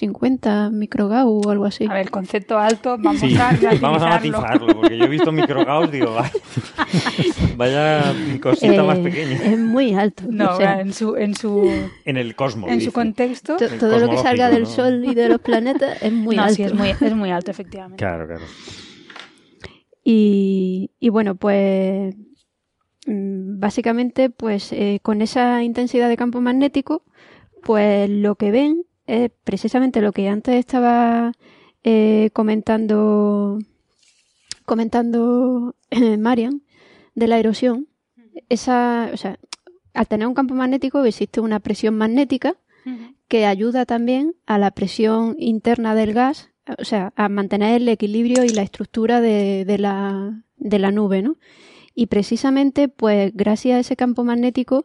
250 0.00 0.70
microgauss 0.70 1.46
o 1.46 1.50
algo 1.50 1.64
así. 1.66 1.86
A 1.86 1.92
ver, 1.94 2.02
el 2.02 2.10
concepto 2.10 2.58
alto, 2.58 2.96
vamos 2.98 3.20
Sí, 3.20 3.36
a 3.36 3.56
vamos 3.80 4.02
a 4.02 4.06
matizarlo, 4.08 4.74
porque 4.74 4.98
yo 4.98 5.04
he 5.04 5.08
visto 5.08 5.30
microgauss, 5.30 5.90
digo, 5.92 6.14
vaya, 6.14 6.32
vaya 7.56 8.14
cosita 8.40 8.82
más 8.82 8.98
Eh, 8.98 9.02
pequeña. 9.02 9.36
Es 9.36 9.58
muy 9.58 9.94
alto. 9.94 10.24
No, 10.28 10.52
o 10.54 10.56
sea, 10.56 10.80
en 10.80 10.92
su, 10.92 11.16
en 11.16 11.34
su, 11.36 11.70
En 12.04 12.16
el 12.16 12.34
cosmos. 12.34 12.70
en 12.70 12.80
su 12.80 12.92
contexto. 12.92 13.56
to- 13.56 13.68
todo 13.78 13.98
lo 14.00 14.10
que 14.10 14.18
salga 14.18 14.50
del. 14.50 14.66
Sol 14.66 15.04
y 15.04 15.14
de 15.14 15.28
los 15.28 15.40
planetas 15.40 16.02
es 16.02 16.12
muy 16.12 16.34
no, 16.36 16.42
alto. 16.42 16.54
sí, 16.56 16.62
es 16.64 16.74
muy, 16.74 16.88
es 16.90 17.14
muy 17.14 17.30
alto, 17.30 17.50
efectivamente. 17.52 18.02
Claro, 18.04 18.26
claro. 18.26 18.42
Y, 20.02 20.90
y 21.00 21.08
bueno, 21.08 21.34
pues 21.36 22.14
mm, 23.06 23.58
básicamente, 23.60 24.30
pues 24.30 24.72
eh, 24.72 24.98
con 25.02 25.22
esa 25.22 25.62
intensidad 25.62 26.08
de 26.08 26.16
campo 26.16 26.40
magnético, 26.40 27.04
pues 27.62 28.10
lo 28.10 28.34
que 28.36 28.50
ven 28.50 28.84
es 29.06 29.30
precisamente 29.44 30.00
lo 30.00 30.12
que 30.12 30.28
antes 30.28 30.56
estaba 30.56 31.32
eh, 31.82 32.30
comentando 32.32 33.58
comentando 34.64 35.74
eh, 35.90 36.16
Marian 36.16 36.62
de 37.14 37.28
la 37.28 37.38
erosión. 37.38 37.88
Esa, 38.48 39.10
o 39.12 39.16
sea, 39.16 39.38
al 39.92 40.08
tener 40.08 40.26
un 40.26 40.34
campo 40.34 40.54
magnético 40.54 41.04
existe 41.04 41.40
una 41.40 41.60
presión 41.60 41.96
magnética 41.96 42.56
que 43.28 43.46
ayuda 43.46 43.86
también 43.86 44.34
a 44.44 44.58
la 44.58 44.70
presión 44.70 45.36
interna 45.38 45.94
del 45.94 46.12
gas, 46.12 46.50
o 46.78 46.84
sea, 46.84 47.14
a 47.16 47.30
mantener 47.30 47.80
el 47.80 47.88
equilibrio 47.88 48.44
y 48.44 48.50
la 48.50 48.60
estructura 48.60 49.22
de, 49.22 49.64
de 49.64 49.78
la, 49.78 50.42
de 50.58 50.78
la 50.78 50.90
nube, 50.90 51.22
¿no? 51.22 51.38
Y 51.94 52.06
precisamente, 52.06 52.88
pues 52.88 53.32
gracias 53.34 53.76
a 53.76 53.80
ese 53.80 53.96
campo 53.96 54.22
magnético, 54.22 54.84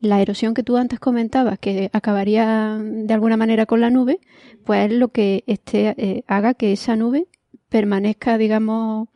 la 0.00 0.20
erosión 0.22 0.54
que 0.54 0.62
tú 0.62 0.76
antes 0.76 0.98
comentabas, 0.98 1.58
que 1.58 1.90
acabaría 1.92 2.78
de 2.82 3.12
alguna 3.14 3.36
manera 3.36 3.66
con 3.66 3.80
la 3.80 3.90
nube, 3.90 4.20
pues 4.64 4.90
es 4.90 4.96
lo 4.96 5.08
que 5.08 5.44
este, 5.46 5.94
eh, 5.96 6.24
haga 6.26 6.54
que 6.54 6.72
esa 6.72 6.96
nube 6.96 7.26
permanezca, 7.68 8.38
digamos, 8.38 9.08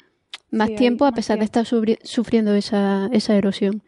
más 0.50 0.68
Sí, 0.68 0.76
tiempo 0.76 1.04
a 1.06 1.12
pesar 1.12 1.38
de 1.38 1.44
estar 1.46 1.66
sufriendo 1.66 2.54
esa, 2.54 3.08
esa 3.12 3.34
erosión. 3.34 3.82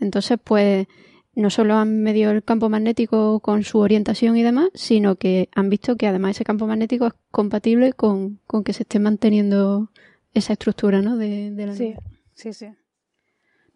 Entonces, 0.00 0.38
pues 0.42 0.86
no 1.36 1.50
solo 1.50 1.74
han 1.76 2.02
medido 2.02 2.30
el 2.32 2.42
campo 2.42 2.68
magnético 2.68 3.40
con 3.40 3.62
su 3.64 3.78
orientación 3.78 4.36
y 4.36 4.42
demás, 4.42 4.68
sino 4.74 5.16
que 5.16 5.48
han 5.54 5.68
visto 5.68 5.96
que 5.96 6.06
además 6.06 6.32
ese 6.32 6.44
campo 6.44 6.66
magnético 6.66 7.06
es 7.06 7.12
compatible 7.30 7.92
con, 7.92 8.40
con 8.46 8.64
que 8.64 8.72
se 8.72 8.82
esté 8.84 8.98
manteniendo 8.98 9.90
esa 10.32 10.52
estructura 10.54 11.00
¿no? 11.02 11.16
de, 11.16 11.50
de 11.52 11.66
la 11.66 11.74
Sí, 11.74 11.90
nube. 11.90 11.98
sí, 12.34 12.52
sí. 12.52 12.66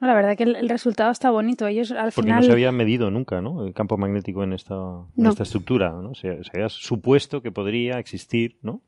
La 0.00 0.14
verdad 0.14 0.36
que 0.36 0.44
el, 0.44 0.54
el 0.56 0.68
resultado 0.68 1.10
está 1.10 1.30
bonito. 1.30 1.66
Ellos 1.66 1.90
al 1.90 2.12
Porque 2.12 2.28
final. 2.28 2.40
no 2.40 2.46
se 2.46 2.52
había 2.52 2.70
medido 2.70 3.10
nunca, 3.10 3.40
¿no? 3.40 3.66
El 3.66 3.74
campo 3.74 3.96
magnético 3.96 4.44
en 4.44 4.52
esta, 4.52 4.74
en 4.74 5.24
No. 5.24 5.30
esta 5.30 5.42
estructura, 5.42 5.90
¿no? 5.90 6.14
Se, 6.14 6.42
se 6.44 6.50
había 6.54 6.68
supuesto 6.68 7.42
que 7.42 7.50
podría 7.50 7.98
existir, 7.98 8.56
¿no? 8.62 8.80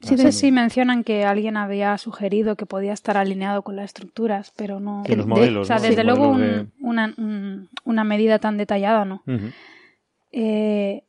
Sí, 0.00 0.16
sé 0.16 0.30
si 0.30 0.52
mencionan 0.52 1.02
que 1.02 1.24
alguien 1.24 1.56
había 1.56 1.98
sugerido 1.98 2.54
que 2.54 2.66
podía 2.66 2.92
estar 2.92 3.16
alineado 3.16 3.62
con 3.62 3.74
las 3.74 3.86
estructuras, 3.86 4.52
pero 4.56 4.78
no. 4.78 5.02
Que 5.04 5.16
los 5.16 5.26
de- 5.26 5.30
modelos, 5.30 5.62
O 5.62 5.64
sea, 5.66 5.76
¿no? 5.76 5.82
desde 5.82 6.04
luego 6.04 6.28
una, 6.80 7.14
un- 7.18 7.68
una 7.84 8.04
medida 8.04 8.38
tan 8.38 8.56
detallada, 8.58 9.04
¿no? 9.04 9.22
Eh, 10.30 11.02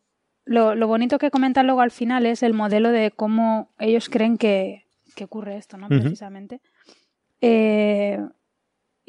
lo, 0.45 0.73
lo 0.75 0.87
bonito 0.87 1.19
que 1.19 1.29
comentan 1.31 1.65
luego 1.67 1.81
al 1.81 1.91
final 1.91 2.25
es 2.25 2.41
el 2.41 2.53
modelo 2.53 2.89
de 2.91 3.11
cómo 3.11 3.69
ellos 3.77 4.09
creen 4.09 4.37
que, 4.39 4.85
que 5.15 5.25
ocurre 5.25 5.57
esto, 5.57 5.77
¿no? 5.77 5.87
Precisamente. 5.87 6.59
Eh, 7.41 8.19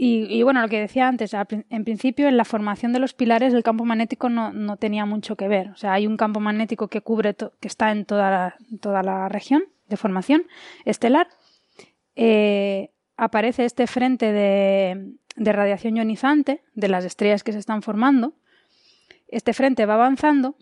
y, 0.02 0.24
y 0.34 0.42
bueno, 0.42 0.62
lo 0.62 0.68
que 0.68 0.80
decía 0.80 1.08
antes, 1.08 1.34
en 1.34 1.84
principio 1.84 2.26
en 2.26 2.38
la 2.38 2.46
formación 2.46 2.94
de 2.94 3.00
los 3.00 3.12
pilares 3.12 3.52
el 3.52 3.62
campo 3.62 3.84
magnético 3.84 4.30
no, 4.30 4.50
no 4.52 4.78
tenía 4.78 5.04
mucho 5.04 5.36
que 5.36 5.46
ver. 5.46 5.68
O 5.70 5.76
sea, 5.76 5.92
hay 5.92 6.06
un 6.06 6.16
campo 6.16 6.40
magnético 6.40 6.88
que 6.88 7.02
cubre, 7.02 7.34
to- 7.34 7.52
que 7.60 7.68
está 7.68 7.92
en 7.92 8.06
toda 8.06 8.30
la, 8.30 8.56
toda 8.80 9.02
la 9.02 9.28
región 9.28 9.64
de 9.88 9.96
formación 9.98 10.44
estelar. 10.86 11.28
Eh, 12.16 12.92
aparece 13.18 13.66
este 13.66 13.86
frente 13.86 14.32
de, 14.32 15.16
de 15.36 15.52
radiación 15.52 15.96
ionizante 15.96 16.62
de 16.74 16.88
las 16.88 17.04
estrellas 17.04 17.42
que 17.44 17.52
se 17.52 17.58
están 17.58 17.82
formando. 17.82 18.32
Este 19.28 19.52
frente 19.52 19.84
va 19.84 19.94
avanzando 19.94 20.56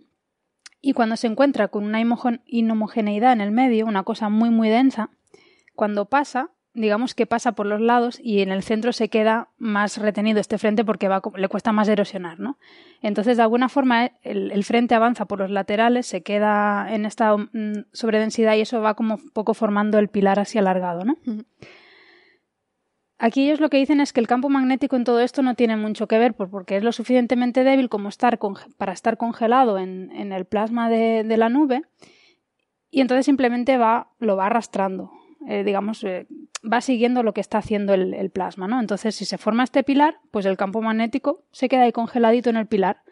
y 0.80 0.94
cuando 0.94 1.16
se 1.16 1.28
encuentra 1.28 1.68
con 1.68 1.84
una 1.84 2.00
inhomogeneidad 2.00 3.32
en 3.34 3.40
el 3.40 3.52
medio, 3.52 3.86
una 3.86 4.02
cosa 4.02 4.28
muy 4.30 4.50
muy 4.50 4.68
densa, 4.68 5.10
cuando 5.76 6.06
pasa, 6.06 6.50
digamos 6.78 7.14
que 7.14 7.26
pasa 7.26 7.52
por 7.52 7.66
los 7.66 7.80
lados 7.80 8.18
y 8.22 8.40
en 8.40 8.50
el 8.50 8.62
centro 8.62 8.92
se 8.92 9.08
queda 9.08 9.48
más 9.58 9.98
retenido 9.98 10.40
este 10.40 10.58
frente 10.58 10.84
porque 10.84 11.08
va, 11.08 11.20
le 11.36 11.48
cuesta 11.48 11.72
más 11.72 11.88
erosionar, 11.88 12.38
¿no? 12.40 12.58
Entonces, 13.02 13.36
de 13.36 13.42
alguna 13.42 13.68
forma, 13.68 14.12
el, 14.22 14.50
el 14.52 14.64
frente 14.64 14.94
avanza 14.94 15.24
por 15.26 15.38
los 15.40 15.50
laterales, 15.50 16.06
se 16.06 16.22
queda 16.22 16.86
en 16.92 17.04
esta 17.06 17.36
mm, 17.36 17.84
sobredensidad 17.92 18.54
y 18.56 18.60
eso 18.62 18.80
va 18.80 18.94
como 18.94 19.14
un 19.16 19.30
poco 19.30 19.54
formando 19.54 19.98
el 19.98 20.08
pilar 20.08 20.38
así 20.38 20.58
alargado, 20.58 21.04
¿no? 21.04 21.16
Aquí 23.20 23.46
ellos 23.46 23.58
lo 23.60 23.68
que 23.68 23.78
dicen 23.78 24.00
es 24.00 24.12
que 24.12 24.20
el 24.20 24.28
campo 24.28 24.48
magnético 24.48 24.94
en 24.94 25.02
todo 25.02 25.18
esto 25.20 25.42
no 25.42 25.54
tiene 25.56 25.76
mucho 25.76 26.06
que 26.06 26.18
ver 26.18 26.34
por- 26.34 26.50
porque 26.50 26.76
es 26.76 26.84
lo 26.84 26.92
suficientemente 26.92 27.64
débil 27.64 27.88
como 27.88 28.08
estar 28.08 28.38
para 28.76 28.92
estar 28.92 29.16
congelado 29.16 29.78
en, 29.78 30.12
en 30.12 30.32
el 30.32 30.44
plasma 30.44 30.88
de, 30.88 31.24
de 31.24 31.36
la 31.36 31.48
nube 31.48 31.82
y 32.90 33.00
entonces 33.00 33.26
simplemente 33.26 33.76
va, 33.76 34.12
lo 34.20 34.36
va 34.36 34.46
arrastrando. 34.46 35.10
Eh, 35.48 35.64
digamos, 35.64 36.04
eh, 36.04 36.26
va 36.62 36.80
siguiendo 36.80 37.22
lo 37.22 37.32
que 37.34 37.40
está 37.40 37.58
haciendo 37.58 37.94
el, 37.94 38.30
plasma, 38.30 38.68
¿no? 38.68 38.80
Entonces, 38.80 39.14
si 39.14 39.24
se 39.24 39.38
forma 39.38 39.64
este 39.64 39.82
pilar, 39.82 40.18
pues 40.30 40.46
el 40.46 40.56
campo 40.56 40.82
magnético 40.82 41.42
se 41.52 41.68
queda 41.68 41.82
ahí 41.82 41.92
congeladito 41.92 42.50
en 42.50 42.56
el 42.56 42.66
pilar. 42.66 43.02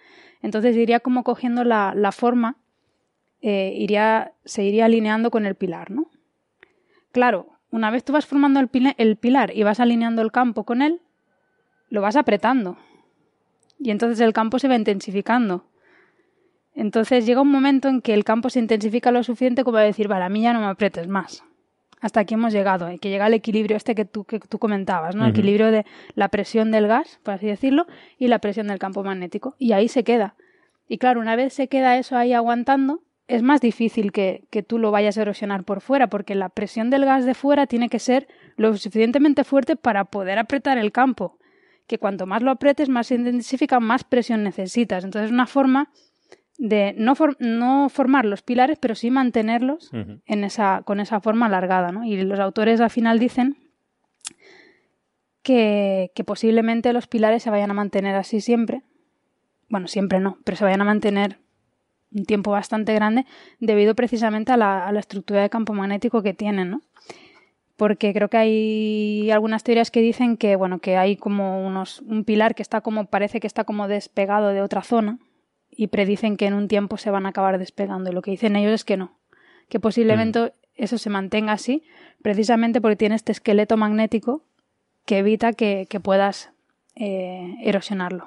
Entonces 0.42 0.76
iría 0.76 1.00
como 1.00 1.24
cogiendo 1.24 1.64
la, 1.64 2.12
forma, 2.12 2.56
eh, 3.40 3.72
iría, 3.76 4.32
se 4.44 4.64
iría 4.64 4.86
alineando 4.86 5.30
con 5.30 5.46
el 5.46 5.54
pilar, 5.54 5.90
¿no? 5.90 6.10
Claro, 7.12 7.48
una 7.70 7.90
vez 7.90 8.04
tú 8.04 8.12
vas 8.12 8.26
formando 8.26 8.60
el, 8.60 8.68
pilar 9.16 9.56
y 9.56 9.62
vas 9.62 9.80
alineando 9.80 10.22
el 10.22 10.32
campo 10.32 10.64
con 10.64 10.82
él, 10.82 11.00
lo 11.88 12.00
vas 12.00 12.16
apretando. 12.16 12.76
Y 13.78 13.90
entonces 13.90 14.20
el 14.20 14.32
campo 14.32 14.58
se 14.58 14.68
va 14.68 14.76
intensificando. 14.76 15.64
Entonces 16.74 17.24
llega 17.24 17.40
un 17.40 17.50
momento 17.50 17.88
en 17.88 18.02
que 18.02 18.12
el 18.12 18.24
campo 18.24 18.50
se 18.50 18.58
intensifica 18.58 19.10
lo 19.10 19.22
suficiente 19.22 19.64
como 19.64 19.78
decir, 19.78 20.08
vale, 20.08 20.24
a 20.24 20.28
mí 20.28 20.42
ya 20.42 20.52
no 20.52 20.60
me 20.60 20.66
apretes 20.66 21.08
más. 21.08 21.42
Hasta 22.06 22.20
aquí 22.20 22.34
hemos 22.34 22.52
llegado, 22.52 22.92
y 22.92 23.00
que 23.00 23.10
llega 23.10 23.26
el 23.26 23.34
equilibrio 23.34 23.76
este 23.76 23.96
que 23.96 24.04
tú, 24.04 24.22
que 24.22 24.38
tú 24.38 24.60
comentabas, 24.60 25.16
¿no? 25.16 25.26
Equilibrio 25.26 25.72
de 25.72 25.84
la 26.14 26.28
presión 26.28 26.70
del 26.70 26.86
gas, 26.86 27.18
por 27.24 27.34
así 27.34 27.48
decirlo, 27.48 27.88
y 28.16 28.28
la 28.28 28.38
presión 28.38 28.68
del 28.68 28.78
campo 28.78 29.02
magnético. 29.02 29.56
Y 29.58 29.72
ahí 29.72 29.88
se 29.88 30.04
queda. 30.04 30.36
Y 30.86 30.98
claro, 30.98 31.18
una 31.18 31.34
vez 31.34 31.52
se 31.52 31.66
queda 31.66 31.98
eso 31.98 32.16
ahí 32.16 32.32
aguantando, 32.32 33.02
es 33.26 33.42
más 33.42 33.60
difícil 33.60 34.12
que, 34.12 34.44
que, 34.50 34.62
tú 34.62 34.78
lo 34.78 34.92
vayas 34.92 35.18
a 35.18 35.22
erosionar 35.22 35.64
por 35.64 35.80
fuera, 35.80 36.06
porque 36.06 36.36
la 36.36 36.48
presión 36.48 36.90
del 36.90 37.04
gas 37.04 37.24
de 37.24 37.34
fuera 37.34 37.66
tiene 37.66 37.88
que 37.88 37.98
ser 37.98 38.28
lo 38.54 38.76
suficientemente 38.76 39.42
fuerte 39.42 39.74
para 39.74 40.04
poder 40.04 40.38
apretar 40.38 40.78
el 40.78 40.92
campo. 40.92 41.38
Que 41.88 41.98
cuanto 41.98 42.24
más 42.26 42.40
lo 42.40 42.52
apretes, 42.52 42.88
más 42.88 43.08
se 43.08 43.16
intensifica, 43.16 43.80
más 43.80 44.04
presión 44.04 44.44
necesitas. 44.44 45.02
Entonces, 45.02 45.32
una 45.32 45.48
forma 45.48 45.90
de 46.58 46.94
no, 46.96 47.14
no 47.38 47.88
formar 47.88 48.24
los 48.24 48.42
pilares, 48.42 48.78
pero 48.78 48.94
sí 48.94 49.10
mantenerlos 49.10 49.90
en 49.92 50.44
esa, 50.44 50.82
con 50.84 51.00
esa 51.00 51.20
forma 51.20 51.46
alargada. 51.46 51.92
¿no? 51.92 52.04
Y 52.04 52.20
los 52.22 52.40
autores 52.40 52.80
al 52.80 52.90
final 52.90 53.18
dicen 53.18 53.56
que, 55.42 56.12
que, 56.14 56.24
posiblemente 56.24 56.92
los 56.92 57.06
pilares 57.06 57.42
se 57.42 57.50
vayan 57.50 57.70
a 57.70 57.74
mantener 57.74 58.14
así 58.16 58.40
siempre. 58.40 58.82
Bueno, 59.68 59.88
siempre 59.88 60.20
no, 60.20 60.38
pero 60.44 60.56
se 60.56 60.64
vayan 60.64 60.82
a 60.82 60.86
mantener 60.86 61.38
un 62.12 62.24
tiempo 62.24 62.50
bastante 62.50 62.94
grande 62.94 63.26
debido 63.60 63.94
precisamente 63.94 64.52
a 64.52 64.56
la, 64.56 64.86
a 64.86 64.92
la 64.92 65.00
estructura 65.00 65.42
de 65.42 65.50
campo 65.50 65.72
magnético 65.72 66.22
que 66.22 66.34
tienen, 66.34 66.70
¿no? 66.70 66.82
Porque 67.76 68.14
creo 68.14 68.30
que 68.30 68.38
hay 68.38 69.30
algunas 69.30 69.62
teorías 69.62 69.90
que 69.90 70.00
dicen 70.00 70.38
que, 70.38 70.56
bueno, 70.56 70.78
que 70.78 70.96
hay 70.96 71.16
como 71.16 71.66
unos, 71.66 72.00
un 72.00 72.24
pilar 72.24 72.54
que 72.54 72.62
está 72.62 72.80
como, 72.80 73.04
parece 73.04 73.38
que 73.38 73.46
está 73.46 73.64
como 73.64 73.86
despegado 73.86 74.48
de 74.48 74.62
otra 74.62 74.82
zona, 74.82 75.18
y 75.76 75.88
predicen 75.88 76.36
que 76.36 76.46
en 76.46 76.54
un 76.54 76.68
tiempo 76.68 76.96
se 76.96 77.10
van 77.10 77.26
a 77.26 77.28
acabar 77.28 77.58
despegando. 77.58 78.10
Y 78.10 78.14
lo 78.14 78.22
que 78.22 78.30
dicen 78.30 78.56
ellos 78.56 78.72
es 78.72 78.84
que 78.84 78.96
no, 78.96 79.12
que 79.68 79.78
posiblemente 79.78 80.40
mm. 80.40 80.50
eso 80.76 80.98
se 80.98 81.10
mantenga 81.10 81.52
así, 81.52 81.84
precisamente 82.22 82.80
porque 82.80 82.96
tiene 82.96 83.14
este 83.14 83.32
esqueleto 83.32 83.76
magnético 83.76 84.42
que 85.04 85.18
evita 85.18 85.52
que, 85.52 85.86
puedas 86.02 86.50
eh, 86.96 87.54
erosionarlo. 87.62 88.26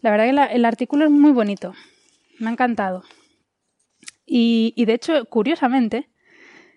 La 0.00 0.10
verdad 0.10 0.24
que 0.48 0.54
el 0.54 0.64
artículo 0.64 1.04
es 1.04 1.10
muy 1.10 1.30
bonito, 1.30 1.74
me 2.38 2.48
ha 2.48 2.52
encantado. 2.52 3.04
Y, 4.26 4.84
de 4.84 4.94
hecho, 4.94 5.26
curiosamente, 5.26 6.08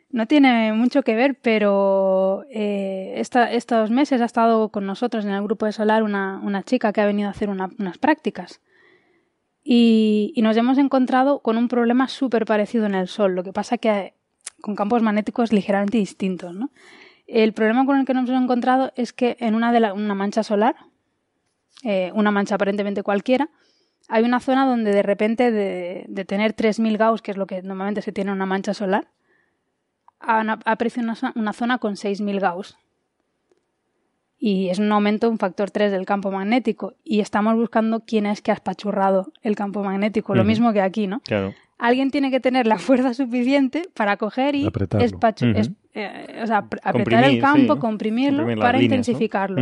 no 0.10 0.28
tiene 0.28 0.74
mucho 0.74 1.02
que 1.02 1.16
ver, 1.16 1.36
pero 1.36 2.44
eh, 2.50 3.14
estos 3.16 3.90
meses 3.90 4.22
ha 4.22 4.26
estado 4.26 4.70
con 4.70 4.86
nosotros 4.86 5.26
en 5.26 5.32
el 5.32 5.44
grupo 5.44 5.66
de 5.66 5.72
Solar 5.72 6.04
una, 6.04 6.64
chica 6.66 6.92
que 6.92 7.02
ha 7.02 7.06
venido 7.06 7.30
a 7.30 7.32
hacer 7.32 7.50
unas 7.50 7.98
prácticas. 7.98 8.62
Y, 9.70 10.34
nos 10.38 10.56
hemos 10.56 10.78
encontrado 10.78 11.40
con 11.40 11.58
un 11.58 11.68
problema 11.68 12.08
súper 12.08 12.46
parecido 12.46 12.86
en 12.86 12.96
el 12.96 13.10
Sol, 13.10 13.36
lo 13.36 13.44
que 13.44 13.52
pasa 13.52 13.78
que 13.78 14.14
con 14.62 14.78
campos 14.78 15.04
magnéticos 15.04 15.52
ligeramente 15.52 15.98
distintos. 15.98 16.56
¿no? 16.56 16.70
El 17.28 17.52
problema 17.52 17.86
con 17.86 18.00
el 18.00 18.06
que 18.06 18.14
nos 18.14 18.30
hemos 18.30 18.44
encontrado 18.44 18.94
es 18.96 19.12
que 19.12 19.36
en 19.42 19.56
una 19.56 20.16
mancha 20.16 20.44
solar, 20.44 20.78
eh, 21.84 22.12
una 22.16 22.32
mancha 22.32 22.56
aparentemente 22.56 23.04
cualquiera, 23.04 23.50
hay 24.08 24.24
una 24.24 24.40
zona 24.40 24.66
donde 24.66 24.94
de 24.94 25.04
repente 25.04 25.52
de, 25.52 26.06
de 26.08 26.24
tener 26.24 26.56
3.000 26.56 26.98
Gauss, 26.98 27.22
que 27.22 27.32
es 27.32 27.38
lo 27.38 27.46
que 27.46 27.62
normalmente 27.62 28.02
se 28.02 28.14
tiene 28.14 28.32
en 28.32 28.38
una 28.38 28.46
mancha 28.46 28.74
solar, 28.74 29.10
aparece 30.20 31.02
una, 31.02 31.18
una 31.36 31.52
zona 31.52 31.78
con 31.80 31.96
6.000 31.96 32.40
Gauss 32.40 32.78
y 34.40 34.70
es 34.70 34.80
un 34.80 34.92
aumento, 34.92 35.30
un 35.30 35.40
factor 35.40 35.72
3 35.72 35.92
del 35.92 36.06
campo 36.06 36.32
magnético. 36.32 36.94
Y 37.04 37.22
estamos 37.22 37.56
buscando 37.56 38.02
quién 38.02 38.26
es 38.26 38.42
que 38.42 38.52
ha 38.52 38.54
espachurrado 38.54 39.32
el 39.42 39.56
campo 39.56 39.84
magnético, 39.84 40.36
lo 40.36 40.44
mismo 40.44 40.74
que 40.74 40.82
aquí, 40.82 41.08
¿no? 41.08 41.22
Claro. 41.22 41.54
Alguien 41.80 42.12
tiene 42.12 42.32
que 42.32 42.40
tener 42.40 42.68
la 42.68 42.78
fuerza 42.80 43.14
suficiente 43.14 43.90
para 43.94 44.18
coger 44.18 44.56
y 44.56 44.70
eh, 45.94 46.40
o 46.44 46.48
sea, 46.48 46.68
apretar 46.84 47.24
el 47.24 47.42
campo, 47.42 47.80
comprimirlo 47.80 48.46
para 48.60 48.82
intensificarlo. 48.82 49.62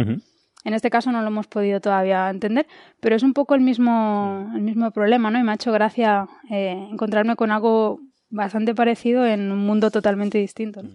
En 0.66 0.74
este 0.74 0.90
caso 0.90 1.12
no 1.12 1.22
lo 1.22 1.28
hemos 1.28 1.48
podido 1.48 1.80
todavía 1.80 2.30
entender, 2.30 2.66
pero 3.00 3.16
es 3.16 3.22
un 3.22 3.34
poco 3.34 3.54
el 3.54 3.62
mismo, 3.62 4.52
el 4.56 4.62
mismo 4.62 4.90
problema, 4.92 5.30
¿no? 5.30 5.40
Y 5.40 5.44
me 5.44 5.52
ha 5.52 5.56
hecho 5.56 5.72
gracia 5.72 6.28
eh, 6.50 6.88
encontrarme 6.92 7.36
con 7.36 7.52
algo 7.52 8.00
bastante 8.30 8.74
parecido 8.74 9.28
en 9.28 9.52
un 9.52 9.60
mundo 9.60 9.92
totalmente 9.92 10.40
distinto. 10.40 10.82
¿no? 10.82 10.90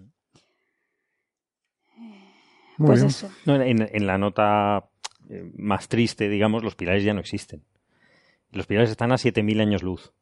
Pues 2.86 3.02
eso. 3.02 3.30
en, 3.46 4.06
la 4.06 4.18
nota 4.18 4.88
eh, 5.28 5.50
más 5.56 5.88
triste, 5.88 6.28
digamos, 6.28 6.62
los 6.62 6.74
pilares 6.74 7.04
ya 7.04 7.14
no 7.14 7.20
existen. 7.20 7.62
Los 8.52 8.66
pilares 8.66 8.90
están 8.90 9.12
a 9.12 9.16
7.000 9.16 9.60
años 9.60 9.82
luz. 9.82 10.12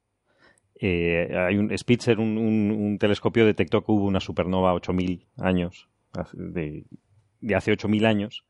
Eh, 0.80 1.34
hay 1.36 1.56
un 1.56 1.76
Spitzer, 1.76 2.18
un, 2.18 2.96
telescopio, 3.00 3.44
detectó 3.44 3.82
que 3.84 3.92
hubo 3.92 4.04
una 4.04 4.20
supernova 4.20 4.70
a 4.70 4.74
8.000 4.74 5.26
años, 5.38 5.88
de, 6.32 6.84
hace 7.54 7.72
8.000 7.72 8.06
años, 8.06 8.44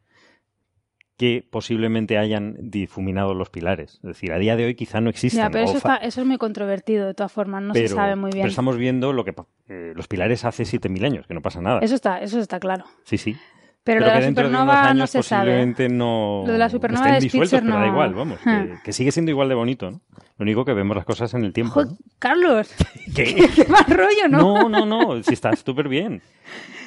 que 1.17 1.45
posiblemente 1.49 2.19
hayan 2.19 2.57
difuminado 2.71 3.35
los 3.35 3.51
pilares. 3.51 3.95
Es 3.97 4.03
decir, 4.03 4.33
a 4.33 4.39
día 4.39 4.57
de 4.57 4.67
hoy 4.67 4.75
quizá 4.75 5.01
no 5.01 5.11
existen. 5.11 5.43
Ya, 5.43 5.51
pero 5.51 5.65
eso, 5.65 5.79
eso, 6.03 6.21
es 6.21 6.27
muy 6.27 6.39
controvertido, 6.39 7.07
de 7.07 7.15
todas 7.15 7.33
formas, 7.33 7.63
no 7.63 7.75
se 7.75 7.89
sabe 7.89 8.15
muy 8.15 8.31
bien. 8.31 8.43
Pero 8.43 8.51
estamos 8.51 8.77
viendo 8.77 9.13
lo 9.13 9.25
que 9.25 9.35
eh, 9.69 9.93
los 9.97 10.07
pilares 10.07 10.45
hace 10.45 10.65
7.000 10.65 11.05
años, 11.05 11.27
que 11.27 11.35
no 11.35 11.41
pasa 11.41 11.61
nada. 11.61 11.81
Eso 11.81 11.95
está, 11.95 12.21
eso 12.21 12.39
está 12.39 12.61
claro. 12.61 12.85
Sí, 13.05 13.17
sí. 13.17 13.37
Pero, 13.85 14.01
lo 14.01 14.07
de 14.07 14.21
la 14.21 14.29
supernova 14.29 14.95
no 14.95 15.07
se 15.07 15.23
sabe. 15.23 15.67
No 15.89 16.45
lo 16.47 16.53
de 16.53 16.59
la 16.59 16.69
supernova 16.69 17.13
de 17.13 17.29
Spitzer 17.29 17.65
no. 17.65 17.79
da 17.79 17.87
igual, 17.87 18.15
vamos. 18.15 18.39
Que, 18.85 18.93
sigue 18.93 19.13
siendo 19.13 19.31
igual 19.31 19.49
de 19.49 19.55
bonito, 19.55 19.91
¿no? 19.91 20.01
Lo 20.37 20.43
único 20.43 20.65
que 20.65 20.73
vemos 20.73 20.97
las 20.97 21.05
cosas 21.07 21.33
en 21.35 21.45
el 21.45 21.53
tiempo. 21.53 21.83
Carlos. 22.19 22.73
¿Qué? 23.15 23.49
¿Qué 23.55 23.65
mal 23.65 23.87
rollo, 23.87 24.29
no? 24.29 24.69
No, 24.69 24.69
no, 24.69 24.87
no. 24.87 25.23
Si 25.23 25.35
está 25.35 25.57
súper 25.57 25.89
bien. 25.89 26.23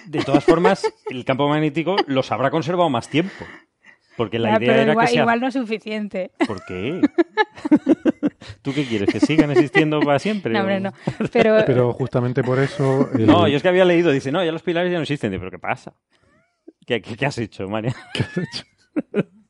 De 0.05 0.23
todas 0.23 0.43
formas, 0.43 0.91
el 1.09 1.25
campo 1.25 1.47
magnético 1.49 1.95
los 2.07 2.31
habrá 2.31 2.49
conservado 2.49 2.89
más 2.89 3.09
tiempo. 3.09 3.45
Porque 4.15 4.39
la 4.39 4.57
idea 4.57 4.83
era 4.83 4.91
igual, 4.91 5.07
que 5.07 5.15
igual 5.15 5.39
no 5.39 5.47
es 5.47 5.53
suficiente. 5.53 6.31
¿Por 6.45 6.63
qué? 6.65 7.01
¿Tú 8.61 8.73
qué 8.73 8.85
quieres? 8.85 9.09
¿Que 9.09 9.19
sigan 9.19 9.51
existiendo 9.51 9.99
para 10.01 10.19
siempre? 10.19 10.53
No, 10.53 10.59
hombre, 10.59 10.79
no. 10.79 10.93
Pero... 11.31 11.63
Pero 11.65 11.93
justamente 11.93 12.43
por 12.43 12.59
eso... 12.59 13.09
No, 13.17 13.47
yo 13.47 13.57
es 13.57 13.63
que 13.63 13.69
había 13.69 13.85
leído, 13.85 14.11
dice, 14.11 14.31
no, 14.31 14.43
ya 14.43 14.51
los 14.51 14.61
pilares 14.61 14.91
ya 14.91 14.97
no 14.97 15.03
existen. 15.03 15.31
¿Pero 15.31 15.49
qué 15.49 15.59
pasa? 15.59 15.93
¿Qué, 16.99 17.15
qué, 17.15 17.25
has 17.25 17.37
hecho, 17.37 17.69
María? 17.69 17.95
¿Qué 18.13 18.23
has 18.23 18.37
hecho? 18.37 18.65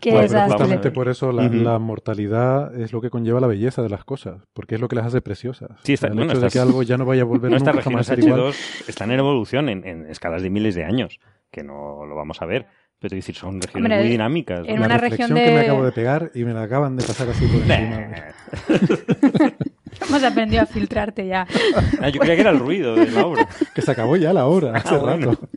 ¿Qué 0.00 0.10
pues 0.10 0.34
justamente 0.34 0.90
por 0.90 1.08
eso 1.08 1.32
la, 1.32 1.78
mortalidad 1.78 2.78
es 2.78 2.92
lo 2.92 3.00
que 3.00 3.08
conlleva 3.08 3.40
la 3.40 3.46
belleza 3.46 3.82
de 3.82 3.88
las 3.88 4.04
cosas, 4.04 4.42
porque 4.52 4.74
es 4.74 4.80
lo 4.80 4.88
que 4.88 4.96
las 4.96 5.06
hace 5.06 5.22
preciosas. 5.22 5.70
Sí, 5.82 5.94
está, 5.94 6.08
el 6.08 6.18
hecho 6.18 6.40
de 6.40 6.48
que 6.48 6.58
algo 6.58 6.82
ya 6.82 6.98
no 6.98 7.06
vaya 7.06 7.22
a 7.22 7.24
volver 7.24 7.50
nunca 7.58 7.72
jamás 7.80 8.10
a 8.10 8.14
ser 8.14 8.22
igual. 8.22 8.52
están 8.86 9.10
en 9.12 9.20
evolución 9.20 9.70
en, 9.70 10.06
escalas 10.10 10.42
de 10.42 10.50
miles 10.50 10.74
de 10.74 10.84
años, 10.84 11.20
que 11.50 11.62
no 11.62 12.04
lo 12.04 12.14
vamos 12.14 12.42
a 12.42 12.46
ver. 12.46 12.66
Pero 12.98 13.16
decir, 13.16 13.34
son 13.34 13.60
regiones 13.60 14.00
muy 14.00 14.08
dinámicas. 14.10 14.66
En 14.66 14.78
una 14.78 14.98
reflexión 14.98 15.30
región 15.30 15.48
que 15.48 15.54
me 15.54 15.60
acabo 15.62 15.84
de 15.84 15.92
pegar 15.92 16.30
y 16.34 16.44
me 16.44 16.52
la 16.52 16.62
acaban 16.62 16.96
de 16.96 17.04
pasar 17.04 17.28
así 17.30 17.46
por 17.46 17.60
encima. 17.62 18.08
Hemos 20.00 20.22
aprendido 20.22 20.62
a 20.62 20.66
filtrarte 20.66 21.26
ya. 21.26 21.46
Ah, 22.00 22.08
yo 22.08 22.20
creía 22.20 22.34
que 22.36 22.40
era 22.42 22.50
el 22.50 22.58
ruido 22.58 22.94
de 22.94 23.10
la 23.10 23.26
obra. 23.26 23.48
que 23.74 23.82
se 23.82 23.90
acabó 23.90 24.16
ya 24.16 24.32
la 24.32 24.46
obra, 24.46 24.76
hace 24.76 24.94
ah, 24.94 24.98
rato. 24.98 25.38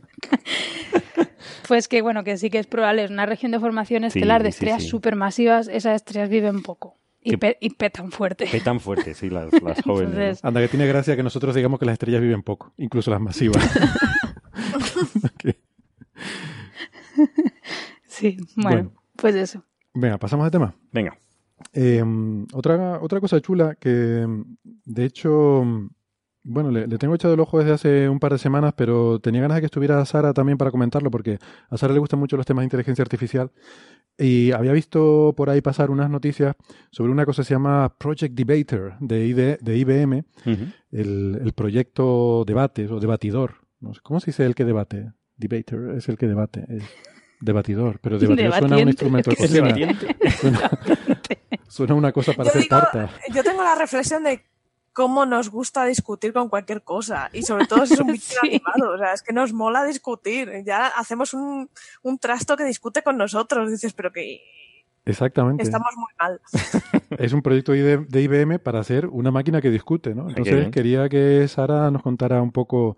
Pues 1.68 1.86
que 1.86 2.00
bueno, 2.00 2.24
que 2.24 2.38
sí 2.38 2.48
que 2.48 2.58
es 2.58 2.66
probable, 2.66 3.04
es 3.04 3.10
una 3.10 3.26
región 3.26 3.52
de 3.52 3.60
formación 3.60 4.02
estelar 4.04 4.42
de 4.42 4.48
estrellas 4.48 4.84
supermasivas, 4.84 5.68
esas 5.68 5.96
estrellas 5.96 6.30
viven 6.30 6.62
poco. 6.62 6.96
Y, 7.20 7.36
petan 7.36 8.10
fuerte. 8.10 8.46
Petan 8.50 8.80
fuerte, 8.80 9.12
sí, 9.12 9.28
las, 9.28 9.50
jóvenes. 9.84 10.42
Anda, 10.42 10.62
que 10.62 10.68
tiene 10.68 10.86
gracia 10.86 11.14
que 11.14 11.22
nosotros 11.22 11.54
digamos 11.54 11.78
que 11.78 11.84
las 11.84 11.92
estrellas 11.94 12.22
viven 12.22 12.42
poco, 12.42 12.72
incluso 12.78 13.10
las 13.10 13.20
masivas. 13.20 13.62
sí, 18.06 18.38
bueno, 18.56 18.92
pues 19.16 19.34
eso. 19.34 19.62
Venga, 19.92 20.16
pasamos 20.16 20.46
de 20.46 20.50
tema. 20.50 20.74
Venga. 20.90 21.18
Em, 21.72 22.46
otra, 22.52 23.00
otra 23.00 23.20
cosa 23.20 23.40
chula 23.40 23.74
que, 23.74 24.26
de 24.84 25.04
hecho, 25.04 25.64
bueno, 26.44 26.70
le, 26.70 26.86
tengo 26.98 27.14
echado 27.14 27.34
el 27.34 27.40
ojo 27.40 27.58
desde 27.58 27.72
hace 27.72 28.08
un 28.08 28.20
par 28.20 28.32
de 28.32 28.38
semanas, 28.38 28.74
pero 28.76 29.20
tenía 29.20 29.40
ganas 29.40 29.56
de 29.56 29.62
que 29.62 29.66
estuviera 29.66 30.04
Sara 30.04 30.32
también 30.32 30.58
para 30.58 30.70
comentarlo, 30.70 31.10
porque 31.10 31.38
a 31.68 31.76
Sara 31.76 31.92
le 31.92 32.00
gustan 32.00 32.20
mucho 32.20 32.36
los 32.36 32.46
temas 32.46 32.62
de 32.62 32.66
inteligencia 32.66 33.02
artificial. 33.02 33.50
Y 34.16 34.50
había 34.52 34.72
visto 34.72 35.34
por 35.36 35.48
ahí 35.50 35.60
pasar 35.60 35.90
unas 35.90 36.10
noticias 36.10 36.56
sobre 36.90 37.12
una 37.12 37.24
cosa 37.24 37.42
que 37.42 37.46
se 37.46 37.54
llama 37.54 37.94
Project 37.98 38.34
Debater 38.34 38.94
de, 39.00 39.58
de 39.60 39.76
IBM, 39.76 40.24
el, 40.90 41.38
el, 41.40 41.52
proyecto 41.52 42.44
debates 42.44 42.90
o 42.90 42.98
debatidor 42.98 43.68
no 43.80 43.94
sé, 43.94 44.00
¿cómo 44.02 44.20
se 44.20 44.26
dice 44.26 44.44
el 44.44 44.54
que 44.54 44.64
debate? 44.64 45.12
Debater 45.36 45.94
es 45.96 46.08
el 46.08 46.18
que 46.18 46.26
debate, 46.26 46.64
es 46.68 46.82
debatidor, 47.40 47.98
pero 48.00 48.18
debatidor 48.18 48.58
suena 48.58 48.76
a 48.76 48.78
un 48.80 48.88
instrumento 48.88 49.30
de 49.30 49.36
cocina. 49.36 49.74
Suena, 50.38 50.70
suena 51.68 51.94
una 51.94 52.12
cosa 52.12 52.32
para 52.32 52.44
Yo 52.44 52.50
hacer 52.50 52.62
digo, 52.62 52.76
tarta. 52.76 53.10
yo 53.32 53.42
tengo 53.42 53.62
la 53.62 53.74
reflexión 53.74 54.22
de 54.24 54.44
cómo 54.92 55.26
nos 55.26 55.50
gusta 55.50 55.84
discutir 55.84 56.32
con 56.32 56.48
cualquier 56.48 56.82
cosa 56.82 57.28
y 57.32 57.42
sobre 57.42 57.66
todo 57.66 57.86
si 57.86 57.94
es 57.94 58.00
un 58.00 58.06
bicho 58.12 58.34
Sí. 58.40 58.60
animado, 58.64 58.94
o 58.94 58.98
sea, 58.98 59.12
es 59.12 59.22
que 59.22 59.32
nos 59.32 59.52
mola 59.52 59.84
discutir, 59.84 60.50
ya 60.64 60.86
hacemos 60.88 61.34
un, 61.34 61.68
un 62.02 62.18
trasto 62.18 62.56
que 62.56 62.64
discute 62.64 63.02
con 63.02 63.16
nosotros, 63.16 63.70
dices, 63.70 63.92
pero 63.92 64.12
que 64.12 64.40
Exactamente. 65.04 65.62
estamos 65.62 65.88
muy 65.96 66.12
mal. 66.18 66.40
Es 67.18 67.32
un 67.32 67.42
proyecto 67.42 67.72
de 67.72 67.98
de 67.98 68.22
IBM 68.22 68.58
para 68.58 68.80
hacer 68.80 69.06
una 69.06 69.30
máquina 69.30 69.60
que 69.62 69.70
discute, 69.70 70.14
¿no? 70.14 70.28
Entonces 70.28 70.54
bien. 70.54 70.70
quería 70.70 71.08
que 71.08 71.46
Sara 71.48 71.90
nos 71.90 72.02
contara 72.02 72.42
un 72.42 72.52
poco 72.52 72.96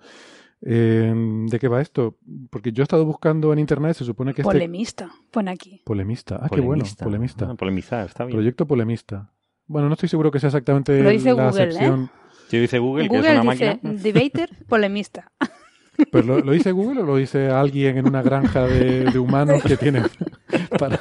eh, 0.63 1.13
de 1.47 1.59
qué 1.59 1.69
va 1.69 1.81
esto, 1.81 2.19
porque 2.51 2.73
yo 2.73 2.83
he 2.83 2.85
estado 2.85 3.05
buscando 3.05 3.53
en 3.53 3.59
internet, 3.59 3.97
se 3.97 4.05
supone 4.05 4.35
que 4.35 4.43
este 4.43 4.53
Polemista, 4.53 5.11
pone 5.31 5.51
aquí. 5.51 5.83
polemista, 5.85 6.39
ah, 6.43 6.49
qué 6.49 6.61
bueno, 6.61 6.85
Polemista. 7.03 7.49
Ah, 7.51 7.55
polemizar, 7.55 8.07
está 8.07 8.25
bien. 8.25 8.37
proyecto 8.37 8.67
polemista. 8.67 9.33
Bueno, 9.67 9.89
no 9.89 9.95
estoy 9.95 10.09
seguro 10.09 10.31
que 10.31 10.41
sea 10.41 10.49
exactamente 10.49 11.03
Lo 11.03 11.11
dice 11.11 11.33
la 11.33 11.49
Google, 11.49 11.63
¿eh? 11.63 11.69
acepción. 11.69 12.11
Si 12.49 12.59
dice 12.59 12.79
Google, 12.79 13.09
que 13.09 13.17
es 13.17 13.23
Google 13.23 13.41
una 13.41 13.53
dice 13.53 13.79
máquina. 13.79 13.95
debater, 14.03 14.51
polemista. 14.69 15.31
¿Pero 16.11 16.27
lo, 16.27 16.41
lo 16.41 16.53
dice 16.53 16.73
Google 16.73 17.03
o 17.03 17.05
lo 17.05 17.17
dice 17.17 17.51
alguien 17.51 17.99
en 17.99 18.09
una 18.09 18.23
granja 18.23 18.67
de, 18.67 19.05
de 19.05 19.19
humanos 19.19 19.63
que 19.63 19.77
tiene 19.77 20.03
para, 20.79 20.99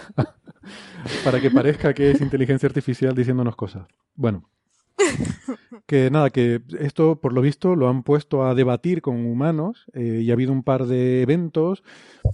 para 1.24 1.40
que 1.40 1.50
parezca 1.50 1.94
que 1.94 2.12
es 2.12 2.22
inteligencia 2.22 2.68
artificial 2.68 3.16
diciéndonos 3.16 3.56
cosas? 3.56 3.88
Bueno, 4.14 4.50
que 5.86 6.10
nada, 6.12 6.30
que 6.30 6.62
esto 6.80 7.16
por 7.18 7.34
lo 7.34 7.42
visto 7.42 7.76
lo 7.76 7.90
han 7.90 8.04
puesto 8.04 8.46
a 8.46 8.56
debatir 8.56 9.02
con 9.02 9.26
humanos 9.26 9.86
eh, 9.94 10.22
y 10.24 10.30
ha 10.30 10.34
habido 10.34 10.52
un 10.52 10.64
par 10.64 10.86
de 10.86 11.22
eventos, 11.22 11.84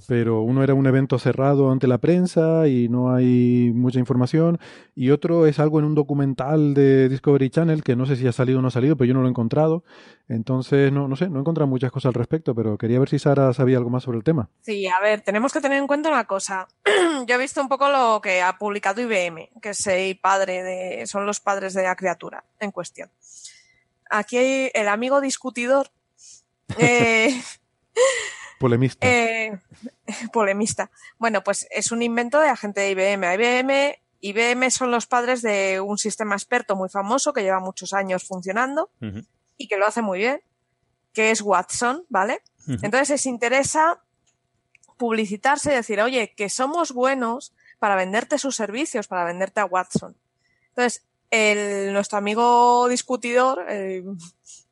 pero 0.08 0.42
uno 0.42 0.64
era 0.64 0.74
un 0.74 0.88
evento 0.88 1.20
cerrado 1.20 1.72
ante 1.72 1.88
la 1.88 2.00
prensa 2.00 2.68
y 2.68 2.90
no 2.90 3.14
hay 3.14 3.72
mucha 3.74 4.00
información 4.00 4.60
y 4.96 5.10
otro 5.12 5.46
es 5.46 5.60
algo 5.60 5.80
en 5.80 5.86
un 5.86 5.96
documental 5.96 6.74
de 6.74 7.10
Discovery 7.10 7.50
Channel 7.50 7.84
que 7.84 7.96
no 7.96 8.06
sé 8.06 8.16
si 8.16 8.28
ha 8.28 8.32
salido 8.32 8.60
o 8.60 8.62
no 8.62 8.70
ha 8.70 8.72
salido, 8.72 8.96
pero 8.96 9.08
yo 9.08 9.14
no 9.14 9.22
lo 9.22 9.28
he 9.28 9.30
encontrado. 9.30 9.84
Entonces, 10.28 10.92
no, 10.92 11.08
no 11.08 11.16
sé, 11.16 11.30
no 11.30 11.38
he 11.38 11.42
encontrado 11.42 11.68
muchas 11.68 11.92
cosas 11.92 12.10
al 12.10 12.14
respecto, 12.16 12.56
pero 12.56 12.78
quería 12.78 13.00
ver 13.00 13.10
si 13.10 13.20
Sara 13.20 13.54
sabía 13.54 13.78
algo 13.78 13.92
más 13.92 14.04
sobre 14.04 14.18
el 14.18 14.24
tema. 14.24 14.50
Sí, 14.62 14.88
a 14.88 15.00
ver, 15.00 15.22
tenemos 15.22 15.54
que 15.54 15.62
tener 15.62 15.78
en 15.78 15.86
cuenta 15.88 16.10
una 16.10 16.26
cosa. 16.26 16.68
Yo 17.28 17.36
he 17.36 17.38
visto 17.38 17.62
un 17.62 17.68
poco 17.70 17.90
lo 17.90 18.22
que 18.22 18.42
ha 18.42 18.58
publicado 18.58 19.02
IBM, 19.02 19.50
que 19.62 19.70
es 19.70 19.88
el 19.88 20.18
padre 20.20 20.64
de, 20.64 21.06
son 21.08 21.26
los 21.28 21.40
padres 21.40 21.74
de 21.76 21.84
la 21.84 21.96
criatura 21.96 22.44
en 22.60 22.72
cuestión. 22.72 23.12
Aquí 24.10 24.38
hay 24.38 24.72
el 24.74 24.88
amigo 24.88 25.22
discutidor, 25.22 25.92
eh, 26.80 27.40
Polemista. 28.60 29.06
eh, 29.08 29.60
polemista. 30.34 30.90
Bueno, 31.20 31.44
pues 31.44 31.68
es 31.70 31.92
un 31.92 32.02
invento 32.02 32.40
de 32.40 32.48
la 32.48 32.56
gente 32.56 32.82
de 32.82 32.92
IBM. 32.92 33.34
IBM, 33.36 33.96
IBM 34.22 34.72
son 34.72 34.90
los 34.90 35.06
padres 35.06 35.42
de 35.44 35.82
un 35.82 35.98
sistema 36.00 36.34
experto 36.36 36.76
muy 36.76 36.90
famoso 36.90 37.32
que 37.34 37.44
lleva 37.44 37.60
muchos 37.60 37.94
años 37.94 38.24
funcionando 38.24 38.90
y 39.58 39.68
que 39.68 39.78
lo 39.78 39.86
hace 39.86 40.02
muy 40.02 40.20
bien, 40.20 40.42
que 41.14 41.32
es 41.32 41.42
Watson, 41.42 42.06
¿vale? 42.10 42.42
Entonces 42.68 43.10
les 43.10 43.26
interesa 43.28 44.02
publicitarse 44.98 45.72
y 45.72 45.76
decir, 45.76 46.02
oye, 46.02 46.34
que 46.36 46.50
somos 46.50 46.92
buenos 46.92 47.54
para 47.80 47.96
venderte 47.96 48.40
sus 48.40 48.56
servicios, 48.56 49.08
para 49.08 49.24
venderte 49.24 49.60
a 49.60 49.66
Watson. 49.66 50.16
Entonces, 50.70 51.06
el, 51.30 51.94
nuestro 51.94 52.18
amigo 52.18 52.88
discutidor, 52.88 53.70
el 53.70 54.06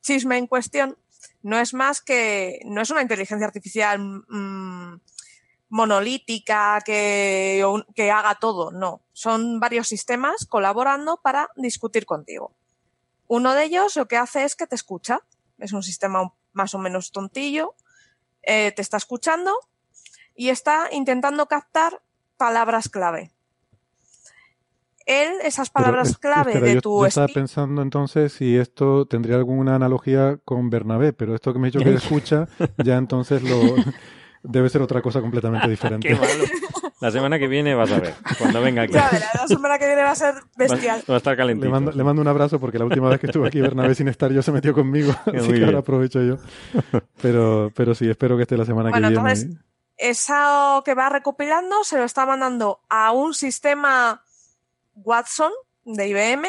chisme 0.02 0.38
en 0.38 0.48
cuestión, 0.48 0.98
no 1.42 1.60
es 1.60 1.74
más 1.74 2.02
que, 2.02 2.60
no 2.66 2.82
es 2.82 2.90
una 2.90 3.02
inteligencia 3.02 3.46
artificial 3.46 4.00
mm, 4.00 5.00
monolítica 5.70 6.82
que, 6.86 7.66
que 7.96 8.12
haga 8.12 8.36
todo, 8.36 8.72
no. 8.72 9.02
Son 9.12 9.60
varios 9.60 9.88
sistemas 9.88 10.46
colaborando 10.46 11.18
para 11.22 11.50
discutir 11.56 12.06
contigo. 12.06 12.54
Uno 13.34 13.56
de 13.56 13.64
ellos 13.64 13.96
lo 13.96 14.08
que 14.08 14.16
hace 14.16 14.44
es 14.44 14.56
que 14.56 14.68
te 14.68 14.76
escucha. 14.76 15.22
Es 15.58 15.74
un 15.74 15.82
sistema 15.82 16.32
más 16.52 16.76
o 16.76 16.78
menos 16.78 17.12
tontillo. 17.12 17.74
eh, 18.44 18.72
te 18.76 18.84
está 18.84 18.98
escuchando 18.98 19.52
y 20.36 20.50
está 20.50 20.90
intentando 20.92 21.48
captar 21.48 22.04
palabras 22.38 22.90
clave. 22.90 23.32
Él, 25.08 25.30
esas 25.42 25.72
palabras 25.72 26.16
clave 26.20 26.52
espera, 26.52 26.68
de 26.68 26.74
yo, 26.76 26.82
tu 26.82 27.00
yo 27.00 27.08
estaba 27.08 27.28
pensando 27.28 27.82
entonces 27.82 28.34
si 28.34 28.56
esto 28.56 29.08
tendría 29.08 29.38
alguna 29.38 29.74
analogía 29.74 30.38
con 30.46 30.70
Bernabé, 30.70 31.12
pero 31.12 31.34
esto 31.34 31.54
que 31.54 31.60
me 31.60 31.70
ha 31.70 31.72
dicho 31.72 31.84
que 31.84 31.94
escucha, 31.96 32.48
ya 32.86 32.98
entonces 32.98 33.42
lo 33.42 33.58
debe 34.44 34.70
ser 34.70 34.84
otra 34.84 35.02
cosa 35.02 35.22
completamente 35.22 35.68
diferente. 35.76 36.08
Qué 36.08 36.14
malo. 36.14 36.44
La 37.04 37.12
semana 37.12 37.38
que 37.38 37.48
viene 37.48 37.76
vas 37.76 37.92
a 37.92 38.00
ver, 38.00 38.14
cuando 38.40 38.62
venga 38.62 38.84
aquí. 38.84 38.94
Ya 38.94 39.10
verás, 39.12 39.34
la 39.36 39.48
semana 39.48 39.78
que 39.78 39.88
viene 39.88 40.04
va 40.04 40.12
a 40.12 40.16
ser 40.16 40.36
bestial. 40.56 41.04
va 41.10 41.16
a 41.16 41.18
estar 41.18 41.34
Le 41.34 41.38
calentito. 41.38 41.70
mando, 41.70 41.92
le 41.92 42.04
mando 42.04 42.22
un 42.22 42.28
abrazo 42.30 42.60
porque 42.60 42.80
la 42.80 42.86
última 42.86 43.10
vez 43.10 43.20
que 43.20 43.28
estuve 43.28 43.48
aquí 43.50 43.60
Bernabé 43.60 43.94
sin 43.94 44.08
estar 44.08 44.32
yo 44.32 44.42
se 44.42 44.52
metió 44.54 44.74
conmigo, 44.74 45.14
Muy 45.28 45.38
así 45.38 45.48
que 45.48 45.54
bien. 45.54 45.66
ahora 45.66 45.80
aprovecho 45.80 46.22
yo. 46.24 46.38
Pero, 47.22 47.72
pero 47.76 47.94
sí, 47.94 48.10
espero 48.10 48.38
que 48.38 48.44
esté 48.44 48.56
la 48.58 48.66
semana 48.66 48.90
Bueno, 48.90 49.10
que 49.10 49.14
viene. 49.16 49.30
entonces, 49.32 49.58
eso 49.98 50.82
que 50.86 50.94
va 50.96 51.10
recopilando 51.10 51.84
se 51.84 51.98
lo 51.98 52.04
está 52.06 52.26
mandando 52.26 52.80
a 52.90 53.12
un 53.12 53.34
sistema 53.34 54.24
Watson 54.96 55.52
de 55.86 56.08
IBM 56.08 56.48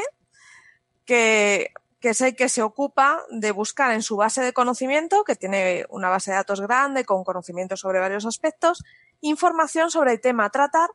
que, 1.05 1.71
que 2.05 2.11
es 2.11 2.21
el 2.21 2.37
que 2.37 2.51
se 2.51 2.61
ocupa 2.61 3.23
de 3.31 3.51
buscar 3.51 3.91
en 3.93 4.03
su 4.03 4.17
base 4.17 4.43
de 4.43 4.53
conocimiento, 4.53 5.25
que 5.25 5.37
tiene 5.37 5.87
una 5.89 6.11
base 6.11 6.31
de 6.31 6.37
datos 6.37 6.61
grande 6.61 7.07
con 7.07 7.25
conocimiento 7.25 7.79
sobre 7.79 7.99
varios 7.99 8.27
aspectos, 8.27 8.85
información 9.23 9.91
sobre 9.91 10.13
el 10.13 10.21
tema 10.21 10.45
a 10.45 10.51
tratar 10.51 10.91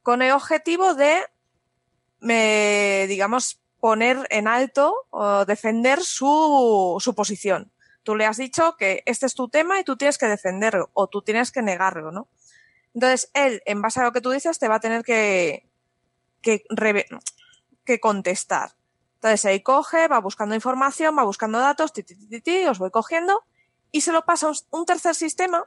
con 0.00 0.22
el 0.22 0.30
objetivo 0.30 0.94
de, 0.94 1.24
eh, 2.28 3.06
digamos, 3.08 3.60
poner 3.80 4.28
en 4.30 4.46
alto 4.46 5.08
o 5.10 5.44
defender 5.44 6.04
su, 6.04 6.98
su 7.00 7.16
posición. 7.16 7.72
Tú 8.04 8.14
le 8.14 8.24
has 8.24 8.36
dicho 8.36 8.76
que 8.78 9.02
este 9.06 9.26
es 9.26 9.34
tu 9.34 9.48
tema 9.48 9.80
y 9.80 9.82
tú 9.82 9.96
tienes 9.96 10.18
que 10.18 10.26
defenderlo 10.26 10.90
o 10.92 11.08
tú 11.08 11.22
tienes 11.22 11.50
que 11.50 11.62
negarlo, 11.62 12.12
¿no? 12.12 12.28
Entonces, 12.94 13.28
él, 13.34 13.60
en 13.66 13.82
base 13.82 13.98
a 13.98 14.04
lo 14.04 14.12
que 14.12 14.20
tú 14.20 14.30
dices, 14.30 14.60
te 14.60 14.68
va 14.68 14.76
a 14.76 14.80
tener 14.80 15.02
que, 15.02 15.68
que, 16.42 16.62
que 17.84 17.98
contestar. 17.98 18.77
Entonces, 19.18 19.44
ahí 19.46 19.62
coge, 19.62 20.06
va 20.06 20.20
buscando 20.20 20.54
información, 20.54 21.18
va 21.18 21.24
buscando 21.24 21.58
datos, 21.58 21.92
ti, 21.92 22.04
ti, 22.04 22.40
ti, 22.40 22.64
os 22.66 22.78
voy 22.78 22.90
cogiendo 22.92 23.44
y 23.90 24.02
se 24.02 24.12
lo 24.12 24.24
pasa 24.24 24.46
a 24.46 24.50
un- 24.50 24.56
un 24.70 24.84
tercer 24.86 25.14
sistema, 25.16 25.64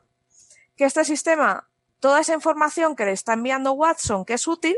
que 0.78 0.86
este 0.86 1.03
sistema, 1.03 1.68
toda 1.99 2.22
esa 2.22 2.34
información 2.34 2.95
que 2.95 3.03
le 3.06 3.11
está 3.11 3.34
enviando 3.34 3.73
Watson, 3.73 4.23
que 4.23 4.36
es 4.36 4.48
útil, 4.48 4.78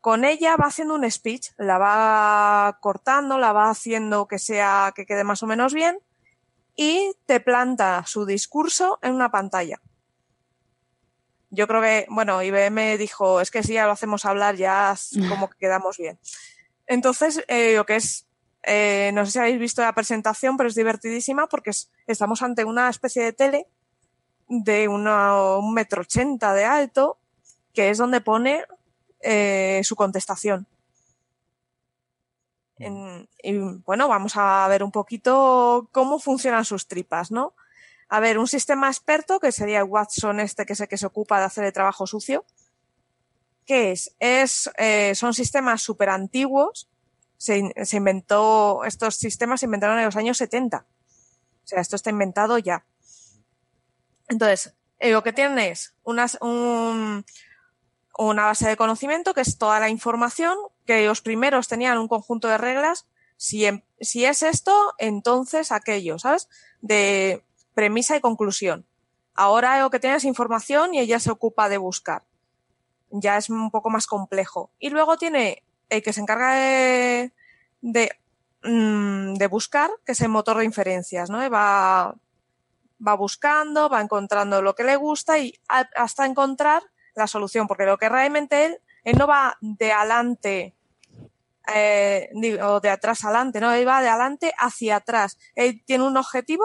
con 0.00 0.24
ella 0.24 0.56
va 0.56 0.66
haciendo 0.66 0.94
un 0.94 1.08
speech, 1.10 1.50
la 1.58 1.78
va 1.78 2.78
cortando, 2.80 3.38
la 3.38 3.52
va 3.52 3.70
haciendo 3.70 4.26
que 4.28 4.38
sea, 4.38 4.92
que 4.94 5.04
quede 5.04 5.24
más 5.24 5.42
o 5.42 5.46
menos 5.46 5.74
bien, 5.74 5.98
y 6.76 7.12
te 7.26 7.40
planta 7.40 8.04
su 8.06 8.24
discurso 8.24 8.98
en 9.02 9.14
una 9.14 9.30
pantalla. 9.30 9.80
Yo 11.50 11.66
creo 11.68 11.82
que, 11.82 12.06
bueno, 12.08 12.42
IBM 12.42 12.96
dijo, 12.98 13.40
es 13.40 13.50
que 13.50 13.62
si 13.62 13.74
ya 13.74 13.86
lo 13.86 13.92
hacemos 13.92 14.24
hablar, 14.24 14.56
ya 14.56 14.94
como 15.28 15.50
que 15.50 15.58
quedamos 15.58 15.98
bien. 15.98 16.18
Entonces, 16.86 17.42
eh, 17.48 17.74
lo 17.76 17.86
que 17.86 17.96
es, 17.96 18.26
eh, 18.64 19.10
no 19.14 19.24
sé 19.24 19.32
si 19.32 19.38
habéis 19.38 19.58
visto 19.58 19.82
la 19.82 19.94
presentación, 19.94 20.56
pero 20.56 20.68
es 20.68 20.74
divertidísima 20.74 21.46
porque 21.48 21.70
es- 21.70 21.90
estamos 22.06 22.42
ante 22.42 22.64
una 22.64 22.88
especie 22.90 23.22
de 23.24 23.32
tele 23.32 23.66
de 24.48 24.88
una- 24.88 25.56
un 25.58 25.72
metro 25.74 26.02
ochenta 26.02 26.52
de 26.54 26.64
alto, 26.64 27.18
que 27.74 27.90
es 27.90 27.98
donde 27.98 28.20
pone 28.20 28.64
eh, 29.24 29.80
su 29.84 29.94
contestación. 29.94 30.66
En- 32.78 33.28
y 33.42 33.56
bueno, 33.86 34.08
vamos 34.08 34.32
a 34.36 34.66
ver 34.68 34.82
un 34.82 34.90
poquito 34.90 35.88
cómo 35.92 36.18
funcionan 36.18 36.64
sus 36.64 36.88
tripas, 36.88 37.30
¿no? 37.30 37.54
A 38.08 38.20
ver, 38.20 38.38
un 38.38 38.48
sistema 38.48 38.88
experto, 38.88 39.38
que 39.40 39.52
sería 39.52 39.84
Watson 39.84 40.40
este, 40.40 40.66
que 40.66 40.72
es 40.74 40.80
el 40.80 40.88
que 40.88 40.96
se 40.98 41.06
ocupa 41.06 41.38
de 41.38 41.44
hacer 41.46 41.64
el 41.64 41.72
trabajo 41.72 42.06
sucio. 42.06 42.44
¿Qué 43.66 43.92
es? 43.92 44.14
es 44.18 44.70
eh, 44.76 45.14
son 45.14 45.34
sistemas 45.34 45.82
súper 45.82 46.08
antiguos. 46.08 46.88
Se, 47.36 47.72
se 47.84 47.96
inventó, 47.96 48.84
estos 48.84 49.16
sistemas 49.16 49.60
se 49.60 49.66
inventaron 49.66 49.98
en 49.98 50.04
los 50.04 50.16
años 50.16 50.38
70. 50.38 50.86
O 51.64 51.66
sea, 51.66 51.80
esto 51.80 51.96
está 51.96 52.10
inventado 52.10 52.58
ya. 52.58 52.84
Entonces, 54.28 54.74
eh, 54.98 55.10
lo 55.10 55.22
que 55.22 55.32
tienen 55.32 55.58
es 55.58 55.94
unas, 56.04 56.38
un, 56.40 57.24
una 58.16 58.44
base 58.44 58.68
de 58.68 58.76
conocimiento 58.76 59.34
que 59.34 59.40
es 59.40 59.58
toda 59.58 59.80
la 59.80 59.88
información, 59.88 60.56
que 60.86 61.06
los 61.06 61.20
primeros 61.20 61.68
tenían 61.68 61.98
un 61.98 62.08
conjunto 62.08 62.48
de 62.48 62.58
reglas. 62.58 63.06
Si, 63.36 63.64
em- 63.64 63.82
si 64.00 64.24
es 64.24 64.42
esto, 64.42 64.72
entonces 64.98 65.72
aquello, 65.72 66.18
¿sabes? 66.18 66.48
De 66.80 67.44
premisa 67.74 68.16
y 68.16 68.20
conclusión. 68.20 68.86
Ahora 69.34 69.80
lo 69.80 69.90
que 69.90 69.98
tiene 69.98 70.16
es 70.16 70.24
información 70.24 70.94
y 70.94 71.00
ella 71.00 71.18
se 71.18 71.30
ocupa 71.30 71.68
de 71.68 71.78
buscar. 71.78 72.22
Ya 73.12 73.36
es 73.36 73.50
un 73.50 73.70
poco 73.70 73.90
más 73.90 74.06
complejo. 74.06 74.70
Y 74.78 74.90
luego 74.90 75.16
tiene 75.16 75.62
el 75.88 76.02
que 76.02 76.12
se 76.12 76.20
encarga 76.20 76.54
de, 76.54 77.32
de, 77.80 78.10
mm, 78.64 79.34
de 79.34 79.46
buscar, 79.46 79.90
que 80.04 80.12
es 80.12 80.20
el 80.22 80.30
motor 80.30 80.58
de 80.58 80.64
inferencias, 80.64 81.30
¿no? 81.30 81.38
Va, 81.50 82.14
va 83.06 83.14
buscando, 83.14 83.88
va 83.88 84.00
encontrando 84.00 84.62
lo 84.62 84.74
que 84.74 84.84
le 84.84 84.96
gusta 84.96 85.38
y 85.38 85.54
hasta 85.68 86.26
encontrar 86.26 86.82
la 87.14 87.26
solución, 87.26 87.66
porque 87.66 87.84
lo 87.84 87.98
que 87.98 88.08
realmente 88.08 88.66
él, 88.66 88.78
él 89.04 89.16
no 89.18 89.26
va 89.26 89.58
de 89.60 89.92
adelante 89.92 90.74
eh, 91.72 92.30
o 92.62 92.80
de 92.80 92.90
atrás 92.90 93.24
adelante, 93.24 93.60
no, 93.60 93.72
él 93.72 93.86
va 93.86 94.02
de 94.02 94.08
adelante 94.08 94.52
hacia 94.58 94.96
atrás. 94.96 95.38
Él 95.54 95.82
tiene 95.84 96.04
un 96.04 96.16
objetivo 96.16 96.64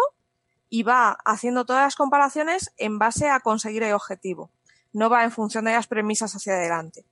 y 0.69 0.83
va 0.83 1.17
haciendo 1.25 1.65
todas 1.65 1.83
las 1.83 1.95
comparaciones 1.95 2.73
en 2.77 2.99
base 2.99 3.29
a 3.29 3.39
conseguir 3.39 3.83
el 3.83 3.93
objetivo. 3.93 4.51
No 4.93 5.09
va 5.09 5.23
en 5.23 5.31
función 5.31 5.65
de 5.65 5.71
las 5.71 5.87
premisas 5.87 6.33
hacia 6.33 6.53
adelante. 6.53 7.05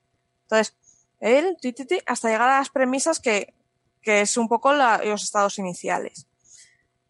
Entonces, 0.43 0.75
él, 1.19 1.57
hasta 2.05 2.29
llegar 2.29 2.49
a 2.49 2.59
las 2.59 2.69
premisas 2.69 3.19
que, 3.19 3.53
que 4.01 4.21
es 4.21 4.37
un 4.37 4.47
poco 4.47 4.73
los 4.73 5.23
estados 5.23 5.57
iniciales. 5.59 6.27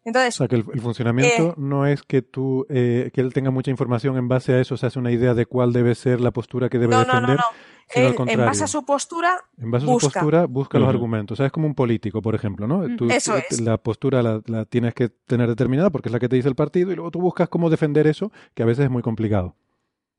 Entonces, 0.04 0.36
o 0.36 0.38
sea, 0.38 0.48
que 0.48 0.54
el, 0.54 0.80
funcionamiento 0.80 1.50
eh, 1.50 1.54
no 1.56 1.84
es 1.84 2.02
que 2.04 2.22
tú, 2.22 2.64
eh, 2.68 3.10
que 3.12 3.20
él 3.20 3.32
tenga 3.32 3.50
mucha 3.50 3.72
información 3.72 4.16
en 4.16 4.28
base 4.28 4.52
a 4.52 4.60
eso, 4.60 4.76
se 4.76 4.86
hace 4.86 5.00
una 5.00 5.10
idea 5.10 5.34
de 5.34 5.46
cuál 5.46 5.72
debe 5.72 5.96
ser 5.96 6.20
la 6.20 6.30
postura 6.30 6.68
que 6.68 6.78
debe 6.78 6.94
no, 6.94 7.00
defender. 7.00 7.22
No, 7.22 7.34
no, 7.36 8.24
no. 8.24 8.30
en 8.30 8.38
base 8.38 8.62
a 8.62 8.66
su 8.68 8.84
postura, 8.84 9.36
en 9.58 9.72
base 9.72 9.84
a 9.84 9.88
busca. 9.88 10.06
su 10.06 10.12
postura, 10.12 10.46
busca 10.46 10.78
los 10.78 10.88
argumentos. 10.88 11.34
O 11.34 11.36
sea, 11.38 11.46
es 11.46 11.52
como 11.52 11.66
un 11.66 11.74
político, 11.74 12.22
por 12.22 12.36
ejemplo, 12.36 12.68
¿no? 12.68 12.86
Tú, 12.96 13.10
eso 13.10 13.36
es. 13.36 13.60
La 13.60 13.78
postura 13.78 14.22
la, 14.22 14.40
la, 14.46 14.64
tienes 14.64 14.94
que 14.94 15.08
tener 15.08 15.48
determinada 15.48 15.90
porque 15.90 16.08
es 16.08 16.12
la 16.12 16.20
que 16.20 16.28
te 16.28 16.36
dice 16.36 16.48
el 16.48 16.54
partido 16.54 16.92
y 16.92 16.94
luego 16.94 17.10
tú 17.10 17.20
buscas 17.20 17.48
cómo 17.48 17.68
defender 17.68 18.06
eso, 18.06 18.30
que 18.54 18.62
a 18.62 18.66
veces 18.66 18.84
es 18.84 18.90
muy 18.92 19.02
complicado. 19.02 19.56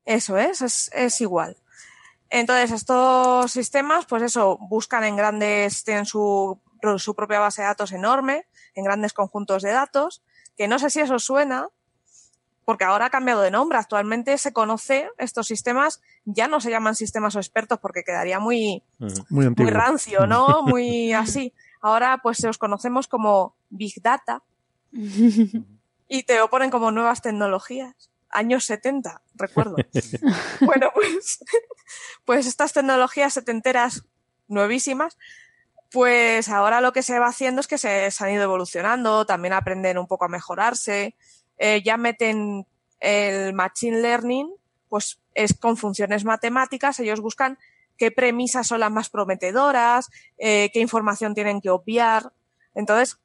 Eso 0.08 0.38
es, 0.38 0.62
es, 0.62 0.90
es 0.94 1.20
igual. 1.20 1.58
Entonces, 2.30 2.70
estos 2.70 3.52
sistemas, 3.52 4.06
pues 4.06 4.22
eso, 4.22 4.56
buscan 4.56 5.04
en 5.04 5.16
grandes, 5.16 5.84
tienen 5.84 6.06
su, 6.06 6.58
su 6.96 7.14
propia 7.14 7.40
base 7.40 7.60
de 7.60 7.68
datos 7.68 7.92
enorme, 7.92 8.46
en 8.74 8.84
grandes 8.84 9.12
conjuntos 9.12 9.62
de 9.62 9.70
datos, 9.70 10.22
que 10.56 10.66
no 10.66 10.78
sé 10.78 10.88
si 10.88 11.00
eso 11.00 11.18
suena, 11.18 11.68
porque 12.64 12.84
ahora 12.84 13.04
ha 13.04 13.10
cambiado 13.10 13.42
de 13.42 13.50
nombre. 13.50 13.76
Actualmente 13.76 14.38
se 14.38 14.54
conoce, 14.54 15.10
estos 15.18 15.46
sistemas 15.46 16.00
ya 16.24 16.48
no 16.48 16.62
se 16.62 16.70
llaman 16.70 16.94
sistemas 16.94 17.36
o 17.36 17.38
expertos 17.38 17.78
porque 17.78 18.02
quedaría 18.02 18.40
muy, 18.40 18.82
muy, 19.28 19.50
muy 19.50 19.70
rancio, 19.70 20.26
¿no? 20.26 20.62
Muy 20.66 21.12
así. 21.12 21.52
Ahora 21.82 22.20
pues 22.22 22.42
los 22.42 22.56
conocemos 22.56 23.08
como 23.08 23.56
Big 23.68 24.00
Data 24.00 24.42
y 26.08 26.22
te 26.22 26.38
lo 26.38 26.48
ponen 26.48 26.70
como 26.70 26.92
nuevas 26.92 27.20
tecnologías. 27.20 28.10
Años 28.30 28.64
70, 28.64 29.22
recuerdo. 29.34 29.76
bueno, 30.60 30.90
pues, 30.94 31.44
pues 32.24 32.46
estas 32.46 32.72
tecnologías 32.72 33.34
setenteras 33.34 34.04
nuevísimas 34.48 35.16
pues 35.90 36.48
ahora 36.48 36.80
lo 36.80 36.92
que 36.92 37.02
se 37.02 37.18
va 37.18 37.28
haciendo 37.28 37.60
es 37.60 37.66
que 37.66 37.78
se, 37.78 38.10
se 38.10 38.24
han 38.24 38.32
ido 38.32 38.42
evolucionando, 38.42 39.24
también 39.24 39.54
aprenden 39.54 39.98
un 39.98 40.06
poco 40.06 40.26
a 40.26 40.28
mejorarse, 40.28 41.16
eh, 41.56 41.82
ya 41.82 41.96
meten 41.96 42.66
el 43.00 43.54
machine 43.54 44.00
learning, 44.00 44.52
pues 44.88 45.20
es 45.34 45.54
con 45.54 45.76
funciones 45.76 46.24
matemáticas, 46.24 47.00
ellos 47.00 47.20
buscan 47.20 47.58
qué 47.96 48.10
premisas 48.10 48.66
son 48.66 48.80
las 48.80 48.90
más 48.90 49.08
prometedoras, 49.08 50.10
eh, 50.36 50.70
qué 50.72 50.80
información 50.80 51.34
tienen 51.34 51.60
que 51.60 51.70
obviar. 51.70 52.32
Entonces, 52.74 53.18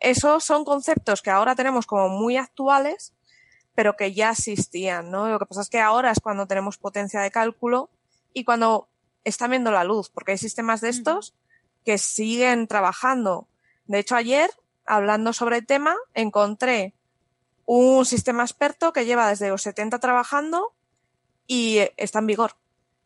esos 0.00 0.44
son 0.44 0.64
conceptos 0.64 1.20
que 1.20 1.30
ahora 1.30 1.54
tenemos 1.54 1.86
como 1.86 2.08
muy 2.08 2.36
actuales, 2.36 3.13
pero 3.74 3.96
que 3.96 4.12
ya 4.12 4.30
existían, 4.30 5.10
¿no? 5.10 5.28
Lo 5.28 5.38
que 5.38 5.46
pasa 5.46 5.62
es 5.62 5.70
que 5.70 5.80
ahora 5.80 6.10
es 6.10 6.20
cuando 6.20 6.46
tenemos 6.46 6.78
potencia 6.78 7.20
de 7.20 7.30
cálculo 7.30 7.90
y 8.32 8.44
cuando 8.44 8.88
están 9.24 9.50
viendo 9.50 9.70
la 9.70 9.84
luz, 9.84 10.10
porque 10.10 10.32
hay 10.32 10.38
sistemas 10.38 10.80
de 10.80 10.90
estos 10.90 11.34
que 11.84 11.98
siguen 11.98 12.66
trabajando. 12.66 13.48
De 13.86 13.98
hecho, 13.98 14.16
ayer, 14.16 14.50
hablando 14.86 15.32
sobre 15.32 15.58
el 15.58 15.66
tema, 15.66 15.94
encontré 16.14 16.94
un 17.66 18.04
sistema 18.04 18.42
experto 18.42 18.92
que 18.92 19.06
lleva 19.06 19.28
desde 19.28 19.48
los 19.48 19.62
70 19.62 19.98
trabajando 19.98 20.74
y 21.46 21.78
está 21.96 22.18
en 22.18 22.26
vigor, 22.26 22.52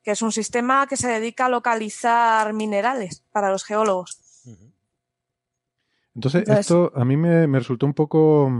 que 0.03 0.13
es 0.13 0.23
un 0.23 0.33
sistema 0.33 0.87
que 0.87 0.97
se 0.97 1.09
dedica 1.09 1.47
a 1.47 1.49
localizar 1.49 2.53
minerales 2.53 3.23
para 3.33 3.51
los 3.51 3.65
geólogos. 3.65 4.21
Entonces, 6.15 6.41
Entonces 6.41 6.59
esto 6.59 6.93
a 6.97 7.05
mí 7.05 7.17
me, 7.17 7.47
me, 7.47 7.59
resultó 7.59 7.87
un 7.87 7.95
poco, 7.95 8.51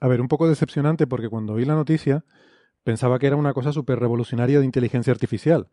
a 0.00 0.08
ver, 0.08 0.20
un 0.20 0.28
poco 0.28 0.48
decepcionante 0.48 1.06
porque 1.06 1.28
cuando 1.28 1.54
vi 1.54 1.64
la 1.64 1.74
noticia 1.74 2.24
pensaba 2.82 3.18
que 3.18 3.26
era 3.26 3.36
una 3.36 3.52
cosa 3.52 3.72
súper 3.72 3.98
revolucionaria 3.98 4.58
de 4.58 4.64
inteligencia 4.64 5.12
artificial. 5.12 5.68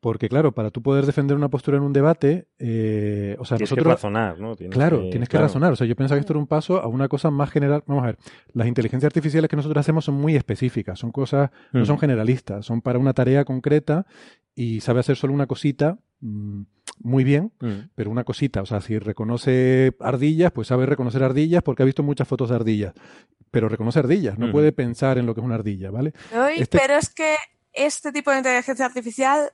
Porque, 0.00 0.30
claro, 0.30 0.52
para 0.52 0.70
tú 0.70 0.82
poder 0.82 1.04
defender 1.04 1.36
una 1.36 1.50
postura 1.50 1.76
en 1.76 1.82
un 1.82 1.92
debate, 1.92 2.48
eh, 2.58 3.36
o 3.38 3.44
sea, 3.44 3.58
tienes 3.58 3.70
nosotros... 3.70 3.84
que 3.84 3.92
razonar, 3.96 4.40
¿no? 4.40 4.56
Tienes 4.56 4.74
claro, 4.74 5.02
que, 5.02 5.10
tienes 5.10 5.28
que 5.28 5.32
claro. 5.32 5.46
razonar. 5.46 5.72
O 5.74 5.76
sea, 5.76 5.86
yo 5.86 5.94
pensaba 5.94 6.16
que 6.16 6.20
esto 6.20 6.32
era 6.32 6.40
un 6.40 6.46
paso 6.46 6.80
a 6.80 6.86
una 6.86 7.08
cosa 7.08 7.30
más 7.30 7.50
general. 7.50 7.82
Vamos 7.86 8.04
a 8.04 8.06
ver, 8.06 8.18
las 8.54 8.66
inteligencias 8.66 9.08
artificiales 9.08 9.50
que 9.50 9.56
nosotros 9.56 9.78
hacemos 9.78 10.06
son 10.06 10.14
muy 10.14 10.36
específicas, 10.36 10.98
son 10.98 11.12
cosas, 11.12 11.50
mm. 11.72 11.78
no 11.78 11.84
son 11.84 11.98
generalistas, 11.98 12.64
son 12.64 12.80
para 12.80 12.98
una 12.98 13.12
tarea 13.12 13.44
concreta 13.44 14.06
y 14.54 14.80
sabe 14.80 15.00
hacer 15.00 15.16
solo 15.16 15.34
una 15.34 15.46
cosita 15.46 15.98
mmm, 16.20 16.62
muy 17.02 17.24
bien, 17.24 17.52
mm. 17.60 17.90
pero 17.94 18.10
una 18.10 18.24
cosita. 18.24 18.62
O 18.62 18.66
sea, 18.66 18.80
si 18.80 18.98
reconoce 18.98 19.94
ardillas, 20.00 20.52
pues 20.52 20.68
sabe 20.68 20.86
reconocer 20.86 21.22
ardillas 21.22 21.62
porque 21.62 21.82
ha 21.82 21.86
visto 21.86 22.02
muchas 22.02 22.28
fotos 22.28 22.50
de 22.50 22.56
ardillas. 22.56 22.94
Pero 23.50 23.68
reconoce 23.68 23.98
ardillas, 23.98 24.38
no 24.38 24.48
mm. 24.48 24.52
puede 24.52 24.72
pensar 24.72 25.18
en 25.18 25.26
lo 25.26 25.34
que 25.34 25.40
es 25.40 25.44
una 25.44 25.56
ardilla, 25.56 25.90
¿vale? 25.90 26.12
Uy, 26.32 26.62
este... 26.62 26.78
Pero 26.78 26.94
es 26.94 27.10
que 27.10 27.36
este 27.72 28.12
tipo 28.12 28.30
de 28.30 28.38
inteligencia 28.38 28.86
artificial 28.86 29.50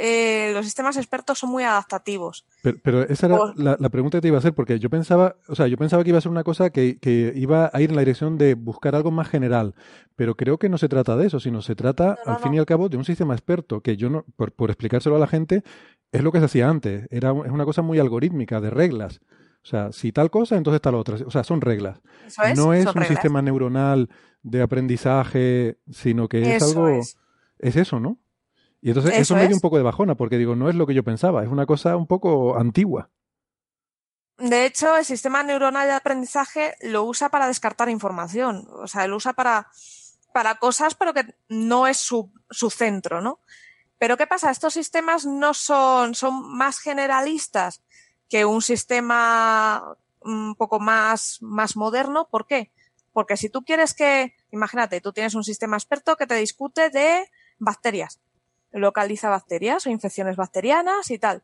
eh, 0.00 0.52
los 0.54 0.64
sistemas 0.64 0.96
expertos 0.96 1.40
son 1.40 1.50
muy 1.50 1.64
adaptativos. 1.64 2.46
Pero, 2.62 2.78
pero 2.84 3.02
esa 3.02 3.26
era 3.26 3.34
o... 3.34 3.52
la, 3.56 3.76
la, 3.80 3.88
pregunta 3.88 4.18
que 4.18 4.22
te 4.22 4.28
iba 4.28 4.36
a 4.36 4.38
hacer, 4.38 4.54
porque 4.54 4.78
yo 4.78 4.90
pensaba, 4.90 5.34
o 5.48 5.56
sea, 5.56 5.66
yo 5.66 5.76
pensaba 5.76 6.04
que 6.04 6.10
iba 6.10 6.18
a 6.18 6.20
ser 6.20 6.30
una 6.30 6.44
cosa 6.44 6.70
que, 6.70 6.98
que, 7.00 7.32
iba 7.34 7.68
a 7.72 7.80
ir 7.80 7.90
en 7.90 7.96
la 7.96 8.02
dirección 8.02 8.38
de 8.38 8.54
buscar 8.54 8.94
algo 8.94 9.10
más 9.10 9.28
general, 9.28 9.74
pero 10.14 10.36
creo 10.36 10.56
que 10.56 10.68
no 10.68 10.78
se 10.78 10.88
trata 10.88 11.16
de 11.16 11.26
eso, 11.26 11.40
sino 11.40 11.62
se 11.62 11.74
trata, 11.74 12.16
no, 12.24 12.30
no, 12.30 12.36
al 12.36 12.42
fin 12.42 12.54
y 12.54 12.58
al 12.58 12.66
cabo, 12.66 12.88
de 12.88 12.96
un 12.96 13.04
sistema 13.04 13.34
experto, 13.34 13.80
que 13.80 13.96
yo 13.96 14.08
no, 14.08 14.24
por, 14.36 14.52
por 14.52 14.70
explicárselo 14.70 15.16
a 15.16 15.18
la 15.18 15.26
gente, 15.26 15.64
es 16.12 16.22
lo 16.22 16.32
que 16.32 16.38
se 16.38 16.46
hacía 16.46 16.68
antes, 16.68 17.06
era, 17.10 17.30
es 17.30 17.50
una 17.50 17.64
cosa 17.64 17.82
muy 17.82 17.98
algorítmica, 17.98 18.60
de 18.60 18.70
reglas. 18.70 19.20
O 19.62 19.66
sea, 19.66 19.92
si 19.92 20.12
tal 20.12 20.30
cosa, 20.30 20.56
entonces 20.56 20.80
tal 20.80 20.94
otra. 20.94 21.16
O 21.26 21.30
sea, 21.30 21.44
son 21.44 21.60
reglas. 21.60 22.00
Eso 22.26 22.42
es, 22.42 22.56
no 22.56 22.72
es 22.72 22.86
un 22.86 22.94
reglas. 22.94 23.08
sistema 23.08 23.42
neuronal 23.42 24.08
de 24.42 24.62
aprendizaje, 24.62 25.78
sino 25.90 26.28
que 26.28 26.42
es 26.56 26.62
eso 26.62 26.66
algo... 26.66 26.88
Es. 26.88 27.18
es 27.58 27.76
eso, 27.76 28.00
¿no? 28.00 28.18
Y 28.80 28.90
entonces 28.90 29.12
eso, 29.12 29.20
Eso 29.20 29.34
me 29.34 29.46
dio 29.46 29.56
un 29.56 29.60
poco 29.60 29.76
de 29.76 29.82
bajona, 29.82 30.14
porque 30.14 30.38
digo, 30.38 30.54
no 30.54 30.68
es 30.68 30.76
lo 30.76 30.86
que 30.86 30.94
yo 30.94 31.02
pensaba, 31.02 31.42
es 31.42 31.48
una 31.48 31.66
cosa 31.66 31.96
un 31.96 32.06
poco 32.06 32.56
antigua. 32.56 33.10
De 34.38 34.66
hecho, 34.66 34.96
el 34.96 35.04
sistema 35.04 35.42
neuronal 35.42 35.88
de 35.88 35.94
aprendizaje 35.94 36.74
lo 36.82 37.02
usa 37.02 37.28
para 37.28 37.48
descartar 37.48 37.88
información. 37.88 38.68
O 38.70 38.86
sea, 38.86 39.08
lo 39.08 39.16
usa 39.16 39.32
para, 39.32 39.66
para 40.32 40.54
cosas, 40.60 40.94
pero 40.94 41.12
que 41.12 41.34
no 41.48 41.88
es 41.88 41.96
su, 41.96 42.32
su 42.48 42.70
centro, 42.70 43.20
¿no? 43.20 43.40
Pero 43.98 44.16
¿qué 44.16 44.26
pasa? 44.26 44.50
Estos 44.50 44.74
sistemas 44.74 45.26
no 45.26 45.54
son, 45.54 46.14
son 46.14 46.56
más 46.56 46.78
generalistas 46.78 47.82
que 48.28 48.44
un 48.44 48.62
sistema 48.62 49.96
un 50.20 50.54
poco 50.54 50.80
más, 50.80 51.38
más 51.40 51.76
moderno. 51.76 52.28
¿Por 52.30 52.46
qué? 52.46 52.70
Porque 53.12 53.36
si 53.36 53.48
tú 53.48 53.64
quieres 53.64 53.94
que, 53.94 54.36
imagínate, 54.52 55.00
tú 55.00 55.12
tienes 55.12 55.34
un 55.34 55.44
sistema 55.44 55.76
experto 55.76 56.16
que 56.16 56.26
te 56.26 56.34
discute 56.36 56.90
de 56.90 57.28
bacterias 57.58 58.20
localiza 58.72 59.28
bacterias 59.28 59.86
o 59.86 59.90
infecciones 59.90 60.36
bacterianas 60.36 61.10
y 61.10 61.18
tal. 61.18 61.42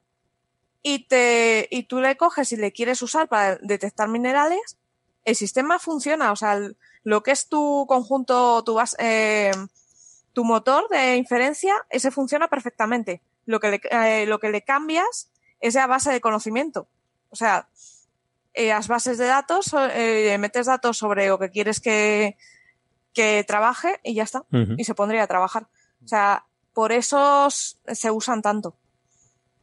Y, 0.83 1.07
te, 1.07 1.67
y 1.71 1.85
tú 1.85 2.01
le 2.01 2.17
coges 2.17 2.53
y 2.53 2.57
le 2.57 2.73
quieres 2.73 3.01
usar 3.03 3.29
para 3.29 3.57
detectar 3.57 4.09
minerales, 4.09 4.79
el 5.25 5.35
sistema 5.35 5.79
funciona. 5.79 6.33
O 6.33 6.37
sea, 6.37 6.59
lo 7.03 7.23
que 7.23 7.31
es 7.31 7.49
tu 7.49 7.87
conjunto, 7.89 8.63
tu, 8.65 8.75
base, 8.75 8.97
eh, 9.01 9.53
tu 10.35 10.44
motor 10.44 10.86
de 10.90 11.16
inferencia, 11.16 11.74
ese 11.89 12.11
funciona 12.11 12.48
perfectamente. 12.48 13.23
Lo 13.47 13.61
que 13.61 13.70
le, 13.70 13.81
eh, 13.90 14.27
lo 14.27 14.39
que 14.39 14.51
le 14.51 14.62
cambias 14.62 15.31
es 15.61 15.74
la 15.74 15.86
base 15.86 16.12
de 16.12 16.20
conocimiento. 16.20 16.89
O 17.31 17.36
sea, 17.36 17.69
eh, 18.52 18.69
las 18.69 18.89
bases 18.89 19.16
de 19.16 19.27
datos, 19.27 19.74
eh, 19.74 20.36
metes 20.39 20.66
datos 20.66 20.98
sobre 20.98 21.28
lo 21.28 21.39
que 21.39 21.51
quieres 21.51 21.81
que, 21.81 22.36
que 23.12 23.44
trabaje 23.47 24.01
y 24.02 24.15
ya 24.15 24.24
está. 24.24 24.40
Uh 24.51 24.56
-huh. 24.56 24.74
Y 24.77 24.85
se 24.85 24.94
pondría 24.94 25.23
a 25.23 25.27
trabajar. 25.27 25.69
O 26.05 26.09
sea, 26.09 26.44
por 26.73 26.93
eso 26.93 27.48
se 27.51 28.11
usan 28.11 28.43
tanto. 28.43 28.77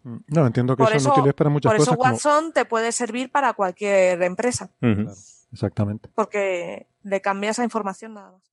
No, 0.03 0.47
entiendo 0.47 0.75
que 0.75 0.83
por 0.83 0.99
son 0.99 1.11
útiles 1.11 1.33
para 1.35 1.49
muchas 1.49 1.71
por 1.71 1.77
cosas. 1.77 1.95
Por 1.95 2.05
eso 2.07 2.13
Watson 2.13 2.41
como... 2.43 2.53
te 2.53 2.65
puede 2.65 2.91
servir 2.91 3.31
para 3.31 3.53
cualquier 3.53 4.21
empresa. 4.23 4.71
Uh 4.81 4.85
-huh. 4.85 4.95
claro, 4.95 5.13
exactamente. 5.51 6.09
Porque 6.15 6.87
le 7.03 7.21
cambia 7.21 7.51
esa 7.51 7.63
información 7.63 8.13
nada 8.13 8.31
más. 8.31 8.50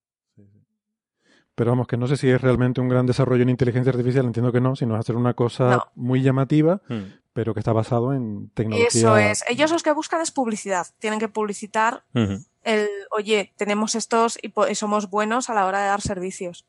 Pero 1.58 1.72
vamos, 1.72 1.88
que 1.88 1.96
no 1.96 2.06
sé 2.06 2.16
si 2.16 2.30
es 2.30 2.40
realmente 2.40 2.80
un 2.80 2.88
gran 2.88 3.04
desarrollo 3.04 3.42
en 3.42 3.48
inteligencia 3.48 3.90
artificial, 3.90 4.24
entiendo 4.26 4.52
que 4.52 4.60
no, 4.60 4.76
sino 4.76 4.94
es 4.94 5.00
hacer 5.00 5.16
una 5.16 5.34
cosa 5.34 5.70
no. 5.70 5.84
muy 5.96 6.22
llamativa, 6.22 6.80
Hmm. 6.88 7.12
pero 7.32 7.52
que 7.52 7.58
está 7.60 7.72
basado 7.72 8.12
en 8.14 8.48
tecnología. 8.54 8.86
Eso 8.86 9.16
es. 9.16 9.44
Ellos 9.48 9.72
los 9.72 9.82
que 9.82 9.90
buscan 9.92 10.20
es 10.20 10.30
publicidad. 10.30 10.86
Tienen 11.00 11.18
que 11.18 11.28
publicitar 11.28 12.04
Uh 12.14 12.18
-huh. 12.20 12.46
el, 12.62 12.88
oye, 13.10 13.52
tenemos 13.56 13.96
estos 13.96 14.38
y, 14.40 14.52
y 14.70 14.74
somos 14.76 15.10
buenos 15.10 15.50
a 15.50 15.54
la 15.54 15.66
hora 15.66 15.80
de 15.80 15.88
dar 15.88 16.00
servicios. 16.00 16.64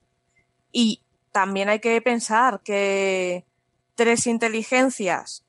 Y 0.72 1.04
también 1.32 1.70
hay 1.70 1.80
que 1.80 2.02
pensar 2.02 2.62
que 2.64 3.46
tres 3.96 4.26
inteligencias 4.26 5.46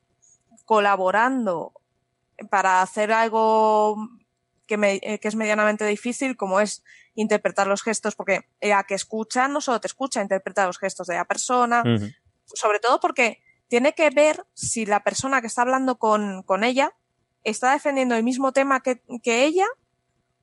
colaborando 0.66 1.72
para 2.50 2.82
hacer 2.82 3.10
algo 3.12 3.96
que, 4.70 5.00
eh, 5.02 5.18
que, 5.18 5.28
es 5.28 5.34
medianamente 5.34 5.84
difícil, 5.84 6.36
como 6.36 6.60
es 6.60 6.84
interpretar 7.14 7.66
los 7.66 7.82
gestos, 7.82 8.14
porque 8.14 8.48
ella 8.60 8.84
que 8.84 8.94
escucha 8.94 9.48
no 9.48 9.60
solo 9.60 9.80
te 9.80 9.88
escucha, 9.88 10.22
interpreta 10.22 10.66
los 10.66 10.78
gestos 10.78 11.08
de 11.08 11.16
la 11.16 11.24
persona, 11.24 11.82
sobre 12.44 12.78
todo 12.78 13.00
porque 13.00 13.42
tiene 13.68 13.94
que 13.94 14.10
ver 14.10 14.46
si 14.54 14.86
la 14.86 15.02
persona 15.02 15.40
que 15.40 15.48
está 15.48 15.62
hablando 15.62 15.98
con, 15.98 16.42
con 16.44 16.62
ella 16.64 16.94
está 17.42 17.72
defendiendo 17.72 18.14
el 18.14 18.22
mismo 18.22 18.52
tema 18.52 18.80
que, 18.80 19.02
que 19.22 19.44
ella 19.44 19.66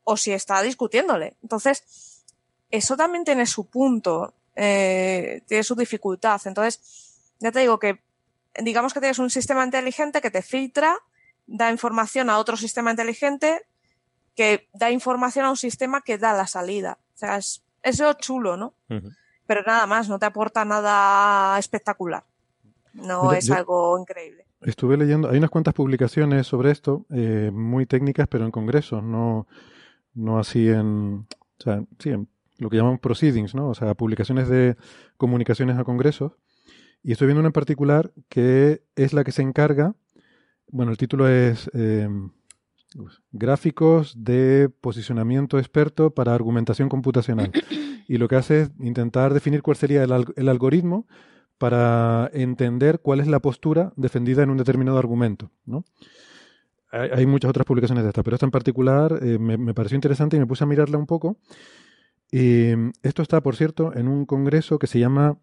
o 0.03 0.17
si 0.17 0.31
está 0.31 0.61
discutiéndole. 0.61 1.37
Entonces, 1.41 2.23
eso 2.69 2.97
también 2.97 3.23
tiene 3.23 3.45
su 3.45 3.69
punto, 3.69 4.33
eh, 4.55 5.41
tiene 5.47 5.63
su 5.63 5.75
dificultad. 5.75 6.41
Entonces, 6.45 7.23
ya 7.39 7.51
te 7.51 7.59
digo 7.59 7.79
que 7.79 8.01
digamos 8.59 8.93
que 8.93 8.99
tienes 8.99 9.19
un 9.19 9.29
sistema 9.29 9.63
inteligente 9.63 10.21
que 10.21 10.31
te 10.31 10.41
filtra, 10.41 10.97
da 11.45 11.71
información 11.71 12.29
a 12.29 12.39
otro 12.39 12.57
sistema 12.57 12.91
inteligente 12.91 13.65
que 14.37 14.69
da 14.71 14.91
información 14.91 15.45
a 15.45 15.49
un 15.49 15.57
sistema 15.57 16.01
que 16.01 16.19
da 16.19 16.31
la 16.33 16.45
salida. 16.45 16.99
O 17.15 17.17
sea, 17.17 17.37
es 17.37 17.63
eso 17.81 18.13
chulo, 18.13 18.55
¿no? 18.55 18.75
Pero 19.47 19.63
nada 19.65 19.87
más, 19.87 20.07
no 20.07 20.19
te 20.19 20.27
aporta 20.27 20.63
nada 20.63 21.57
espectacular. 21.57 22.23
No 22.93 23.33
es 23.33 23.49
algo 23.49 23.97
increíble. 23.99 24.45
Estuve 24.61 24.95
leyendo, 24.95 25.29
hay 25.29 25.37
unas 25.37 25.49
cuantas 25.49 25.73
publicaciones 25.73 26.45
sobre 26.45 26.71
esto, 26.71 27.05
eh, 27.09 27.51
muy 27.51 27.85
técnicas, 27.85 28.27
pero 28.27 28.45
en 28.45 28.51
congresos, 28.51 29.03
no, 29.03 29.47
no 30.13 30.39
así 30.39 30.67
en, 30.69 31.27
o 31.59 31.63
sea, 31.63 31.83
sí, 31.99 32.09
en 32.09 32.27
lo 32.57 32.69
que 32.69 32.77
llaman 32.77 32.97
proceedings, 32.97 33.55
¿no? 33.55 33.69
O 33.69 33.75
sea, 33.75 33.93
publicaciones 33.95 34.49
de 34.49 34.77
comunicaciones 35.15 35.77
a 35.77 35.83
congresos. 35.83 36.33
Y 37.03 37.11
estoy 37.11 37.27
viendo 37.27 37.39
una 37.39 37.49
en 37.49 37.53
particular 37.53 38.11
que 38.29 38.83
es 38.95 39.13
la 39.13 39.23
que 39.23 39.31
se 39.31 39.41
encarga, 39.41 39.95
bueno, 40.69 40.91
el 40.91 40.97
título 40.97 41.27
es 41.27 41.69
em, 41.73 42.31
Gráficos 43.31 44.15
de 44.17 44.69
posicionamiento 44.81 45.59
experto 45.59 46.11
para 46.11 46.33
argumentación 46.33 46.89
computacional. 46.89 47.51
Y 48.07 48.17
lo 48.17 48.27
que 48.27 48.37
hace 48.37 48.61
es 48.61 48.71
intentar 48.79 49.33
definir 49.33 49.61
cuál 49.61 49.77
sería 49.77 50.03
el, 50.03 50.25
el 50.35 50.49
algoritmo 50.49 51.07
para 51.57 52.29
entender 52.33 52.99
cuál 52.99 53.19
es 53.19 53.27
la 53.27 53.39
postura 53.39 53.91
defendida 53.95 54.43
en 54.43 54.49
un 54.49 54.57
determinado 54.57 54.97
argumento, 54.97 55.51
¿no? 55.65 55.83
Hay, 56.89 57.25
muchas 57.25 57.49
otras 57.49 57.65
publicaciones 57.65 58.05
de 58.05 58.09
esta, 58.11 58.23
pero 58.23 58.35
esta 58.35 58.45
en 58.45 58.51
particular 58.51 59.19
eh, 59.21 59.37
me, 59.37 59.57
me, 59.57 59.73
pareció 59.73 59.95
interesante 59.95 60.37
y 60.37 60.39
me 60.39 60.47
puse 60.47 60.63
a 60.63 60.67
mirarla 60.67 60.97
un 60.97 61.05
poco. 61.05 61.37
Y 62.31 62.69
em, 62.69 62.93
esto 63.03 63.21
está, 63.21 63.41
por 63.41 63.57
cierto, 63.57 63.93
en 63.93 64.07
un 64.07 64.25
congreso 64.25 64.79
que 64.79 64.87
se 64.87 64.97
llama 64.97 65.37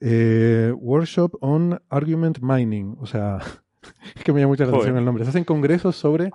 eh, 0.00 0.72
Workshop 0.76 1.36
on 1.40 1.82
Argument 1.90 2.38
Mining. 2.40 2.96
O 2.98 3.06
sea, 3.06 3.40
es 4.16 4.24
que 4.24 4.32
me 4.32 4.40
llama 4.40 4.52
mucha 4.52 4.64
atención 4.64 4.96
el 4.96 5.04
nombre. 5.04 5.24
Se 5.24 5.30
hacen 5.30 5.44
congresos 5.44 5.96
sobre 5.96 6.30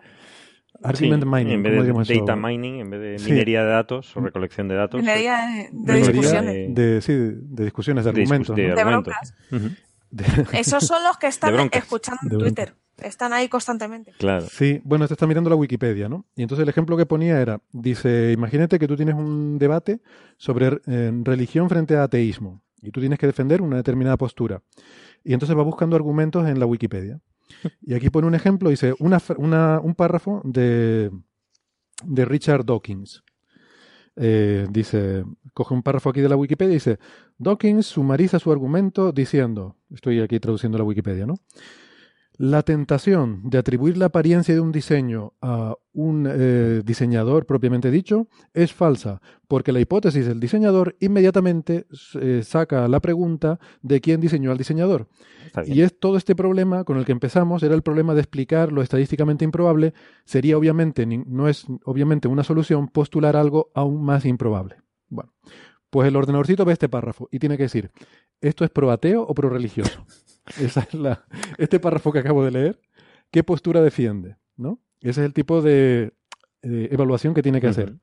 Argument 0.83 1.25
Mining. 1.25 1.53
En 1.53 1.63
vez 1.63 2.07
de 2.07 2.19
data 2.19 2.35
mining, 2.35 2.79
en 2.79 2.89
vez 2.89 3.23
de 3.23 3.29
minería 3.29 3.63
de 3.63 3.71
datos 3.71 4.15
o 4.15 4.21
recolección 4.21 4.67
de 4.67 4.75
datos. 4.75 4.99
Minería 4.99 5.69
de, 5.71 5.93
discusiones. 5.93 6.75
De, 6.75 7.01
sí, 7.01 7.13
de, 7.13 7.63
discusiones, 7.63 8.03
de, 8.03 8.09
argumentos. 8.09 8.55
De, 8.55 8.73
broncas. 8.83 9.33
Esos 10.53 10.85
son 10.85 11.03
los 11.03 11.17
que 11.17 11.27
están 11.27 11.69
escuchando 11.71 12.21
en 12.23 12.37
Twitter. 12.37 12.75
Están 12.97 13.33
ahí 13.33 13.49
constantemente. 13.49 14.13
Claro. 14.17 14.45
Sí, 14.49 14.79
bueno, 14.85 15.07
te 15.07 15.13
está 15.13 15.27
mirando 15.27 15.49
la 15.49 15.57
Wikipedia, 15.57 16.07
¿no? 16.07 16.25
Y 16.35 16.43
entonces 16.43 16.63
el 16.63 16.69
ejemplo 16.69 16.95
que 16.95 17.05
ponía 17.05 17.41
era, 17.41 17.59
dice, 17.73 18.31
imagínate 18.31 18.79
que 18.79 18.87
tú 18.87 18.95
tienes 18.95 19.15
un 19.15 19.57
debate 19.57 19.99
sobre 20.37 20.79
eh, 20.87 21.11
religión 21.23 21.67
frente 21.69 21.97
a 21.97 22.03
ateísmo 22.03 22.61
y 22.81 22.91
tú 22.91 23.01
tienes 23.01 23.19
que 23.19 23.27
defender 23.27 23.61
una 23.61 23.77
determinada 23.77 24.15
postura. 24.15 24.61
Y 25.23 25.33
entonces 25.33 25.57
va 25.57 25.63
buscando 25.63 25.95
argumentos 25.95 26.47
en 26.47 26.59
la 26.59 26.65
Wikipedia. 26.65 27.19
Y 27.81 27.93
aquí 27.93 28.09
pone 28.09 28.27
un 28.27 28.35
ejemplo, 28.35 28.69
dice 28.69 28.93
una, 28.99 29.79
un 29.79 29.95
párrafo 29.95 30.41
de, 30.43 31.11
de 32.03 32.25
Richard 32.25 32.65
Dawkins. 32.65 33.23
Eh, 34.17 34.67
dice, 34.69 35.25
coge 35.53 35.73
un 35.73 35.83
párrafo 35.83 36.09
aquí 36.09 36.21
de 36.21 36.29
la 36.29 36.37
Wikipedia 36.37 36.71
y 36.71 36.75
dice, 36.75 36.99
Dawkins 37.37 37.85
sumariza 37.85 38.39
su 38.39 38.51
argumento 38.51 39.11
diciendo, 39.11 39.75
estoy 39.93 40.21
aquí 40.21 40.39
traduciendo 40.39 40.77
la 40.77 40.85
Wikipedia, 40.85 41.25
¿no? 41.25 41.35
La 42.37 42.63
tentación 42.63 43.49
de 43.49 43.57
atribuir 43.57 43.97
la 43.97 44.07
apariencia 44.07 44.53
de 44.53 44.59
un 44.59 44.71
diseño 44.71 45.33
a 45.41 45.75
un 45.93 46.27
eh, 46.29 46.81
diseñador 46.83 47.45
propiamente 47.45 47.91
dicho 47.91 48.27
es 48.53 48.73
falsa, 48.73 49.21
porque 49.47 49.71
la 49.71 49.79
hipótesis 49.79 50.25
del 50.25 50.41
diseñador 50.41 50.97
inmediatamente 50.99 51.87
eh, 52.19 52.41
saca 52.43 52.89
la 52.89 52.99
pregunta 52.99 53.59
de 53.81 54.01
quién 54.01 54.19
diseñó 54.19 54.51
al 54.51 54.57
diseñador. 54.57 55.07
Y 55.65 55.81
es 55.81 55.97
todo 55.97 56.17
este 56.17 56.35
problema 56.35 56.83
con 56.83 56.97
el 56.97 57.05
que 57.05 57.13
empezamos, 57.13 57.63
era 57.63 57.75
el 57.75 57.83
problema 57.83 58.13
de 58.13 58.21
explicar 58.21 58.73
lo 58.73 58.81
estadísticamente 58.81 59.45
improbable, 59.45 59.93
sería 60.25 60.57
obviamente, 60.57 61.05
no 61.05 61.47
es 61.47 61.65
obviamente 61.85 62.27
una 62.27 62.43
solución 62.43 62.89
postular 62.89 63.37
algo 63.37 63.71
aún 63.73 64.03
más 64.03 64.25
improbable. 64.25 64.81
Bueno, 65.07 65.31
pues 65.89 66.09
el 66.09 66.15
ordenadorcito 66.17 66.65
ve 66.65 66.73
este 66.73 66.89
párrafo 66.89 67.29
y 67.31 67.39
tiene 67.39 67.55
que 67.55 67.63
decir, 67.63 67.91
¿esto 68.41 68.65
es 68.65 68.71
pro 68.71 68.91
ateo 68.91 69.21
o 69.23 69.33
pro 69.33 69.49
religioso? 69.49 70.05
Esa 70.59 70.81
es 70.81 70.93
la, 70.93 71.25
este 71.57 71.79
párrafo 71.79 72.11
que 72.11 72.19
acabo 72.19 72.43
de 72.43 72.51
leer, 72.51 72.79
¿qué 73.31 73.43
postura 73.43 73.81
defiende? 73.81 74.37
¿no? 74.57 74.79
Ese 75.01 75.21
es 75.21 75.25
el 75.25 75.33
tipo 75.33 75.61
de, 75.61 76.13
evaluación 76.61 77.33
que 77.33 77.43
tiene 77.43 77.61
que 77.61 77.67
hacer. 77.67 77.95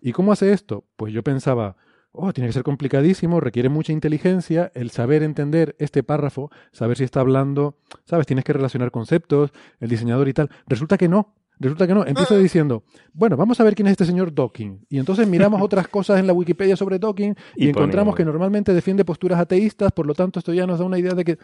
¿Y 0.00 0.12
cómo 0.12 0.32
hace 0.32 0.52
esto? 0.52 0.84
Pues 0.96 1.12
yo 1.12 1.24
pensaba, 1.24 1.76
oh, 2.12 2.32
tiene 2.32 2.48
que 2.48 2.52
ser 2.52 2.62
complicadísimo, 2.62 3.40
requiere 3.40 3.68
mucha 3.68 3.92
inteligencia 3.92 4.70
el 4.74 4.90
saber 4.90 5.22
entender 5.22 5.74
este 5.78 6.02
párrafo, 6.02 6.50
saber 6.70 6.96
si 6.96 7.04
está 7.04 7.20
hablando, 7.20 7.78
¿sabes? 8.04 8.26
Tienes 8.26 8.44
que 8.44 8.52
relacionar 8.52 8.92
conceptos, 8.92 9.50
el 9.80 9.88
diseñador 9.88 10.28
y 10.28 10.32
tal. 10.32 10.50
Resulta 10.66 10.96
que 10.96 11.08
no. 11.08 11.34
Resulta 11.58 11.86
que 11.86 11.94
no. 11.94 12.04
Empiezo 12.04 12.34
ah. 12.34 12.38
diciendo, 12.38 12.84
bueno, 13.12 13.36
vamos 13.36 13.58
a 13.60 13.64
ver 13.64 13.74
quién 13.74 13.86
es 13.86 13.92
este 13.92 14.04
señor 14.04 14.34
Dawkins. 14.34 14.84
Y 14.88 14.98
entonces 14.98 15.26
miramos 15.26 15.60
otras 15.62 15.88
cosas 15.88 16.20
en 16.20 16.26
la 16.26 16.32
Wikipedia 16.32 16.76
sobre 16.76 16.98
Dawkins 16.98 17.36
y, 17.56 17.68
encontramos 17.68 18.14
que 18.14 18.24
normalmente 18.24 18.72
defiende 18.72 19.04
posturas 19.04 19.40
ateístas, 19.40 19.90
por 19.92 20.06
lo 20.06 20.14
tanto 20.14 20.38
esto 20.38 20.52
ya 20.52 20.66
nos 20.66 20.78
da 20.78 20.84
una 20.84 20.98
idea 20.98 21.14
de 21.14 21.24
que 21.24 21.38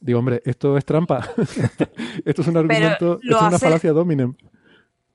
Digo, 0.00 0.18
hombre, 0.18 0.40
esto 0.46 0.78
es 0.78 0.84
trampa. 0.84 1.28
esto 2.24 2.42
es 2.42 2.48
un 2.48 2.56
argumento, 2.56 3.20
esto 3.22 3.36
es 3.36 3.42
una 3.42 3.58
falacia 3.58 3.92
dominem. 3.92 4.34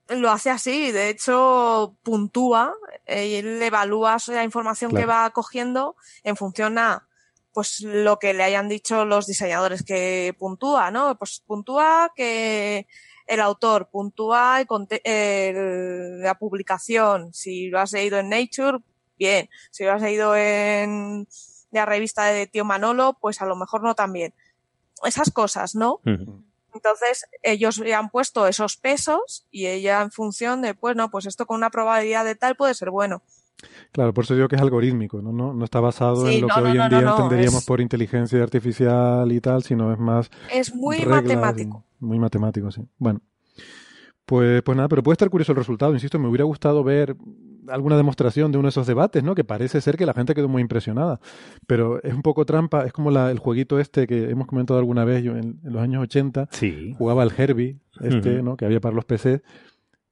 Lo 0.09 0.29
hace 0.29 0.51
así, 0.51 0.91
de 0.91 1.09
hecho, 1.09 1.97
puntúa, 2.03 2.75
eh, 3.07 3.39
él 3.39 3.59
evalúa 3.59 4.17
la 4.27 4.43
información 4.43 4.93
que 4.93 5.07
va 5.07 5.27
cogiendo 5.31 5.95
en 6.23 6.35
función 6.35 6.77
a 6.77 7.07
pues 7.51 7.81
lo 7.81 8.19
que 8.19 8.33
le 8.33 8.43
hayan 8.43 8.67
dicho 8.69 9.05
los 9.05 9.25
diseñadores 9.25 9.81
que 9.81 10.35
puntúa, 10.37 10.91
¿no? 10.91 11.17
Pues 11.17 11.41
puntúa 11.47 12.11
que 12.15 12.85
el 13.25 13.39
autor, 13.39 13.89
puntúa 13.89 14.59
el, 14.61 16.19
la 16.21 16.35
publicación, 16.37 17.33
si 17.33 17.69
lo 17.69 17.79
has 17.79 17.93
leído 17.93 18.19
en 18.19 18.29
Nature, 18.29 18.79
bien, 19.17 19.49
si 19.71 19.85
lo 19.85 19.93
has 19.93 20.01
leído 20.01 20.35
en 20.35 21.27
la 21.71 21.85
revista 21.85 22.25
de 22.25 22.45
Tío 22.45 22.65
Manolo, 22.65 23.17
pues 23.19 23.41
a 23.41 23.47
lo 23.47 23.55
mejor 23.55 23.81
no 23.81 23.95
tan 23.95 24.13
bien 24.13 24.35
esas 25.03 25.31
cosas, 25.31 25.75
¿no? 25.75 25.99
Entonces, 26.73 27.25
ellos 27.41 27.77
le 27.77 27.93
han 27.93 28.09
puesto 28.09 28.47
esos 28.47 28.77
pesos 28.77 29.45
y 29.49 29.67
ella 29.67 30.01
en 30.01 30.11
función 30.11 30.61
de, 30.61 30.73
pues 30.73 30.95
no, 30.95 31.09
pues 31.09 31.25
esto 31.25 31.45
con 31.45 31.57
una 31.57 31.69
probabilidad 31.69 32.25
de 32.25 32.35
tal 32.35 32.55
puede 32.55 32.73
ser 32.73 32.89
bueno. 32.91 33.21
Claro, 33.91 34.13
por 34.13 34.25
eso 34.25 34.35
digo 34.35 34.49
que 34.49 34.57
es 34.57 34.61
algorítmico, 34.61 35.21
no, 35.21 35.31
no, 35.31 35.53
no 35.53 35.63
está 35.63 35.79
basado 35.79 36.27
en 36.27 36.41
lo 36.41 36.47
que 36.47 36.59
hoy 36.59 36.77
en 36.77 36.89
día 36.89 36.99
entenderíamos 36.99 37.65
por 37.65 37.79
inteligencia 37.79 38.43
artificial 38.43 39.31
y 39.31 39.39
tal, 39.39 39.63
sino 39.63 39.93
es 39.93 39.99
más... 39.99 40.29
Es 40.51 40.75
muy 40.75 41.05
matemático. 41.05 41.83
Muy 41.99 42.19
matemático, 42.19 42.69
sí. 42.71 42.81
Bueno, 42.97 43.21
pues, 44.25 44.61
pues 44.61 44.75
nada, 44.75 44.89
pero 44.89 45.01
puede 45.01 45.13
estar 45.13 45.29
curioso 45.29 45.53
el 45.53 45.57
resultado. 45.57 45.93
Insisto, 45.93 46.19
me 46.19 46.27
hubiera 46.27 46.43
gustado 46.43 46.83
ver 46.83 47.15
alguna 47.69 47.97
demostración 47.97 48.51
de 48.51 48.57
uno 48.57 48.67
de 48.67 48.69
esos 48.69 48.87
debates, 48.87 49.23
¿no? 49.23 49.35
Que 49.35 49.43
parece 49.43 49.81
ser 49.81 49.97
que 49.97 50.05
la 50.05 50.13
gente 50.13 50.33
quedó 50.33 50.47
muy 50.47 50.61
impresionada. 50.61 51.19
Pero 51.67 52.01
es 52.03 52.13
un 52.13 52.21
poco 52.21 52.45
trampa, 52.45 52.85
es 52.85 52.93
como 52.93 53.11
la, 53.11 53.31
el 53.31 53.39
jueguito 53.39 53.79
este 53.79 54.07
que 54.07 54.29
hemos 54.29 54.47
comentado 54.47 54.79
alguna 54.79 55.05
vez, 55.05 55.23
yo 55.23 55.35
en, 55.35 55.59
los 55.63 55.81
años 55.81 56.03
80 56.03 56.49
sí. 56.51 56.93
jugaba 56.97 57.23
al 57.23 57.33
Herbie, 57.35 57.77
este, 58.01 58.41
¿no? 58.41 58.57
Que 58.57 58.65
había 58.65 58.79
para 58.79 58.95
los 58.95 59.05
PCs 59.05 59.41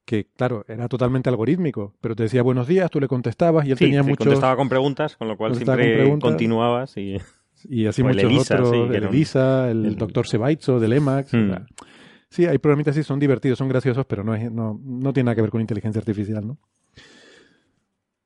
que 0.04 0.26
claro, 0.36 0.64
era 0.68 0.88
totalmente 0.88 1.30
algorítmico, 1.30 1.94
pero 2.00 2.14
te 2.14 2.24
decía 2.24 2.42
buenos 2.42 2.68
días, 2.68 2.90
tú 2.90 3.00
le 3.00 3.08
contestabas 3.08 3.66
y 3.66 3.70
él 3.70 3.78
tenía 3.78 4.02
muchos... 4.02 4.18
contestaba 4.18 4.54
con 4.54 4.68
preguntas, 4.68 5.16
con 5.16 5.28
lo 5.28 5.36
cual 5.36 5.54
siempre 5.54 6.18
continuabas 6.18 6.96
y... 6.96 7.16
Y 7.66 7.86
así 7.86 8.02
muchos 8.02 8.50
otros, 8.50 8.72
el 8.90 9.04
Elisa, 9.04 9.70
el, 9.70 9.96
doctor 9.96 10.26
Sebaitzo 10.26 10.80
del 10.80 10.92
EMAX, 10.92 11.32
Sí, 12.28 12.46
hay 12.46 12.58
programitas 12.58 12.96
así, 12.96 13.04
son 13.04 13.20
divertidos, 13.20 13.58
son 13.58 13.68
graciosos, 13.68 14.04
pero 14.06 14.24
no, 14.24 14.34
es, 14.34 14.50
no, 14.50 14.80
no 14.84 15.12
tiene 15.12 15.26
nada 15.26 15.36
que 15.36 15.42
ver 15.42 15.50
con 15.52 15.60
inteligencia 15.60 16.00
artificial, 16.00 16.44
¿no? 16.44 16.58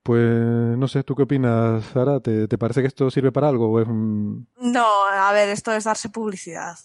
Pues 0.09 0.79
no 0.79 0.89
sé, 0.89 1.05
¿tú 1.05 1.15
qué 1.15 1.25
opinas, 1.25 1.85
Sara? 1.93 2.19
¿Te, 2.19 2.49
parece 2.57 2.81
que 2.81 2.87
esto 2.87 3.11
sirve 3.11 3.31
para 3.31 3.47
algo 3.47 3.69
o 3.71 3.79
es 3.79 3.87
un...? 3.87 4.49
No, 4.57 4.87
a 5.05 5.31
ver, 5.35 5.51
esto 5.51 5.71
es 5.71 5.85
darse 5.85 6.09
publicidad. 6.09 6.79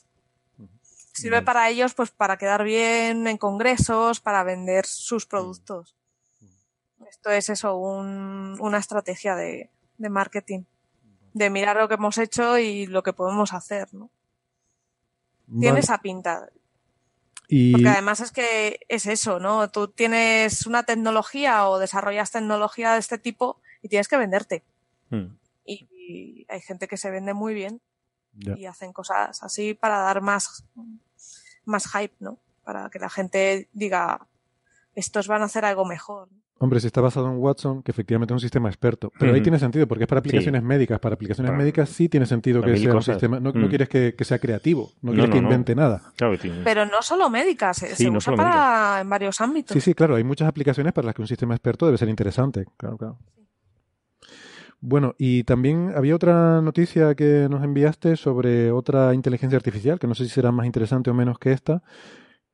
Sirve 1.13 1.41
para 1.41 1.69
ellos, 1.69 1.93
pues 1.93 2.11
para 2.11 2.35
quedar 2.35 2.65
bien 2.65 3.25
en 3.27 3.37
congresos, 3.37 4.19
para 4.19 4.43
vender 4.43 4.85
sus 4.85 5.25
productos. 5.25 5.95
Esto 7.09 7.29
es 7.29 7.47
eso, 7.47 7.77
una 7.77 8.77
estrategia 8.77 9.37
de, 9.37 9.69
de 9.97 10.09
marketing. 10.09 10.63
De 11.31 11.49
mirar 11.49 11.77
lo 11.77 11.87
que 11.87 11.93
hemos 11.93 12.17
hecho 12.17 12.57
y 12.57 12.87
lo 12.87 13.03
que 13.03 13.13
podemos 13.13 13.53
hacer, 13.53 13.87
¿no? 13.93 14.09
Tiene 15.61 15.79
esa 15.79 15.99
pinta. 15.99 16.49
Y... 17.47 17.71
Porque 17.71 17.89
además 17.89 18.19
es 18.19 18.31
que 18.31 18.79
es 18.87 19.05
eso, 19.05 19.39
¿no? 19.39 19.69
Tú 19.69 19.87
tienes 19.87 20.65
una 20.65 20.83
tecnología 20.83 21.67
o 21.67 21.79
desarrollas 21.79 22.31
tecnología 22.31 22.93
de 22.93 22.99
este 22.99 23.17
tipo 23.17 23.59
y 23.81 23.89
tienes 23.89 24.07
que 24.07 24.17
venderte. 24.17 24.63
Mm. 25.09 25.35
Y, 25.65 25.87
y 25.91 26.45
hay 26.49 26.61
gente 26.61 26.87
que 26.87 26.97
se 26.97 27.11
vende 27.11 27.33
muy 27.33 27.53
bien 27.53 27.81
y 28.35 28.65
hacen 28.65 28.93
cosas 28.93 29.43
así 29.43 29.73
para 29.73 29.99
dar 29.99 30.21
más, 30.21 30.65
más 31.65 31.87
hype, 31.91 32.15
¿no? 32.19 32.39
Para 32.63 32.89
que 32.89 32.99
la 32.99 33.09
gente 33.09 33.69
diga, 33.73 34.27
estos 34.95 35.27
van 35.27 35.41
a 35.41 35.45
hacer 35.45 35.65
algo 35.65 35.85
mejor. 35.85 36.29
Hombre, 36.59 36.79
si 36.79 36.87
está 36.87 37.01
basado 37.01 37.27
en 37.29 37.37
Watson, 37.39 37.83
que 37.83 37.91
efectivamente 37.91 38.31
es 38.31 38.35
un 38.35 38.39
sistema 38.39 38.69
experto. 38.69 39.11
Pero 39.19 39.33
ahí 39.33 39.41
tiene 39.41 39.59
sentido, 39.59 39.85
porque 39.85 40.03
es 40.05 40.07
para 40.07 40.19
aplicaciones 40.19 40.61
Sí. 40.61 40.67
médicas. 40.67 40.99
Para 40.99 41.15
aplicaciones 41.15 41.51
médicas 41.53 41.89
sí 41.89 42.07
tiene 42.07 42.25
sentido 42.25 42.61
Para 42.61 42.73
que 42.73 42.79
sea 42.79 42.93
un 42.93 43.01
sistema. 43.03 43.39
No, 43.39 43.51
no 43.51 43.65
Mm. 43.65 43.69
quieres 43.69 43.89
que, 43.89 44.15
que 44.15 44.23
sea 44.23 44.39
creativo, 44.39 44.91
no 45.01 45.11
No, 45.11 45.13
quieres 45.13 45.29
no, 45.29 45.35
que 45.35 45.41
no. 45.41 45.47
invente 45.49 45.75
nada. 45.75 46.01
Claro, 46.15 46.37
tiene- 46.37 46.61
Pero 46.63 46.85
no 46.85 47.01
solo 47.01 47.29
médicas, 47.29 47.77
se- 47.77 47.95
Sí, 47.95 48.05
se 48.05 48.11
no 48.11 48.19
usa 48.19 48.35
para 48.35 49.01
en 49.01 49.09
varios 49.09 49.41
ámbitos. 49.41 49.73
Sí, 49.73 49.81
sí, 49.81 49.93
claro. 49.93 50.15
Hay 50.15 50.23
muchas 50.23 50.47
aplicaciones 50.47 50.93
para 50.93 51.07
las 51.07 51.15
que 51.15 51.21
un 51.23 51.27
sistema 51.27 51.53
experto 51.53 51.85
debe 51.85 51.97
ser 51.97 52.07
interesante. 52.07 52.65
Claro, 52.77 52.97
claro. 52.97 53.17
Bueno, 54.79 55.15
y 55.17 55.43
también 55.45 55.93
había 55.95 56.15
otra 56.15 56.61
noticia 56.61 57.15
que 57.15 57.47
nos 57.49 57.63
enviaste 57.63 58.17
sobre 58.17 58.71
otra 58.71 59.13
inteligencia 59.13 59.55
artificial, 59.57 59.97
que 59.97 60.07
no 60.07 60.15
sé 60.15 60.25
si 60.25 60.29
será 60.29 60.51
más 60.51 60.65
interesante 60.65 61.09
o 61.09 61.13
menos 61.13 61.39
que 61.39 61.51
esta, 61.53 61.83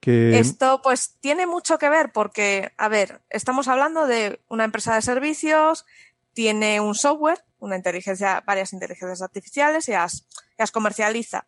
Esto 0.01 0.81
pues 0.81 1.15
tiene 1.19 1.45
mucho 1.45 1.77
que 1.77 1.89
ver 1.89 2.11
porque, 2.11 2.71
a 2.77 2.87
ver, 2.87 3.21
estamos 3.29 3.67
hablando 3.67 4.07
de 4.07 4.39
una 4.47 4.63
empresa 4.63 4.95
de 4.95 5.01
servicios, 5.01 5.85
tiene 6.33 6.79
un 6.79 6.95
software, 6.95 7.43
una 7.59 7.75
inteligencia, 7.75 8.41
varias 8.45 8.71
inteligencias 8.71 9.21
artificiales 9.21 9.89
y 9.89 9.91
las, 9.91 10.25
las 10.57 10.71
comercializa. 10.71 11.47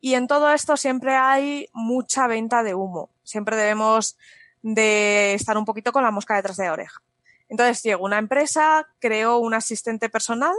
Y 0.00 0.14
en 0.14 0.26
todo 0.26 0.52
esto 0.52 0.76
siempre 0.76 1.16
hay 1.16 1.68
mucha 1.72 2.26
venta 2.26 2.62
de 2.62 2.74
humo. 2.74 3.10
Siempre 3.22 3.56
debemos 3.56 4.18
de 4.62 5.34
estar 5.34 5.56
un 5.56 5.64
poquito 5.64 5.92
con 5.92 6.02
la 6.02 6.10
mosca 6.10 6.36
detrás 6.36 6.56
de 6.58 6.66
la 6.66 6.72
oreja. 6.72 7.00
Entonces 7.48 7.82
llegó 7.82 8.04
una 8.04 8.18
empresa, 8.18 8.88
creó 8.98 9.38
un 9.38 9.54
asistente 9.54 10.08
personal, 10.08 10.54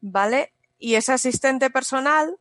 ¿vale? 0.00 0.52
Y 0.78 0.96
ese 0.96 1.12
asistente 1.12 1.70
personal 1.70 2.38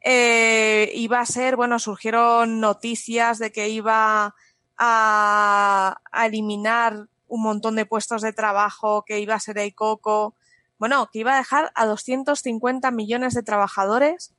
eh, 0.00 0.90
iba 0.94 1.20
a 1.20 1.26
ser, 1.26 1.56
bueno, 1.56 1.78
surgieron 1.78 2.60
noticias 2.60 3.38
de 3.38 3.52
que 3.52 3.68
iba 3.68 4.34
a, 4.76 6.00
a 6.12 6.26
eliminar 6.26 7.08
un 7.26 7.42
montón 7.42 7.76
de 7.76 7.86
puestos 7.86 8.22
de 8.22 8.32
trabajo, 8.32 9.04
que 9.04 9.20
iba 9.20 9.34
a 9.34 9.40
ser 9.40 9.58
el 9.58 9.74
coco, 9.74 10.34
bueno, 10.78 11.08
que 11.12 11.20
iba 11.20 11.34
a 11.34 11.38
dejar 11.38 11.72
a 11.74 11.86
250 11.86 12.90
millones 12.90 13.34
de 13.34 13.42
trabajadores 13.42 14.34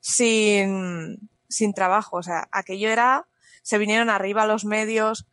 sin, 0.00 1.30
sin 1.48 1.72
trabajo. 1.72 2.16
O 2.16 2.22
sea, 2.22 2.48
aquello 2.50 2.88
era, 2.90 3.26
se 3.62 3.78
vinieron 3.78 4.10
arriba 4.10 4.46
los 4.46 4.64
medios 4.64 5.26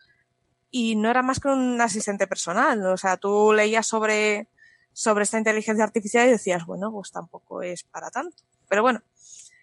y 0.69 0.95
no 0.95 1.09
era 1.09 1.23
más 1.23 1.39
que 1.39 1.49
un 1.49 1.81
asistente 1.81 2.27
personal. 2.27 2.85
O 2.85 2.97
sea, 2.97 3.17
tú 3.17 3.53
leías 3.53 3.87
sobre, 3.87 4.47
sobre 4.93 5.23
esta 5.23 5.39
inteligencia 5.39 5.83
artificial 5.83 6.27
y 6.27 6.31
decías, 6.31 6.65
bueno, 6.65 6.91
pues 6.91 7.11
tampoco 7.11 7.63
es 7.63 7.83
para 7.83 8.11
tanto. 8.11 8.43
Pero 8.69 8.83
bueno, 8.83 9.01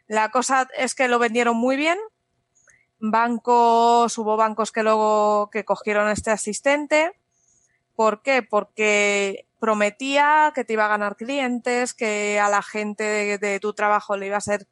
la 0.08 0.30
cosa 0.30 0.68
es 0.76 0.94
que 0.94 1.08
lo 1.08 1.18
vendieron 1.18 1.56
muy 1.56 1.76
bien. 1.76 1.98
Bancos, 2.98 4.18
hubo 4.18 4.36
bancos 4.36 4.72
que 4.72 4.82
luego 4.82 5.50
que 5.50 5.64
cogieron 5.64 6.08
este 6.08 6.30
asistente. 6.30 7.12
¿Por 7.94 8.22
qué? 8.22 8.42
Porque 8.42 9.46
prometía 9.60 10.52
que 10.54 10.64
te 10.64 10.72
iba 10.72 10.86
a 10.86 10.88
ganar 10.88 11.16
clientes, 11.16 11.94
que 11.94 12.40
a 12.40 12.48
la 12.48 12.62
gente 12.62 13.04
de, 13.04 13.38
de 13.38 13.60
tu 13.60 13.74
trabajo 13.74 14.16
le 14.16 14.26
iba 14.26 14.36
a 14.36 14.40
ser 14.40 14.66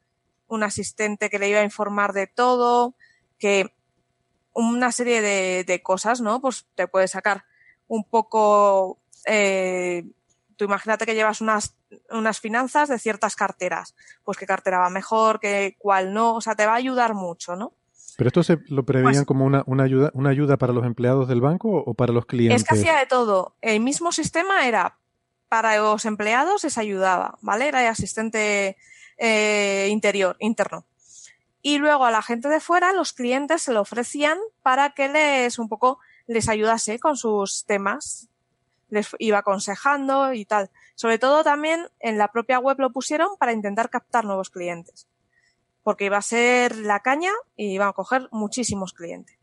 un 0.47 0.63
asistente 0.63 1.29
que 1.29 1.39
le 1.39 1.49
iba 1.49 1.59
a 1.59 1.63
informar 1.63 2.13
de 2.13 2.27
todo, 2.27 2.95
que 3.37 3.73
una 4.53 4.91
serie 4.91 5.21
de, 5.21 5.63
de 5.65 5.83
cosas, 5.83 6.21
¿no? 6.21 6.41
Pues 6.41 6.65
te 6.75 6.87
puede 6.87 7.07
sacar 7.07 7.45
un 7.87 8.03
poco, 8.03 8.99
eh, 9.25 10.03
tú 10.57 10.65
imagínate 10.65 11.05
que 11.05 11.15
llevas 11.15 11.39
unas, 11.39 11.75
unas 12.09 12.39
finanzas 12.39 12.89
de 12.89 12.99
ciertas 12.99 13.35
carteras, 13.35 13.95
pues 14.25 14.37
qué 14.37 14.45
cartera 14.45 14.79
va 14.79 14.89
mejor, 14.89 15.39
qué 15.39 15.75
cuál 15.79 16.13
no, 16.13 16.35
o 16.35 16.41
sea, 16.41 16.55
te 16.55 16.65
va 16.65 16.73
a 16.73 16.75
ayudar 16.75 17.13
mucho, 17.13 17.55
¿no? 17.55 17.73
¿Pero 18.17 18.29
esto 18.29 18.43
se 18.43 18.57
lo 18.67 18.83
preveían 18.83 19.13
Pues- 19.13 19.25
como 19.25 19.45
una, 19.45 19.63
una, 19.67 19.83
ayuda, 19.83 20.11
una 20.13 20.31
ayuda 20.31 20.57
para 20.57 20.73
los 20.73 20.85
empleados 20.85 21.27
del 21.27 21.39
banco 21.39 21.69
o 21.85 21.93
para 21.93 22.11
los 22.11 22.25
clientes? 22.25 22.63
Es 22.63 22.67
que 22.67 22.73
hacía 22.73 22.97
de 22.97 23.05
todo. 23.05 23.55
El 23.61 23.79
mismo 23.79 24.11
sistema 24.11 24.67
era 24.67 24.97
para 25.49 25.77
los 25.77 26.03
empleados 26.05 26.63
les 26.63 26.77
ayudaba, 26.77 27.37
¿vale? 27.41 27.67
Era 27.67 27.81
el 27.81 27.87
asistente 27.87 28.75
eh, 29.17 29.87
interior, 29.91 30.35
interno. 30.39 30.85
Y 31.61 31.77
luego 31.77 32.05
a 32.05 32.11
la 32.11 32.21
gente 32.21 32.49
de 32.49 32.59
fuera, 32.59 32.91
los 32.93 33.13
clientes 33.13 33.61
se 33.61 33.73
lo 33.73 33.81
ofrecían 33.81 34.37
para 34.63 34.91
que 34.91 35.09
les 35.09 35.59
un 35.59 35.69
poco 35.69 35.99
les 36.25 36.49
ayudase 36.49 36.99
con 36.99 37.17
sus 37.17 37.65
temas. 37.65 38.29
Les 38.89 39.09
iba 39.19 39.39
aconsejando 39.39 40.33
y 40.33 40.45
tal. 40.45 40.69
Sobre 40.95 41.19
todo 41.19 41.43
también 41.43 41.87
en 41.99 42.17
la 42.17 42.31
propia 42.31 42.59
web 42.59 42.79
lo 42.79 42.91
pusieron 42.91 43.29
para 43.37 43.53
intentar 43.53 43.89
captar 43.89 44.25
nuevos 44.25 44.49
clientes. 44.49 45.07
Porque 45.83 46.05
iba 46.05 46.17
a 46.17 46.21
ser 46.21 46.75
la 46.75 47.01
caña 47.01 47.31
y 47.55 47.73
iban 47.73 47.89
a 47.89 47.93
coger 47.93 48.27
muchísimos 48.31 48.93
clientes. 48.93 49.37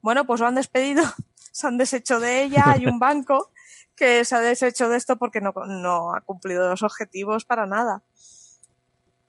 Bueno, 0.00 0.26
pues 0.26 0.40
lo 0.40 0.46
han 0.46 0.54
despedido, 0.54 1.02
se 1.52 1.66
han 1.66 1.78
deshecho 1.78 2.20
de 2.20 2.42
ella, 2.42 2.64
hay 2.66 2.86
un 2.86 2.98
banco 2.98 3.50
que 3.96 4.24
se 4.24 4.36
ha 4.36 4.40
deshecho 4.40 4.88
de 4.88 4.96
esto 4.96 5.16
porque 5.16 5.40
no, 5.40 5.52
no 5.66 6.14
ha 6.14 6.20
cumplido 6.20 6.68
los 6.68 6.82
objetivos 6.82 7.44
para 7.44 7.66
nada. 7.66 8.02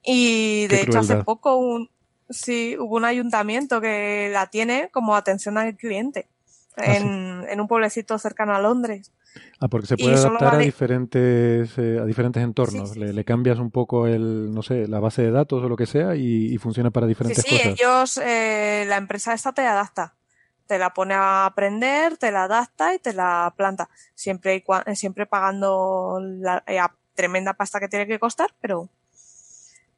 Y 0.02 0.68
de 0.68 0.76
Qué 0.76 0.82
hecho 0.82 1.00
hace 1.00 1.16
poco 1.24 1.56
un, 1.56 1.90
sí, 2.28 2.76
hubo 2.78 2.96
un 2.96 3.04
ayuntamiento 3.04 3.80
que 3.80 4.30
la 4.32 4.46
tiene 4.46 4.90
como 4.90 5.16
atención 5.16 5.58
al 5.58 5.76
cliente 5.76 6.28
Ah, 6.76 6.96
en, 6.96 7.46
en 7.48 7.60
un 7.60 7.68
pueblecito 7.68 8.18
cercano 8.18 8.54
a 8.54 8.60
Londres. 8.60 9.12
Ah, 9.60 9.68
porque 9.68 9.86
se 9.86 9.96
puede 9.96 10.14
adaptar 10.14 10.54
a 10.54 10.58
diferentes 10.58 11.76
eh, 11.78 11.98
a 12.00 12.04
diferentes 12.04 12.42
entornos. 12.42 12.88
Sí, 12.90 12.94
sí, 12.94 13.00
le, 13.00 13.08
sí. 13.08 13.12
le 13.14 13.24
cambias 13.24 13.58
un 13.58 13.70
poco 13.70 14.06
el, 14.06 14.52
no 14.52 14.62
sé, 14.62 14.88
la 14.88 15.00
base 15.00 15.22
de 15.22 15.30
datos 15.30 15.62
o 15.62 15.68
lo 15.68 15.76
que 15.76 15.86
sea 15.86 16.16
y, 16.16 16.52
y 16.52 16.58
funciona 16.58 16.90
para 16.90 17.06
Sí, 17.06 17.10
diferentes 17.10 17.44
sí, 17.44 17.50
cosas. 17.50 17.66
ellos, 17.66 18.16
eh, 18.18 18.84
la 18.88 18.96
empresa 18.96 19.34
esta 19.34 19.52
te 19.52 19.62
adapta. 19.62 20.14
Te 20.66 20.78
la 20.78 20.94
pone 20.94 21.14
a 21.14 21.46
aprender, 21.46 22.16
te 22.16 22.30
la 22.30 22.44
adapta 22.44 22.94
y 22.94 22.98
te 23.00 23.12
la 23.12 23.52
planta. 23.56 23.88
Siempre, 24.14 24.64
siempre 24.94 25.26
pagando 25.26 26.20
la 26.22 26.62
eh, 26.66 26.78
tremenda 27.14 27.54
pasta 27.54 27.80
que 27.80 27.88
tiene 27.88 28.06
que 28.06 28.18
costar, 28.18 28.54
pero. 28.60 28.88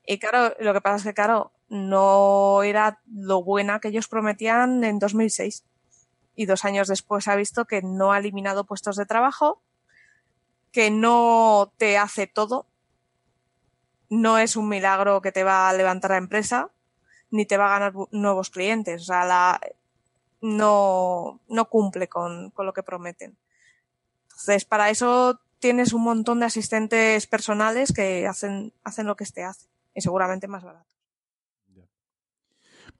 Y 0.06 0.18
claro, 0.18 0.54
lo 0.58 0.72
que 0.72 0.80
pasa 0.80 0.96
es 0.96 1.02
que, 1.04 1.14
claro, 1.14 1.52
no 1.68 2.62
era 2.62 3.00
lo 3.14 3.42
buena 3.44 3.78
que 3.80 3.88
ellos 3.88 4.08
prometían 4.08 4.82
en 4.82 4.98
2006. 4.98 5.64
Y 6.34 6.46
dos 6.46 6.64
años 6.64 6.88
después 6.88 7.28
ha 7.28 7.36
visto 7.36 7.66
que 7.66 7.82
no 7.82 8.12
ha 8.12 8.18
eliminado 8.18 8.64
puestos 8.64 8.96
de 8.96 9.06
trabajo, 9.06 9.62
que 10.70 10.90
no 10.90 11.72
te 11.76 11.98
hace 11.98 12.26
todo. 12.26 12.66
No 14.08 14.38
es 14.38 14.56
un 14.56 14.68
milagro 14.68 15.22
que 15.22 15.32
te 15.32 15.44
va 15.44 15.68
a 15.68 15.72
levantar 15.72 16.12
la 16.12 16.16
empresa, 16.18 16.70
ni 17.30 17.46
te 17.46 17.56
va 17.56 17.66
a 17.66 17.78
ganar 17.78 17.92
nuevos 18.10 18.50
clientes. 18.50 19.02
O 19.02 19.04
sea, 19.04 19.24
la, 19.24 19.60
no, 20.40 21.40
no 21.48 21.68
cumple 21.68 22.08
con, 22.08 22.50
con 22.50 22.66
lo 22.66 22.72
que 22.72 22.82
prometen. 22.82 23.36
Entonces, 24.24 24.64
para 24.64 24.90
eso 24.90 25.40
tienes 25.58 25.92
un 25.92 26.02
montón 26.02 26.40
de 26.40 26.46
asistentes 26.46 27.26
personales 27.26 27.92
que 27.92 28.26
hacen, 28.26 28.72
hacen 28.82 29.06
lo 29.06 29.16
que 29.16 29.24
este 29.24 29.44
hace. 29.44 29.68
Y 29.94 30.00
seguramente 30.00 30.48
más 30.48 30.64
barato. 30.64 30.91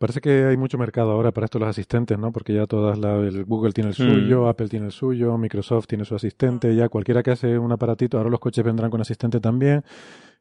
Parece 0.03 0.21
que 0.21 0.47
hay 0.47 0.57
mucho 0.57 0.79
mercado 0.79 1.13
ahora 1.13 1.31
para 1.31 1.45
estos 1.45 1.61
los 1.61 1.71
asistentes, 1.71 2.19
¿no? 2.19 2.33
Porque 2.33 2.53
ya 2.53 2.67
todas 2.67 2.99
la, 2.99 3.19
el 3.19 3.45
Google 3.45 3.71
tiene 3.73 3.91
el 3.91 3.95
Mm. 3.97 4.05
suyo, 4.05 4.49
Apple 4.49 4.67
tiene 4.69 4.87
el 4.87 4.91
suyo, 4.91 5.39
Microsoft 5.39 5.87
tiene 5.87 6.05
su 6.05 6.17
asistente, 6.17 6.75
ya 6.75 6.89
cualquiera 6.89 7.23
que 7.23 7.31
hace 7.31 7.57
un 7.57 7.71
aparatito, 7.71 8.19
ahora 8.19 8.29
los 8.29 8.41
coches 8.41 8.65
vendrán 8.65 8.91
con 8.91 9.01
asistente 9.01 9.39
también. 9.39 9.85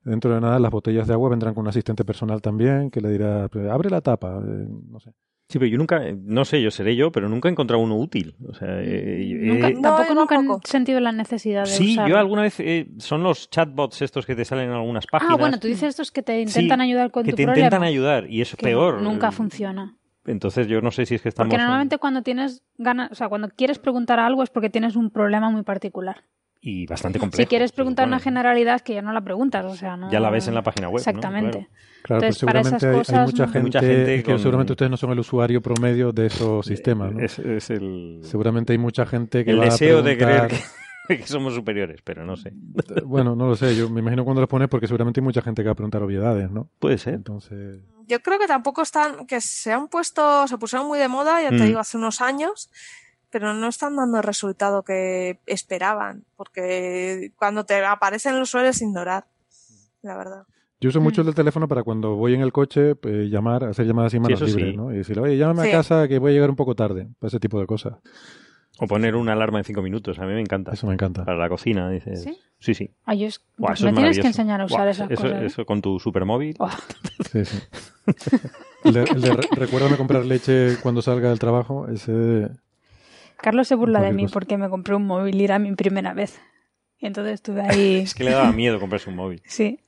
Dentro 0.03 0.33
de 0.33 0.41
nada 0.41 0.57
las 0.57 0.71
botellas 0.71 1.05
de 1.05 1.13
agua 1.13 1.29
vendrán 1.29 1.53
con 1.53 1.61
un 1.61 1.67
asistente 1.67 2.03
personal 2.03 2.41
también 2.41 2.89
que 2.89 3.01
le 3.01 3.09
dirá, 3.09 3.47
abre 3.71 3.91
la 3.91 4.01
tapa, 4.01 4.41
eh, 4.43 4.67
no 4.89 4.99
sé. 4.99 5.13
Sí, 5.51 5.59
pero 5.59 5.69
yo 5.69 5.77
nunca, 5.77 6.07
eh, 6.07 6.15
no 6.17 6.45
sé, 6.45 6.61
yo 6.61 6.71
seré 6.71 6.95
yo, 6.95 7.11
pero 7.11 7.27
nunca 7.27 7.49
he 7.49 7.51
encontrado 7.51 7.83
uno 7.83 7.97
útil. 7.97 8.35
O 8.47 8.53
sea, 8.53 8.69
eh, 8.81 9.37
Nunca- 9.41 9.67
eh, 9.67 9.73
No, 9.73 9.81
tampoco 9.81 10.07
yo 10.33 10.41
nunca 10.41 10.61
he 10.65 10.67
sentido 10.69 11.01
la 11.01 11.11
necesidad 11.11 11.63
de 11.65 11.69
sí, 11.71 11.91
usarlo. 11.91 12.09
yo 12.13 12.17
alguna 12.17 12.43
vez, 12.43 12.57
eh, 12.61 12.87
son 12.99 13.21
los 13.21 13.49
chatbots 13.49 14.01
estos 14.01 14.25
que 14.25 14.33
te 14.33 14.45
salen 14.45 14.69
en 14.69 14.75
algunas 14.75 15.07
páginas. 15.07 15.33
Ah, 15.33 15.37
bueno, 15.37 15.59
tú 15.59 15.67
dices 15.67 15.89
estos 15.89 16.09
que 16.09 16.23
te 16.23 16.39
intentan 16.39 16.79
Sí, 16.79 16.83
ayudar 16.85 17.11
con 17.11 17.25
que 17.25 17.31
tu 17.31 17.35
te 17.35 17.43
problema. 17.43 17.65
intentan 17.67 17.83
ayudar 17.83 18.29
y 18.29 18.39
es 18.39 18.55
que 18.55 18.63
peor. 18.63 19.01
Nunca 19.01 19.31
funciona. 19.33 19.97
Entonces 20.25 20.67
yo 20.67 20.79
no 20.79 20.91
sé 20.91 21.05
si 21.05 21.15
es 21.15 21.21
que 21.21 21.27
estamos... 21.27 21.49
Porque 21.49 21.61
normalmente 21.61 21.97
cuando 21.97 22.21
tienes 22.21 22.63
ganas, 22.77 23.11
o 23.11 23.15
sea, 23.15 23.27
cuando 23.27 23.49
quieres 23.49 23.77
preguntar 23.77 24.19
algo 24.19 24.43
es 24.43 24.49
porque 24.49 24.69
tienes 24.69 24.95
un 24.95 25.09
problema 25.09 25.49
muy 25.49 25.63
particular. 25.63 26.23
Y 26.63 26.85
bastante 26.85 27.17
complejo. 27.17 27.41
si 27.41 27.47
quieres 27.47 27.71
preguntar 27.71 28.07
una 28.07 28.19
generalidad 28.19 28.81
que 28.81 28.93
ya 28.93 29.01
no 29.01 29.11
la 29.13 29.21
preguntas, 29.21 29.65
o 29.65 29.75
sea, 29.75 29.97
no. 29.97 30.11
Ya 30.11 30.19
la 30.19 30.29
ves 30.29 30.47
en 30.47 30.53
la 30.53 30.61
página 30.61 30.89
web, 30.89 30.93
¿no? 31.03 31.09
Exactamente. 31.09 31.67
Claro, 32.03 32.21
Entonces, 32.23 32.39
pero 32.39 32.53
para 32.53 32.63
seguramente 32.63 32.77
esas 32.77 32.83
hay- 32.83 32.89
hay, 32.89 32.99
cosas, 32.99 33.25
mucha 33.25 33.43
gente, 33.47 33.59
Mucha 33.61 33.79
gente 33.81 34.23
que 34.23 34.37
seguramente 34.39 34.73
ustedes 34.73 34.89
no 34.91 34.97
son 34.97 35.11
el 35.11 35.19
usuario 35.19 35.61
promedio 35.61 36.11
de 36.11 36.27
esos 36.27 36.65
sistemas, 36.65 37.13
¿no? 37.13 37.19
Es, 37.19 37.39
es 37.39 37.69
el, 37.71 38.19
Seguramente 38.23 38.73
hay 38.73 38.77
mucha 38.79 39.05
gente 39.05 39.43
que 39.43 39.51
el 39.51 39.59
va 39.59 39.65
deseo 39.65 39.99
a 39.99 40.01
de 40.03 40.17
creer 40.17 40.47
que, 41.07 41.17
que 41.17 41.27
somos 41.27 41.53
superiores, 41.55 42.01
pero 42.03 42.25
no 42.25 42.37
sé. 42.37 42.53
Bueno, 43.05 43.35
no 43.35 43.47
lo 43.47 43.55
sé, 43.55 43.75
yo 43.75 43.89
me 43.89 44.01
imagino 44.01 44.23
cuando 44.23 44.41
los 44.41 44.49
pones 44.49 44.67
porque 44.67 44.85
seguramente 44.87 45.19
hay 45.19 45.23
mucha 45.23 45.41
gente 45.41 45.63
que 45.63 45.67
va 45.67 45.73
a 45.73 45.75
preguntar 45.75 46.03
obviedades, 46.03 46.49
¿no? 46.51 46.69
Puede 46.79 46.97
ser. 46.99 47.15
Entonces, 47.15 47.81
yo 48.07 48.19
creo 48.19 48.37
que 48.39 48.47
tampoco 48.47 48.81
están, 48.83 49.25
que 49.25 49.41
se 49.41 49.71
han 49.71 49.87
puesto, 49.87 50.47
se 50.47 50.57
pusieron 50.59 50.87
muy 50.87 50.99
de 50.99 51.07
moda, 51.07 51.41
ya 51.41 51.49
te 51.49 51.55
Mm. 51.63 51.65
digo, 51.65 51.79
hace 51.79 51.97
unos 51.97 52.21
años, 52.21 52.69
pero 53.31 53.53
no 53.53 53.67
están 53.67 53.95
dando 53.95 54.17
el 54.17 54.23
resultado 54.23 54.83
que 54.83 55.39
esperaban, 55.45 56.23
porque 56.35 57.31
cuando 57.37 57.63
te 57.65 57.83
aparecen 57.83 58.37
los 58.39 58.49
sueles 58.49 58.81
ignorar, 58.81 59.25
la 60.01 60.17
verdad. 60.17 60.43
Yo 60.79 60.89
uso 60.89 60.99
Mm. 60.99 61.03
mucho 61.03 61.21
el 61.21 61.25
del 61.27 61.35
teléfono 61.35 61.67
para 61.67 61.83
cuando 61.83 62.15
voy 62.15 62.33
en 62.33 62.41
el 62.41 62.51
coche, 62.51 62.95
pues, 62.95 63.29
llamar, 63.29 63.63
hacer 63.65 63.85
llamadas 63.85 64.11
sin 64.11 64.21
manos 64.23 64.39
sí. 64.39 64.45
libres, 64.47 64.75
¿no? 64.75 64.91
Y 64.91 64.97
decirle, 64.97 65.21
oye, 65.23 65.37
llámame 65.37 65.63
Sí. 65.63 65.69
a 65.69 65.77
casa 65.77 66.07
que 66.07 66.17
voy 66.19 66.31
a 66.31 66.33
llegar 66.33 66.49
un 66.49 66.55
poco 66.55 66.73
tarde. 66.75 67.07
Para 67.19 67.27
ese 67.29 67.39
tipo 67.39 67.59
de 67.59 67.67
cosas. 67.67 67.95
O 68.79 68.87
poner 68.87 69.15
una 69.15 69.33
alarma 69.33 69.59
en 69.59 69.63
cinco 69.63 69.83
minutos, 69.83 70.17
a 70.17 70.23
mí 70.25 70.33
me 70.33 70.41
encanta. 70.41 70.71
Eso 70.71 70.87
me 70.87 70.93
encanta. 70.93 71.23
Para 71.23 71.37
la 71.37 71.49
cocina, 71.49 71.87
dices. 71.91 72.23
¿Sí? 72.23 72.35
Sí, 72.57 72.73
sí. 72.73 72.89
Ay, 73.05 73.19
yo 73.19 73.27
es- 73.27 73.41
Buah, 73.57 73.73
eso 73.73 73.83
me 73.85 73.91
es 73.91 73.95
tienes 73.97 74.19
que 74.19 74.27
enseñar 74.27 74.59
a 74.61 74.65
usar 74.65 74.79
Buah, 74.79 74.89
esas 74.89 75.11
eso, 75.11 75.21
cosas. 75.21 75.41
¿eh? 75.41 75.45
Eso 75.45 75.65
con 75.67 75.81
tu 75.83 75.99
supermóvil. 75.99 76.55
Buah. 76.57 76.71
Sí, 77.31 77.45
sí. 77.45 77.59
El 78.83 78.93
de, 78.93 79.03
el 79.03 79.21
de 79.21 79.33
re- 79.33 79.47
recuérdame 79.51 79.97
comprar 79.97 80.25
leche 80.25 80.77
cuando 80.81 81.03
salga 81.03 81.29
del 81.29 81.37
trabajo, 81.37 81.87
ese... 81.89 82.49
Carlos 83.41 83.67
se 83.67 83.75
burla 83.75 84.01
de 84.01 84.13
mí 84.13 84.23
cosa. 84.23 84.33
porque 84.33 84.57
me 84.57 84.69
compré 84.69 84.95
un 84.95 85.05
móvil 85.05 85.39
y 85.39 85.43
era 85.43 85.59
mi 85.59 85.73
primera 85.75 86.13
vez. 86.13 86.39
Y 86.99 87.07
entonces 87.07 87.33
estuve 87.35 87.61
ahí. 87.61 87.97
Es 88.03 88.13
que 88.13 88.23
le 88.23 88.31
daba 88.31 88.51
miedo 88.51 88.79
comprarse 88.79 89.09
un 89.09 89.15
móvil. 89.15 89.41
Sí, 89.45 89.79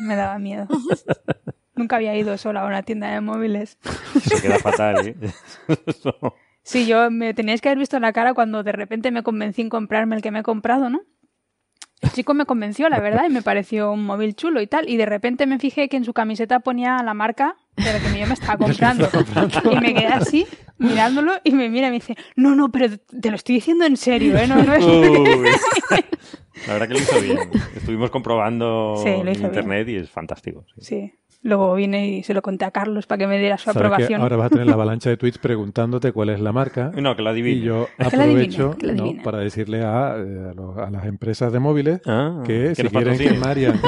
me 0.00 0.16
daba 0.16 0.38
miedo. 0.38 0.66
Nunca 1.74 1.96
había 1.96 2.14
ido 2.16 2.36
sola 2.36 2.62
a 2.62 2.66
una 2.66 2.82
tienda 2.82 3.10
de 3.10 3.20
móviles. 3.20 3.78
Se 4.22 4.40
queda 4.42 4.58
fatal, 4.58 5.06
¿eh? 5.06 5.16
Sí, 6.64 6.86
yo 6.86 7.10
me 7.10 7.34
teníais 7.34 7.60
que 7.60 7.70
haber 7.70 7.78
visto 7.78 7.98
la 7.98 8.12
cara 8.12 8.34
cuando 8.34 8.62
de 8.62 8.70
repente 8.70 9.10
me 9.10 9.24
convencí 9.24 9.62
en 9.62 9.68
comprarme 9.68 10.14
el 10.14 10.22
que 10.22 10.30
me 10.30 10.40
he 10.40 10.42
comprado, 10.44 10.90
¿no? 10.90 11.00
El 12.02 12.12
chico 12.12 12.34
me 12.34 12.46
convenció, 12.46 12.88
la 12.88 13.00
verdad, 13.00 13.24
y 13.28 13.32
me 13.32 13.42
pareció 13.42 13.90
un 13.90 14.04
móvil 14.04 14.36
chulo 14.36 14.60
y 14.60 14.68
tal. 14.68 14.88
Y 14.88 14.96
de 14.96 15.06
repente 15.06 15.46
me 15.46 15.58
fijé 15.58 15.88
que 15.88 15.96
en 15.96 16.04
su 16.04 16.12
camiseta 16.12 16.60
ponía 16.60 17.02
la 17.02 17.14
marca 17.14 17.56
la 17.76 17.98
que 17.98 18.18
yo 18.20 18.26
me 18.26 18.34
estaba 18.34 18.58
comprando. 18.58 19.08
Y 19.70 19.76
me 19.76 19.94
quedé 19.94 20.06
así, 20.06 20.46
mirándolo, 20.78 21.32
y 21.44 21.52
me 21.52 21.68
mira 21.68 21.88
y 21.88 21.90
me 21.90 21.96
dice, 21.96 22.16
no, 22.36 22.54
no, 22.54 22.70
pero 22.70 22.98
te 22.98 23.30
lo 23.30 23.36
estoy 23.36 23.56
diciendo 23.56 23.84
en 23.84 23.96
serio, 23.96 24.36
¿eh? 24.36 24.46
No, 24.46 24.62
no 24.62 24.74
es... 24.74 24.84
La 26.66 26.74
verdad 26.74 26.88
que 26.88 26.94
lo 26.94 27.00
hizo 27.00 27.20
bien. 27.20 27.38
Estuvimos 27.76 28.10
comprobando 28.10 28.94
Sí, 29.02 29.08
en 29.08 29.24
bien. 29.26 29.42
internet 29.42 29.88
y 29.88 29.96
es 29.96 30.10
fantástico. 30.10 30.64
sí. 30.78 30.84
Sí. 30.84 31.12
Luego 31.44 31.74
vine 31.74 32.06
y 32.08 32.22
se 32.22 32.34
lo 32.34 32.40
conté 32.42 32.64
a 32.66 32.70
Carlos 32.70 33.08
para 33.08 33.18
que 33.18 33.26
me 33.26 33.36
diera 33.36 33.58
su 33.58 33.64
Sabes 33.64 33.74
que 33.82 33.86
aprobación. 33.88 34.20
ahora 34.20 34.36
vas 34.36 34.46
a 34.46 34.50
tener 34.50 34.66
la 34.68 34.74
avalancha 34.74 35.10
de 35.10 35.16
tweets 35.16 35.38
preguntándote 35.38 36.12
cuál 36.12 36.28
es 36.28 36.38
la 36.38 36.52
marca. 36.52 36.92
No, 36.96 37.16
que 37.16 37.22
la 37.22 37.30
adivine. 37.30 37.56
Y 37.56 37.62
yo 37.62 37.88
Que 37.98 38.16
la 38.16 38.22
adivine, 38.22 38.42
aprovecho 38.54 38.78
que 38.78 38.86
la 38.86 38.92
¿no? 38.92 39.22
para 39.24 39.38
decirle 39.38 39.82
a, 39.82 40.14
eh, 40.18 40.50
a, 40.50 40.54
los- 40.54 40.78
a 40.78 40.88
las 40.90 41.04
empresas 41.04 41.52
de 41.52 41.58
móviles 41.58 42.00
Ah, 42.06 42.44
que, 42.46 42.74
si 42.76 42.84
quieren 42.86 43.18
que. 43.18 43.32
Marian, 43.32 43.80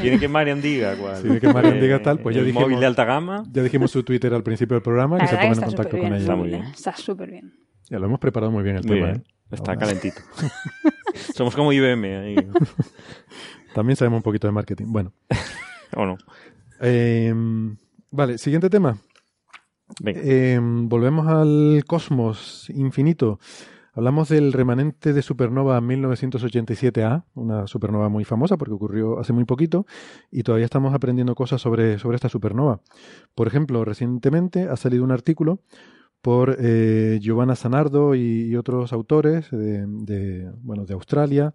quieren 0.00 0.18
que, 0.18 0.28
Marian 0.28 0.60
diga 0.60 0.96
cuál. 0.96 1.16
Sí, 1.22 1.40
que 1.40 1.52
Marian 1.52 1.80
diga 1.80 2.02
tal, 2.02 2.18
pues 2.18 2.34
ya 2.34 2.42
dijimos- 2.42 2.64
móvil 2.64 2.80
de 2.80 2.86
alta 2.86 3.04
gama. 3.04 3.44
ya 3.52 3.62
dijimos 3.62 3.92
su 3.92 4.02
Twitter 4.02 4.34
al 4.34 4.42
principio 4.42 4.74
del 4.74 4.82
programa, 4.82 5.18
La 5.18 5.24
que 5.24 5.28
se 5.30 5.36
pongan 5.36 5.54
en 5.58 5.60
contacto 5.64 5.98
con 5.98 6.06
ella. 6.08 6.16
Está 6.16 6.34
muy 6.36 6.48
bien. 6.48 6.62
Está 6.64 6.96
súper 6.96 7.30
bien. 7.30 7.52
Ya 7.90 7.98
lo 8.00 8.06
hemos 8.06 8.18
preparado 8.18 8.50
muy 8.50 8.64
bien 8.64 8.76
el 8.76 8.84
tema. 8.86 9.10
¿eh? 9.10 9.22
Está 9.54 9.72
Ahora, 9.72 9.86
calentito. 9.86 10.20
Somos 11.34 11.54
como 11.54 11.72
IBM 11.72 12.04
ahí. 12.16 12.36
También 13.74 13.96
sabemos 13.96 14.18
un 14.18 14.22
poquito 14.22 14.46
de 14.46 14.52
marketing. 14.52 14.86
Bueno, 14.88 15.12
¿O 15.96 16.06
no? 16.06 16.16
eh, 16.80 17.32
vale, 18.10 18.38
siguiente 18.38 18.70
tema. 18.70 18.98
Venga. 20.00 20.20
Eh, 20.24 20.58
volvemos 20.62 21.26
al 21.26 21.84
cosmos 21.86 22.70
infinito. 22.70 23.38
Hablamos 23.96 24.28
del 24.28 24.52
remanente 24.52 25.12
de 25.12 25.22
supernova 25.22 25.80
1987A, 25.80 27.24
una 27.34 27.68
supernova 27.68 28.08
muy 28.08 28.24
famosa 28.24 28.56
porque 28.56 28.74
ocurrió 28.74 29.20
hace 29.20 29.32
muy 29.32 29.44
poquito 29.44 29.86
y 30.32 30.42
todavía 30.42 30.64
estamos 30.64 30.94
aprendiendo 30.94 31.36
cosas 31.36 31.60
sobre, 31.60 32.00
sobre 32.00 32.16
esta 32.16 32.28
supernova. 32.28 32.80
Por 33.36 33.46
ejemplo, 33.46 33.84
recientemente 33.84 34.68
ha 34.68 34.76
salido 34.76 35.04
un 35.04 35.12
artículo 35.12 35.60
por 36.24 36.56
eh, 36.58 37.18
Giovanna 37.20 37.54
Zanardo 37.54 38.14
y, 38.14 38.46
y 38.46 38.56
otros 38.56 38.94
autores 38.94 39.50
de, 39.50 39.84
de, 39.86 40.50
bueno, 40.62 40.86
de 40.86 40.94
Australia, 40.94 41.52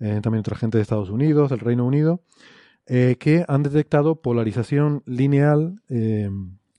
eh, 0.00 0.18
también 0.20 0.40
otra 0.40 0.56
gente 0.56 0.78
de 0.78 0.82
Estados 0.82 1.10
Unidos, 1.10 1.50
del 1.50 1.60
Reino 1.60 1.86
Unido, 1.86 2.20
eh, 2.86 3.14
que 3.20 3.44
han 3.46 3.62
detectado 3.62 4.20
polarización 4.20 5.04
lineal 5.06 5.80
eh, 5.88 6.28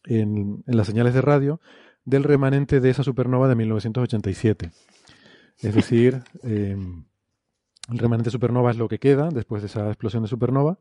en, 0.08 0.62
en 0.68 0.78
las 0.78 0.88
señales 0.88 1.14
de 1.14 1.22
radio 1.22 1.62
del 2.04 2.26
remanente 2.26 2.82
de 2.82 2.90
esa 2.90 3.02
supernova 3.02 3.48
de 3.48 3.56
1987. 3.56 4.72
Es 5.60 5.74
decir, 5.74 6.24
eh, 6.44 6.76
el 7.90 7.98
remanente 7.98 8.30
supernova 8.30 8.72
es 8.72 8.78
lo 8.78 8.90
que 8.90 9.00
queda 9.00 9.30
después 9.30 9.62
de 9.62 9.68
esa 9.68 9.88
explosión 9.88 10.24
de 10.24 10.28
supernova. 10.28 10.80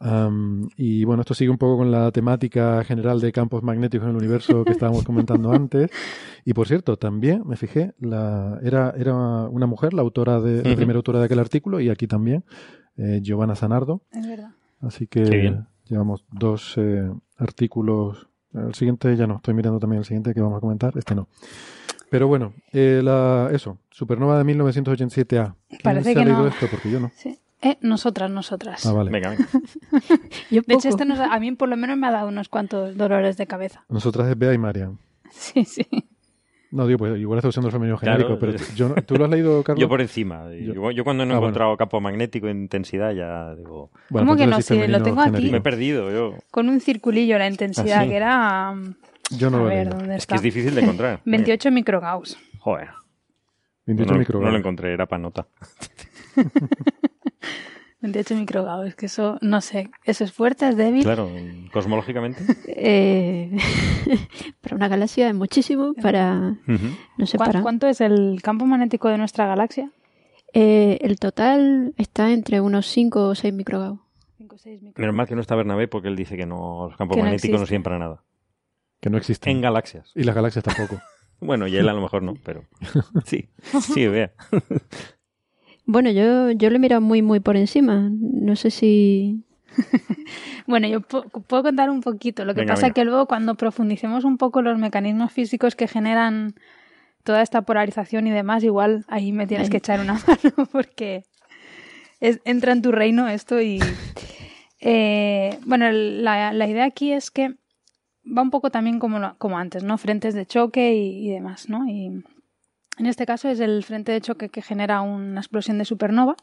Am, 0.00 0.68
y 0.76 1.04
bueno, 1.04 1.22
esto 1.22 1.34
sigue 1.34 1.50
un 1.50 1.58
poco 1.58 1.78
con 1.78 1.90
la 1.90 2.12
temática 2.12 2.84
general 2.84 3.20
de 3.20 3.32
campos 3.32 3.62
magnéticos 3.62 4.04
en 4.04 4.10
el 4.10 4.16
universo 4.16 4.64
que 4.64 4.72
estábamos 4.72 5.04
comentando 5.04 5.52
antes. 5.52 5.90
Y 6.44 6.54
por 6.54 6.68
cierto, 6.68 6.96
también 6.96 7.42
me 7.46 7.56
fijé, 7.56 7.94
la, 7.98 8.58
era, 8.62 8.94
era 8.96 9.14
una 9.14 9.66
mujer, 9.66 9.94
la 9.94 10.02
autora 10.02 10.40
de, 10.40 10.62
la 10.62 10.76
primera 10.76 10.96
autora 10.96 11.18
de 11.18 11.24
aquel 11.24 11.40
artículo, 11.40 11.80
y 11.80 11.90
aquí 11.90 12.06
también, 12.06 12.44
eh, 12.96 13.20
Giovanna 13.22 13.56
Zanardo. 13.56 14.02
Es 14.12 14.26
verdad. 14.26 14.52
Así 14.80 15.06
que 15.06 15.56
llevamos 15.86 16.24
dos 16.30 16.74
eh, 16.76 17.10
artículos. 17.36 18.28
El 18.54 18.74
siguiente 18.74 19.16
ya 19.16 19.26
no, 19.26 19.36
estoy 19.36 19.54
mirando 19.54 19.78
también 19.78 19.98
el 19.98 20.04
siguiente 20.04 20.32
que 20.32 20.40
vamos 20.40 20.58
a 20.58 20.60
comentar. 20.60 20.96
Este 20.96 21.14
no. 21.14 21.28
Pero 22.10 22.26
bueno, 22.26 22.54
eh, 22.72 23.00
la, 23.02 23.50
eso, 23.52 23.78
Supernova 23.90 24.42
de 24.42 24.44
1987A. 24.54 25.54
¿Quién 25.68 25.80
Parece 25.82 26.04
se 26.04 26.10
ha 26.10 26.14
que 26.14 26.24
leído 26.24 26.42
no. 26.42 26.48
esto? 26.48 26.66
Porque 26.70 26.90
yo 26.90 27.00
no. 27.00 27.10
Sí. 27.14 27.38
Eh, 27.60 27.76
nosotras, 27.80 28.30
nosotras. 28.30 28.86
Ah, 28.86 28.92
vale. 28.92 29.10
Venga, 29.10 29.30
venga. 29.30 29.46
Yo 30.50 30.62
De 30.66 30.74
hecho, 30.74 30.88
este 30.88 31.04
nos- 31.04 31.18
a 31.18 31.38
mí 31.40 31.52
por 31.52 31.68
lo 31.68 31.76
menos 31.76 31.96
me 31.96 32.06
ha 32.06 32.12
dado 32.12 32.28
unos 32.28 32.48
cuantos 32.48 32.96
dolores 32.96 33.36
de 33.36 33.46
cabeza. 33.46 33.84
Nosotras 33.88 34.28
es 34.28 34.38
Bea 34.38 34.52
y 34.54 34.58
Marian. 34.58 34.98
Sí, 35.30 35.64
sí. 35.64 35.86
No, 36.70 36.86
digo, 36.86 36.98
pues 36.98 37.18
igual 37.18 37.38
está 37.38 37.48
usando 37.48 37.68
el 37.68 37.72
femenino 37.72 37.96
Claro. 37.98 38.18
genérico, 38.18 38.38
pero 38.38 38.52
t- 38.54 38.74
yo 38.76 38.88
no- 38.90 38.94
¿tú 38.96 39.14
lo 39.16 39.24
has 39.24 39.30
leído, 39.30 39.62
Carlos? 39.64 39.80
Yo 39.80 39.88
por 39.88 40.00
encima. 40.02 40.44
Yo- 40.52 40.74
Yo, 40.74 40.90
yo 40.90 41.02
cuando 41.04 41.24
no 41.24 41.32
he 41.32 41.36
Ah, 41.36 41.38
bueno. 41.38 41.48
encontrado 41.48 41.76
campo 41.78 42.00
magnético 42.00 42.46
en 42.48 42.58
intensidad 42.62 43.12
ya 43.12 43.54
digo, 43.54 43.90
Bueno, 44.10 44.26
¿Cómo 44.26 44.36
pues 44.36 44.66
que 44.66 44.74
no? 44.78 44.82
Sí, 44.84 44.88
lo 44.90 45.02
tengo 45.02 45.20
aquí. 45.20 45.30
genérico. 45.30 45.52
me 45.52 45.58
he 45.58 45.60
perdido 45.62 46.10
yo. 46.10 46.34
Con 46.50 46.68
un 46.68 46.80
circulillo 46.80 47.38
la 47.38 47.48
intensidad, 47.48 48.00
¿Ah, 48.00 48.02
sí? 48.04 48.08
que 48.10 48.16
era... 48.16 48.70
um, 48.72 48.94
Yo 49.36 49.50
no 49.50 49.56
a 49.58 49.60
lo 49.60 49.66
ver. 49.66 49.88
¿dónde 49.88 50.14
Es 50.16 50.22
está? 50.22 50.34
que 50.34 50.36
es 50.36 50.42
difícil 50.42 50.74
de 50.74 50.82
encontrar. 50.82 51.20
28 51.24 51.70
microgauss. 51.72 52.38
Joder. 52.58 52.88
28 53.86 54.12
no, 54.12 54.18
microgramos. 54.18 54.46
no 54.48 54.52
lo 54.52 54.58
encontré, 54.58 54.92
era 54.92 55.06
para 55.06 55.22
nota. 55.22 55.46
28 58.00 58.34
microgauss, 58.36 58.86
es 58.88 58.94
que 58.94 59.06
eso, 59.06 59.38
no 59.40 59.60
sé, 59.60 59.90
¿eso 60.04 60.22
es 60.24 60.32
fuerte, 60.32 60.68
es 60.68 60.76
débil? 60.76 61.02
Claro, 61.02 61.28
cosmológicamente. 61.72 62.42
Eh, 62.80 63.50
para 64.60 64.76
una 64.76 64.86
galaxia 64.88 65.28
es 65.28 65.34
muchísimo, 65.34 65.94
para... 66.00 66.56
No 67.16 67.26
sé, 67.26 67.36
¿Cuán- 67.36 67.48
para... 67.48 67.62
¿Cuánto 67.62 67.88
es 67.88 68.00
el 68.00 68.40
campo 68.42 68.66
magnético 68.66 69.08
de 69.08 69.18
nuestra 69.18 69.46
galaxia? 69.46 69.90
Eh, 70.54 70.98
el 71.02 71.18
total 71.18 71.92
está 71.98 72.30
entre 72.32 72.60
unos 72.60 72.86
5 72.86 73.28
o 73.30 73.34
6 73.34 73.52
microgauss. 73.52 73.98
5 74.38 74.54
o 74.54 74.58
6 74.58 74.80
Menos 74.96 75.14
mal 75.14 75.26
que 75.26 75.34
no 75.34 75.40
está 75.40 75.56
Bernabé 75.56 75.88
porque 75.88 76.06
él 76.08 76.14
dice 76.16 76.36
que 76.36 76.46
no, 76.46 76.86
los 76.88 76.96
campos 76.96 77.16
Que 77.16 77.20
no 77.22 77.26
magnéticos 77.26 77.50
no 77.58 77.64
existe. 77.64 77.68
sirven 77.70 77.82
para 77.82 77.98
nada. 77.98 78.22
Que 79.00 79.10
no 79.10 79.18
existen. 79.18 79.56
En 79.56 79.60
galaxias. 79.60 80.12
Y 80.14 80.22
las 80.22 80.34
galaxias 80.36 80.64
tampoco. 80.64 81.00
Bueno, 81.40 81.68
y 81.68 81.76
él 81.76 81.88
a 81.88 81.92
lo 81.92 82.00
mejor 82.00 82.24
no, 82.24 82.34
pero 82.44 82.64
sí, 83.24 83.48
sí, 83.80 84.08
vea. 84.08 84.32
Bueno, 85.90 86.10
yo, 86.10 86.50
yo 86.50 86.68
lo 86.68 86.76
he 86.76 86.78
mirado 86.78 87.00
muy, 87.00 87.22
muy 87.22 87.40
por 87.40 87.56
encima. 87.56 88.10
No 88.12 88.54
sé 88.56 88.70
si... 88.70 89.42
Bueno, 90.66 90.86
yo 90.86 91.00
pu- 91.00 91.24
puedo 91.46 91.62
contar 91.62 91.88
un 91.88 92.02
poquito. 92.02 92.44
Lo 92.44 92.52
que 92.52 92.60
Venga, 92.60 92.74
pasa 92.74 92.86
venga. 92.88 92.94
que 92.94 93.04
luego 93.06 93.24
cuando 93.26 93.54
profundicemos 93.54 94.24
un 94.24 94.36
poco 94.36 94.60
los 94.60 94.78
mecanismos 94.78 95.32
físicos 95.32 95.74
que 95.74 95.88
generan 95.88 96.54
toda 97.24 97.40
esta 97.40 97.62
polarización 97.62 98.26
y 98.26 98.30
demás, 98.30 98.62
igual 98.64 99.06
ahí 99.08 99.32
me 99.32 99.46
tienes 99.46 99.70
que 99.70 99.78
echar 99.78 100.00
una 100.00 100.12
mano 100.26 100.66
porque 100.70 101.24
es- 102.20 102.40
entra 102.44 102.72
en 102.72 102.82
tu 102.82 102.92
reino 102.92 103.28
esto 103.28 103.62
y... 103.62 103.78
eh, 104.80 105.58
bueno, 105.64 105.86
el- 105.86 106.22
la, 106.22 106.52
la 106.52 106.68
idea 106.68 106.84
aquí 106.84 107.12
es 107.12 107.30
que 107.30 107.54
va 108.26 108.42
un 108.42 108.50
poco 108.50 108.70
también 108.70 108.98
como, 108.98 109.18
lo- 109.18 109.36
como 109.38 109.56
antes, 109.56 109.82
¿no? 109.84 109.96
Frentes 109.96 110.34
de 110.34 110.44
choque 110.44 110.94
y, 110.94 111.26
y 111.26 111.30
demás, 111.30 111.70
¿no? 111.70 111.88
Y 111.88 112.22
en 112.98 113.06
este 113.06 113.26
caso 113.26 113.48
es 113.48 113.60
el 113.60 113.84
frente 113.84 114.12
de 114.12 114.20
choque 114.20 114.48
que 114.48 114.62
genera 114.62 115.00
una 115.00 115.40
explosión 115.40 115.78
de 115.78 115.84
supernova 115.84 116.36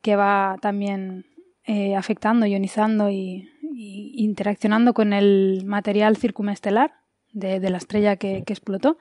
que 0.00 0.16
va 0.16 0.56
también 0.60 1.26
eh, 1.64 1.94
afectando, 1.94 2.46
ionizando 2.46 3.10
y, 3.10 3.48
interaccionando 3.74 4.94
con 4.94 5.12
el 5.12 5.62
material 5.64 6.16
circumestelar 6.16 6.92
de, 7.32 7.58
de 7.58 7.70
la 7.70 7.78
estrella 7.78 8.16
que, 8.16 8.44
explotó. 8.46 8.98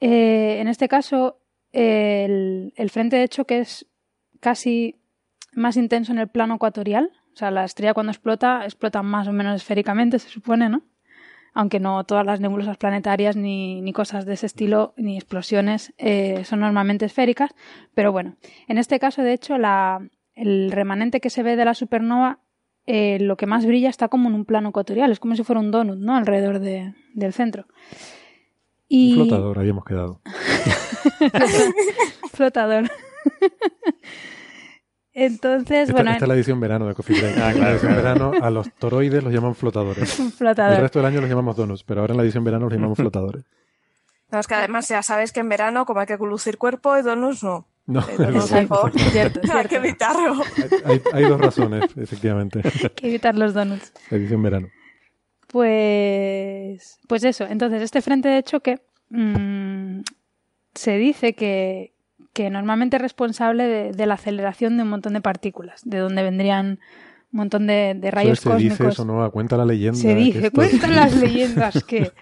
Eh, 0.00 0.58
en 0.60 0.68
este 0.68 0.88
caso, 0.88 1.38
el, 1.72 2.72
el 2.76 2.90
frente 2.90 3.16
de 3.16 3.28
choque 3.28 3.60
es 3.60 3.86
casi 4.40 4.96
más 5.52 5.76
intenso 5.76 6.12
en 6.12 6.18
el 6.18 6.28
plano 6.28 6.56
ecuatorial. 6.56 7.10
O 7.32 7.36
sea, 7.36 7.50
la 7.50 7.64
estrella 7.64 7.94
cuando 7.94 8.12
explota, 8.12 8.64
explota 8.64 9.02
más 9.02 9.28
o 9.28 9.32
menos 9.32 9.56
esféricamente, 9.56 10.18
se 10.18 10.28
supone, 10.28 10.68
¿no? 10.68 10.82
Aunque 11.58 11.80
no 11.80 12.04
todas 12.04 12.26
las 12.26 12.38
nebulosas 12.38 12.76
planetarias 12.76 13.34
ni, 13.34 13.80
ni 13.80 13.94
cosas 13.94 14.26
de 14.26 14.34
ese 14.34 14.44
estilo, 14.44 14.92
ni 14.98 15.16
explosiones, 15.16 15.94
eh, 15.96 16.44
son 16.44 16.60
normalmente 16.60 17.06
esféricas. 17.06 17.54
Pero 17.94 18.12
bueno, 18.12 18.36
en 18.68 18.76
este 18.76 18.98
caso, 18.98 19.22
de 19.22 19.32
hecho, 19.32 19.56
la, 19.56 20.06
el 20.34 20.70
remanente 20.70 21.18
que 21.18 21.30
se 21.30 21.42
ve 21.42 21.56
de 21.56 21.64
la 21.64 21.72
supernova 21.72 22.40
eh, 22.84 23.18
lo 23.20 23.36
que 23.36 23.46
más 23.46 23.64
brilla 23.64 23.88
está 23.88 24.08
como 24.08 24.28
en 24.28 24.34
un 24.34 24.44
plano 24.44 24.68
ecuatorial, 24.68 25.10
es 25.10 25.18
como 25.18 25.34
si 25.34 25.42
fuera 25.42 25.60
un 25.60 25.70
donut, 25.70 25.98
¿no? 25.98 26.14
Alrededor 26.14 26.60
de, 26.60 26.94
del 27.14 27.32
centro. 27.32 27.66
Y... 28.86 29.12
Un 29.12 29.26
flotador, 29.26 29.58
habíamos 29.58 29.84
quedado. 29.84 30.20
flotador. 32.32 32.90
Entonces, 35.18 35.90
bueno. 35.92 36.10
Esta 36.10 36.26
es 36.26 36.28
la 36.28 36.34
edición 36.34 36.60
verano 36.60 36.86
de 36.86 36.94
Coffee 36.94 37.18
Break. 37.18 37.38
Ah, 37.38 37.50
la 37.54 37.70
edición 37.70 37.96
verano 37.96 38.32
a 38.38 38.50
los 38.50 38.70
toroides 38.74 39.24
los 39.24 39.32
llaman 39.32 39.54
flotadores. 39.54 40.12
Flotador. 40.36 40.74
El 40.74 40.82
resto 40.82 40.98
del 40.98 41.06
año 41.06 41.22
los 41.22 41.30
llamamos 41.30 41.56
donuts, 41.56 41.84
pero 41.84 42.02
ahora 42.02 42.12
en 42.12 42.18
la 42.18 42.22
edición 42.22 42.44
verano 42.44 42.66
los 42.66 42.74
llamamos 42.74 42.98
flotadores. 42.98 43.44
No, 44.28 44.40
es 44.40 44.48
que 44.48 44.54
además 44.54 44.88
ya 44.88 45.04
sabes 45.04 45.30
que 45.30 45.38
en 45.38 45.48
verano, 45.48 45.86
como 45.86 46.00
hay 46.00 46.06
que 46.06 46.16
lucir 46.16 46.58
cuerpo 46.58 46.98
y 46.98 47.02
donuts 47.02 47.44
no. 47.44 47.68
No, 47.86 48.00
donuts 48.18 48.46
cierto, 48.48 48.90
cierto. 49.12 49.40
hay 49.52 49.66
que 49.66 49.76
evitarlo. 49.76 50.42
Hay, 50.84 51.00
hay, 51.12 51.24
dos 51.26 51.40
razones, 51.40 51.84
efectivamente. 51.96 52.60
Hay 52.64 52.90
que 52.90 53.06
evitar 53.06 53.36
los 53.36 53.54
donuts. 53.54 53.92
Edición 54.10 54.42
verano. 54.42 54.68
Pues, 55.46 56.98
pues 57.06 57.22
eso. 57.22 57.44
Entonces, 57.44 57.82
este 57.82 58.02
frente 58.02 58.28
de 58.28 58.42
choque 58.42 58.82
mmm, 59.10 60.00
se 60.74 60.96
dice 60.96 61.34
que, 61.34 61.94
que 62.36 62.50
normalmente 62.50 62.96
es 62.96 63.02
responsable 63.02 63.94
de, 63.94 64.06
la 64.06 64.12
aceleración 64.12 64.76
de 64.76 64.82
un 64.82 64.90
montón 64.90 65.14
de 65.14 65.22
partículas, 65.22 65.80
de 65.86 65.96
donde 65.96 66.22
vendrían 66.22 66.80
un 67.32 67.38
montón 67.38 67.66
de, 67.66 67.94
de 67.96 68.10
rayos 68.10 68.40
se 68.40 68.50
cósmicos. 68.50 68.78
Dice 68.78 68.88
eso, 68.90 69.06
¿no? 69.06 69.30
Cuenta 69.30 69.56
la 69.56 69.64
leyenda. 69.64 69.98
Se 69.98 70.14
dice, 70.14 70.50
cuentan 70.50 70.94
las 70.94 71.16
leyendas 71.16 71.82
que... 71.88 72.12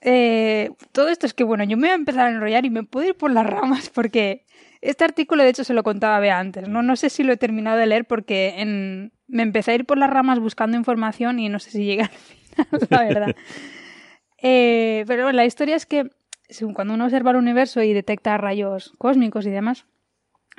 Eh, 0.00 0.70
todo 0.92 1.10
esto 1.10 1.26
es 1.26 1.34
que, 1.34 1.44
bueno, 1.44 1.62
yo 1.64 1.76
me 1.76 1.88
voy 1.88 1.90
a 1.90 1.96
empezar 1.96 2.26
a 2.26 2.30
enrollar 2.30 2.64
y 2.64 2.70
me 2.70 2.84
puedo 2.84 3.06
ir 3.06 3.16
por 3.16 3.30
las 3.30 3.44
ramas 3.44 3.90
porque 3.90 4.46
este 4.80 5.04
artículo, 5.04 5.42
de 5.42 5.50
hecho, 5.50 5.62
se 5.62 5.74
lo 5.74 5.82
contaba 5.82 6.20
Bea 6.20 6.38
antes, 6.38 6.66
¿no? 6.66 6.82
No 6.82 6.96
sé 6.96 7.10
si 7.10 7.22
lo 7.22 7.34
he 7.34 7.36
terminado 7.36 7.76
de 7.76 7.84
leer 7.84 8.06
porque 8.06 8.54
en... 8.56 9.12
me 9.26 9.42
empecé 9.42 9.72
a 9.72 9.74
ir 9.74 9.84
por 9.84 9.98
las 9.98 10.08
ramas 10.08 10.38
buscando 10.38 10.78
información 10.78 11.38
y 11.38 11.50
no 11.50 11.58
sé 11.58 11.70
si 11.70 11.84
llega 11.84 12.10
al 12.56 12.80
final, 12.80 12.88
la 12.88 13.04
verdad. 13.04 13.36
eh, 14.42 15.04
pero 15.06 15.30
la 15.32 15.44
historia 15.44 15.76
es 15.76 15.84
que 15.84 16.08
cuando 16.74 16.94
uno 16.94 17.04
observa 17.04 17.30
el 17.32 17.36
universo 17.36 17.82
y 17.82 17.92
detecta 17.92 18.36
rayos 18.38 18.94
cósmicos 18.98 19.46
y 19.46 19.50
demás, 19.50 19.86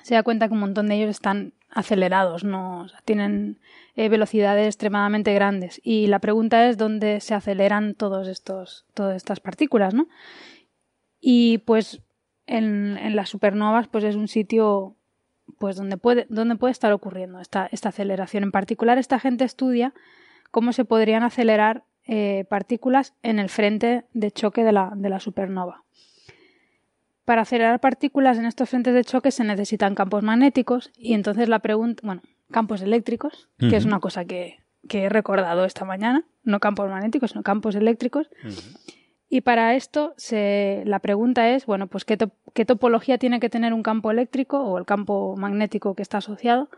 se 0.03 0.15
da 0.15 0.23
cuenta 0.23 0.47
que 0.47 0.53
un 0.53 0.59
montón 0.59 0.87
de 0.87 0.95
ellos 0.95 1.09
están 1.09 1.53
acelerados, 1.71 2.43
no 2.43 2.87
tienen 3.05 3.59
eh, 3.95 4.09
velocidades 4.09 4.67
extremadamente 4.67 5.33
grandes. 5.33 5.79
Y 5.83 6.07
la 6.07 6.19
pregunta 6.19 6.67
es 6.67 6.77
dónde 6.77 7.19
se 7.21 7.35
aceleran 7.35 7.95
todos 7.95 8.27
estos, 8.27 8.85
todas 8.93 9.15
estas 9.15 9.39
partículas, 9.39 9.93
¿no? 9.93 10.07
Y 11.19 11.59
pues 11.59 12.01
en, 12.47 12.97
en, 12.97 13.15
las 13.15 13.29
supernovas, 13.29 13.87
pues 13.87 14.03
es 14.03 14.15
un 14.15 14.27
sitio 14.27 14.95
pues 15.57 15.75
donde 15.75 15.97
puede, 15.97 16.25
donde 16.29 16.55
puede 16.55 16.71
estar 16.71 16.91
ocurriendo 16.91 17.39
esta, 17.39 17.67
esta 17.71 17.89
aceleración. 17.89 18.43
En 18.43 18.51
particular, 18.51 18.97
esta 18.97 19.19
gente 19.19 19.43
estudia 19.43 19.93
cómo 20.51 20.73
se 20.73 20.85
podrían 20.85 21.23
acelerar 21.23 21.83
eh, 22.11 22.45
partículas 22.49 23.13
en 23.21 23.37
el 23.37 23.49
frente 23.49 24.03
de 24.13 24.31
choque 24.31 24.63
de 24.63 24.71
la, 24.71 24.93
de 24.95 25.09
la 25.09 25.19
supernova. 25.19 25.83
Para 27.23 27.43
acelerar 27.43 27.79
partículas 27.79 28.39
en 28.39 28.47
estos 28.47 28.67
frentes 28.67 28.95
de 28.95 29.03
choque 29.03 29.29
se 29.29 29.43
necesitan 29.43 29.93
campos 29.93 30.23
magnéticos 30.23 30.91
y 30.97 31.13
entonces 31.13 31.47
la 31.49 31.59
pregunta, 31.59 32.01
bueno, 32.03 32.23
campos 32.49 32.81
eléctricos, 32.81 33.47
que 33.59 33.75
es 33.75 33.85
una 33.85 33.99
cosa 33.99 34.25
que, 34.25 34.57
que, 34.87 35.03
he 35.03 35.09
recordado 35.09 35.65
esta 35.65 35.85
mañana, 35.85 36.23
no 36.43 36.59
campos 36.59 36.89
magnéticos, 36.89 37.29
sino 37.29 37.43
campos 37.43 37.75
eléctricos. 37.75 38.31
Y 39.29 39.41
para 39.41 39.75
esto 39.75 40.15
se, 40.17 40.81
la 40.87 40.97
pregunta 40.97 41.51
es, 41.51 41.67
bueno, 41.67 41.85
pues 41.85 42.05
¿qué, 42.05 42.17
qué 42.55 42.65
topología 42.65 43.19
tiene 43.19 43.39
que 43.39 43.51
tener 43.51 43.71
un 43.71 43.83
campo 43.83 44.09
eléctrico 44.09 44.63
o 44.63 44.79
el 44.79 44.85
campo 44.85 45.35
magnético 45.37 45.93
que 45.93 46.01
está 46.01 46.17
asociado 46.17 46.69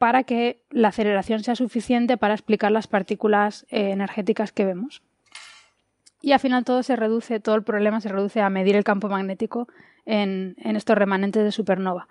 para 0.00 0.24
que 0.24 0.62
la 0.70 0.88
aceleración 0.88 1.44
sea 1.44 1.54
suficiente 1.54 2.16
para 2.16 2.32
explicar 2.32 2.72
las 2.72 2.86
partículas 2.86 3.66
eh, 3.68 3.90
energéticas 3.90 4.50
que 4.50 4.64
vemos. 4.64 5.02
Y 6.22 6.32
al 6.32 6.40
final 6.40 6.64
todo 6.64 6.82
se 6.82 6.96
reduce, 6.96 7.38
todo 7.38 7.54
el 7.54 7.64
problema 7.64 8.00
se 8.00 8.08
reduce 8.08 8.40
a 8.40 8.48
medir 8.48 8.76
el 8.76 8.82
campo 8.82 9.10
magnético 9.10 9.68
en, 10.06 10.56
estos 10.64 10.96
remanentes 10.96 11.44
de 11.44 11.52
supernova. 11.52 12.08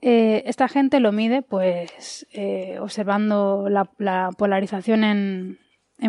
Eh, 0.00 0.42
esta 0.46 0.66
gente 0.66 0.98
lo 0.98 1.12
mide, 1.12 1.42
pues, 1.42 2.26
eh, 2.32 2.78
observando 2.80 3.68
la, 3.68 4.30
polarización 4.30 5.04
en, 5.04 5.58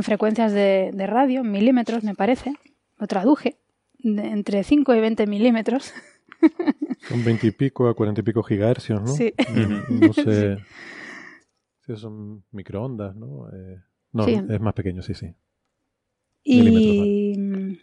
frecuencias 0.02 0.54
de, 0.54 1.08
radio, 1.08 1.44
milímetros, 1.44 2.06
me 2.06 2.16
parece. 2.16 2.54
Lo 3.00 3.08
traduje, 3.08 3.58
entre 4.02 4.64
5 4.64 4.96
y 4.96 5.00
20 5.02 5.28
milímetros. 5.28 5.94
Son 7.02 7.24
20 7.24 7.48
y 7.48 7.52
pico 7.52 7.88
a 7.88 7.96
40 7.96 8.22
y 8.22 8.24
pico 8.24 8.44
gigahercios, 8.44 9.02
¿no? 9.02 9.08
Sí. 9.08 9.34
No 9.90 10.14
sé 10.14 10.58
si 11.86 11.96
son 11.96 12.44
microondas, 12.52 13.16
¿no? 13.16 13.50
Eh, 13.50 13.82
no, 14.14 14.28
es 14.28 14.62
más 14.62 14.74
pequeño, 14.74 15.02
sí, 15.02 15.14
sí. 15.14 15.34
Y 16.44 17.80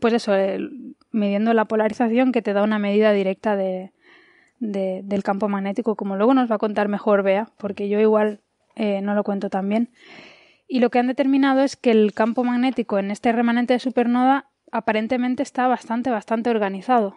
pues 0.00 0.14
eso, 0.14 0.32
midiendo 1.10 1.54
la 1.54 1.64
polarización 1.66 2.32
que 2.32 2.42
te 2.42 2.52
da 2.52 2.62
una 2.62 2.78
medida 2.78 3.12
directa 3.12 3.56
de, 3.56 3.92
del 4.58 5.22
campo 5.22 5.48
magnético, 5.48 5.96
como 5.96 6.16
luego 6.16 6.34
nos 6.34 6.50
va 6.50 6.56
a 6.56 6.58
contar 6.58 6.88
mejor 6.88 7.22
Bea, 7.22 7.50
porque 7.58 7.88
yo 7.88 8.00
igual 8.00 8.40
eh, 8.76 9.00
no 9.00 9.14
lo 9.14 9.24
cuento 9.24 9.50
tan 9.50 9.68
bien. 9.68 9.90
Y 10.66 10.80
lo 10.80 10.90
que 10.90 10.98
han 10.98 11.06
determinado 11.06 11.60
es 11.60 11.76
que 11.76 11.90
el 11.90 12.14
campo 12.14 12.42
magnético 12.42 12.98
en 12.98 13.10
este 13.10 13.32
remanente 13.32 13.74
de 13.74 13.80
supernova 13.80 14.46
aparentemente 14.72 15.42
está 15.42 15.68
bastante, 15.68 16.10
bastante 16.10 16.50
organizado. 16.50 17.16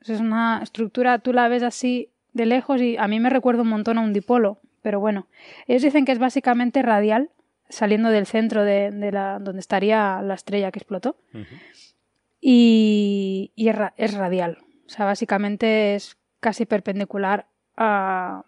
Es 0.00 0.20
una 0.20 0.60
estructura, 0.62 1.18
tú 1.18 1.32
la 1.32 1.48
ves 1.48 1.62
así 1.62 2.10
de 2.32 2.46
lejos 2.46 2.80
y 2.80 2.96
a 2.96 3.08
mí 3.08 3.20
me 3.20 3.30
recuerda 3.30 3.62
un 3.62 3.68
montón 3.68 3.98
a 3.98 4.00
un 4.00 4.12
dipolo, 4.12 4.60
pero 4.82 5.00
bueno, 5.00 5.26
ellos 5.66 5.82
dicen 5.82 6.04
que 6.04 6.12
es 6.12 6.18
básicamente 6.18 6.82
radial, 6.82 7.30
saliendo 7.68 8.10
del 8.10 8.26
centro 8.26 8.64
de, 8.64 8.90
la, 9.12 9.38
donde 9.38 9.60
estaría 9.60 10.22
la 10.22 10.34
estrella 10.34 10.70
que 10.70 10.78
explotó, 10.78 11.16
y, 12.40 13.52
es, 13.56 14.14
radial, 14.14 14.58
o 14.86 14.88
sea, 14.88 15.04
básicamente 15.04 15.94
es 15.94 16.16
casi 16.40 16.64
perpendicular 16.64 17.46
a, 17.76 18.44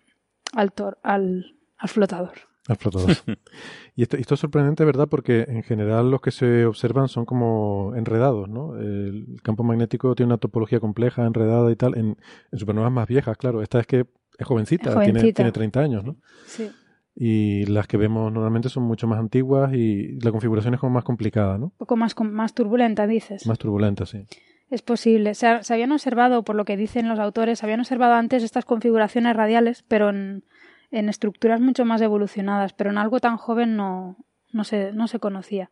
al, 0.55 0.73
al, 1.03 1.57
al 1.77 1.89
flotador. 1.89 2.50
y, 3.97 4.03
esto, 4.03 4.17
esto, 4.17 4.35
es 4.35 4.41
sorprendente, 4.41 4.85
¿verdad? 4.85 5.09
Porque 5.09 5.45
en 5.49 5.63
general 5.63 6.11
los 6.11 6.21
que 6.21 6.31
se 6.31 6.65
observan 6.67 7.09
son 7.09 7.25
como 7.25 7.93
enredados, 7.97 8.49
¿no? 8.49 8.77
El 8.77 9.41
campo 9.43 9.63
magnético 9.63 10.15
tiene 10.15 10.29
una 10.29 10.39
topología 10.39 10.81
compleja, 10.81 11.27
enredada 11.27 11.71
y 11.71 11.77
tal, 11.77 11.97
en, 11.97 12.17
en 12.53 12.59
supernovas 12.59 12.93
más 12.93 13.09
viejas, 13.09 13.37
claro. 13.37 13.63
Esta 13.63 13.81
es 13.81 13.87
que 13.87 14.07
es 14.39 14.47
jovencita, 14.47 14.99
Tiene, 15.03 15.33
tiene 15.33 15.53
30 15.53 15.81
años, 15.81 16.05
¿no? 16.05 16.17
Sí. 16.47 16.71
Y 17.15 17.67
las 17.67 17.87
que 17.87 17.97
vemos 17.97 18.33
normalmente 18.33 18.69
son 18.69 18.85
mucho 18.85 19.07
más 19.07 19.19
antiguas 19.19 19.75
y 19.75 20.19
la 20.21 20.31
configuración 20.31 20.75
es 20.75 20.81
como 20.81 20.95
más 20.95 21.05
complicada, 21.05 21.59
¿no? 21.59 21.67
Un 21.67 21.77
poco 21.77 21.97
más, 21.97 22.15
más 22.19 22.55
turbulenta, 22.55 23.07
dices. 23.07 23.47
Más 23.47 23.59
turbulenta, 23.59 24.07
sí. 24.07 24.25
Es 24.71 24.83
posible. 24.83 25.35
Se, 25.35 25.63
se, 25.63 25.75
habían 25.75 25.93
observado, 25.93 26.45
por 26.45 26.55
lo 26.57 26.65
que 26.65 26.77
dicen 26.77 27.09
los 27.09 27.19
autores, 27.19 27.59
se 27.59 27.67
habían 27.67 27.81
observado 27.81 28.15
antes 28.15 28.43
estas 28.43 28.65
configuraciones 28.65 29.37
radiales, 29.37 29.85
pero 29.89 30.11
en, 30.11 30.45
en 30.91 31.09
estructuras 31.09 31.61
mucho 31.61 31.85
más 31.85 32.01
evolucionadas, 32.01 32.73
pero 32.73 32.91
en 32.91 32.99
algo 32.99 33.21
tan 33.21 33.37
joven 33.37 33.77
no, 33.77 34.17
no, 34.53 34.65
se, 34.65 34.93
no 34.93 35.09
se 35.09 35.19
conocía. 35.19 35.71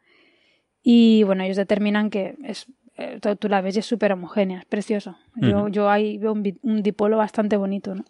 Y 0.82 1.23
bueno, 1.24 1.43
ellos 1.43 1.57
determinan 1.57 2.11
que 2.11 2.36
es, 2.45 2.66
eh, 2.97 3.19
tú 3.39 3.49
la 3.49 3.61
ves 3.61 3.77
y 3.77 3.81
es 3.81 3.86
súper 3.86 4.12
homogénea, 4.12 4.61
es 4.61 4.65
precioso. 4.65 5.16
Yo, 5.36 5.69
yo 5.69 5.90
ahí 5.90 6.19
veo 6.19 6.32
un, 6.32 6.82
dipolo 6.82 7.16
bastante 7.16 7.57
bonito, 7.57 7.95
¿no? 7.95 8.05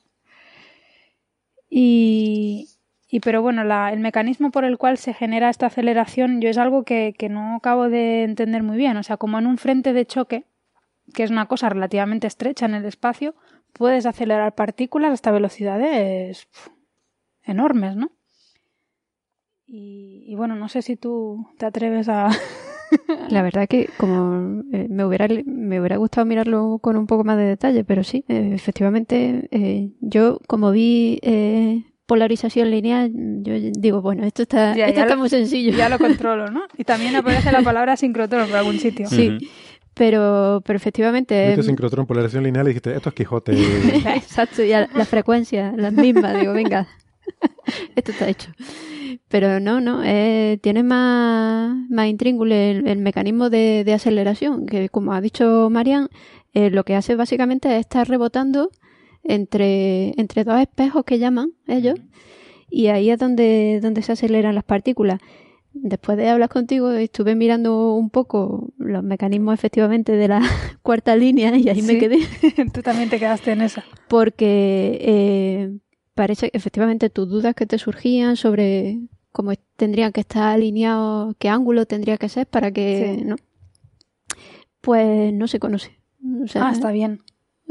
Y, 1.71 2.69
y 3.09 3.21
pero 3.21 3.43
bueno, 3.43 3.65
la, 3.65 3.93
el 3.93 4.01
mecanismo 4.01 4.51
por 4.51 4.65
el 4.65 4.79
cual 4.79 4.97
se 4.97 5.13
genera 5.13 5.51
esta 5.51 5.67
aceleración 5.67 6.41
yo 6.41 6.49
es 6.49 6.57
algo 6.57 6.85
que, 6.85 7.15
que 7.19 7.29
no 7.29 7.57
acabo 7.57 7.89
de 7.89 8.25
entender 8.25 8.63
muy 8.63 8.77
bien. 8.77 8.97
O 8.97 9.03
sea, 9.03 9.17
como 9.17 9.39
en 9.39 9.47
un 9.47 9.59
frente 9.59 9.93
de 9.93 10.07
choque, 10.07 10.45
que 11.15 11.23
es 11.23 11.31
una 11.31 11.47
cosa 11.47 11.69
relativamente 11.69 12.27
estrecha 12.27 12.67
en 12.67 12.75
el 12.75 12.85
espacio, 12.85 13.35
puedes 13.73 14.07
acelerar 14.07 14.55
partículas 14.55 15.13
hasta 15.13 15.31
velocidades 15.31 16.49
enormes, 17.49 17.97
¿no? 17.97 18.13
Y, 19.71 20.35
bueno, 20.35 20.57
no 20.57 20.69
sé 20.69 20.81
si 20.81 20.97
tú 20.97 21.47
te 21.59 21.67
atreves 21.67 22.09
a... 22.09 22.31
La 23.29 23.43
verdad 23.43 23.69
que 23.69 23.91
como 23.99 24.63
eh, 24.73 24.87
me, 24.89 25.05
hubiera, 25.05 25.29
me 25.45 25.79
hubiera 25.79 25.99
gustado 25.99 26.25
mirarlo 26.25 26.79
con 26.81 26.97
un 26.97 27.07
poco 27.07 27.23
más 27.23 27.37
de 27.37 27.45
detalle, 27.45 27.85
pero 27.85 28.03
sí, 28.03 28.25
eh, 28.29 28.53
efectivamente, 28.55 29.47
eh, 29.51 29.93
yo 30.01 30.41
como 30.47 30.71
vi 30.71 31.21
polarización 32.07 32.71
lineal, 32.71 33.13
yo 33.43 33.53
digo, 33.79 34.01
bueno, 34.01 34.25
esto 34.25 34.41
está, 34.41 34.73
esto 34.73 35.01
está 35.03 35.17
muy 35.17 35.29
sencillo. 35.29 35.77
Ya 35.77 35.91
lo 35.91 35.99
controlo, 35.99 36.51
¿no? 36.51 36.63
Y 36.79 36.85
también 36.85 37.15
aparece 37.15 37.53
la 37.53 37.61
palabra 37.61 37.99
sincrotrón 37.99 38.49
por 38.49 38.57
algún 38.57 38.79
sitio. 38.79 39.07
Sí. 39.07 39.37
Pero, 39.93 40.63
pero 40.65 40.79
efectivamente. 40.79 41.51
Este 41.51 41.65
sincrotrón, 41.65 42.07
polarización 42.07 42.45
lineal, 42.45 42.67
y 42.67 42.69
dijiste, 42.69 42.95
esto 42.97 43.11
es 43.11 43.15
Quijote. 43.15 43.53
Exacto, 44.17 44.65
ya 44.65 44.89
la 44.95 45.05
frecuencia, 45.05 45.75
las 45.77 45.93
mismas, 45.93 46.41
digo, 46.41 46.55
venga, 46.55 46.89
Esto 47.97 48.13
está 48.13 48.29
hecho. 48.29 48.51
Pero 49.29 49.61
no, 49.61 49.81
no, 49.81 50.03
eh, 50.05 50.59
tiene 50.63 50.83
más, 50.83 51.77
más 51.91 52.07
intríngule 52.09 52.71
el, 52.71 52.99
mecanismo 52.99 53.51
de, 53.51 53.91
aceleración, 53.93 54.67
que 54.67 54.89
como 54.89 55.13
ha 55.13 55.21
dicho 55.21 55.69
Marian, 55.71 56.09
eh, 56.55 56.71
lo 56.71 56.85
que 56.85 56.95
hace 56.95 57.17
básicamente 57.17 57.75
es 57.75 57.81
estar 57.81 58.09
rebotando 58.09 58.71
entre, 59.23 60.19
entre 60.21 60.45
dos 60.45 60.61
espejos 60.61 61.05
que 61.05 61.19
llaman 61.19 61.53
ellos. 61.67 61.99
y 62.71 62.89
ahí 62.89 63.11
es 63.11 63.19
donde, 63.19 63.81
donde 63.83 64.03
se 64.03 64.13
aceleran 64.13 64.55
las 64.55 64.65
partículas. 64.65 65.21
Después 65.73 66.19
de 66.19 66.29
hablar 66.29 66.49
contigo, 66.49 66.91
estuve 66.93 67.35
mirando 67.35 67.93
un 67.95 68.11
poco 68.11 68.73
los 68.79 69.03
mecanismos 69.03 69.55
efectivamente 69.55 70.13
de 70.13 70.29
la 70.29 70.41
cuarta 70.83 71.15
línea 71.15 71.57
y 71.57 71.69
ahí 71.69 71.83
me 71.83 71.99
quedé. 71.99 72.19
Tú 72.73 72.83
también 72.83 73.11
te 73.11 73.19
quedaste 73.19 73.53
en 73.53 73.63
esa. 73.63 73.85
Porque 74.09 74.99
eh, 75.01 75.79
parece 76.19 76.51
efectivamente 76.53 77.11
tus 77.11 77.29
dudas 77.29 77.55
que 77.55 77.65
te 77.65 77.79
surgían 77.79 78.35
sobre 78.35 78.99
cómo 79.31 79.53
tendrían 79.77 80.11
que 80.11 80.23
estar 80.23 80.53
alineados, 80.53 81.37
qué 81.39 81.49
ángulo 81.49 81.87
tendría 81.87 82.17
que 82.17 82.29
ser 82.29 82.49
para 82.49 82.73
que. 82.73 83.23
¿no? 83.25 83.37
Pues 84.81 85.33
no 85.33 85.47
se 85.47 85.61
conoce. 85.61 86.01
ah, 86.57 86.73
está 86.73 86.91
bien. 86.91 87.21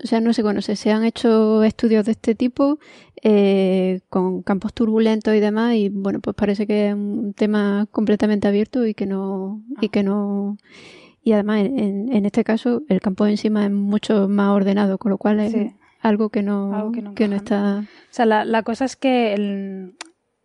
O 0.02 0.08
sea, 0.08 0.22
no 0.22 0.32
se 0.32 0.44
conoce. 0.44 0.78
Se 0.78 0.92
han 0.92 1.04
hecho 1.04 1.62
estudios 1.64 2.06
de 2.06 2.14
este 2.14 2.36
tipo 2.36 2.80
eh, 3.22 4.00
con 4.08 4.44
campos 4.44 4.72
turbulentos 4.74 5.36
y 5.36 5.42
demás, 5.42 5.76
y 5.76 5.90
bueno, 5.90 6.22
pues 6.22 6.34
parece 6.34 6.66
que 6.66 6.88
es 6.88 6.94
un 6.94 7.34
tema 7.34 7.86
completamente 7.92 8.48
abierto 8.48 8.86
y 8.86 8.94
que 8.94 9.08
no. 9.08 9.62
Y 9.82 9.90
que 9.90 10.04
no 10.04 10.56
y 11.22 11.34
además, 11.34 11.66
en, 11.66 12.14
en 12.14 12.26
este 12.26 12.46
caso, 12.46 12.84
el 12.88 13.02
campo 13.02 13.28
encima 13.28 13.66
es 13.66 13.72
mucho 13.72 14.30
más 14.30 14.56
ordenado, 14.56 14.98
con 14.98 15.12
lo 15.12 15.18
cual 15.18 15.42
es 15.42 15.54
algo 16.08 16.30
que 16.30 16.44
no, 16.44 16.92
que 17.16 17.28
no, 17.28 17.36
está. 17.36 17.80
O 17.80 18.14
sea, 18.14 18.26
la, 18.26 18.46
la 18.46 18.64
cosa 18.64 18.86
es 18.86 18.96
que 18.96 19.34
el, 19.34 19.96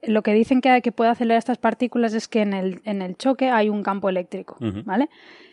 lo 0.02 0.22
que 0.22 0.34
dicen 0.34 0.60
que, 0.60 0.82
que 0.82 0.92
puede 0.92 1.10
acelerar 1.10 1.38
estas 1.38 1.58
partículas 1.58 2.14
es 2.14 2.28
que 2.28 2.40
en 2.40 2.52
el, 2.52 2.80
en 2.84 3.02
el 3.02 3.16
choque 3.16 3.50
hay 3.50 3.68
un 3.68 3.82
campo 3.82 4.08
eléctrico, 4.08 4.56
¿vale? 4.84 5.08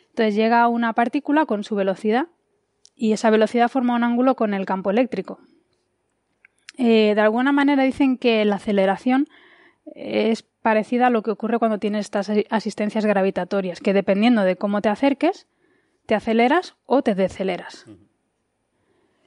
Entonces 0.10 0.36
llega 0.36 0.68
una 0.68 0.94
partícula 0.94 1.46
con 1.46 1.64
su 1.64 1.76
velocidad 1.76 2.28
y 2.96 3.14
esa 3.14 3.30
velocidad 3.30 3.70
forma 3.70 3.96
un 3.96 4.04
ángulo 4.04 4.36
con 4.36 4.54
el 4.54 4.66
campo 4.66 4.90
eléctrico. 4.90 5.40
Eh, 6.78 7.14
de 7.14 7.22
alguna 7.22 7.52
manera 7.52 7.84
dicen 7.84 8.18
que 8.18 8.44
la 8.46 8.56
aceleración 8.56 9.28
es 9.96 10.44
parecida 10.44 11.08
a 11.08 11.10
lo 11.10 11.24
que 11.24 11.32
ocurre 11.32 11.60
cuando 11.60 11.78
tienes 11.78 12.06
estas 12.06 12.32
asistencias 12.50 13.06
gravitatorias, 13.06 13.80
que 13.80 13.94
dependiendo 13.94 14.44
de 14.44 14.56
cómo 14.56 14.82
te 14.82 14.90
acerques, 14.90 15.48
te 16.06 16.16
aceleras 16.16 16.76
o 16.86 17.02
te 17.02 17.16
deceleras. 17.16 17.86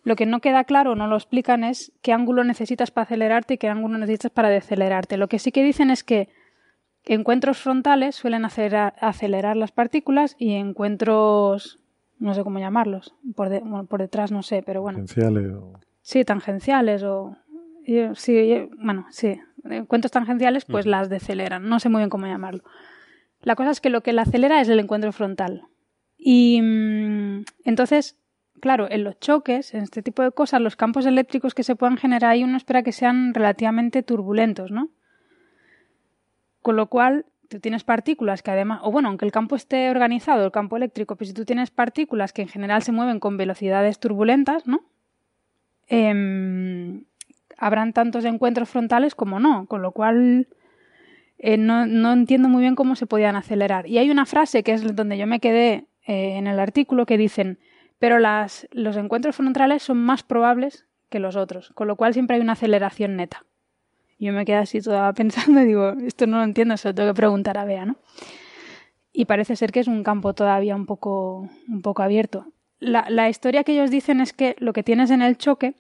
Lo 0.05 0.17
que 0.17 0.27
no 0.27 0.41
queda 0.41 0.65
claro, 0.65 0.97
no 0.97 1.07
lo 1.07 1.17
explican, 1.17 1.63
es 1.63 1.93
qué 2.03 2.13
ángulo 2.13 2.43
necesitas 2.43 2.91
para 2.91 3.05
acelerarte 3.05 3.55
y 3.55 3.59
qué 3.59 3.69
ángulo 3.69 3.99
necesitas 3.99 4.33
para 4.33 4.49
decelerarte. 4.49 5.17
Lo 5.17 5.29
que 5.29 5.39
sí 5.39 5.53
que 5.53 5.63
dicen 5.63 5.91
es 5.91 6.03
que 6.03 6.29
encuentros 7.05 7.59
frontales 7.59 8.17
suelen 8.17 8.45
acelerar, 8.45 8.95
acelerar 9.01 9.57
las 9.57 9.71
partículas 9.71 10.35
y 10.39 10.55
encuentros, 10.55 11.79
no 12.19 12.35
sé 12.35 12.43
cómo 12.43 12.59
llamarlos, 12.59 13.15
por, 13.37 13.87
por 13.87 14.01
detrás 14.01 14.33
no 14.33 14.43
sé, 14.43 14.63
pero 14.65 14.83
bueno. 14.83 14.99
Tangenciales 14.99 15.53
o... 15.53 15.73
Sí, 16.01 16.25
tangenciales 16.25 17.03
o... 17.05 17.37
Sí, 18.15 18.69
bueno, 18.79 19.07
sí. 19.11 19.41
Encuentros 19.65 20.11
tangenciales 20.11 20.65
pues 20.65 20.87
las 20.87 21.09
deceleran, 21.09 21.69
no 21.69 21.79
sé 21.79 21.89
muy 21.89 22.01
bien 22.01 22.11
cómo 22.11 22.27
llamarlo. 22.27 22.65
La 23.43 23.55
cosa 23.57 23.71
es 23.71 23.81
que 23.81 23.91
lo 23.91 24.03
que 24.03 24.13
la 24.13 24.23
acelera 24.23 24.61
es 24.61 24.69
el 24.69 24.81
encuentro 24.81 25.13
frontal. 25.13 25.67
Y 26.17 26.61
mm, 26.63 27.45
entonces 27.65 28.17
claro, 28.63 28.87
en 28.89 29.03
los 29.03 29.19
choques, 29.19 29.75
en 29.75 29.83
este 29.83 30.03
tipo 30.03 30.23
de 30.23 30.31
cosas, 30.31 30.61
los 30.61 30.77
campos 30.77 31.05
eléctricos 31.05 31.53
que 31.53 31.65
se 31.65 31.75
puedan 31.75 31.97
generar 31.97 32.31
ahí 32.31 32.45
uno 32.45 32.57
espera 32.57 32.85
que 32.85 32.93
sean 32.93 33.35
relativamente 33.35 34.05
turbulentos, 34.05 34.71
¿no? 34.71 34.89
Con 36.63 36.77
lo 36.77 36.87
cual, 36.87 37.27
tú 37.49 37.59
tienes 37.59 37.83
partículas 37.83 38.41
que 38.41 38.53
además, 38.53 38.79
o 38.85 38.93
bueno, 38.93 39.09
aunque 39.09 39.25
el 39.25 39.33
campo 39.33 39.57
esté 39.57 39.91
organizado, 39.91 40.45
el 40.45 40.53
campo 40.53 40.77
eléctrico, 40.77 41.17
pues 41.17 41.31
si 41.31 41.35
tú 41.35 41.45
tienes 41.45 41.73
partículas 41.73 42.33
que 42.33 42.43
en 42.43 42.49
general 42.49 42.85
se 42.85 42.93
mueven 42.93 43.19
con 43.19 43.37
velocidades 43.37 43.99
turbulentas, 43.99 44.65
¿no? 44.69 44.85
Em, 45.89 47.03
habrán 47.59 47.93
tantos 47.93 48.25
encuentros 48.25 48.69
frontales 48.69 49.17
como 49.17 49.41
no, 49.41 49.67
con 49.67 49.83
lo 49.83 49.91
cual 49.91 50.47
eh, 51.39 51.57
no, 51.57 51.85
no, 51.85 52.13
entiendo 52.13 52.49
muy 52.49 52.61
bien 52.61 52.77
cómo 52.77 52.95
se 52.95 53.07
podían 53.07 53.35
acelerar. 53.35 53.89
Y 53.89 53.99
hay 53.99 54.09
una 54.09 54.25
frase 54.25 54.63
que 54.63 54.73
es 54.73 54.95
donde 54.95 55.19
yo 55.19 55.27
me 55.27 55.41
quedé 55.41 55.87
eh, 56.07 56.37
en 56.37 56.47
el 56.47 56.61
artículo 56.61 57.07
que 57.07 57.19
dicen 57.19 57.59
pero 58.03 58.19
las, 58.19 58.67
los 58.73 58.97
encuentros 58.97 59.37
frontales 59.37 59.85
son 59.85 59.97
más 59.97 60.25
probables 60.25 60.87
que 61.09 61.21
los 61.21 61.37
otros, 61.37 61.71
con 61.77 61.87
lo 61.87 61.95
cual 61.95 62.13
siempre 62.15 62.35
hay 62.35 62.43
una 62.43 62.55
aceleración 62.55 63.15
neta. 63.15 63.45
Yo 64.19 64.33
me 64.33 64.45
quedé 64.45 64.57
así 64.57 64.81
toda 64.81 65.13
pensando 65.15 65.61
y 65.61 65.67
digo, 65.67 65.91
esto 66.05 66.27
no 66.27 66.39
lo 66.39 66.43
entiendo, 66.43 66.77
se 66.77 66.89
lo 66.89 66.97
tengo 66.97 67.11
que 67.11 67.15
preguntar 67.15 67.59
a 67.59 67.65
Bea, 67.65 67.87
¿no? 67.87 67.95
Y 69.13 69.27
parece 69.27 69.55
ser 69.55 69.71
que 69.71 69.79
es 69.79 69.87
un 69.87 70.03
campo 70.03 70.35
todavía 70.35 70.75
un 70.75 70.85
poco, 70.85 71.49
un 71.69 71.81
poco 71.81 72.03
abierto. 72.03 72.47
La, 72.81 73.07
la 73.09 73.29
historia 73.29 73.63
que 73.63 73.75
ellos 73.75 73.93
dicen 73.93 74.21
es 74.21 74.33
que 74.33 74.57
lo 74.59 74.73
que 74.73 74.83
tienes 74.83 75.13
en 75.13 75.23
el 75.23 75.39
choque 75.39 75.75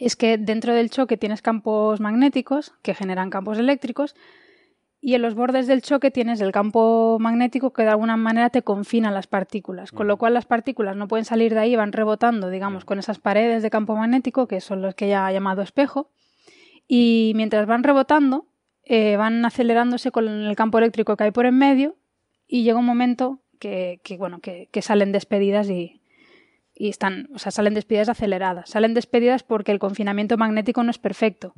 es 0.00 0.16
que 0.16 0.38
dentro 0.38 0.72
del 0.72 0.88
choque 0.88 1.18
tienes 1.18 1.42
campos 1.42 2.00
magnéticos 2.00 2.72
que 2.80 2.94
generan 2.94 3.28
campos 3.28 3.58
eléctricos 3.58 4.16
y 5.00 5.14
en 5.14 5.22
los 5.22 5.34
bordes 5.34 5.66
del 5.66 5.82
choque 5.82 6.10
tienes 6.10 6.40
el 6.40 6.50
campo 6.50 7.18
magnético 7.20 7.72
que 7.72 7.82
de 7.82 7.90
alguna 7.90 8.16
manera 8.16 8.50
te 8.50 8.62
confina 8.62 9.10
las 9.10 9.26
partículas, 9.26 9.92
con 9.92 10.08
lo 10.08 10.16
cual 10.16 10.34
las 10.34 10.46
partículas 10.46 10.96
no 10.96 11.06
pueden 11.06 11.24
salir 11.24 11.54
de 11.54 11.60
ahí, 11.60 11.76
van 11.76 11.92
rebotando, 11.92 12.50
digamos, 12.50 12.84
con 12.84 12.98
esas 12.98 13.18
paredes 13.18 13.62
de 13.62 13.70
campo 13.70 13.94
magnético, 13.94 14.48
que 14.48 14.60
son 14.60 14.82
los 14.82 14.94
que 14.94 15.08
ya 15.08 15.26
ha 15.26 15.32
llamado 15.32 15.62
espejo, 15.62 16.10
y 16.88 17.32
mientras 17.36 17.66
van 17.66 17.84
rebotando, 17.84 18.46
eh, 18.84 19.16
van 19.16 19.44
acelerándose 19.44 20.10
con 20.10 20.26
el 20.28 20.56
campo 20.56 20.78
eléctrico 20.78 21.16
que 21.16 21.24
hay 21.24 21.30
por 21.30 21.46
en 21.46 21.58
medio, 21.58 21.96
y 22.48 22.64
llega 22.64 22.78
un 22.78 22.86
momento 22.86 23.40
que, 23.60 24.00
que 24.02 24.16
bueno, 24.16 24.40
que, 24.40 24.68
que, 24.72 24.82
salen 24.82 25.12
despedidas 25.12 25.68
y, 25.68 26.00
y 26.74 26.88
están, 26.88 27.28
o 27.34 27.38
sea, 27.38 27.52
salen 27.52 27.74
despedidas 27.74 28.08
aceleradas. 28.08 28.70
Salen 28.70 28.94
despedidas 28.94 29.42
porque 29.42 29.72
el 29.72 29.78
confinamiento 29.78 30.36
magnético 30.38 30.82
no 30.82 30.90
es 30.90 30.98
perfecto. 30.98 31.52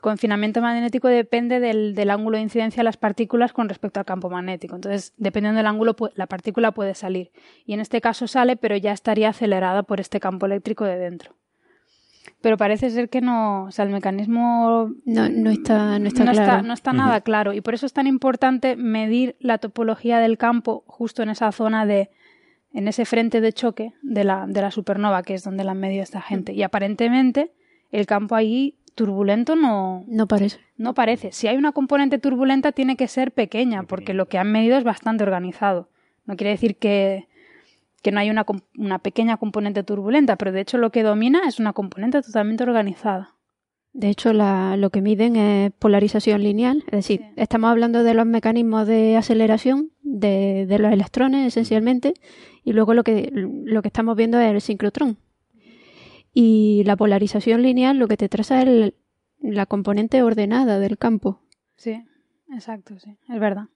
Confinamiento 0.00 0.60
magnético 0.60 1.08
depende 1.08 1.60
del, 1.60 1.94
del, 1.94 2.10
ángulo 2.10 2.36
de 2.36 2.42
incidencia 2.42 2.80
de 2.80 2.84
las 2.84 2.96
partículas 2.96 3.52
con 3.52 3.68
respecto 3.68 4.00
al 4.00 4.06
campo 4.06 4.30
magnético. 4.30 4.76
Entonces, 4.76 5.14
dependiendo 5.16 5.58
del 5.58 5.66
ángulo, 5.66 5.96
la 6.14 6.26
partícula 6.26 6.72
puede 6.72 6.94
salir. 6.94 7.30
Y 7.66 7.74
en 7.74 7.80
este 7.80 8.00
caso 8.00 8.26
sale, 8.26 8.56
pero 8.56 8.76
ya 8.76 8.92
estaría 8.92 9.30
acelerada 9.30 9.82
por 9.82 10.00
este 10.00 10.20
campo 10.20 10.46
eléctrico 10.46 10.84
de 10.84 10.96
dentro. 10.96 11.34
Pero 12.40 12.56
parece 12.56 12.90
ser 12.90 13.10
que 13.10 13.20
no, 13.20 13.64
o 13.64 13.70
sea, 13.70 13.84
el 13.84 13.90
mecanismo 13.90 14.92
no, 15.04 15.28
no 15.28 15.50
está, 15.50 15.98
no 15.98 16.08
está, 16.08 16.30
claro. 16.32 16.62
no 16.62 16.72
está 16.72 16.92
nada 16.92 17.20
claro. 17.20 17.52
Y 17.52 17.60
por 17.60 17.74
eso 17.74 17.86
es 17.86 17.92
tan 17.92 18.06
importante 18.06 18.76
medir 18.76 19.36
la 19.40 19.58
topología 19.58 20.18
del 20.20 20.38
campo 20.38 20.84
justo 20.86 21.22
en 21.22 21.30
esa 21.30 21.52
zona 21.52 21.84
de, 21.84 22.10
en 22.72 22.88
ese 22.88 23.04
frente 23.04 23.40
de 23.40 23.52
choque 23.52 23.92
de 24.02 24.24
la, 24.24 24.46
de 24.46 24.62
la 24.62 24.70
supernova, 24.70 25.22
que 25.22 25.34
es 25.34 25.44
donde 25.44 25.64
la 25.64 25.72
han 25.72 25.80
medido 25.80 26.02
esta 26.02 26.22
gente. 26.22 26.52
Y 26.52 26.62
aparentemente 26.62 27.52
el 27.90 28.06
campo 28.06 28.34
ahí 28.34 28.76
turbulento 28.94 29.56
no, 29.56 30.04
no 30.06 30.26
parece. 30.26 30.58
No 30.76 30.94
parece. 30.94 31.32
Si 31.32 31.46
hay 31.46 31.56
una 31.56 31.72
componente 31.72 32.18
turbulenta 32.18 32.72
tiene 32.72 32.96
que 32.96 33.08
ser 33.08 33.32
pequeña, 33.32 33.82
porque 33.84 34.14
lo 34.14 34.26
que 34.26 34.38
han 34.38 34.52
medido 34.52 34.76
es 34.76 34.84
bastante 34.84 35.24
organizado. 35.24 35.88
No 36.26 36.36
quiere 36.36 36.50
decir 36.50 36.76
que, 36.76 37.28
que 38.02 38.12
no 38.12 38.20
hay 38.20 38.30
una, 38.30 38.44
una 38.76 38.98
pequeña 38.98 39.36
componente 39.36 39.82
turbulenta, 39.82 40.36
pero 40.36 40.52
de 40.52 40.60
hecho 40.60 40.78
lo 40.78 40.90
que 40.90 41.02
domina 41.02 41.40
es 41.46 41.58
una 41.58 41.72
componente 41.72 42.22
totalmente 42.22 42.62
organizada. 42.62 43.34
De 43.92 44.08
hecho, 44.08 44.32
la, 44.32 44.76
lo 44.76 44.90
que 44.90 45.00
miden 45.00 45.34
es 45.34 45.72
polarización 45.72 46.42
lineal, 46.42 46.84
es 46.86 46.92
decir, 46.92 47.20
sí. 47.20 47.32
estamos 47.34 47.70
hablando 47.70 48.04
de 48.04 48.14
los 48.14 48.24
mecanismos 48.24 48.86
de 48.86 49.16
aceleración 49.16 49.90
de, 50.02 50.66
de, 50.66 50.78
los 50.78 50.92
electrones 50.92 51.48
esencialmente, 51.48 52.14
y 52.62 52.72
luego 52.72 52.94
lo 52.94 53.02
que, 53.02 53.30
lo 53.32 53.82
que 53.82 53.88
estamos 53.88 54.16
viendo 54.16 54.38
es 54.38 54.52
el 54.52 54.60
sincrotrón, 54.60 55.16
y 56.32 56.82
la 56.84 56.96
polarización 56.96 57.62
lineal 57.62 57.98
lo 57.98 58.08
que 58.08 58.16
te 58.16 58.28
traza 58.28 58.62
es 58.62 58.68
el, 58.68 58.94
la 59.40 59.66
componente 59.66 60.22
ordenada 60.22 60.78
del 60.78 60.98
campo. 60.98 61.42
Sí, 61.76 62.04
exacto, 62.52 62.98
sí, 62.98 63.16
es 63.28 63.40
verdad. 63.40 63.68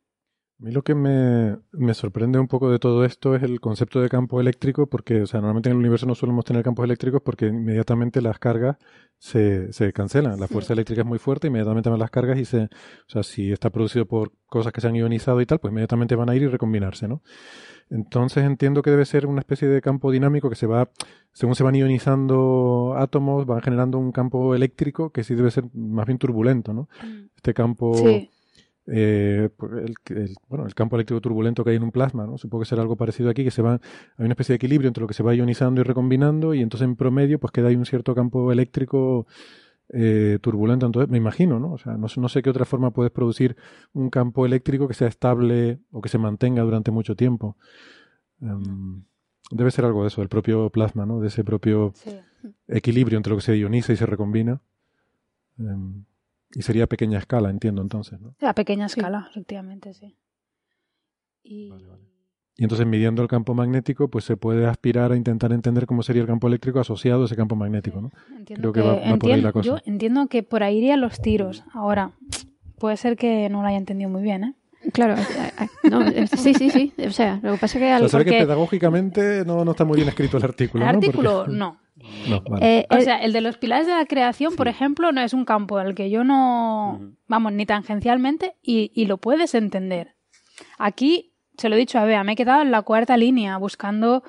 A 0.61 0.63
mí 0.63 0.71
lo 0.71 0.83
que 0.83 0.95
me, 0.95 1.59
me, 1.73 1.95
sorprende 1.95 2.39
un 2.39 2.47
poco 2.47 2.71
de 2.71 2.79
todo 2.79 3.05
esto 3.05 3.35
es 3.35 3.43
el 3.43 3.61
concepto 3.61 4.01
de 4.01 4.09
campo 4.09 4.41
eléctrico, 4.41 4.87
porque 4.87 5.23
o 5.23 5.27
sea, 5.27 5.41
normalmente 5.41 5.69
en 5.69 5.73
el 5.73 5.81
universo 5.81 6.07
no 6.07 6.15
solemos 6.15 6.45
tener 6.45 6.63
campos 6.63 6.85
eléctricos 6.85 7.23
porque 7.25 7.47
inmediatamente 7.47 8.23
las 8.23 8.39
cargas 8.39 8.77
se, 9.19 9.73
se 9.73 9.93
cancelan. 9.93 10.39
La 10.39 10.47
fuerza 10.47 10.69
sí. 10.69 10.73
eléctrica 10.75 11.03
es 11.03 11.07
muy 11.07 11.19
fuerte, 11.19 11.49
inmediatamente 11.49 11.91
van 11.91 11.99
las 11.99 12.11
cargas 12.11 12.39
y 12.39 12.45
se, 12.45 12.63
o 12.63 12.69
sea, 13.09 13.25
si 13.25 13.51
está 13.51 13.71
producido 13.71 14.07
por 14.07 14.33
cosas 14.47 14.73
que 14.73 14.81
se 14.81 14.87
han 14.87 14.95
ionizado 14.95 15.41
y 15.41 15.47
tal, 15.47 15.59
pues 15.59 15.73
inmediatamente 15.73 16.15
van 16.15 16.31
a 16.31 16.37
ir 16.37 16.43
y 16.43 16.47
recombinarse, 16.47 17.09
¿no? 17.09 17.23
Entonces 17.91 18.45
entiendo 18.45 18.83
que 18.83 18.91
debe 18.91 19.05
ser 19.05 19.27
una 19.27 19.41
especie 19.41 19.69
de 19.69 19.81
campo 19.81 20.11
dinámico 20.11 20.49
que 20.49 20.57
se 20.57 20.67
va, 20.67 20.91
según 21.33 21.55
se 21.55 21.63
van 21.63 21.75
ionizando 21.75 22.95
átomos, 22.97 23.47
van 23.47 23.63
generando 23.63 23.99
un 23.99 24.13
campo 24.13 24.55
eléctrico 24.55 25.11
que 25.11 25.25
sí 25.25 25.35
debe 25.35 25.51
ser 25.51 25.65
más 25.75 26.07
bien 26.07 26.19
turbulento, 26.19 26.73
¿no? 26.73 26.89
Mm. 27.03 27.27
Este 27.37 27.55
campo, 27.55 27.95
sí. 27.97 28.31
eh, 28.87 29.49
el, 29.61 29.95
el, 30.17 30.35
bueno, 30.49 30.67
el 30.67 30.75
campo 30.75 30.97
eléctrico 30.97 31.21
turbulento 31.21 31.63
que 31.63 31.71
hay 31.71 31.77
en 31.77 31.83
un 31.85 31.93
plasma, 31.93 32.27
¿no? 32.27 32.39
Supongo 32.39 32.63
que 32.63 32.69
será 32.69 32.83
algo 32.83 32.97
parecido 32.97 33.31
aquí, 33.31 33.45
que 33.45 33.51
se 33.51 33.63
va, 33.63 33.75
hay 34.17 34.25
una 34.25 34.33
especie 34.33 34.55
de 34.55 34.57
equilibrio 34.57 34.89
entre 34.89 35.03
lo 35.03 35.07
que 35.09 35.15
se 35.15 35.23
va 35.23 35.35
ionizando 35.35 35.81
y 35.81 35.85
recombinando 35.85 36.55
y 36.55 36.63
entonces 36.63 36.87
en 36.87 36.97
promedio 36.97 37.39
pues 37.39 37.53
queda 37.53 37.69
ahí 37.69 37.77
un 37.77 37.87
cierto 37.87 38.15
campo 38.15 38.51
eléctrico 38.51 39.27
eh, 39.97 40.39
turbulento. 40.41 40.87
Entonces, 40.87 41.09
me 41.09 41.19
imagino, 41.19 41.61
¿no? 41.61 41.73
O 41.73 41.79
sea, 41.79 41.93
no, 41.97 42.09
no, 42.17 42.29
sé 42.29 42.43
qué 42.43 42.51
otra 42.51 42.65
forma 42.65 42.91
puedes 42.91 43.13
producir 43.13 43.57
un 43.93 44.11
campo 44.11 44.45
eléctrico 44.45 44.89
que 44.89 44.95
sea 44.95 45.09
estable 45.09 45.79
o 45.93 46.01
que 46.01 46.09
se 46.09 46.19
mantenga 46.19 46.63
durante 46.63 46.91
mucho 46.91 47.15
tiempo. 47.15 47.57
Um, 48.41 49.05
debe 49.51 49.71
ser 49.71 49.85
algo 49.85 50.03
de 50.03 50.09
eso, 50.09 50.21
del 50.21 50.29
propio 50.29 50.69
plasma, 50.71 51.07
¿no? 51.07 51.21
De 51.21 51.29
ese 51.29 51.45
propio 51.45 51.93
sí. 51.95 52.11
equilibrio 52.67 53.17
entre 53.17 53.31
lo 53.31 53.37
que 53.37 53.45
se 53.45 53.57
ioniza 53.57 53.93
y 53.93 53.97
se 53.97 54.07
recombina. 54.07 54.61
Um, 55.59 56.05
Y 56.57 56.63
sería 56.63 56.85
a 56.85 56.87
pequeña 56.89 57.19
escala, 57.19 57.51
entiendo 57.51 57.83
entonces, 57.83 58.21
¿no? 58.21 58.35
A 58.41 58.55
pequeña 58.55 58.87
escala, 58.87 59.27
efectivamente, 59.31 59.95
sí. 59.95 60.17
Y... 61.43 61.73
Y 62.57 62.63
entonces 62.63 62.87
midiendo 62.87 63.23
el 63.23 63.29
campo 63.29 63.55
magnético, 63.55 64.09
pues 64.09 64.25
se 64.25 64.37
puede 64.37 64.67
aspirar 64.67 65.11
a 65.11 65.17
intentar 65.17 65.53
entender 65.53 65.87
cómo 65.87 66.03
sería 66.03 66.23
el 66.23 66.29
campo 66.29 66.47
eléctrico 66.47 66.79
asociado 66.79 67.23
a 67.23 67.25
ese 67.25 67.35
campo 67.35 67.57
magnético, 67.57 68.01
¿no? 68.01 68.11
Entiendo 68.37 68.73
Creo 68.73 68.73
que, 68.73 69.09
va, 69.11 69.19
por 69.19 69.33
ahí 69.33 69.41
la 69.41 69.53
cosa. 69.53 69.67
Yo 69.67 69.79
entiendo 69.85 70.29
que 70.29 70.43
por 70.45 70.63
ahí 70.63 70.79
irían 70.79 71.01
los 71.01 71.21
tiros. 71.21 71.65
Ahora, 71.73 72.13
puede 72.79 72.97
ser 72.97 73.17
que 73.17 73.49
no 73.49 73.63
lo 73.63 73.69
haya 73.69 73.79
entendido 73.79 74.09
muy 74.09 74.23
bien, 74.23 74.45
¿eh? 74.45 74.55
Claro, 74.93 75.17
no, 75.85 76.03
sí, 76.37 76.55
sí, 76.55 76.71
sí. 76.71 76.93
O 77.07 77.11
sea, 77.11 77.41
lo 77.43 77.53
que 77.53 77.59
pasa 77.59 77.79
es 77.79 78.01
que... 78.01 78.05
O 78.05 78.09
sea, 78.09 78.25
que 78.25 78.31
pedagógicamente 78.31 79.45
no, 79.45 79.65
no 79.65 79.71
está 79.71 79.85
muy 79.85 79.97
bien 79.97 80.09
escrito 80.09 80.37
el 80.37 80.45
artículo. 80.45 80.85
El 80.85 80.97
artículo, 80.97 81.47
no. 81.47 81.81
Eh, 82.61 82.87
o 82.91 83.01
sea, 83.01 83.17
el 83.17 83.33
de 83.33 83.41
los 83.41 83.57
pilares 83.57 83.87
de 83.87 83.95
la 83.95 84.05
creación, 84.05 84.55
por 84.57 84.69
ejemplo, 84.69 85.13
no 85.13 85.21
es 85.21 85.33
un 85.33 85.45
campo 85.45 85.79
al 85.79 85.95
que 85.95 86.11
yo 86.11 86.25
no, 86.25 87.01
vamos, 87.29 87.53
ni 87.53 87.67
tangencialmente 87.67 88.57
y, 88.63 88.91
y, 88.95 89.07
lo 89.07 89.19
puedes 89.19 89.55
entender. 89.55 90.17
Aquí, 90.79 91.34
se 91.57 91.69
lo 91.69 91.77
he 91.77 91.79
dicho 91.79 91.99
a 91.99 92.05
Bea, 92.05 92.25
me 92.25 92.33
he 92.33 92.37
quedado 92.37 92.63
en 92.63 92.71
la 92.71 92.83
cuarta 92.83 93.17
línea 93.17 93.57
buscando 93.59 94.23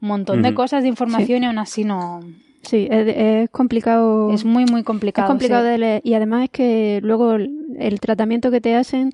un 0.00 0.08
montón 0.08 0.42
de 0.42 0.54
cosas 0.54 0.82
de 0.82 0.88
información 0.88 1.42
y 1.42 1.46
aún 1.46 1.58
así 1.58 1.84
no... 1.84 2.20
Sí, 2.62 2.88
es, 2.90 3.50
complicado. 3.50 4.30
Es 4.30 4.44
muy, 4.46 4.64
muy 4.64 4.84
complicado. 4.84 5.26
Es 5.26 5.30
complicado 5.30 5.64
de 5.64 5.76
leer. 5.76 6.02
Y 6.02 6.14
además 6.14 6.44
es 6.44 6.50
que 6.50 7.00
luego 7.02 7.34
el 7.34 8.00
tratamiento 8.00 8.50
que 8.50 8.62
te 8.62 8.74
hacen 8.74 9.10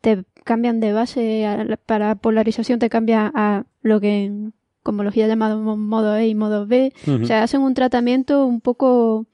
te 0.00 0.24
cambian 0.44 0.80
de 0.80 0.92
base 0.92 1.46
para 1.86 2.14
polarización, 2.14 2.78
te 2.78 2.88
cambia 2.88 3.30
a 3.34 3.64
lo 3.82 4.00
que 4.00 4.24
en 4.24 4.54
cosmología 4.82 5.26
llamado 5.26 5.58
modo 5.76 6.16
E 6.16 6.28
y 6.28 6.34
modo 6.34 6.66
B. 6.66 6.92
O 7.22 7.24
sea, 7.26 7.42
hacen 7.42 7.62
un 7.62 7.74
tratamiento 7.74 8.46
un 8.46 8.60
poco 8.60 9.26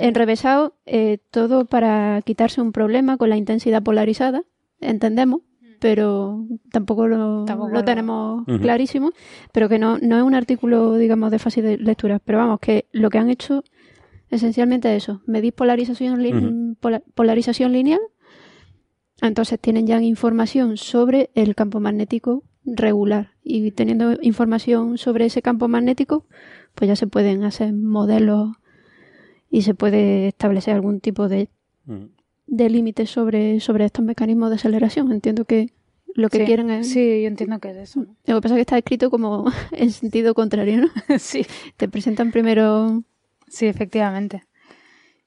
enrevesado, 0.00 0.74
eh, 0.86 1.18
todo 1.30 1.64
para 1.64 2.20
quitarse 2.22 2.60
un 2.60 2.72
problema 2.72 3.16
con 3.16 3.30
la 3.30 3.36
intensidad 3.36 3.82
polarizada, 3.82 4.42
entendemos, 4.80 5.40
pero 5.78 6.46
tampoco 6.70 7.06
lo, 7.06 7.44
tenemos 7.84 8.44
clarísimo, 8.60 9.12
pero 9.52 9.68
que 9.68 9.78
no, 9.78 9.98
no 9.98 10.16
es 10.16 10.22
un 10.22 10.34
artículo, 10.34 10.96
digamos, 10.96 11.30
de 11.30 11.38
fácil 11.38 11.84
lectura. 11.84 12.18
Pero 12.18 12.38
vamos, 12.38 12.60
que 12.60 12.86
lo 12.92 13.10
que 13.10 13.18
han 13.18 13.30
hecho 13.30 13.62
esencialmente 14.30 14.94
es 14.94 15.04
eso, 15.04 15.22
medir 15.26 15.52
polarización, 15.52 16.76
polarización 17.14 17.72
lineal 17.72 18.00
entonces 19.22 19.58
tienen 19.58 19.86
ya 19.86 20.00
información 20.00 20.76
sobre 20.76 21.30
el 21.34 21.54
campo 21.54 21.80
magnético 21.80 22.42
regular. 22.64 23.32
Y 23.42 23.70
teniendo 23.70 24.16
información 24.20 24.98
sobre 24.98 25.26
ese 25.26 25.42
campo 25.42 25.68
magnético, 25.68 26.26
pues 26.74 26.88
ya 26.88 26.96
se 26.96 27.06
pueden 27.06 27.44
hacer 27.44 27.72
modelos 27.72 28.56
y 29.50 29.62
se 29.62 29.74
puede 29.74 30.28
establecer 30.28 30.74
algún 30.74 31.00
tipo 31.00 31.28
de, 31.28 31.48
de 32.46 32.70
límite 32.70 33.06
sobre, 33.06 33.60
sobre 33.60 33.84
estos 33.84 34.04
mecanismos 34.04 34.50
de 34.50 34.56
aceleración. 34.56 35.12
Entiendo 35.12 35.44
que 35.44 35.72
lo 36.14 36.28
que 36.28 36.44
quieren 36.44 36.70
es... 36.70 36.88
Sí, 36.90 37.22
yo 37.22 37.28
entiendo 37.28 37.58
que 37.58 37.70
es 37.70 37.76
eso. 37.76 38.06
Lo 38.24 38.36
que 38.36 38.40
pasa 38.40 38.54
es 38.54 38.58
que 38.58 38.60
está 38.62 38.78
escrito 38.78 39.10
como 39.10 39.50
en 39.72 39.90
sentido 39.90 40.34
contrario, 40.34 40.82
¿no? 40.82 40.88
sí. 41.18 41.46
Te 41.76 41.88
presentan 41.88 42.30
primero... 42.30 43.02
Sí, 43.48 43.66
efectivamente. 43.66 44.44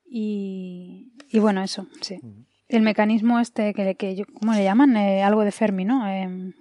Y, 0.05 1.13
y 1.29 1.39
bueno, 1.39 1.63
eso, 1.63 1.87
sí. 2.01 2.19
El 2.67 2.81
mecanismo 2.81 3.39
este 3.39 3.73
que, 3.73 3.95
que 3.95 4.25
¿cómo 4.39 4.53
le 4.53 4.63
llaman? 4.63 4.97
Eh, 4.97 5.23
algo 5.23 5.43
de 5.43 5.51
Fermi, 5.51 5.85
¿no? 5.85 6.07
Em, 6.07 6.53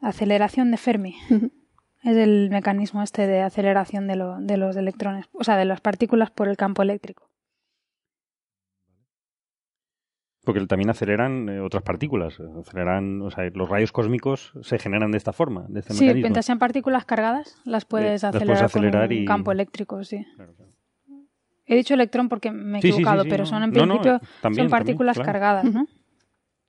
aceleración 0.00 0.70
de 0.70 0.76
Fermi. 0.76 1.16
Es 2.02 2.16
el 2.16 2.50
mecanismo 2.50 3.02
este 3.02 3.26
de 3.26 3.42
aceleración 3.42 4.06
de, 4.06 4.16
de 4.40 4.56
los 4.56 4.76
electrones, 4.76 5.26
o 5.32 5.44
sea, 5.44 5.56
de 5.56 5.64
las 5.64 5.80
partículas 5.80 6.30
por 6.30 6.48
el 6.48 6.56
campo 6.56 6.82
eléctrico. 6.82 7.28
Porque 10.44 10.64
también 10.66 10.90
aceleran 10.90 11.48
eh, 11.48 11.60
otras 11.60 11.82
partículas. 11.82 12.38
Aceleran, 12.60 13.22
o 13.22 13.30
sea, 13.30 13.44
los 13.54 13.68
rayos 13.68 13.92
cósmicos 13.92 14.52
se 14.62 14.78
generan 14.78 15.10
de 15.10 15.18
esta 15.18 15.32
forma, 15.32 15.64
de 15.68 15.80
este 15.80 15.94
sí, 15.94 16.04
mientras 16.14 16.44
sean 16.44 16.58
partículas 16.58 17.04
cargadas, 17.04 17.56
las 17.64 17.84
puedes 17.84 18.24
acelerar, 18.24 18.70
con 18.70 18.84
un 18.84 19.24
campo 19.24 19.52
eléctrico, 19.52 20.04
sí. 20.04 20.26
He 21.66 21.76
dicho 21.76 21.94
electrón 21.94 22.28
porque 22.28 22.50
me 22.50 22.78
he 22.78 22.80
equivocado, 22.80 23.24
pero 23.28 23.46
son 23.46 23.62
en 23.62 23.72
principio 23.72 24.20
son 24.42 24.68
partículas 24.68 25.18
cargadas, 25.18 25.64
¿no? 25.64 25.86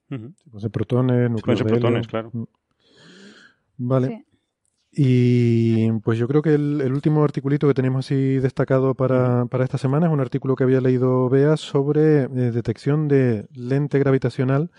Pueden 0.08 0.36
ser 0.58 0.72
protones, 0.72 1.30
núcleos 1.32 1.60
de 1.60 1.66
protones, 1.66 2.08
claro. 2.08 2.30
Mm. 2.32 2.44
Vale. 3.78 4.26
Y 4.98 5.92
pues 6.04 6.18
yo 6.18 6.26
creo 6.26 6.42
que 6.42 6.54
el, 6.54 6.94
último 6.94 7.22
articulito 7.26 7.68
que 7.68 7.74
tenemos 7.74 8.06
así 8.06 8.38
destacado 8.38 8.96
para, 8.96 9.46
para, 9.48 9.66
esta 9.66 9.78
semana 9.78 10.08
es 10.08 10.14
un 10.14 10.22
artículo 10.22 10.56
que 10.56 10.64
había 10.64 10.80
leído 10.80 11.28
Bea 11.28 11.58
sobre 11.58 12.24
eh, 12.24 12.28
detección 12.28 13.10
de 13.10 13.46
lente 13.54 14.00
gravitacional 14.00 14.72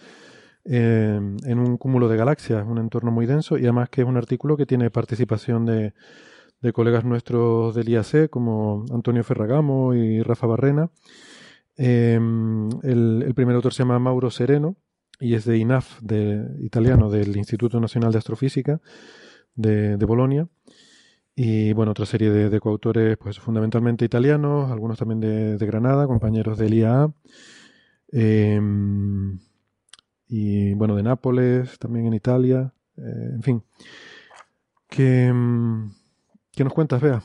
eh, 0.65 1.21
en 1.45 1.59
un 1.59 1.77
cúmulo 1.77 2.09
de 2.09 2.17
galaxias, 2.17 2.65
un 2.67 2.79
entorno 2.79 3.11
muy 3.11 3.27
denso, 3.27 3.59
y 3.59 3.65
además 3.65 3.91
que 3.91 4.01
es 4.01 4.07
un 4.07 4.17
artículo 4.17 4.57
que 4.57 4.65
tiene 4.65 4.91
participación 4.91 5.67
de, 5.67 5.93
de 6.63 6.73
colegas 6.73 7.05
nuestros 7.05 7.75
del 7.75 7.89
IAC, 7.91 8.31
como 8.31 8.87
Antonio 8.91 9.23
Ferragamo 9.23 9.95
y 9.95 10.23
Rafa 10.23 10.47
Barrena. 10.47 10.89
Em, 11.77 12.71
el, 12.83 13.33
primer 13.35 13.55
autor 13.55 13.75
se 13.75 13.83
llama 13.83 13.99
Mauro 13.99 14.31
Sereno 14.31 14.77
y 15.21 15.35
es 15.35 15.45
de 15.45 15.59
INAF, 15.59 16.01
de, 16.01 16.43
italiano, 16.61 17.11
del 17.11 17.37
Instituto 17.37 17.79
Nacional 17.81 18.13
de 18.13 18.19
Astrofísica 18.19 18.81
de, 19.57 19.97
de 19.97 20.07
Bolonia. 20.07 20.49
Y 21.35 21.75
bueno, 21.75 21.91
otra 21.91 22.07
serie 22.07 22.31
de, 22.31 22.61
coautores, 22.61 23.19
pues 23.19 23.39
fundamentalmente 23.39 24.07
italianos, 24.07 24.71
algunos 24.71 24.99
también 24.99 25.21
de, 25.21 25.67
Granada, 25.67 26.07
compañeros 26.07 26.57
del 26.57 26.75
IAA. 26.75 27.13
Em, 28.13 29.39
y 30.29 30.73
bueno, 30.75 30.97
de 30.97 31.03
Nápoles, 31.03 31.79
también 31.79 32.07
en 32.07 32.15
Italia. 32.15 32.73
Eh, 32.97 33.31
en 33.35 33.43
fin. 33.43 33.63
Que 34.89 35.27
em, 35.27 35.91
¿Qué 36.57 36.65
nos 36.65 36.73
cuentas, 36.73 37.03
Bea? 37.03 37.23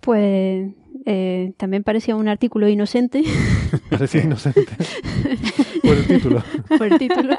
Pues 0.00 0.72
eh, 1.06 1.52
también 1.56 1.82
parecía 1.82 2.14
un 2.14 2.28
artículo 2.28 2.68
inocente. 2.68 3.24
parecía 3.90 4.22
inocente. 4.22 4.64
Por 5.82 5.96
el 5.96 6.06
título. 6.06 6.44
Por 6.68 6.86
el 6.86 6.98
título. 7.00 7.36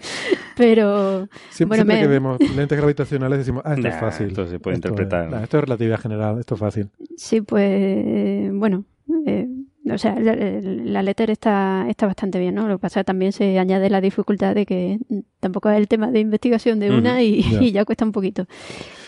Pero. 0.56 1.28
Siempre, 1.50 1.84
que 1.84 2.06
vemos 2.06 2.38
lentes 2.56 2.78
gravitacionales 2.78 3.38
decimos, 3.38 3.62
ah, 3.64 3.74
esto 3.74 3.88
es 3.88 3.96
fácil. 3.96 4.26
Esto 4.28 4.46
se 4.46 4.58
puede 4.58 4.76
interpretar. 4.76 5.42
esto 5.42 5.58
es 5.58 5.64
relatividad 5.64 6.00
general, 6.00 6.38
esto 6.38 6.54
es 6.54 6.60
fácil. 6.60 6.90
Sí, 7.16 7.40
pues. 7.40 8.52
Bueno. 8.52 8.84
Eh, 9.26 9.48
o 9.90 9.98
sea, 9.98 10.18
la, 10.18 11.02
letra 11.02 11.32
está, 11.32 11.86
está 11.88 12.06
bastante 12.06 12.38
bien, 12.38 12.54
¿no? 12.54 12.68
Lo 12.68 12.76
que 12.76 12.82
pasa 12.82 13.00
es 13.00 13.04
que 13.04 13.06
también 13.06 13.32
se 13.32 13.58
añade 13.58 13.88
la 13.90 14.00
dificultad 14.00 14.54
de 14.54 14.66
que 14.66 14.98
tampoco 15.40 15.70
es 15.70 15.78
el 15.78 15.88
tema 15.88 16.10
de 16.10 16.20
investigación 16.20 16.78
de 16.78 16.90
una 16.90 17.22
y, 17.22 17.72
ya. 17.72 17.84
cuesta 17.84 18.04
un 18.04 18.12
poquito. 18.12 18.46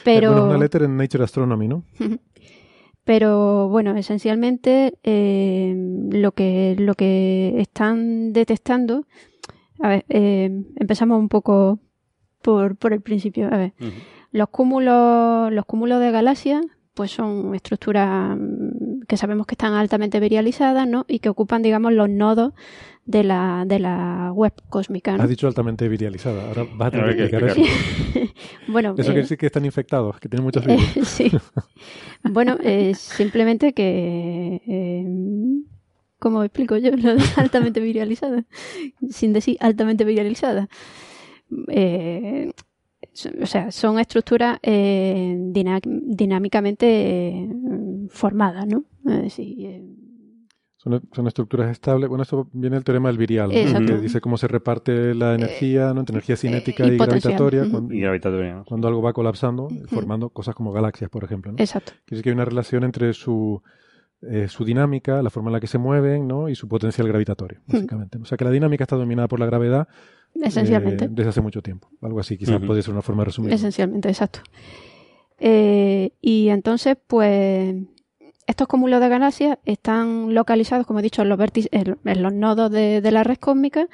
Pero... 0.04 0.32
Es 0.32 0.42
una 0.42 0.58
letra 0.58 0.84
en 0.84 0.96
Nature 0.96 1.24
Astronomy, 1.24 1.68
¿no? 1.68 1.84
Pero 3.04 3.68
bueno, 3.68 3.96
esencialmente 3.96 4.98
eh, 5.02 5.74
lo, 6.12 6.32
que, 6.32 6.76
lo 6.78 6.94
que 6.94 7.60
están 7.60 8.32
detectando, 8.32 9.04
a 9.82 9.88
ver, 9.88 10.04
eh, 10.08 10.50
empezamos 10.76 11.18
un 11.18 11.28
poco 11.28 11.78
por, 12.42 12.76
por 12.76 12.92
el 12.92 13.00
principio. 13.00 13.48
A 13.52 13.56
ver, 13.56 13.72
los 14.32 14.48
cúmulos, 14.48 15.52
los 15.52 15.64
cúmulos 15.64 16.00
de 16.00 16.10
galaxias, 16.10 16.64
pues 16.94 17.12
son 17.12 17.54
estructuras 17.54 18.36
que 19.08 19.16
sabemos 19.16 19.46
que 19.46 19.54
están 19.54 19.72
altamente 19.72 20.20
virializadas, 20.20 20.86
¿no? 20.86 21.04
Y 21.08 21.20
que 21.20 21.28
ocupan, 21.28 21.62
digamos, 21.62 21.92
los 21.92 22.08
nodos 22.08 22.52
de 23.06 23.24
la, 23.24 23.64
de 23.66 23.78
la 23.78 24.32
web 24.32 24.52
cósmica. 24.68 25.16
¿no? 25.16 25.22
Has 25.22 25.28
dicho 25.28 25.46
altamente 25.46 25.88
virializada. 25.88 26.48
Ahora 26.48 26.66
vas 26.74 26.88
a 26.88 26.90
tener 26.90 27.16
que 27.16 27.22
explicar 27.24 27.58
eso. 27.58 28.32
bueno, 28.68 28.94
eso 28.96 29.04
quiere 29.04 29.20
eh, 29.20 29.22
decir 29.22 29.38
que 29.38 29.46
están 29.46 29.64
infectados, 29.64 30.20
que 30.20 30.28
tienen 30.28 30.44
muchas 30.44 30.64
virus. 30.66 30.84
sí. 31.08 31.30
bueno, 32.22 32.56
eh, 32.62 32.94
simplemente 32.94 33.72
que... 33.72 34.60
¿Cómo 36.20 36.44
explico 36.44 36.76
yo 36.76 36.90
lo 36.96 37.16
de 37.16 37.24
altamente 37.36 37.80
virializada? 37.80 38.44
Sin 39.08 39.32
decir 39.32 39.56
altamente 39.60 40.04
virializada. 40.04 40.68
Eh, 41.68 42.52
o 43.42 43.46
sea, 43.46 43.70
son 43.72 43.98
estructuras 43.98 44.58
eh, 44.62 45.34
dinámicamente 45.38 46.86
eh, 46.86 47.48
formadas, 48.08 48.66
¿no? 48.66 48.84
Eh, 49.08 49.82
son, 50.76 51.26
estructuras 51.26 51.70
estables. 51.70 52.08
Bueno, 52.08 52.22
esto 52.22 52.48
viene 52.52 52.76
el 52.76 52.84
teorema 52.84 53.08
del 53.08 53.18
virial, 53.18 53.50
que 53.50 53.98
dice 53.98 54.20
cómo 54.20 54.38
se 54.38 54.48
reparte 54.48 55.14
la 55.14 55.34
energía, 55.34 55.92
¿no? 55.92 56.00
entre 56.00 56.14
energía 56.14 56.36
cinética 56.36 56.86
y, 56.86 56.96
gravitatoria, 56.96 57.66
cuando, 58.64 58.88
algo 58.88 59.02
va 59.02 59.12
colapsando, 59.12 59.68
formando 59.88 60.30
cosas 60.30 60.54
como 60.54 60.72
galaxias, 60.72 61.10
por 61.10 61.24
ejemplo. 61.24 61.52
¿no? 61.52 61.58
Exacto. 61.58 61.92
Quiere 62.06 62.16
decir 62.16 62.22
que 62.22 62.30
hay 62.30 62.34
una 62.34 62.46
relación 62.46 62.84
entre 62.84 63.12
su, 63.12 63.62
su 64.48 64.64
dinámica, 64.64 65.22
la 65.22 65.30
forma 65.30 65.48
en 65.48 65.54
la 65.54 65.60
que 65.60 65.66
se 65.66 65.78
mueven, 65.78 66.28
¿no? 66.28 66.48
y 66.48 66.54
su 66.54 66.68
potencial 66.68 67.08
gravitatorio, 67.08 67.60
básicamente. 67.66 68.18
O 68.18 68.24
sea 68.24 68.36
que 68.36 68.44
la 68.44 68.50
dinámica 68.50 68.84
está 68.84 68.96
dominada 68.96 69.28
por 69.28 69.40
la 69.40 69.46
gravedad 69.46 69.88
Esencialmente. 70.34 71.06
Eh, 71.06 71.08
desde 71.10 71.30
hace 71.30 71.40
mucho 71.40 71.62
tiempo. 71.62 71.88
Algo 72.00 72.20
así, 72.20 72.36
quizás 72.36 72.60
puede 72.60 72.82
ser 72.82 72.92
una 72.92 73.02
forma 73.02 73.22
de 73.22 73.26
resumir. 73.26 73.52
Esencialmente, 73.52 74.08
exacto. 74.08 74.40
Eh, 75.38 76.12
y 76.20 76.48
entonces, 76.48 76.96
pues, 77.06 77.74
estos 78.46 78.68
cúmulos 78.68 79.00
de 79.00 79.08
galaxias 79.08 79.58
están 79.64 80.34
localizados, 80.34 80.86
como 80.86 81.00
he 81.00 81.02
dicho, 81.02 81.22
en 81.22 81.28
los, 81.28 81.38
en, 81.70 82.22
los 82.22 82.32
nodos 82.32 82.70
de, 82.70 83.10
la 83.10 83.24
red 83.24 83.36
cósmica 83.36 83.88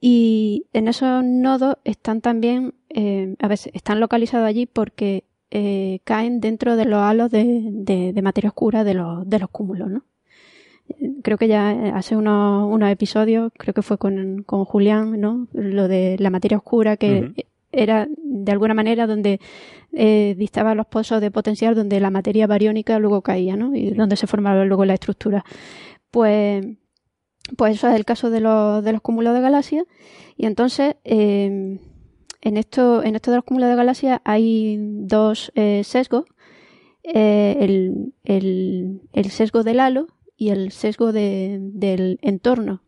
y 0.00 0.66
en 0.72 0.88
esos 0.88 1.24
nodos 1.24 1.76
están 1.84 2.20
también, 2.20 2.74
eh, 2.88 3.36
a 3.40 3.48
veces, 3.48 3.72
están 3.74 4.00
localizados 4.00 4.46
allí 4.46 4.66
porque 4.66 5.24
eh, 5.54 6.00
caen 6.04 6.40
dentro 6.40 6.76
de 6.76 6.86
los 6.86 7.02
halos 7.02 7.30
de, 7.30 8.18
materia 8.22 8.48
oscura 8.48 8.84
de 8.84 8.94
los, 8.94 9.28
de 9.28 9.38
los 9.38 9.50
cúmulos, 9.50 9.90
¿no? 9.90 10.02
Creo 11.22 11.36
que 11.36 11.46
ya 11.46 11.94
hace 11.94 12.16
unos, 12.16 12.72
unos 12.72 12.90
episodios, 12.90 13.52
creo 13.58 13.74
que 13.74 13.82
fue 13.82 13.98
con, 13.98 14.44
con 14.44 14.64
Julián, 14.64 15.20
¿no? 15.20 15.48
Lo 15.52 15.88
de 15.88 16.16
la 16.18 16.30
materia 16.30 16.56
oscura 16.56 16.96
que 16.96 17.34
era 17.70 18.08
de 18.16 18.52
alguna 18.52 18.72
manera 18.72 19.06
donde 19.06 19.40
eh, 19.92 20.34
distaban 20.38 20.78
los 20.78 20.86
pozos 20.86 21.20
de 21.20 21.30
potencial 21.30 21.74
donde 21.74 22.00
la 22.00 22.10
materia 22.10 22.46
bariónica 22.46 22.98
luego 22.98 23.20
caía, 23.20 23.54
¿no? 23.54 23.76
Y 23.76 23.90
donde 23.90 24.16
se 24.16 24.26
formaba 24.26 24.64
luego 24.64 24.86
la 24.86 24.94
estructura. 24.94 25.44
Pues, 26.10 26.64
pues 27.58 27.74
eso 27.74 27.88
es 27.88 27.94
el 27.94 28.06
caso 28.06 28.30
de 28.30 28.40
los, 28.40 28.82
de 28.82 28.92
los 28.92 29.02
cúmulos 29.02 29.34
de 29.34 29.42
galaxias. 29.42 29.84
Y 30.34 30.46
entonces, 30.46 30.96
em, 31.04 31.78
en 32.42 32.56
esto, 32.56 33.02
en 33.02 33.16
esto 33.16 33.30
de 33.30 33.38
los 33.38 33.44
cúmulos 33.44 33.70
de 33.70 33.76
galaxias 33.76 34.20
hay 34.24 34.76
dos 34.78 35.52
eh, 35.54 35.82
sesgos. 35.84 36.24
Eh, 37.04 37.56
el, 37.60 38.14
el, 38.22 39.00
el, 39.12 39.30
sesgo 39.30 39.64
del 39.64 39.80
halo 39.80 40.06
y 40.36 40.50
el 40.50 40.70
sesgo 40.70 41.12
de, 41.12 41.58
del 41.60 42.20
entorno 42.22 42.82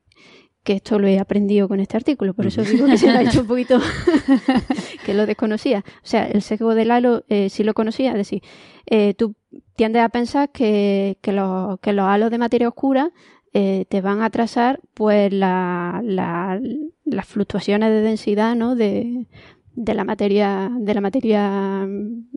que 0.64 0.72
esto 0.72 0.98
lo 0.98 1.06
he 1.06 1.18
aprendido 1.18 1.68
con 1.68 1.78
este 1.78 1.96
artículo, 1.96 2.32
por 2.32 2.46
eso 2.46 2.62
digo 2.62 2.86
que 2.86 2.96
se 2.96 3.12
lo 3.12 3.18
ha 3.18 3.22
hecho 3.22 3.42
un 3.42 3.46
poquito 3.46 3.78
que 5.04 5.14
lo 5.14 5.26
desconocía. 5.26 5.84
O 5.86 6.06
sea, 6.06 6.26
el 6.26 6.40
sesgo 6.42 6.74
del 6.74 6.90
halo 6.90 7.22
eh, 7.28 7.50
sí 7.50 7.62
lo 7.62 7.74
conocía, 7.74 8.12
es 8.12 8.16
decir, 8.16 8.42
eh, 8.86 9.12
tú 9.14 9.34
tiendes 9.76 10.02
a 10.02 10.08
pensar 10.08 10.50
que, 10.50 11.18
que, 11.20 11.32
los, 11.32 11.78
que 11.80 11.92
los 11.92 12.06
halos 12.06 12.30
de 12.30 12.38
materia 12.38 12.66
oscura 12.66 13.12
eh, 13.56 13.86
te 13.88 14.00
van 14.00 14.20
a 14.20 14.26
atrasar 14.26 14.80
pues 14.94 15.32
la, 15.32 16.00
la, 16.04 16.60
las 17.04 17.26
fluctuaciones 17.26 17.88
de 17.90 18.00
densidad 18.00 18.56
¿no? 18.56 18.74
de, 18.74 19.26
de 19.74 19.94
la 19.94 20.02
materia 20.02 20.72
de 20.76 20.94
la 20.94 21.00
materia 21.00 21.88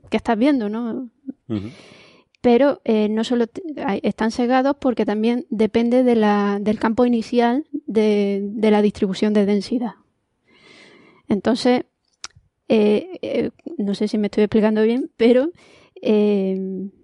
que 0.09 0.17
estás 0.17 0.37
viendo, 0.37 0.69
¿no? 0.69 1.09
pero 2.41 2.81
eh, 2.85 3.09
no 3.09 3.23
solo 3.23 3.45
están 4.03 4.31
cegados 4.31 4.75
porque 4.79 5.05
también 5.05 5.47
depende 5.49 6.03
de 6.03 6.15
la, 6.15 6.59
del 6.61 6.79
campo 6.79 7.05
inicial 7.05 7.65
de, 7.87 8.41
de, 8.53 8.71
la 8.71 8.81
distribución 8.81 9.33
de 9.33 9.45
densidad. 9.45 9.95
Entonces, 11.27 11.85
eh, 12.69 13.17
eh, 13.21 13.49
no 13.77 13.95
sé 13.95 14.07
si 14.07 14.19
me 14.19 14.27
estoy 14.27 14.43
explicando 14.43 14.83
bien, 14.83 15.09
pero 15.17 15.49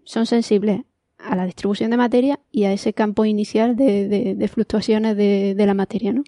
son 0.06 0.26
sensibles 0.28 0.82
a 1.24 1.36
la 1.36 1.46
distribución 1.46 1.92
de 1.92 1.98
materia 1.98 2.40
y 2.52 2.66
a 2.66 2.74
ese 2.74 2.94
campo 2.94 3.26
inicial 3.26 3.76
de, 3.76 4.36
de 4.36 4.48
fluctuaciones 4.48 5.16
de, 5.18 5.56
la 5.58 5.74
materia. 5.74 6.14
¿no? 6.14 6.24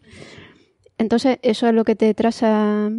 Entonces, 0.97 1.39
eso 1.41 1.67
es 1.67 1.73
lo 1.73 1.83
que 1.83 1.95
te 1.95 2.13
traza 2.13 2.89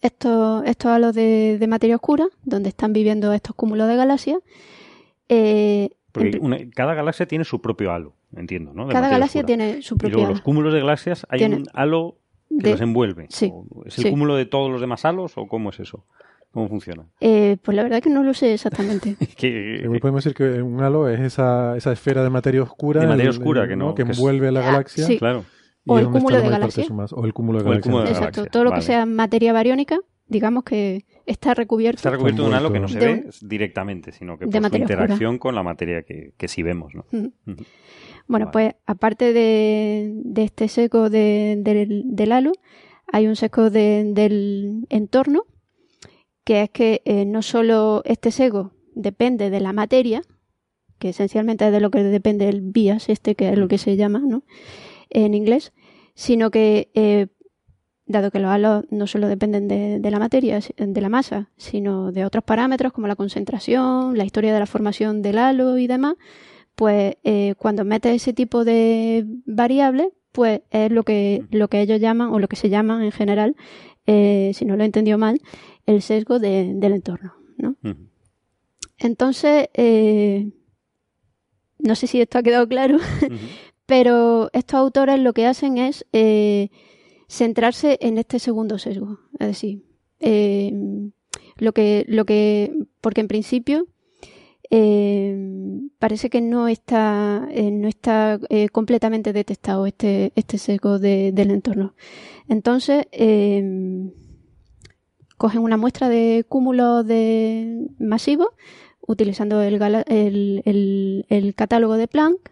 estos, 0.00 0.64
estos 0.64 0.90
halos 0.90 1.14
de, 1.14 1.64
materia 1.68 1.96
oscura, 1.96 2.26
donde 2.44 2.70
están 2.70 2.92
viviendo 2.92 3.32
estos 3.32 3.54
cúmulos 3.54 3.88
de 3.88 3.96
galaxias, 3.96 4.38
eh, 5.28 5.90
Porque 6.12 6.70
cada 6.74 6.94
galaxia 6.94 7.26
tiene 7.26 7.44
su 7.44 7.60
propio 7.60 7.92
halo, 7.92 8.14
entiendo, 8.34 8.72
¿no? 8.72 8.88
cada 8.88 9.08
galaxia 9.08 9.42
tiene 9.42 9.82
su 9.82 9.96
propio 9.96 10.18
y 10.18 10.20
luego 10.20 10.32
los 10.32 10.40
cúmulos 10.40 10.72
de 10.72 10.80
galaxias 10.80 11.26
hay 11.28 11.44
un 11.44 11.66
halo 11.74 12.16
que 12.62 12.70
los 12.70 12.80
envuelve. 12.80 13.26
Sí, 13.28 13.52
¿Es 13.84 13.98
el 13.98 14.10
cúmulo 14.10 14.36
de 14.36 14.46
todos 14.46 14.70
los 14.70 14.80
demás 14.80 15.04
halos 15.04 15.36
o 15.36 15.46
cómo 15.46 15.70
es 15.70 15.80
eso? 15.80 16.04
¿Cómo 16.52 16.68
funciona? 16.68 17.06
Eh, 17.20 17.56
pues 17.62 17.76
la 17.76 17.82
verdad 17.82 18.02
que 18.02 18.10
no 18.10 18.22
lo 18.22 18.34
sé 18.34 18.54
exactamente. 18.54 19.16
que, 19.36 19.86
podemos 20.00 20.24
decir 20.24 20.36
que 20.36 20.62
un 20.62 20.80
halo 20.82 21.08
es 21.08 21.20
esa, 21.20 21.76
esa 21.76 21.92
esfera 21.92 22.22
de 22.22 22.30
materia 22.30 22.62
oscura, 22.62 23.02
de 23.02 23.06
materia 23.06 23.30
oscura 23.30 23.68
que, 23.68 23.76
no, 23.76 23.94
que, 23.94 24.02
envuelve 24.02 24.50
la 24.50 24.62
galaxia. 24.62 25.04
Sí. 25.04 25.18
Claro. 25.18 25.44
O 25.86 25.98
el 25.98 26.06
cúmulo 26.06 26.40
de 26.40 26.48
galaxias. 26.48 26.88
O 27.12 27.24
el 27.24 27.32
cúmulo 27.32 27.58
de 27.58 27.64
galaxias. 27.64 28.10
Exacto. 28.10 28.46
Todo 28.46 28.64
lo 28.64 28.72
que 28.72 28.82
sea 28.82 29.06
materia 29.06 29.52
bariónica, 29.52 29.98
digamos 30.26 30.64
que 30.64 31.04
está 31.26 31.54
recubierto. 31.54 31.96
Está 31.96 32.10
recubierto 32.10 32.42
de 32.42 32.48
un 32.48 32.54
halo 32.54 32.72
que 32.72 32.80
no 32.80 32.88
se 32.88 32.98
ve 32.98 33.30
directamente, 33.42 34.12
sino 34.12 34.38
que 34.38 34.46
por 34.46 34.70
su 34.70 34.76
interacción 34.76 35.38
con 35.38 35.54
la 35.54 35.62
materia 35.62 36.02
que, 36.02 36.32
que 36.36 36.48
sí 36.48 36.62
vemos. 36.62 36.94
¿no? 36.94 37.04
Bueno, 38.28 38.50
pues 38.50 38.74
aparte 38.86 39.32
de, 39.32 40.12
este 40.36 40.68
seco 40.68 41.08
del, 41.08 42.32
halo, 42.32 42.52
hay 43.10 43.26
un 43.26 43.36
seco 43.36 43.70
del 43.70 44.86
entorno, 44.90 45.44
que 46.48 46.62
es 46.62 46.70
que 46.70 47.02
eh, 47.04 47.26
no 47.26 47.42
solo 47.42 48.00
este 48.06 48.30
seco 48.30 48.72
depende 48.94 49.50
de 49.50 49.60
la 49.60 49.74
materia, 49.74 50.22
que 50.98 51.10
esencialmente 51.10 51.66
es 51.66 51.72
de 51.72 51.78
lo 51.78 51.90
que 51.90 52.02
depende 52.02 52.48
el 52.48 52.62
bias, 52.62 53.10
este 53.10 53.34
que 53.34 53.50
es 53.50 53.58
lo 53.58 53.68
que 53.68 53.76
se 53.76 53.96
llama 53.96 54.20
¿no? 54.20 54.44
en 55.10 55.34
inglés, 55.34 55.74
sino 56.14 56.50
que 56.50 56.90
eh, 56.94 57.26
dado 58.06 58.30
que 58.30 58.38
los 58.38 58.50
halos 58.50 58.86
no 58.88 59.06
solo 59.06 59.28
dependen 59.28 59.68
de, 59.68 60.10
la 60.10 60.18
materia, 60.18 60.58
de 60.78 61.00
la 61.02 61.10
masa, 61.10 61.50
sino 61.58 62.12
de 62.12 62.24
otros 62.24 62.44
parámetros 62.44 62.94
como 62.94 63.08
la 63.08 63.16
concentración, 63.16 64.16
la 64.16 64.24
historia 64.24 64.54
de 64.54 64.60
la 64.60 64.64
formación 64.64 65.20
del 65.20 65.36
halo 65.36 65.76
y 65.76 65.86
demás, 65.86 66.14
pues 66.76 67.16
eh, 67.24 67.56
cuando 67.58 67.84
metes 67.84 68.14
ese 68.14 68.32
tipo 68.32 68.64
de 68.64 69.26
variables, 69.44 70.08
pues 70.32 70.62
es 70.70 70.90
lo 70.90 71.02
que, 71.02 71.44
lo 71.50 71.68
que 71.68 71.82
ellos 71.82 72.00
llaman, 72.00 72.30
o 72.30 72.38
lo 72.38 72.48
que 72.48 72.56
se 72.56 72.70
llaman 72.70 73.02
en 73.02 73.12
general, 73.12 73.54
eh, 74.06 74.52
si 74.54 74.64
no 74.64 74.74
lo 74.76 74.84
he 74.84 74.86
entendido 74.86 75.18
mal, 75.18 75.42
el 75.88 76.02
sesgo 76.02 76.38
del 76.38 76.82
entorno. 76.82 77.34
¿no? 77.56 77.76
Entonces, 78.98 79.68
eh, 79.74 80.50
no 81.78 81.94
sé 81.94 82.06
si 82.06 82.20
esto 82.20 82.38
ha 82.38 82.42
quedado 82.42 82.68
claro, 82.68 82.98
pero 83.86 84.50
estos 84.52 84.78
autores 84.78 85.18
lo 85.18 85.32
que 85.32 85.46
hacen 85.46 85.78
es 85.78 86.04
centrarse 87.28 87.98
en 88.00 88.18
este 88.18 88.38
segundo 88.38 88.78
sesgo. 88.78 89.18
Es 89.38 89.46
decir, 89.48 89.84
eh, 90.20 90.72
lo 91.56 91.72
que, 91.72 92.04
lo 92.08 92.24
que, 92.24 92.72
porque 93.00 93.20
en 93.20 93.28
principio 93.28 93.86
eh, 94.70 95.36
parece 95.98 96.30
que 96.30 96.40
no 96.40 96.68
está, 96.68 97.48
eh, 97.50 97.70
no 97.70 97.88
está 97.88 98.38
completamente 98.72 99.32
detectado 99.32 99.86
este, 99.86 100.32
este 100.34 100.58
sesgo 100.58 100.98
del 100.98 101.50
entorno. 101.50 101.94
Entonces, 102.48 103.06
cogen 105.38 105.62
una 105.62 105.76
muestra 105.76 106.08
de 106.08 106.44
cúmulos 106.48 107.06
de 107.06 107.88
masivos 107.98 108.48
utilizando 109.08 109.62
el, 109.62 109.80
el, 110.06 111.24
el, 111.30 111.54
catálogo 111.54 111.94
de 111.94 112.08
Planck, 112.08 112.50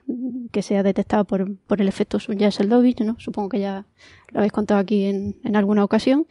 que 0.51 0.63
se 0.63 0.79
ha 0.79 0.83
detectado 0.83 1.27
por, 1.27 1.55
por 1.67 1.83
el 1.83 1.89
efecto 1.89 2.19
Sun-Seldovich, 2.19 3.03
¿no? 3.03 3.17
Supongo 3.21 3.51
que 3.51 3.61
ya 3.61 3.85
lo 4.31 4.39
habéis 4.39 4.53
contado 4.53 4.81
aquí 4.81 5.05
en, 5.05 5.37
en 5.45 5.55
alguna 5.55 5.85
ocasión. 5.85 6.27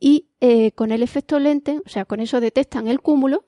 Y 0.00 0.26
eh, 0.40 0.72
con 0.72 0.90
el 0.90 1.02
efecto 1.02 1.38
lente, 1.38 1.80
o 1.86 1.88
sea, 1.88 2.04
con 2.06 2.18
eso 2.18 2.40
detectan 2.40 2.88
el 2.88 3.00
cúmulo, 3.00 3.44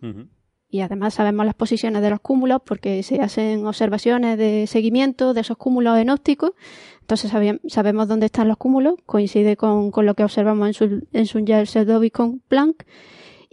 y 0.70 0.80
además 0.80 1.14
sabemos 1.14 1.46
las 1.46 1.54
posiciones 1.54 2.02
de 2.02 2.10
los 2.10 2.20
cúmulos 2.20 2.60
porque 2.64 3.02
se 3.02 3.20
hacen 3.20 3.66
observaciones 3.66 4.36
de 4.36 4.66
seguimiento 4.66 5.32
de 5.32 5.40
esos 5.40 5.56
cúmulos 5.56 5.98
en 5.98 6.10
óptico. 6.10 6.54
Entonces 7.00 7.32
sabemos 7.68 8.08
dónde 8.08 8.26
están 8.26 8.48
los 8.48 8.58
cúmulos, 8.58 8.96
coincide 9.06 9.56
con, 9.56 9.90
con 9.90 10.04
lo 10.04 10.14
que 10.14 10.24
observamos 10.24 10.66
en, 10.66 10.74
su, 10.74 11.06
en 11.12 11.26
Sun-Seldovich 11.26 12.12
con 12.12 12.40
Planck. 12.40 12.84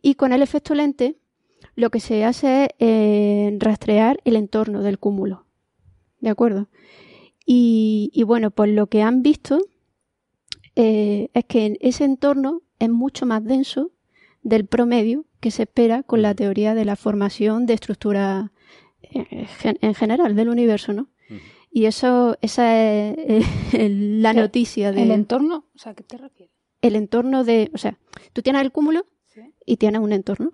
Y 0.01 0.15
con 0.15 0.33
el 0.33 0.41
efecto 0.41 0.75
lente, 0.75 1.15
lo 1.75 1.89
que 1.89 2.01
se 2.01 2.25
hace 2.25 2.65
es 2.65 2.69
eh, 2.79 3.57
rastrear 3.59 4.19
el 4.25 4.35
entorno 4.35 4.81
del 4.81 4.99
cúmulo. 4.99 5.45
¿De 6.19 6.29
acuerdo? 6.29 6.67
Y, 7.45 8.23
bueno, 8.25 8.49
pues 8.51 8.71
lo 8.71 8.87
que 8.87 9.03
han 9.03 9.21
visto 9.21 9.59
eh, 10.75 11.29
es 11.33 11.45
que 11.45 11.77
ese 11.79 12.03
entorno 12.03 12.61
es 12.79 12.89
mucho 12.89 13.25
más 13.25 13.43
denso 13.43 13.91
del 14.41 14.65
promedio 14.65 15.25
que 15.45 15.51
se 15.51 15.61
espera 15.61 16.01
con 16.01 16.23
la 16.23 16.33
teoría 16.33 16.73
de 16.73 16.85
la 16.85 16.95
formación 16.95 17.67
de 17.67 17.75
estructura 17.75 18.51
eh, 19.03 19.45
en 19.61 19.93
general 19.93 20.35
del 20.35 20.49
universo, 20.49 20.91
¿no? 20.91 21.09
Y 21.69 21.85
eso, 21.85 22.35
esa 22.41 22.83
es 22.83 23.45
la 23.79 24.33
noticia 24.33 24.91
de... 24.91 25.03
¿El 25.03 25.11
entorno? 25.11 25.65
O 25.75 25.77
sea, 25.77 25.93
¿qué 25.93 26.01
te 26.01 26.17
refieres? 26.17 26.51
El 26.81 26.95
entorno 26.95 27.43
de... 27.43 27.69
O 27.75 27.77
sea, 27.77 27.95
tú 28.33 28.41
tienes 28.41 28.63
el 28.63 28.71
cúmulo 28.71 29.05
y 29.67 29.77
tienes 29.77 30.01
un 30.01 30.13
entorno. 30.13 30.53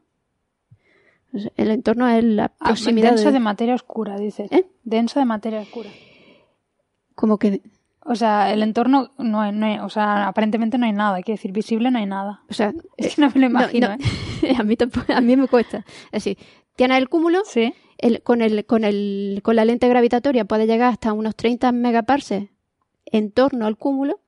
El 1.56 1.72
entorno 1.72 2.10
es 2.10 2.22
la 2.26 2.52
ah, 2.60 2.66
proximidad. 2.66 3.12
denso 3.12 3.32
de... 3.32 3.40
materia 3.40 3.76
oscura, 3.76 4.20
dices. 4.20 4.52
¿Eh? 4.52 4.66
Denso 4.84 5.22
de 5.22 5.26
materia 5.26 5.62
oscura. 5.62 5.90
Como 7.16 7.38
que. 7.38 7.62
O 8.04 8.16
sea, 8.16 8.52
el 8.52 8.64
entorno 8.64 9.12
no 9.18 9.42
hay, 9.42 9.52
no 9.52 9.86
o 9.86 9.90
sea, 9.90 10.28
aparentemente 10.28 10.78
no 10.78 10.86
hay 10.86 10.92
nada, 10.92 11.16
hay 11.16 11.24
que 11.24 11.34
decir, 11.34 11.52
visible 11.52 11.92
no 11.92 12.00
hay 12.00 12.06
nada. 12.06 12.44
O 12.50 12.54
sea, 12.54 12.74
es 12.98 13.16
que 13.16 13.22
no 13.22 13.32
me 13.34 13.42
lo 13.42 13.48
imagino. 13.48 13.90
¿eh? 14.42 14.56
a, 14.58 14.64
mí 14.64 14.76
a 15.08 15.22
mí 15.22 15.38
me 15.38 15.48
cuesta. 15.48 15.86
Es 16.12 16.24
decir, 16.24 16.38
tienes 16.76 16.98
el 16.98 17.10
cúmulo, 17.10 17.42
sí. 17.46 17.74
el, 17.98 18.24
con, 18.24 18.42
el, 18.42 18.66
con, 18.66 18.84
el, 18.84 19.42
con 19.44 19.56
la 19.56 19.66
lente 19.66 19.88
gravitatoria 19.88 20.46
puede 20.46 20.68
llegar 20.68 20.92
hasta 20.94 21.14
unos 21.14 21.36
30 21.36 21.72
megaparsecs 21.72 22.50
en 23.06 23.32
torno 23.32 23.66
al 23.66 23.78
cúmulo, 23.78 24.22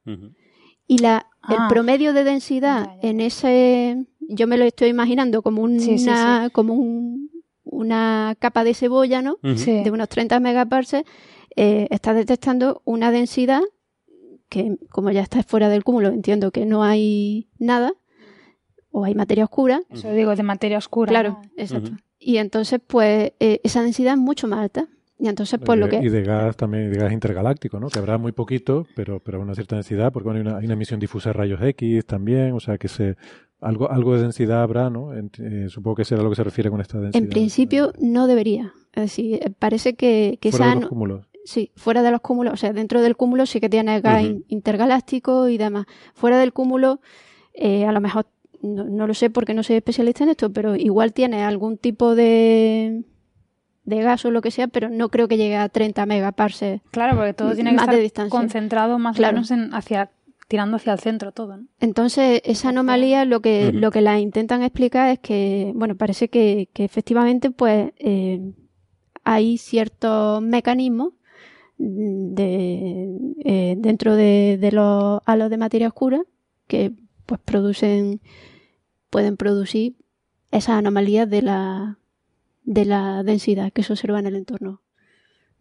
y 0.85 0.97
la, 0.97 1.27
el 1.49 1.55
ah. 1.57 1.67
promedio 1.69 2.11
de 2.11 2.25
densidad 2.25 2.97
en 3.01 3.21
ese 3.21 4.05
yo 4.29 4.47
me 4.47 4.57
lo 4.57 4.65
estoy 4.65 4.89
imaginando 4.89 5.41
como 5.41 5.61
una, 5.61 6.49
como 6.51 6.73
un, 6.73 7.29
una 7.63 8.35
capa 8.39 8.63
de 8.63 8.73
cebolla, 8.73 9.21
¿no? 9.21 9.37
Sí. 9.55 9.83
De 9.83 9.91
unos 9.91 10.09
30 10.09 10.39
megaparsecs, 10.39 11.09
eh, 11.55 11.87
está 11.91 12.13
detectando 12.13 12.81
una 12.85 13.11
densidad 13.11 13.61
que, 14.49 14.77
como 14.89 15.11
ya 15.11 15.21
está 15.21 15.41
fuera 15.43 15.69
del 15.69 15.83
cúmulo, 15.83 16.09
entiendo 16.09 16.51
que 16.51 16.65
no 16.65 16.83
hay 16.83 17.47
nada, 17.57 17.93
o 18.91 19.03
hay 19.05 19.15
materia 19.15 19.45
oscura. 19.45 19.81
Eso 19.89 20.11
digo, 20.11 20.35
de 20.35 20.43
materia 20.43 20.77
oscura. 20.77 21.09
Claro, 21.09 21.39
¿no? 21.41 21.49
exacto. 21.57 21.91
Y 22.19 22.37
entonces, 22.37 22.79
pues, 22.85 23.33
eh, 23.39 23.59
esa 23.63 23.81
densidad 23.83 24.13
es 24.13 24.19
mucho 24.19 24.47
más 24.47 24.59
alta. 24.59 24.87
Y 25.19 25.27
entonces, 25.27 25.59
pues, 25.63 25.77
y, 25.77 25.79
lo 25.79 25.87
de, 25.87 25.99
que... 25.99 26.05
y 26.05 26.09
de 26.09 26.21
gas 26.23 26.55
también, 26.57 26.91
de 26.91 26.99
gas 26.99 27.11
intergaláctico, 27.11 27.79
¿no? 27.79 27.87
Que 27.89 27.97
habrá 27.99 28.17
muy 28.17 28.31
poquito, 28.33 28.85
pero, 28.95 29.19
pero 29.19 29.39
a 29.39 29.41
una 29.41 29.55
cierta 29.55 29.75
densidad, 29.75 30.11
porque 30.11 30.25
bueno, 30.29 30.39
hay, 30.39 30.45
una, 30.47 30.57
hay 30.59 30.65
una 30.65 30.73
emisión 30.73 30.99
difusa 30.99 31.29
de 31.29 31.33
rayos 31.33 31.61
X 31.61 32.05
también, 32.05 32.51
o 32.53 32.59
sea 32.59 32.77
que 32.77 32.87
se 32.87 33.15
algo, 33.61 33.89
algo 33.89 34.15
de 34.15 34.21
densidad 34.23 34.61
habrá, 34.63 34.89
¿no? 34.89 35.13
En- 35.13 35.31
eh, 35.39 35.69
supongo 35.69 35.95
que 35.95 36.05
será 36.05 36.21
lo 36.23 36.29
que 36.29 36.35
se 36.35 36.43
refiere 36.43 36.69
con 36.69 36.81
esta 36.81 36.99
densidad. 36.99 37.23
En 37.23 37.29
principio, 37.29 37.93
no 37.99 38.27
debería. 38.27 38.73
Es 38.91 39.03
decir, 39.03 39.35
eh, 39.41 39.49
parece 39.57 39.95
que, 39.95 40.37
que 40.41 40.51
Fuera 40.51 40.65
esa 40.65 40.69
de 40.71 40.75
los 40.75 40.83
no- 40.83 40.89
cúmulos. 40.89 41.27
Sí, 41.45 41.71
fuera 41.75 42.01
de 42.03 42.11
los 42.11 42.21
cúmulos, 42.21 42.53
o 42.53 42.57
sea, 42.57 42.71
dentro 42.73 43.01
del 43.01 43.15
cúmulo 43.17 43.45
sí 43.45 43.59
que 43.59 43.69
tiene 43.69 43.99
gas 44.01 44.23
intergaláctico 44.47 45.49
y 45.49 45.57
demás. 45.57 45.85
Fuera 46.13 46.37
del 46.37 46.53
cúmulo, 46.53 47.01
eh, 47.53 47.85
a 47.85 47.91
lo 47.91 47.99
mejor, 48.01 48.27
no, 48.61 48.85
no 48.85 49.07
lo 49.07 49.13
sé 49.13 49.29
porque 49.29 49.53
no 49.53 49.61
soy 49.63 49.75
especialista 49.75 50.23
en 50.23 50.29
esto, 50.29 50.51
pero 50.53 50.75
igual 50.75 51.11
tiene 51.11 51.43
algún 51.43 51.77
tipo 51.77 52.15
de, 52.15 53.03
de 53.83 54.01
gas 54.01 54.23
o 54.23 54.31
lo 54.31 54.41
que 54.41 54.51
sea, 54.51 54.67
pero 54.69 54.89
no 54.89 55.09
creo 55.09 55.27
que 55.27 55.35
llegue 55.37 55.57
a 55.57 55.67
30 55.67 56.05
megaparsecs. 56.05 56.81
Claro, 56.91 57.17
porque 57.17 57.33
todo 57.33 57.53
tiene 57.53 57.71
que 57.71 57.75
más 57.75 57.83
estar 57.83 57.95
de 57.97 58.01
distancia. 58.01 58.39
concentrado 58.39 58.97
más 58.99 59.17
Claro. 59.17 59.31
o 59.31 59.35
menos 59.35 59.51
en, 59.51 59.73
hacia, 59.73 60.11
tirando 60.47 60.77
hacia 60.77 60.93
el 60.93 60.99
centro 60.99 61.33
todo, 61.33 61.57
¿no? 61.57 61.65
Entonces, 61.81 62.41
esa 62.45 62.69
anomalía 62.69 63.25
lo 63.25 63.41
que, 63.41 63.73
lo 63.73 63.91
que 63.91 63.99
la 63.99 64.17
intentan 64.19 64.63
explicar 64.63 65.09
es 65.09 65.19
que, 65.19 65.73
bueno, 65.75 65.95
parece 65.97 66.29
que, 66.29 66.69
que 66.71 66.85
efectivamente, 66.85 67.51
pues, 67.51 67.91
eh, 67.97 68.53
hay 69.25 69.57
ciertos 69.57 70.41
mecanismos 70.41 71.09
de, 71.87 73.09
eh, 73.43 73.75
dentro 73.77 74.15
de, 74.15 74.57
de 74.59 74.71
los 74.71 75.21
halos 75.25 75.49
de 75.49 75.57
materia 75.57 75.87
oscura 75.87 76.23
que, 76.67 76.93
pues, 77.25 77.41
producen, 77.43 78.21
pueden 79.09 79.37
producir 79.37 79.95
esas 80.51 80.77
anomalías 80.77 81.29
de 81.29 81.41
la, 81.41 81.97
de 82.63 82.85
la 82.85 83.23
densidad 83.23 83.71
que 83.73 83.83
se 83.83 83.93
observa 83.93 84.19
en 84.19 84.27
el 84.27 84.35
entorno 84.35 84.81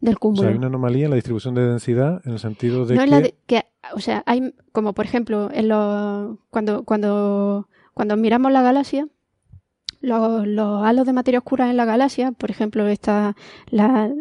del 0.00 0.16
O 0.16 0.18
cúmulo. 0.18 0.42
sea, 0.42 0.50
hay 0.50 0.56
una 0.56 0.66
anomalía 0.68 1.04
en 1.04 1.10
la 1.10 1.16
distribución 1.16 1.54
de 1.54 1.66
densidad 1.66 2.20
en 2.24 2.32
el 2.32 2.38
sentido 2.38 2.86
de 2.86 2.96
no 2.96 3.04
que... 3.04 3.10
la 3.10 3.20
de- 3.20 3.34
que 3.46 3.64
o 3.94 4.00
sea 4.00 4.22
hay 4.26 4.54
como 4.72 4.92
por 4.94 5.04
ejemplo 5.04 5.50
en 5.52 5.68
los 5.68 6.38
cuando 6.50 6.84
cuando 6.84 7.68
cuando 7.94 8.16
miramos 8.16 8.52
la 8.52 8.62
galaxia 8.62 9.08
los, 10.00 10.46
los 10.46 10.84
halos 10.84 11.06
de 11.06 11.12
materia 11.12 11.38
oscura 11.38 11.70
en 11.70 11.76
la 11.76 11.84
galaxia 11.84 12.32
por 12.32 12.50
ejemplo 12.50 12.86
está 12.88 13.36
la- 13.70 14.12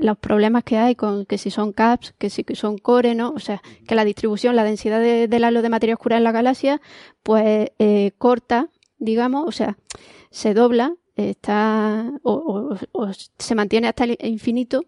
los 0.00 0.18
problemas 0.18 0.64
que 0.64 0.78
hay 0.78 0.94
con 0.94 1.26
que 1.26 1.38
si 1.38 1.50
son 1.50 1.72
caps 1.72 2.14
que 2.18 2.30
si 2.30 2.44
son 2.54 2.78
core 2.78 3.14
no 3.14 3.30
o 3.30 3.38
sea 3.38 3.60
que 3.86 3.94
la 3.94 4.04
distribución 4.04 4.56
la 4.56 4.64
densidad 4.64 5.00
de- 5.00 5.28
del 5.28 5.44
halo 5.44 5.62
de 5.62 5.68
materia 5.68 5.94
oscura 5.94 6.16
en 6.16 6.24
la 6.24 6.32
galaxia 6.32 6.80
pues 7.22 7.70
eh, 7.78 8.12
corta 8.18 8.68
digamos 8.98 9.46
o 9.46 9.52
sea 9.52 9.76
se 10.30 10.54
dobla 10.54 10.94
está 11.16 12.12
o, 12.22 12.74
se 13.38 13.54
mantiene 13.54 13.88
hasta 13.88 14.04
el 14.04 14.16
infinito 14.22 14.84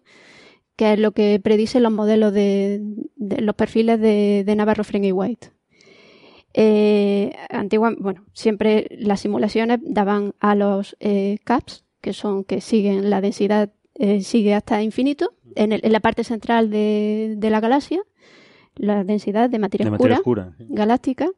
que 0.75 0.93
es 0.93 0.99
lo 0.99 1.11
que 1.11 1.39
predicen 1.43 1.83
los 1.83 1.91
modelos 1.91 2.33
de, 2.33 2.81
los 3.17 3.55
perfiles 3.55 3.99
de, 3.99 4.51
Navarro, 4.57 4.83
Frink 4.83 5.05
y 5.05 5.11
White. 5.11 5.51
Eh, 6.53 7.35
antigua, 7.49 7.93
bueno, 7.99 8.25
siempre 8.33 8.87
las 8.89 9.19
simulaciones 9.19 9.77
daban 9.83 10.33
a 10.39 10.55
los 10.55 10.97
eh, 10.99 11.37
caps, 11.43 11.85
que 12.01 12.13
son 12.13 12.43
que 12.43 12.61
siguen 12.61 13.11
la 13.11 13.21
densidad, 13.21 13.71
eh, 14.03 14.21
sigue 14.21 14.53
hasta 14.55 14.81
infinito, 14.81 15.33
en, 15.55 15.71
el- 15.73 15.81
en 15.83 15.91
la 15.91 15.99
parte 15.99 16.23
central 16.23 16.69
de, 16.69 17.35
de 17.37 17.49
la 17.49 17.59
galaxia, 17.59 18.01
la 18.75 19.03
densidad 19.03 19.49
de 19.49 19.59
materia 19.59 19.85
De 19.85 19.91
oscura, 19.91 20.15
materia 20.15 20.19
oscura, 20.19 20.55
sí. 20.57 20.65
galáctica. 20.69 21.29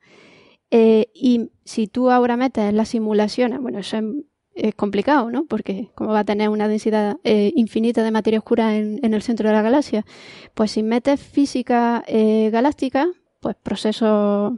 Eh, 0.71 1.07
y 1.13 1.49
si 1.65 1.87
tú 1.87 2.09
ahora 2.09 2.37
metes 2.37 2.73
las 2.73 2.89
simulaciones, 2.89 3.59
bueno, 3.59 3.79
eso 3.79 3.97
es, 3.97 4.03
es 4.55 4.75
complicado, 4.75 5.29
¿no? 5.29 5.45
Porque 5.45 5.89
como 5.95 6.11
va 6.11 6.19
a 6.19 6.23
tener 6.25 6.49
una 6.49 6.67
densidad 6.67 7.17
eh, 7.23 7.51
infinita 7.55 8.01
de 8.03 8.11
materia 8.11 8.39
oscura 8.39 8.75
en, 8.77 8.99
en 9.03 9.13
el 9.13 9.21
centro 9.21 9.49
de 9.49 9.55
la 9.55 9.61
galaxia, 9.61 10.05
pues 10.53 10.71
si 10.71 10.83
metes 10.83 11.19
física 11.19 12.03
galáctica, 12.51 13.07
pues 13.41 13.55
procesos, 13.61 14.53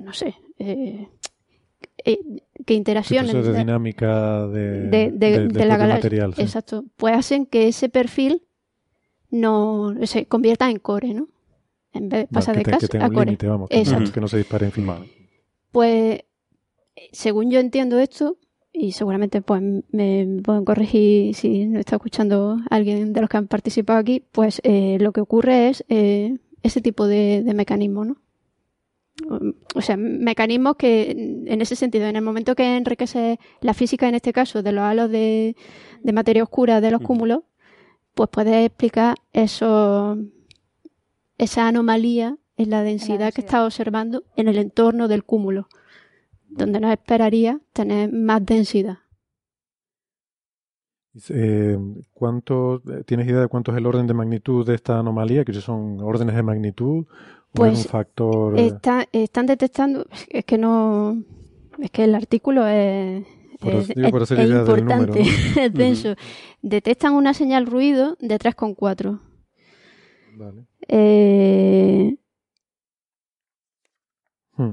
no 0.00 0.12
sé, 0.12 0.36
que 2.66 2.74
interaccionen 2.74 3.30
procesos 3.30 3.46
de 3.46 3.52
de- 3.52 3.58
dinámica 3.64 4.46
de, 4.48 4.80
de, 4.88 5.10
de- 5.48 5.64
la 5.66 5.76
galaxia. 5.78 6.28
sí. 6.34 6.42
Exacto. 6.42 6.84
Pues 6.96 7.16
hacen 7.16 7.46
que 7.46 7.68
ese 7.68 7.88
perfil 7.88 8.42
no 9.30 9.94
se 10.04 10.26
convierta 10.26 10.68
en 10.70 10.78
core, 10.78 11.14
¿no? 11.14 11.28
En 11.92 12.08
vez 12.10 12.20
de 12.22 12.26
pasar 12.26 12.56
de 12.56 12.62
tenga 12.88 13.06
a 13.06 13.10
core. 13.10 13.24
límite, 13.26 13.46
vamos, 13.46 13.68
que 13.70 13.76
no- 13.76 13.82
Exacto. 13.82 14.12
que 14.12 14.20
no 14.20 14.28
se 14.28 14.36
dispare 14.38 14.66
infinito. 14.66 15.04
Pues, 15.72 16.20
según 17.12 17.50
yo 17.50 17.58
entiendo 17.60 17.98
esto, 17.98 18.36
y 18.72 18.92
seguramente 18.92 19.40
pues 19.40 19.62
me 19.90 20.26
pueden 20.42 20.64
corregir 20.66 21.34
si 21.34 21.64
no 21.66 21.78
está 21.80 21.96
escuchando 21.96 22.58
alguien 22.68 23.12
de 23.14 23.20
los 23.22 23.30
que 23.30 23.36
han 23.38 23.46
participado 23.48 23.98
aquí, 23.98 24.22
pues 24.32 24.60
eh, 24.64 24.98
lo 25.00 25.12
que 25.12 25.22
ocurre 25.22 25.68
es 25.70 25.84
eh, 25.88 26.36
ese 26.62 26.82
tipo 26.82 27.06
de, 27.06 27.42
de 27.42 27.54
mecanismo, 27.54 28.04
¿no? 28.04 28.16
O 29.74 29.80
sea, 29.80 29.96
mecanismos 29.96 30.76
que 30.76 31.10
en 31.46 31.60
ese 31.60 31.74
sentido, 31.74 32.06
en 32.06 32.16
el 32.16 32.22
momento 32.22 32.54
que 32.54 32.76
enriquece 32.76 33.38
la 33.60 33.72
física, 33.72 34.08
en 34.08 34.14
este 34.14 34.32
caso, 34.32 34.62
de 34.62 34.72
los 34.72 34.84
halos 34.84 35.10
de, 35.10 35.56
de 36.02 36.12
materia 36.12 36.42
oscura 36.42 36.80
de 36.80 36.90
los 36.90 37.00
cúmulos, 37.00 37.40
pues 38.14 38.28
puede 38.30 38.64
explicar 38.64 39.16
eso, 39.32 40.16
esa 41.38 41.68
anomalía 41.68 42.38
en 42.56 42.70
la 42.70 42.82
densidad 42.82 43.32
que 43.32 43.42
está 43.42 43.64
observando 43.64 44.24
en 44.36 44.48
el 44.48 44.58
entorno 44.58 45.08
del 45.08 45.24
cúmulo, 45.24 45.68
donde 46.48 46.80
nos 46.80 46.92
esperaría 46.92 47.60
tener 47.72 48.12
más 48.12 48.44
densidad. 48.44 48.98
Eh, 51.30 51.78
¿cuánto, 52.12 52.82
eh, 52.90 53.02
¿Tienes 53.06 53.26
idea 53.26 53.40
de 53.40 53.48
cuánto 53.48 53.72
es 53.72 53.78
el 53.78 53.86
orden 53.86 54.06
de 54.06 54.14
magnitud 54.14 54.66
de 54.66 54.74
esta 54.74 54.98
anomalía? 54.98 55.44
¿Que 55.44 55.52
son 55.54 56.00
órdenes 56.00 56.36
de 56.36 56.42
magnitud? 56.42 57.06
¿O 57.52 57.64
es 57.66 57.72
Pues 57.72 57.78
un 57.78 57.90
factor...? 57.90 58.58
eh, 58.58 58.66
está- 58.66 59.06
están 59.12 59.46
detectando, 59.46 60.06
es 60.28 60.44
que 60.44 60.58
no, 60.58 61.22
es 61.78 61.90
que 61.90 62.04
el 62.04 62.14
artículo 62.14 62.66
es, 62.66 63.24
Por 63.60 63.72
es, 63.74 63.88
digo, 63.88 64.10
por 64.66 64.78
importante, 64.78 65.20
es 65.60 65.72
denso. 65.72 66.14
Detectan 66.62 67.14
una 67.14 67.32
señal 67.34 67.66
ruido 67.66 68.16
de 68.20 68.38
3,4. 68.38 69.20
Vale. 70.36 70.66
Eh, 70.88 72.16
Hmm. 74.58 74.72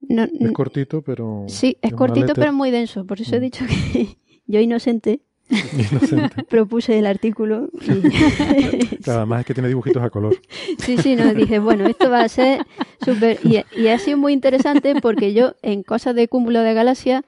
no- 0.00 0.24
Es 0.24 0.52
cortito, 0.52 1.02
pero... 1.02 1.44
sí, 1.48 1.76
es 1.80 1.92
cortito 1.94 2.34
pero 2.34 2.52
muy 2.52 2.70
denso. 2.70 3.06
Por 3.06 3.20
eso 3.20 3.36
he 3.36 3.40
dicho 3.40 3.64
que 3.66 4.16
yo 4.46 4.60
inocente, 4.60 5.20
Inocente. 5.50 6.42
propuse 6.48 6.98
el 6.98 7.06
artículo. 7.06 7.68
y- 7.82 8.96
Claro, 9.02 9.20
además 9.20 9.40
es 9.40 9.46
que 9.46 9.54
tiene 9.54 9.68
dibujitos 9.68 10.02
a 10.02 10.10
color. 10.10 10.36
Sí, 10.78 10.96
sí, 10.98 11.16
no, 11.16 11.32
dije, 11.34 11.58
bueno, 11.58 11.86
esto 11.86 12.10
va 12.10 12.20
a 12.22 12.28
ser 12.28 12.64
súper... 13.04 13.38
Y, 13.44 13.60
y 13.76 13.88
ha 13.88 13.98
sido 13.98 14.18
muy 14.18 14.32
interesante 14.32 14.94
porque 15.00 15.32
yo 15.32 15.54
en 15.62 15.82
cosas 15.82 16.14
de 16.14 16.28
cúmulo 16.28 16.60
de 16.60 16.74
galaxias, 16.74 17.22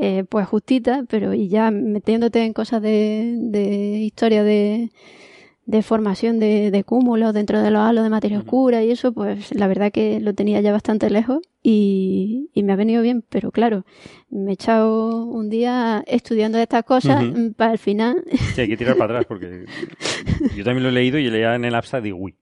eh, 0.00 0.24
pues 0.28 0.46
justita, 0.46 1.04
pero 1.08 1.34
y 1.34 1.48
ya 1.48 1.70
metiéndote 1.70 2.44
en 2.44 2.52
cosas 2.52 2.82
de, 2.82 3.34
de 3.38 3.98
historia 4.00 4.42
de, 4.44 4.90
de 5.66 5.82
formación 5.82 6.38
de, 6.38 6.70
de 6.70 6.84
cúmulos 6.84 7.32
dentro 7.32 7.62
de 7.62 7.70
los 7.70 7.80
halos 7.80 8.04
de 8.04 8.10
materia 8.10 8.38
oscura 8.38 8.82
y 8.84 8.90
eso, 8.90 9.12
pues 9.12 9.54
la 9.54 9.66
verdad 9.66 9.90
que 9.92 10.20
lo 10.20 10.34
tenía 10.34 10.60
ya 10.60 10.72
bastante 10.72 11.08
lejos 11.08 11.40
y, 11.62 12.50
y 12.52 12.62
me 12.62 12.72
ha 12.72 12.76
venido 12.76 13.02
bien, 13.02 13.24
pero 13.28 13.50
claro, 13.50 13.84
me 14.30 14.50
he 14.50 14.54
echado 14.54 15.24
un 15.24 15.48
día 15.48 16.04
estudiando 16.06 16.58
estas 16.58 16.84
cosas 16.84 17.24
mm, 17.24 17.52
para 17.56 17.72
el 17.72 17.78
final... 17.78 18.22
Sí, 18.54 18.60
hay 18.60 18.68
que 18.68 18.76
tirar 18.76 18.96
para 18.96 19.20
atrás 19.20 19.26
porque 19.26 19.64
yo 20.56 20.64
también 20.64 20.82
lo 20.82 20.90
he 20.90 20.92
leído 20.92 21.18
y 21.18 21.30
leía 21.30 21.54
en 21.54 21.64
el 21.64 21.74
APSA 21.74 22.00
digo, 22.02 22.18
uy, 22.18 22.36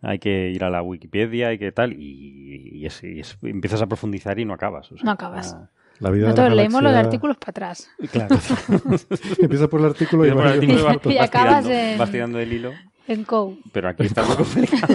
hay 0.00 0.18
que 0.18 0.50
ir 0.50 0.64
a 0.64 0.70
la 0.70 0.82
Wikipedia, 0.82 1.48
hay 1.48 1.58
que 1.58 1.70
tal, 1.72 1.92
y, 1.92 2.70
y 2.72 2.86
es- 2.86 3.04
y 3.04 3.20
es- 3.20 3.36
empiezas 3.42 3.82
a 3.82 3.86
profundizar 3.86 4.38
y 4.40 4.44
no 4.44 4.54
acabas. 4.54 4.90
o 4.92 4.96
sea, 4.96 5.04
No 5.04 5.10
acabas. 5.12 5.54
ah, 5.54 5.70
La 6.00 6.10
vida 6.10 6.22
de 6.24 6.30
Nosotros 6.30 6.48
la 6.48 6.54
leemos 6.54 6.82
los 6.82 6.94
artículos 6.94 7.36
para 7.36 7.50
atrás. 7.50 7.88
Claro. 8.10 8.36
Empieza 9.40 9.68
por 9.68 9.80
el 9.80 9.86
artículo 9.86 10.26
y, 10.26 10.30
Empieza 10.30 10.34
por 10.34 10.46
el 10.46 10.50
va- 10.50 10.54
artículo 10.54 10.78
y 10.78 10.82
vas, 10.82 10.98
Y 11.06 11.18
vas 11.18 11.28
acabas 11.28 11.64
tirando, 11.64 11.70
en- 11.92 11.98
vas 11.98 12.10
tirando 12.10 12.38
del 12.38 12.52
hilo, 12.52 12.72
En 13.08 13.24
Go. 13.24 13.56
pero 13.72 13.88
aquí 13.88 14.04
está 14.04 14.22
complicado. 14.36 14.94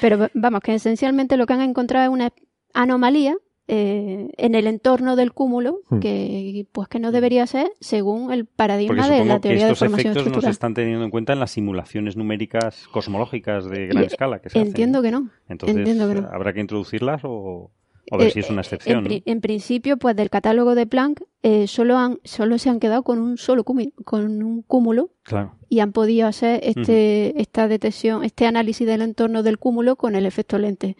Pero 0.00 0.28
vamos, 0.34 0.60
que 0.60 0.74
esencialmente 0.74 1.36
lo 1.36 1.46
que 1.46 1.54
han 1.54 1.62
encontrado 1.62 2.04
es 2.06 2.10
una 2.12 2.32
anomalía 2.74 3.36
eh, 3.68 4.28
en 4.36 4.54
el 4.54 4.66
entorno 4.68 5.16
del 5.16 5.32
cúmulo 5.32 5.80
Hmm. 5.88 5.98
que 5.98 6.66
pues 6.70 6.86
que 6.88 7.00
no 7.00 7.10
debería 7.10 7.46
ser 7.48 7.68
según 7.80 8.32
el 8.32 8.44
paradigma 8.46 9.08
de 9.08 9.24
la 9.24 9.34
que 9.36 9.40
teoría 9.40 9.66
de 9.66 9.72
estos 9.72 9.88
formación 9.88 10.12
efectos 10.12 10.32
no 10.36 10.40
se 10.42 10.50
están 10.50 10.74
teniendo 10.74 11.04
en 11.04 11.10
cuenta 11.10 11.32
en 11.32 11.40
las 11.40 11.50
simulaciones 11.50 12.16
numéricas 12.16 12.86
cosmológicas 12.92 13.68
de 13.68 13.88
gran 13.88 14.04
Y- 14.04 14.06
escala 14.06 14.38
que 14.40 14.50
se 14.50 14.58
hacen. 14.58 14.68
Entiendo 14.68 15.02
que 15.02 15.10
no. 15.10 15.30
Entonces, 15.48 15.78
Entiendo 15.78 16.08
que 16.08 16.20
no. 16.20 16.28
¿habrá 16.30 16.52
que 16.52 16.60
introducirlas 16.60 17.22
o, 17.24 17.70
O 18.10 18.18
ver 18.18 18.28
Eh, 18.28 18.30
si 18.30 18.40
es 18.40 18.46
una 18.50 18.56
En, 18.56 18.64
excepción. 18.64 19.06
en 19.24 19.40
principio, 19.40 19.96
pues 19.96 20.14
del 20.16 20.30
catálogo 20.30 20.74
de 20.74 20.86
Planck 20.86 21.22
eh, 21.42 21.66
solo, 21.66 21.96
han, 21.98 22.18
solo 22.24 22.58
se 22.58 22.68
han 22.70 22.78
quedado 22.80 23.02
con 23.02 23.18
un 23.18 23.36
solo 23.36 23.64
cúmulo, 23.64 23.90
con 24.04 24.42
un 24.42 24.62
cúmulo 24.62 25.10
Claro. 25.24 25.54
y 25.68 25.80
han 25.80 25.92
podido 25.92 26.26
hacer 26.28 26.60
este, 26.62 27.40
esta 27.40 27.66
detección, 27.68 28.22
este 28.24 28.46
análisis 28.46 28.86
del 28.86 29.02
entorno 29.02 29.42
del 29.42 29.58
cúmulo 29.58 29.96
con 29.96 30.14
el 30.14 30.24
efecto 30.26 30.58
lente. 30.58 30.96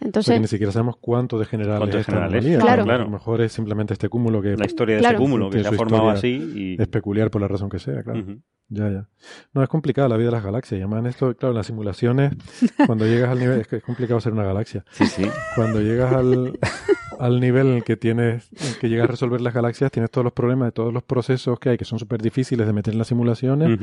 O 0.00 0.02
sea, 0.02 0.06
Entonces, 0.08 0.34
que 0.34 0.40
ni 0.40 0.46
siquiera 0.46 0.72
sabemos 0.72 0.96
cuánto 0.98 1.38
de 1.38 1.44
general 1.44 1.78
Cuánto 1.78 1.98
es 1.98 2.08
esta 2.08 2.16
anomalía. 2.24 2.58
claro, 2.58 2.82
A 2.82 2.84
claro. 2.86 3.04
lo 3.04 3.10
mejor 3.10 3.40
es 3.42 3.52
simplemente 3.52 3.92
este 3.92 4.08
cúmulo 4.08 4.40
que 4.40 4.56
La 4.56 4.64
historia 4.66 4.96
de 4.96 5.00
Claro. 5.00 5.16
este 5.16 5.22
cúmulo 5.24 5.50
que 5.50 5.62
se 5.62 5.68
ha 5.68 5.72
formado 5.72 6.08
así 6.10 6.76
y... 6.78 6.82
es 6.82 6.88
peculiar 6.88 7.30
por 7.30 7.40
la 7.42 7.48
razón 7.48 7.68
que 7.68 7.78
sea, 7.78 8.02
claro. 8.02 8.24
Ya, 8.68 8.88
ya. 8.88 9.08
No, 9.52 9.62
es 9.62 9.68
complicada 9.68 10.08
la 10.08 10.16
vida 10.16 10.26
de 10.28 10.32
las 10.32 10.44
galaxias. 10.44 10.78
Y 10.78 10.82
además 10.82 11.04
esto, 11.06 11.34
claro, 11.36 11.52
en 11.52 11.56
las 11.56 11.66
simulaciones, 11.66 12.32
cuando 12.86 13.04
llegas 13.04 13.30
al 13.30 13.40
nivel, 13.40 13.60
es 13.60 13.66
que 13.66 13.76
es 13.76 13.82
complicado 13.82 14.20
ser 14.20 14.32
una 14.32 14.44
galaxia. 14.44 14.84
Sí, 14.92 15.06
sí. 15.06 15.26
Cuando 15.56 15.80
llegas 15.80 16.12
al, 16.12 16.56
al 17.20 17.38
nivel 17.38 17.66
en 17.68 17.74
el 17.76 17.84
que 17.84 17.96
tienes, 17.96 18.48
en 18.52 18.80
que 18.80 18.88
llegas 18.88 19.04
a 19.04 19.10
resolver 19.10 19.40
las 19.40 19.52
galaxias, 19.54 19.90
tienes 19.92 20.10
todos 20.10 20.24
los 20.24 20.32
problemas 20.32 20.68
de 20.68 20.72
todos 20.72 20.92
los 20.92 21.02
procesos 21.02 21.58
que 21.58 21.68
hay, 21.70 21.76
que 21.76 21.84
son 21.84 21.98
súper 21.98 22.20
difíciles 22.22 22.66
de 22.66 22.72
meter 22.72 22.92
en 22.94 22.98
las 22.98 23.08
simulaciones, 23.08 23.78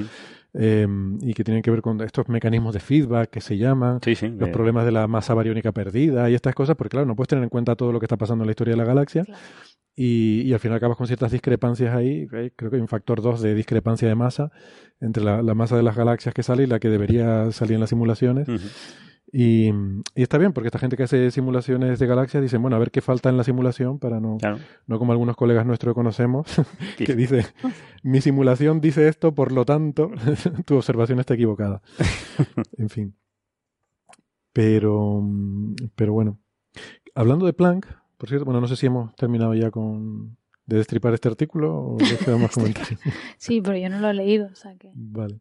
eh, 0.53 0.87
y 1.21 1.33
que 1.33 1.43
tienen 1.43 1.61
que 1.61 1.71
ver 1.71 1.81
con 1.81 2.01
estos 2.01 2.27
mecanismos 2.29 2.73
de 2.73 2.79
feedback 2.79 3.29
que 3.29 3.41
se 3.41 3.57
llaman, 3.57 3.99
Sí, 4.03 4.15
sí. 4.15 4.27
los 4.29 4.49
problemas 4.49 4.85
de 4.85 4.91
la 4.91 5.07
masa 5.07 5.33
bariónica 5.33 5.71
perdida 5.71 6.29
y 6.29 6.33
estas 6.33 6.55
cosas, 6.55 6.75
porque 6.75 6.89
claro, 6.89 7.05
no 7.05 7.15
puedes 7.15 7.27
tener 7.29 7.43
en 7.43 7.49
cuenta 7.49 7.75
todo 7.75 7.91
lo 7.91 7.99
que 7.99 8.05
está 8.05 8.17
pasando 8.17 8.43
en 8.43 8.47
la 8.47 8.51
historia 8.51 8.73
de 8.73 8.77
la 8.77 8.85
galaxia. 8.85 9.23
Y, 9.99 10.41
y 10.41 10.53
al 10.53 10.59
final 10.59 10.77
acabas 10.77 10.95
con 10.95 11.07
ciertas 11.07 11.31
discrepancias 11.31 11.95
ahí. 11.95 12.27
Creo 12.27 12.69
que 12.69 12.75
hay 12.75 12.81
un 12.81 12.87
factor 12.87 13.19
2 13.19 13.41
de 13.41 13.55
discrepancia 13.55 14.07
de 14.07 14.13
masa 14.13 14.51
entre 15.01 15.23
la, 15.23 15.41
la 15.41 15.55
masa 15.55 15.75
de 15.75 15.81
las 15.81 15.95
galaxias 15.95 16.35
que 16.35 16.43
sale 16.43 16.63
y 16.63 16.67
la 16.67 16.79
que 16.79 16.89
debería 16.89 17.51
salir 17.51 17.73
en 17.75 17.79
las 17.79 17.89
simulaciones. 17.89 18.47
Y, 19.31 19.67
y 20.15 20.21
está 20.23 20.37
bien, 20.37 20.53
porque 20.53 20.67
esta 20.69 20.79
gente 20.79 20.95
que 20.95 21.03
hace 21.03 21.31
simulaciones 21.31 21.99
de 21.99 22.07
galaxias 22.07 22.41
dicen, 22.41 22.61
bueno, 22.61 22.77
a 22.77 22.79
ver 22.79 22.91
qué 22.91 23.01
falta 23.01 23.27
en 23.29 23.35
la 23.35 23.43
simulación 23.43 23.99
para 23.99 24.19
no, 24.21 24.37
Claro. 24.37 24.59
no 24.87 24.99
como 24.99 25.11
algunos 25.11 25.35
colegas 25.35 25.65
nuestros 25.65 25.91
que 25.91 25.95
conocemos, 25.95 26.47
Sí. 26.97 27.03
que 27.03 27.13
dice, 27.15 27.45
mi 28.03 28.21
simulación 28.21 28.79
dice 28.79 29.07
esto, 29.09 29.35
por 29.35 29.51
lo 29.51 29.65
tanto, 29.65 30.11
tu 30.65 30.77
observación 30.77 31.19
está 31.19 31.33
equivocada. 31.33 31.81
en 32.77 32.89
fin. 32.89 33.15
Pero, 34.53 35.23
pero 35.95 36.13
bueno. 36.13 36.39
Hablando 37.13 37.45
de 37.45 37.53
Planck, 37.53 37.85
por 38.17 38.29
cierto, 38.29 38.45
bueno, 38.45 38.61
no 38.61 38.67
sé 38.67 38.75
si 38.75 38.85
hemos 38.87 39.15
terminado 39.15 39.53
ya 39.53 39.71
con 39.71 40.37
de 40.65 40.77
destripar 40.77 41.13
este 41.13 41.29
artículo 41.29 41.73
o 41.95 41.97
más 42.39 42.51
comentarios. 42.51 42.99
Sí, 43.37 43.61
pero 43.61 43.77
yo 43.77 43.89
no 43.89 43.99
lo 43.99 44.09
he 44.09 44.13
leído, 44.13 44.47
o 44.51 44.55
sea 44.55 44.75
que... 44.75 44.91
Vale. 44.95 45.39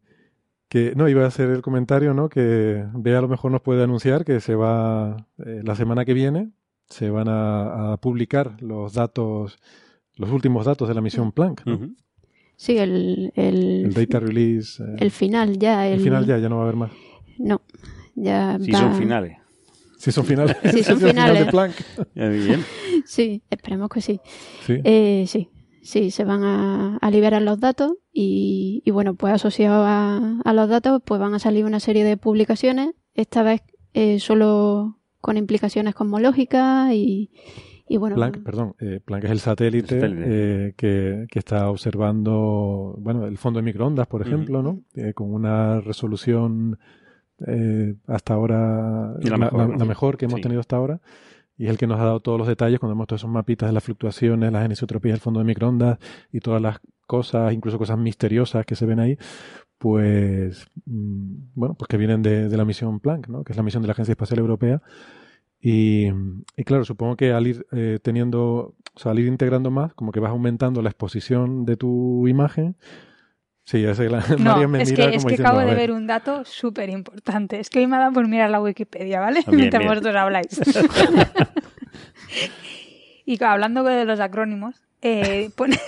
Que 0.68 0.94
no, 0.97 1.09
iba 1.09 1.22
a 1.24 1.28
hacer 1.28 1.51
el 1.51 1.62
comentario, 1.62 2.12
¿no? 2.12 2.28
Que 2.28 2.84
Bea 2.94 3.18
a 3.18 3.22
lo 3.22 3.28
mejor 3.28 3.52
nos 3.52 3.60
puede 3.62 3.84
anunciar 3.84 4.24
que 4.24 4.40
se 4.40 4.55
va 4.56 5.16
eh, 5.44 5.60
la 5.64 5.76
semana 5.76 6.05
que 6.05 6.12
viene 6.14 6.51
se 6.88 7.10
van 7.10 7.28
a, 7.28 7.93
a 7.93 7.97
publicar 7.97 8.60
los 8.62 8.93
datos, 8.94 9.59
los 10.16 10.30
últimos 10.30 10.66
datos 10.66 10.86
de 10.88 10.94
la 10.94 11.01
misión 11.01 11.32
Planck, 11.32 11.62
sí, 12.56 12.78
el, 12.78 13.32
el, 13.34 13.86
El 13.86 13.93
data 13.94 14.20
release. 14.20 14.82
eh, 14.82 14.97
el 14.98 15.10
final 15.10 15.59
ya. 15.59 15.86
El, 15.86 15.94
el 15.94 16.01
final 16.01 16.26
ya, 16.26 16.38
ya 16.38 16.48
no 16.48 16.56
va 16.56 16.62
a 16.62 16.64
haber 16.64 16.76
más. 16.76 16.93
No, 17.38 17.60
ya 18.14 18.56
va- 18.59 18.78
son 18.78 18.94
finales. 18.94 19.36
Si 19.98 20.12
son 20.12 20.24
finales. 20.26 20.56
Sí, 20.62 20.68
son 20.70 20.72
si 20.72 20.78
es 20.80 20.88
el 20.90 20.97
final 21.10 21.34
de 21.34 21.44
finales. 21.44 21.51
Planck. 21.51 21.74
Ya, 22.14 22.28
Bien. 22.28 22.64
Sí, 23.05 23.43
esperemos 23.51 23.88
que 23.88 24.01
sí. 24.01 24.20
Sí. 24.66 24.80
Eh, 24.84 25.24
sí, 25.28 25.48
sí, 25.86 26.10
se 26.10 26.24
van 26.24 26.42
a, 26.44 26.96
a 26.98 27.10
liberar 27.10 27.40
los 27.42 27.58
datos 27.60 27.92
y, 28.12 28.82
y 28.84 28.90
bueno, 28.90 29.14
pues 29.14 29.32
asociado 29.32 29.84
a, 29.86 30.40
a 30.44 30.52
los 30.52 30.68
datos, 30.68 31.00
pues 31.04 31.20
van 31.20 31.34
a 31.34 31.38
salir 31.38 31.64
una 31.64 31.80
serie 31.80 32.04
de 32.04 32.16
publicaciones, 32.16 32.90
esta 33.14 33.42
vez 33.42 33.62
eh, 33.94 34.18
solo 34.20 34.98
con 35.20 35.36
implicaciones 35.38 35.94
cosmológicas 35.94 36.92
y, 36.92 37.30
y 37.88 37.96
bueno, 37.96 38.16
Planck, 38.16 38.42
perdón, 38.42 38.74
eh, 38.80 39.00
Planck 39.04 39.24
es 39.24 39.30
el 39.30 39.40
satélite, 39.40 39.94
El 39.96 40.00
satélite. 40.00 40.24
eh, 40.28 40.74
que, 40.76 41.26
que 41.30 41.38
está 41.38 41.70
observando, 41.70 42.94
bueno, 42.98 43.26
el 43.26 43.38
fondo 43.38 43.58
de 43.58 43.62
microondas, 43.64 44.06
por 44.06 44.22
ejemplo, 44.22 44.62
¿no? 44.62 44.80
Eh, 44.94 45.12
con 45.14 45.32
una 45.32 45.80
resolución 45.80 46.78
eh, 47.46 47.94
hasta 48.06 48.34
ahora 48.34 49.14
Y 49.20 49.28
la 49.28 49.36
mejor, 49.38 49.68
¿no? 49.68 49.76
la 49.76 49.84
mejor 49.84 50.16
que 50.16 50.24
hemos 50.24 50.36
Sí. 50.36 50.42
tenido 50.42 50.60
hasta 50.60 50.76
ahora. 50.76 51.00
Y 51.58 51.64
es 51.64 51.70
el 51.70 51.78
que 51.78 51.86
nos 51.86 51.98
ha 52.00 52.04
dado 52.04 52.20
todos 52.20 52.38
los 52.38 52.46
detalles 52.46 52.78
cuando 52.78 52.92
hemos 52.92 53.06
todos 53.06 53.20
esos 53.20 53.30
mapitas 53.30 53.68
de 53.68 53.72
las 53.72 53.82
fluctuaciones, 53.82 54.52
las 54.52 54.64
anisotropías 54.64 55.14
del 55.14 55.20
fondo 55.20 55.40
de 55.40 55.46
microondas 55.46 55.98
y 56.32 56.40
todas 56.40 56.60
las 56.60 56.80
cosas, 57.06 57.52
incluso 57.52 57.78
cosas 57.78 57.98
misteriosas 57.98 58.66
que 58.66 58.76
se 58.76 58.84
ven 58.84 59.00
ahí, 59.00 59.16
pues, 59.78 60.66
mm, 60.86 61.34
bueno, 61.54 61.74
pues 61.74 61.88
que 61.88 61.96
vienen 61.96 62.22
de, 62.22 62.48
de 62.48 62.56
la 62.56 62.64
misión 62.64 63.00
Planck, 63.00 63.28
¿no? 63.28 63.44
Que 63.44 63.52
es 63.52 63.56
la 63.56 63.62
misión 63.62 63.82
de 63.82 63.88
la 63.88 63.92
Agencia 63.92 64.12
Espacial 64.12 64.40
Europea. 64.40 64.82
Y, 65.60 66.06
y 66.56 66.64
claro, 66.64 66.84
supongo 66.84 67.16
que 67.16 67.32
al 67.32 67.46
ir 67.46 67.66
eh, 67.72 67.98
teniendo, 68.02 68.74
o 68.94 68.98
sea, 68.98 69.12
al 69.12 69.18
ir 69.18 69.26
integrando 69.26 69.70
más, 69.70 69.94
como 69.94 70.12
que 70.12 70.20
vas 70.20 70.30
aumentando 70.30 70.82
la 70.82 70.90
exposición 70.90 71.64
de 71.64 71.76
tu 71.76 72.28
imagen. 72.28 72.76
Sí, 73.68 73.82
ya 73.82 73.94
sé, 73.97 74.09
la, 74.09 74.20
No, 74.38 74.52
María 74.52 74.68
me 74.68 74.80
es 74.82 74.90
mira 74.93 75.10
que, 75.10 75.16
es 75.16 75.24
que 75.24 75.30
diciendo, 75.32 75.48
acabo 75.48 75.59
"A 75.60 75.64
de 75.66 75.74
ver". 75.74 75.90
un 75.90 76.06
dato 76.06 76.44
súper 76.44 76.88
importante. 76.88 77.59
Es 77.59 77.68
que 77.68 77.80
hoy 77.80 77.88
me 77.88 77.97
ha 77.97 77.98
dado 77.98 78.12
por 78.12 78.28
mirar 78.28 78.48
la 78.48 78.60
Wikipedia, 78.60 79.18
¿vale? 79.20 79.40
Bien, 79.44 79.56
Mientras 79.56 79.80
bien. 79.80 79.90
vosotros 79.90 80.14
habláis. 80.14 80.47
y 83.26 83.43
hablando 83.43 83.82
de 83.82 84.05
los 84.05 84.20
acrónimos, 84.20 84.76
eh, 85.02 85.51
pone- 85.56 85.80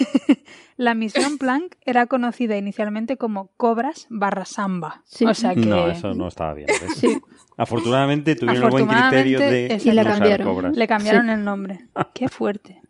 la 0.76 0.94
misión 0.94 1.38
Planck 1.38 1.76
era 1.86 2.06
conocida 2.06 2.56
inicialmente 2.56 3.16
como 3.16 3.50
Cobras 3.56 4.06
barra 4.10 4.44
Samba. 4.44 5.02
Sí. 5.04 5.24
O 5.24 5.34
sea 5.34 5.54
que... 5.54 5.60
No, 5.60 5.88
eso 5.88 6.14
no 6.14 6.26
estaba 6.28 6.54
bien. 6.54 6.68
Sí. 6.96 7.16
Afortunadamente 7.56 8.34
tuvieron 8.36 8.64
el 8.64 8.70
buen 8.70 8.86
criterio 8.88 9.38
de 9.38 9.80
Y 9.84 9.90
la 9.92 10.02
usar 10.02 10.14
cambiaron. 10.18 10.46
cobras. 10.48 10.76
Le 10.76 10.86
cambiaron 10.88 11.30
el 11.30 11.44
nombre. 11.44 11.86
Qué 12.14 12.28
fuerte. 12.28 12.80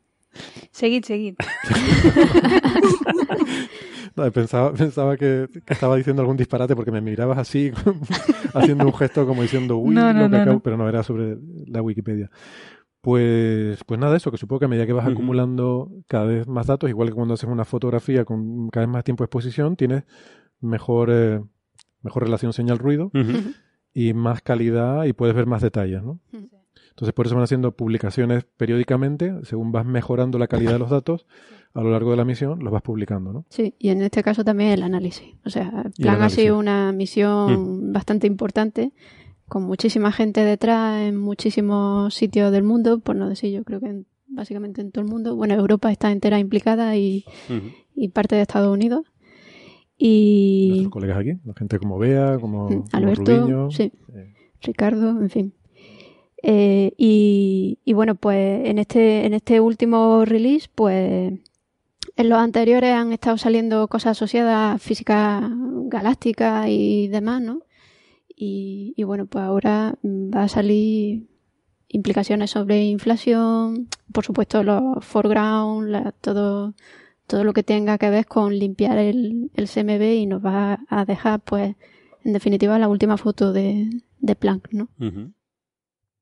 Seguid, 0.70 1.04
seguid. 1.04 1.34
Pensaba, 4.32 4.72
pensaba 4.74 5.16
que, 5.16 5.48
que 5.64 5.72
estaba 5.74 5.96
diciendo 5.96 6.22
algún 6.22 6.36
disparate 6.36 6.74
porque 6.76 6.90
me 6.90 7.00
mirabas 7.00 7.38
así, 7.38 7.72
haciendo 8.54 8.86
un 8.86 8.94
gesto 8.94 9.26
como 9.26 9.42
diciendo, 9.42 9.76
uy, 9.76 9.94
No, 9.94 10.12
no, 10.12 10.20
lo 10.20 10.24
que 10.26 10.36
no, 10.36 10.42
acabo", 10.42 10.52
no. 10.56 10.60
pero 10.62 10.76
no, 10.76 10.88
era 10.88 11.02
sobre 11.02 11.36
la 11.66 11.82
Wikipedia. 11.82 12.30
Pues, 13.00 13.82
pues 13.84 14.00
nada, 14.00 14.16
eso, 14.16 14.30
que 14.30 14.36
supongo 14.38 14.60
que 14.60 14.64
a 14.66 14.68
medida 14.68 14.84
que 14.86 14.92
vas 14.92 15.06
acumulando 15.06 15.90
cada 16.08 16.24
vez 16.26 16.48
más 16.48 16.66
datos, 16.66 16.90
igual 16.90 17.08
que 17.08 17.14
cuando 17.14 17.34
haces 17.34 17.48
una 17.48 17.64
fotografía 17.64 18.24
con 18.24 18.68
cada 18.70 18.86
vez 18.86 18.92
más 18.92 19.04
tiempo 19.04 19.22
de 19.22 19.26
exposición, 19.26 19.76
tienes 19.76 20.02
mejor, 20.60 21.10
eh, 21.12 21.40
mejor 22.02 22.24
relación 22.24 22.52
señal-ruido 22.52 23.10
y 23.94 24.14
más 24.14 24.42
calidad 24.42 25.04
y 25.04 25.12
puedes 25.12 25.34
ver 25.34 25.46
más 25.46 25.62
detalles, 25.62 26.02
¿no? 26.02 26.20
Entonces, 26.90 27.14
por 27.14 27.26
eso 27.26 27.36
van 27.36 27.44
haciendo 27.44 27.72
publicaciones 27.76 28.44
periódicamente, 28.56 29.32
según 29.44 29.70
vas 29.70 29.86
mejorando 29.86 30.36
la 30.38 30.48
calidad 30.48 30.72
de 30.72 30.78
los 30.80 30.90
datos 30.90 31.26
a 31.74 31.82
lo 31.82 31.90
largo 31.90 32.10
de 32.10 32.16
la 32.16 32.24
misión, 32.24 32.58
los 32.60 32.72
vas 32.72 32.82
publicando, 32.82 33.32
¿no? 33.32 33.44
Sí, 33.50 33.74
y 33.78 33.90
en 33.90 34.02
este 34.02 34.22
caso 34.22 34.44
también 34.44 34.70
el 34.70 34.82
análisis. 34.82 35.34
O 35.44 35.50
sea, 35.50 35.70
Plan 35.98 36.22
ha 36.22 36.28
sido 36.30 36.58
una 36.58 36.92
misión 36.92 37.92
bastante 37.92 38.26
importante, 38.26 38.92
con 39.46 39.62
muchísima 39.62 40.10
gente 40.12 40.44
detrás 40.44 41.00
en 41.02 41.16
muchísimos 41.16 42.14
sitios 42.14 42.50
del 42.52 42.62
mundo, 42.64 42.98
por 43.00 43.16
no 43.16 43.28
decir 43.28 43.52
yo 43.52 43.64
creo 43.64 43.80
que 43.80 43.86
en- 43.88 44.06
básicamente 44.26 44.80
en 44.82 44.90
todo 44.92 45.04
el 45.04 45.10
mundo. 45.10 45.36
Bueno, 45.36 45.54
Europa 45.54 45.90
está 45.90 46.10
entera 46.12 46.38
implicada 46.38 46.96
y, 46.96 47.24
y 47.94 48.08
parte 48.08 48.36
de 48.36 48.42
Estados 48.42 48.72
Unidos. 48.72 49.02
Y 49.96 50.68
Nuestros 50.70 50.92
colegas 50.92 51.18
aquí, 51.18 51.32
la 51.44 51.54
gente 51.54 51.78
como 51.78 51.98
Bea, 51.98 52.38
como, 52.40 52.68
como 52.68 52.84
Alberto, 52.92 53.24
Rubiño, 53.36 53.70
sí, 53.70 53.90
eh, 54.14 54.34
Ricardo, 54.62 55.10
en 55.10 55.30
fin. 55.30 55.52
Eh, 56.42 56.92
y, 56.96 57.78
y 57.84 57.92
bueno, 57.94 58.14
pues 58.14 58.68
en 58.68 58.78
este, 58.78 59.26
en 59.26 59.34
este 59.34 59.60
último 59.60 60.24
release, 60.24 60.68
pues 60.72 61.32
en 62.18 62.28
los 62.28 62.38
anteriores 62.40 62.94
han 62.94 63.12
estado 63.12 63.38
saliendo 63.38 63.86
cosas 63.86 64.18
asociadas 64.18 64.74
a 64.74 64.78
física 64.78 65.48
galáctica 65.84 66.68
y 66.68 67.06
demás, 67.06 67.40
¿no? 67.40 67.62
Y, 68.28 68.92
y 68.96 69.04
bueno, 69.04 69.26
pues 69.26 69.44
ahora 69.44 69.94
mm, 70.02 70.34
va 70.34 70.42
a 70.42 70.48
salir 70.48 71.28
implicaciones 71.86 72.50
sobre 72.50 72.84
inflación, 72.84 73.88
por 74.12 74.24
supuesto 74.24 74.64
los 74.64 75.04
foreground, 75.04 76.12
todo, 76.20 76.74
todo 77.28 77.44
lo 77.44 77.52
que 77.52 77.62
tenga 77.62 77.98
que 77.98 78.10
ver 78.10 78.26
con 78.26 78.58
limpiar 78.58 78.98
el, 78.98 79.52
el 79.54 79.68
CMB 79.68 80.02
y 80.02 80.26
nos 80.26 80.44
va 80.44 80.80
a 80.88 81.04
dejar, 81.04 81.40
pues, 81.40 81.76
en 82.24 82.32
definitiva, 82.32 82.80
la 82.80 82.88
última 82.88 83.16
foto 83.16 83.52
de, 83.52 83.88
Planck, 84.40 84.72
¿no? 84.72 84.88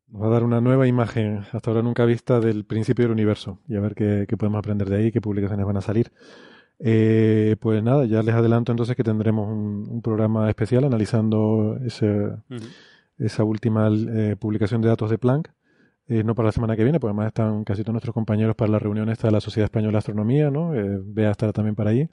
Nos 0.09 0.23
va 0.23 0.27
a 0.27 0.31
dar 0.31 0.45
una 0.45 0.61
nueva 0.61 0.87
imagen, 0.87 1.45
hasta 1.53 1.71
ahora 1.71 1.83
nunca 1.83 2.05
vista, 2.05 2.41
del 2.41 2.65
principio 2.65 3.05
del 3.05 3.13
universo 3.13 3.61
y 3.69 3.77
a 3.77 3.81
ver 3.81 3.95
qué, 3.95 4.27
qué 4.29 4.37
podemos 4.37 4.59
aprender 4.59 4.89
de 4.89 4.97
ahí, 4.97 5.13
qué 5.13 5.21
publicaciones 5.21 5.67
van 5.67 5.77
a 5.77 5.81
salir. 5.81 6.13
Eh, 6.79 7.57
pues 7.61 7.83
nada, 7.83 8.05
ya 8.05 8.23
les 8.23 8.35
adelanto 8.35 8.71
entonces 8.71 8.95
que 8.97 9.03
tendremos 9.05 9.49
un, 9.49 9.89
un 9.89 10.03
programa 10.03 10.49
especial 10.49 10.85
analizando 10.85 11.79
ese, 11.85 12.27
Ujú. 12.51 12.67
esa 13.19 13.45
última 13.45 13.89
eh, 13.91 14.37
publicación 14.39 14.83
de 14.83 14.89
datos 14.89 15.11
de 15.11 15.19
Planck. 15.19 15.51
Eh, 16.09 16.23
no 16.23 16.37
para 16.37 16.47
la 16.47 16.53
semana 16.53 16.77
que 16.77 16.85
viene, 16.85 17.01
porque 17.01 17.11
además 17.11 17.27
están 17.29 17.65
casi 17.65 17.83
todos 17.83 17.95
nuestros 17.95 18.15
compañeros 18.15 18.55
para 18.55 18.71
la 18.71 18.79
reunión 18.79 19.09
esta 19.09 19.27
de 19.27 19.33
la 19.33 19.41
Sociedad 19.41 19.65
Española 19.65 19.93
de 19.93 19.99
Astronomía, 19.99 20.53
¿no? 20.53 20.73
Eh, 20.73 21.01
Bea 21.03 21.33
estará 21.33 21.53
también 21.53 21.75
para 21.75 21.91
allí. 21.91 22.09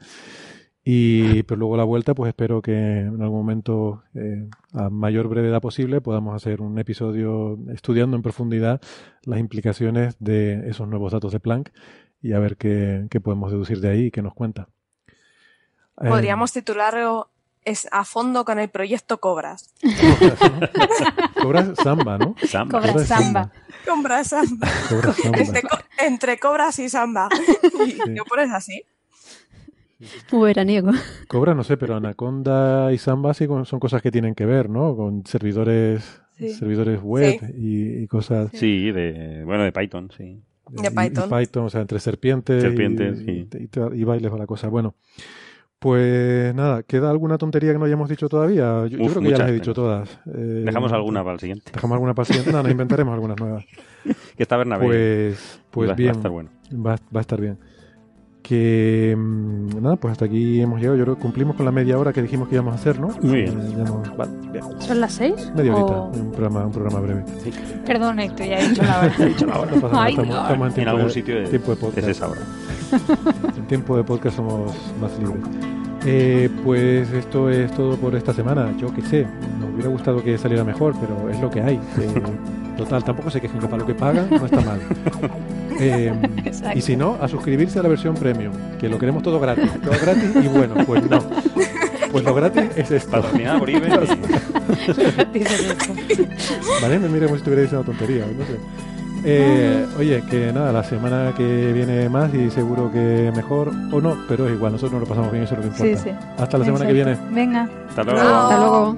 Y 0.86 1.44
pero 1.44 1.60
luego 1.60 1.78
la 1.78 1.86
vuelta, 1.86 2.14
pues 2.14 2.30
espero 2.30 2.62
que 2.62 2.74
en 2.74 3.22
algún 3.22 3.40
momento, 3.40 4.04
eh, 4.16 4.50
a 4.74 4.90
mayor 4.90 5.30
brevedad 5.30 5.62
posible, 5.62 6.02
podamos 6.02 6.36
hacer 6.36 6.62
un 6.62 6.78
episodio 6.78 7.58
estudiando 7.74 8.18
en 8.18 8.24
profundidad 8.24 8.82
las 9.24 9.40
implicaciones 9.40 10.18
de 10.20 10.70
esos 10.70 10.88
nuevos 10.88 11.14
datos 11.14 11.32
de 11.32 11.40
Planck 11.40 11.72
y 12.22 12.34
a 12.34 12.40
ver 12.40 12.58
qué, 12.58 13.08
qué 13.10 13.22
podemos 13.22 13.52
deducir 13.52 13.80
de 13.80 13.92
ahí 13.92 14.06
y 14.06 14.12
qué 14.12 14.22
nos 14.22 14.34
cuenta. 14.34 14.68
Eh, 16.02 16.10
Podríamos 16.10 16.52
titularlo 16.52 17.30
es 17.66 17.88
a 17.92 18.04
fondo 18.04 18.44
con 18.44 18.60
el 18.60 18.70
proyecto 18.70 19.20
Cobras. 19.20 19.74
Cobras 21.42 21.70
Samba, 21.82 22.18
¿no? 22.18 22.36
Samba. 22.46 22.82
Cobras 22.82 23.08
Samba. 23.08 23.52
Cobras 23.86 24.28
Samba. 24.28 24.68
Cobras 24.90 25.16
Samba. 25.18 25.40
Entre, 25.40 25.62
entre, 26.00 26.40
Cobras 26.40 26.80
y 26.80 26.90
Samba. 26.90 27.30
Y 27.86 28.10
¿No 28.10 28.26
pones 28.26 28.52
así? 28.52 28.84
Muy 30.32 30.48
veraniego. 30.48 30.92
Cobra, 31.28 31.54
no 31.54 31.64
sé, 31.64 31.78
pero 31.78 31.96
Anaconda 31.96 32.92
y 32.94 32.98
Samba 32.98 33.34
sí 33.34 33.48
son 33.66 33.80
cosas 33.80 34.02
que 34.02 34.12
tienen 34.12 34.36
que 34.36 34.46
ver, 34.46 34.70
¿no? 34.70 34.96
Con 34.96 35.26
servidores, 35.26 36.22
servidores 36.38 37.02
web 37.02 37.54
y, 37.56 38.08
cosas. 38.08 38.52
Sí, 38.54 38.92
de, 38.92 39.44
bueno, 39.46 39.64
de 39.64 39.72
Python, 39.72 40.10
sí. 40.16 40.42
De 40.70 40.92
Python. 40.92 41.30
Python, 41.30 41.66
o 41.66 41.70
sea, 41.70 41.82
entre 41.82 42.00
serpientes, 42.00 42.62
serpientes 42.62 43.22
y, 43.22 43.48
y, 43.94 44.04
bailes 44.04 44.32
va 44.32 44.38
la 44.38 44.48
cosa. 44.48 44.70
Bueno, 44.70 44.96
pues 45.84 46.56
nada, 46.56 46.84
¿queda 46.84 47.10
alguna 47.10 47.38
tontería 47.38 47.74
que 47.74 47.78
no 47.78 47.84
hayamos 47.84 48.08
dicho 48.08 48.30
todavía? 48.30 48.88
Yo, 48.88 49.00
creo 49.00 49.22
que 49.22 49.32
ya 49.32 49.38
las 49.40 49.50
he 49.50 49.52
dicho 49.52 49.74
todas. 49.74 50.18
Eh, 50.34 50.64
dejamos 50.64 50.94
alguna 50.94 51.26
para 51.26 51.34
el 51.34 51.42
siguiente. 51.42 51.72
Dejamos 51.74 51.96
alguna 51.96 52.14
para 52.14 52.24
el 52.24 52.28
siguiente. 52.28 52.54
No, 52.54 52.64
nos 52.64 52.72
inventaremos 52.72 53.14
algunas 53.14 53.38
nuevas. 53.38 53.66
que 54.38 54.44
está 54.44 54.56
Bernabé. 54.56 54.86
Pues, 54.86 55.60
pues 55.72 55.94
bien. 55.98 56.12
Va 56.12 56.14
a 56.14 56.16
estar 56.16 56.32
bueno. 56.32 56.50
Va, 56.74 56.94
a 56.94 57.20
estar 57.20 57.42
bien. 57.42 57.60
Que 58.44 59.16
mm, 59.18 59.82
nada, 59.82 59.96
pues 59.96 60.12
hasta 60.12 60.26
aquí 60.26 60.62
hemos 60.62 60.80
llegado. 60.80 60.98
Yo 60.98 61.04
creo 61.06 61.16
que 61.16 61.22
cumplimos 61.22 61.56
con 61.56 61.66
la 61.66 61.72
media 61.72 61.98
hora 61.98 62.12
que 62.12 62.22
dijimos 62.22 62.50
que 62.50 62.56
íbamos 62.56 62.74
a 62.74 62.76
hacer, 62.76 63.00
¿no? 63.00 63.08
Muy 63.22 63.44
bien. 63.44 63.58
Eh, 63.58 64.60
¿Son 64.80 65.00
las 65.00 65.14
seis? 65.14 65.52
Media 65.56 65.74
horita, 65.74 66.20
un, 66.20 66.32
programa, 66.32 66.66
un 66.66 66.72
programa 66.74 67.00
breve. 67.00 67.24
Perdón, 67.86 68.20
Héctor, 68.20 68.46
ya 68.46 68.60
he 68.60 68.68
dicho 68.68 68.84
la 68.84 69.00
hora. 69.00 69.14
he 69.20 69.26
dicho 69.26 69.46
la 69.46 69.60
hora. 69.60 69.72
No 69.72 69.82
pasa 69.82 69.96
nada, 69.96 70.10
estamos, 70.10 70.36
estamos, 70.36 70.68
en, 70.68 70.74
tiempo 70.74 70.92
algún 70.92 71.08
de, 71.08 71.14
sitio 71.14 71.36
de, 71.36 71.48
tiempo 71.48 71.72
de 71.72 71.78
podcast. 71.78 72.08
es 72.10 72.18
esa 72.18 72.28
hora. 72.28 72.42
en 73.58 73.68
tiempo 73.68 73.98
de 73.98 74.04
podcast 74.04 74.36
somos 74.36 74.76
más 75.00 75.18
libres. 75.20 75.42
Eh, 76.06 76.50
pues 76.66 77.10
esto 77.14 77.50
es 77.50 77.72
todo 77.72 77.96
por 77.96 78.14
esta 78.16 78.34
semana. 78.34 78.76
Yo 78.78 78.94
qué 78.94 79.02
sé, 79.04 79.26
me 79.58 79.74
hubiera 79.74 79.90
gustado 79.90 80.22
que 80.22 80.38
saliera 80.38 80.66
mejor, 80.66 80.94
pero 81.00 81.30
es 81.30 81.40
lo 81.40 81.50
que 81.50 81.62
hay. 81.62 81.76
Eh, 81.76 82.22
total, 82.78 83.04
tampoco 83.06 83.30
se 83.30 83.40
quejen 83.40 83.60
que 83.60 83.68
para 83.68 83.78
lo 83.78 83.86
que 83.86 83.96
pagan 83.96 84.28
no 84.30 84.46
está 84.46 84.60
mal. 84.62 84.82
Eh, 85.80 86.14
y 86.76 86.82
si 86.82 86.96
no, 86.96 87.18
a 87.22 87.28
suscribirse 87.28 87.80
a 87.80 87.84
la 87.84 87.90
versión 87.90 88.16
premium, 88.16 88.54
que 88.80 88.88
lo 88.90 88.98
queremos 89.00 89.24
todo 89.24 89.40
gratis. 89.40 89.70
Todo 89.82 89.94
gratis 90.02 90.32
y 90.36 90.48
bueno, 90.48 90.76
pues 90.86 91.10
no. 91.10 91.20
Pues 92.12 92.24
lo 92.24 92.36
gratis 92.36 92.64
es 92.76 92.92
esto. 92.92 93.12
Patrocinado 93.12 93.60
por 93.60 93.70
eBay. 93.70 93.92
vale, 96.82 97.00
me 97.00 97.10
mire 97.10 97.26
como 97.26 97.36
si 97.36 97.40
estuviera 97.40 97.62
diciendo 97.64 97.84
tontería, 97.86 98.26
no 98.26 98.46
sé. 98.46 98.58
Eh, 99.26 99.86
oye, 99.98 100.22
que 100.30 100.52
nada, 100.52 100.74
la 100.74 100.84
semana 100.84 101.34
que 101.36 101.72
viene 101.72 102.10
más 102.10 102.34
y 102.34 102.52
seguro 102.52 102.92
que 102.92 103.32
mejor 103.34 103.72
o 103.92 104.02
no, 104.02 104.18
pero 104.28 104.48
es 104.48 104.54
igual, 104.54 104.74
nosotros 104.74 105.00
nos 105.00 105.02
lo 105.02 105.08
pasamos 105.08 105.32
bien, 105.32 105.46
eso 105.46 105.56
es 105.56 105.60
lo 105.60 105.64
que 105.64 105.70
importa. 105.70 106.04
Sí, 106.04 106.10
sí. 106.10 106.16
Hasta 106.38 106.58
la 106.58 106.66
semana 106.66 106.86
que 106.86 106.94
viene. 106.94 107.18
Venga. 107.32 107.70
Hasta 107.88 108.04
luego. 108.04 108.20
Hasta 108.20 108.58
luego. 108.58 108.98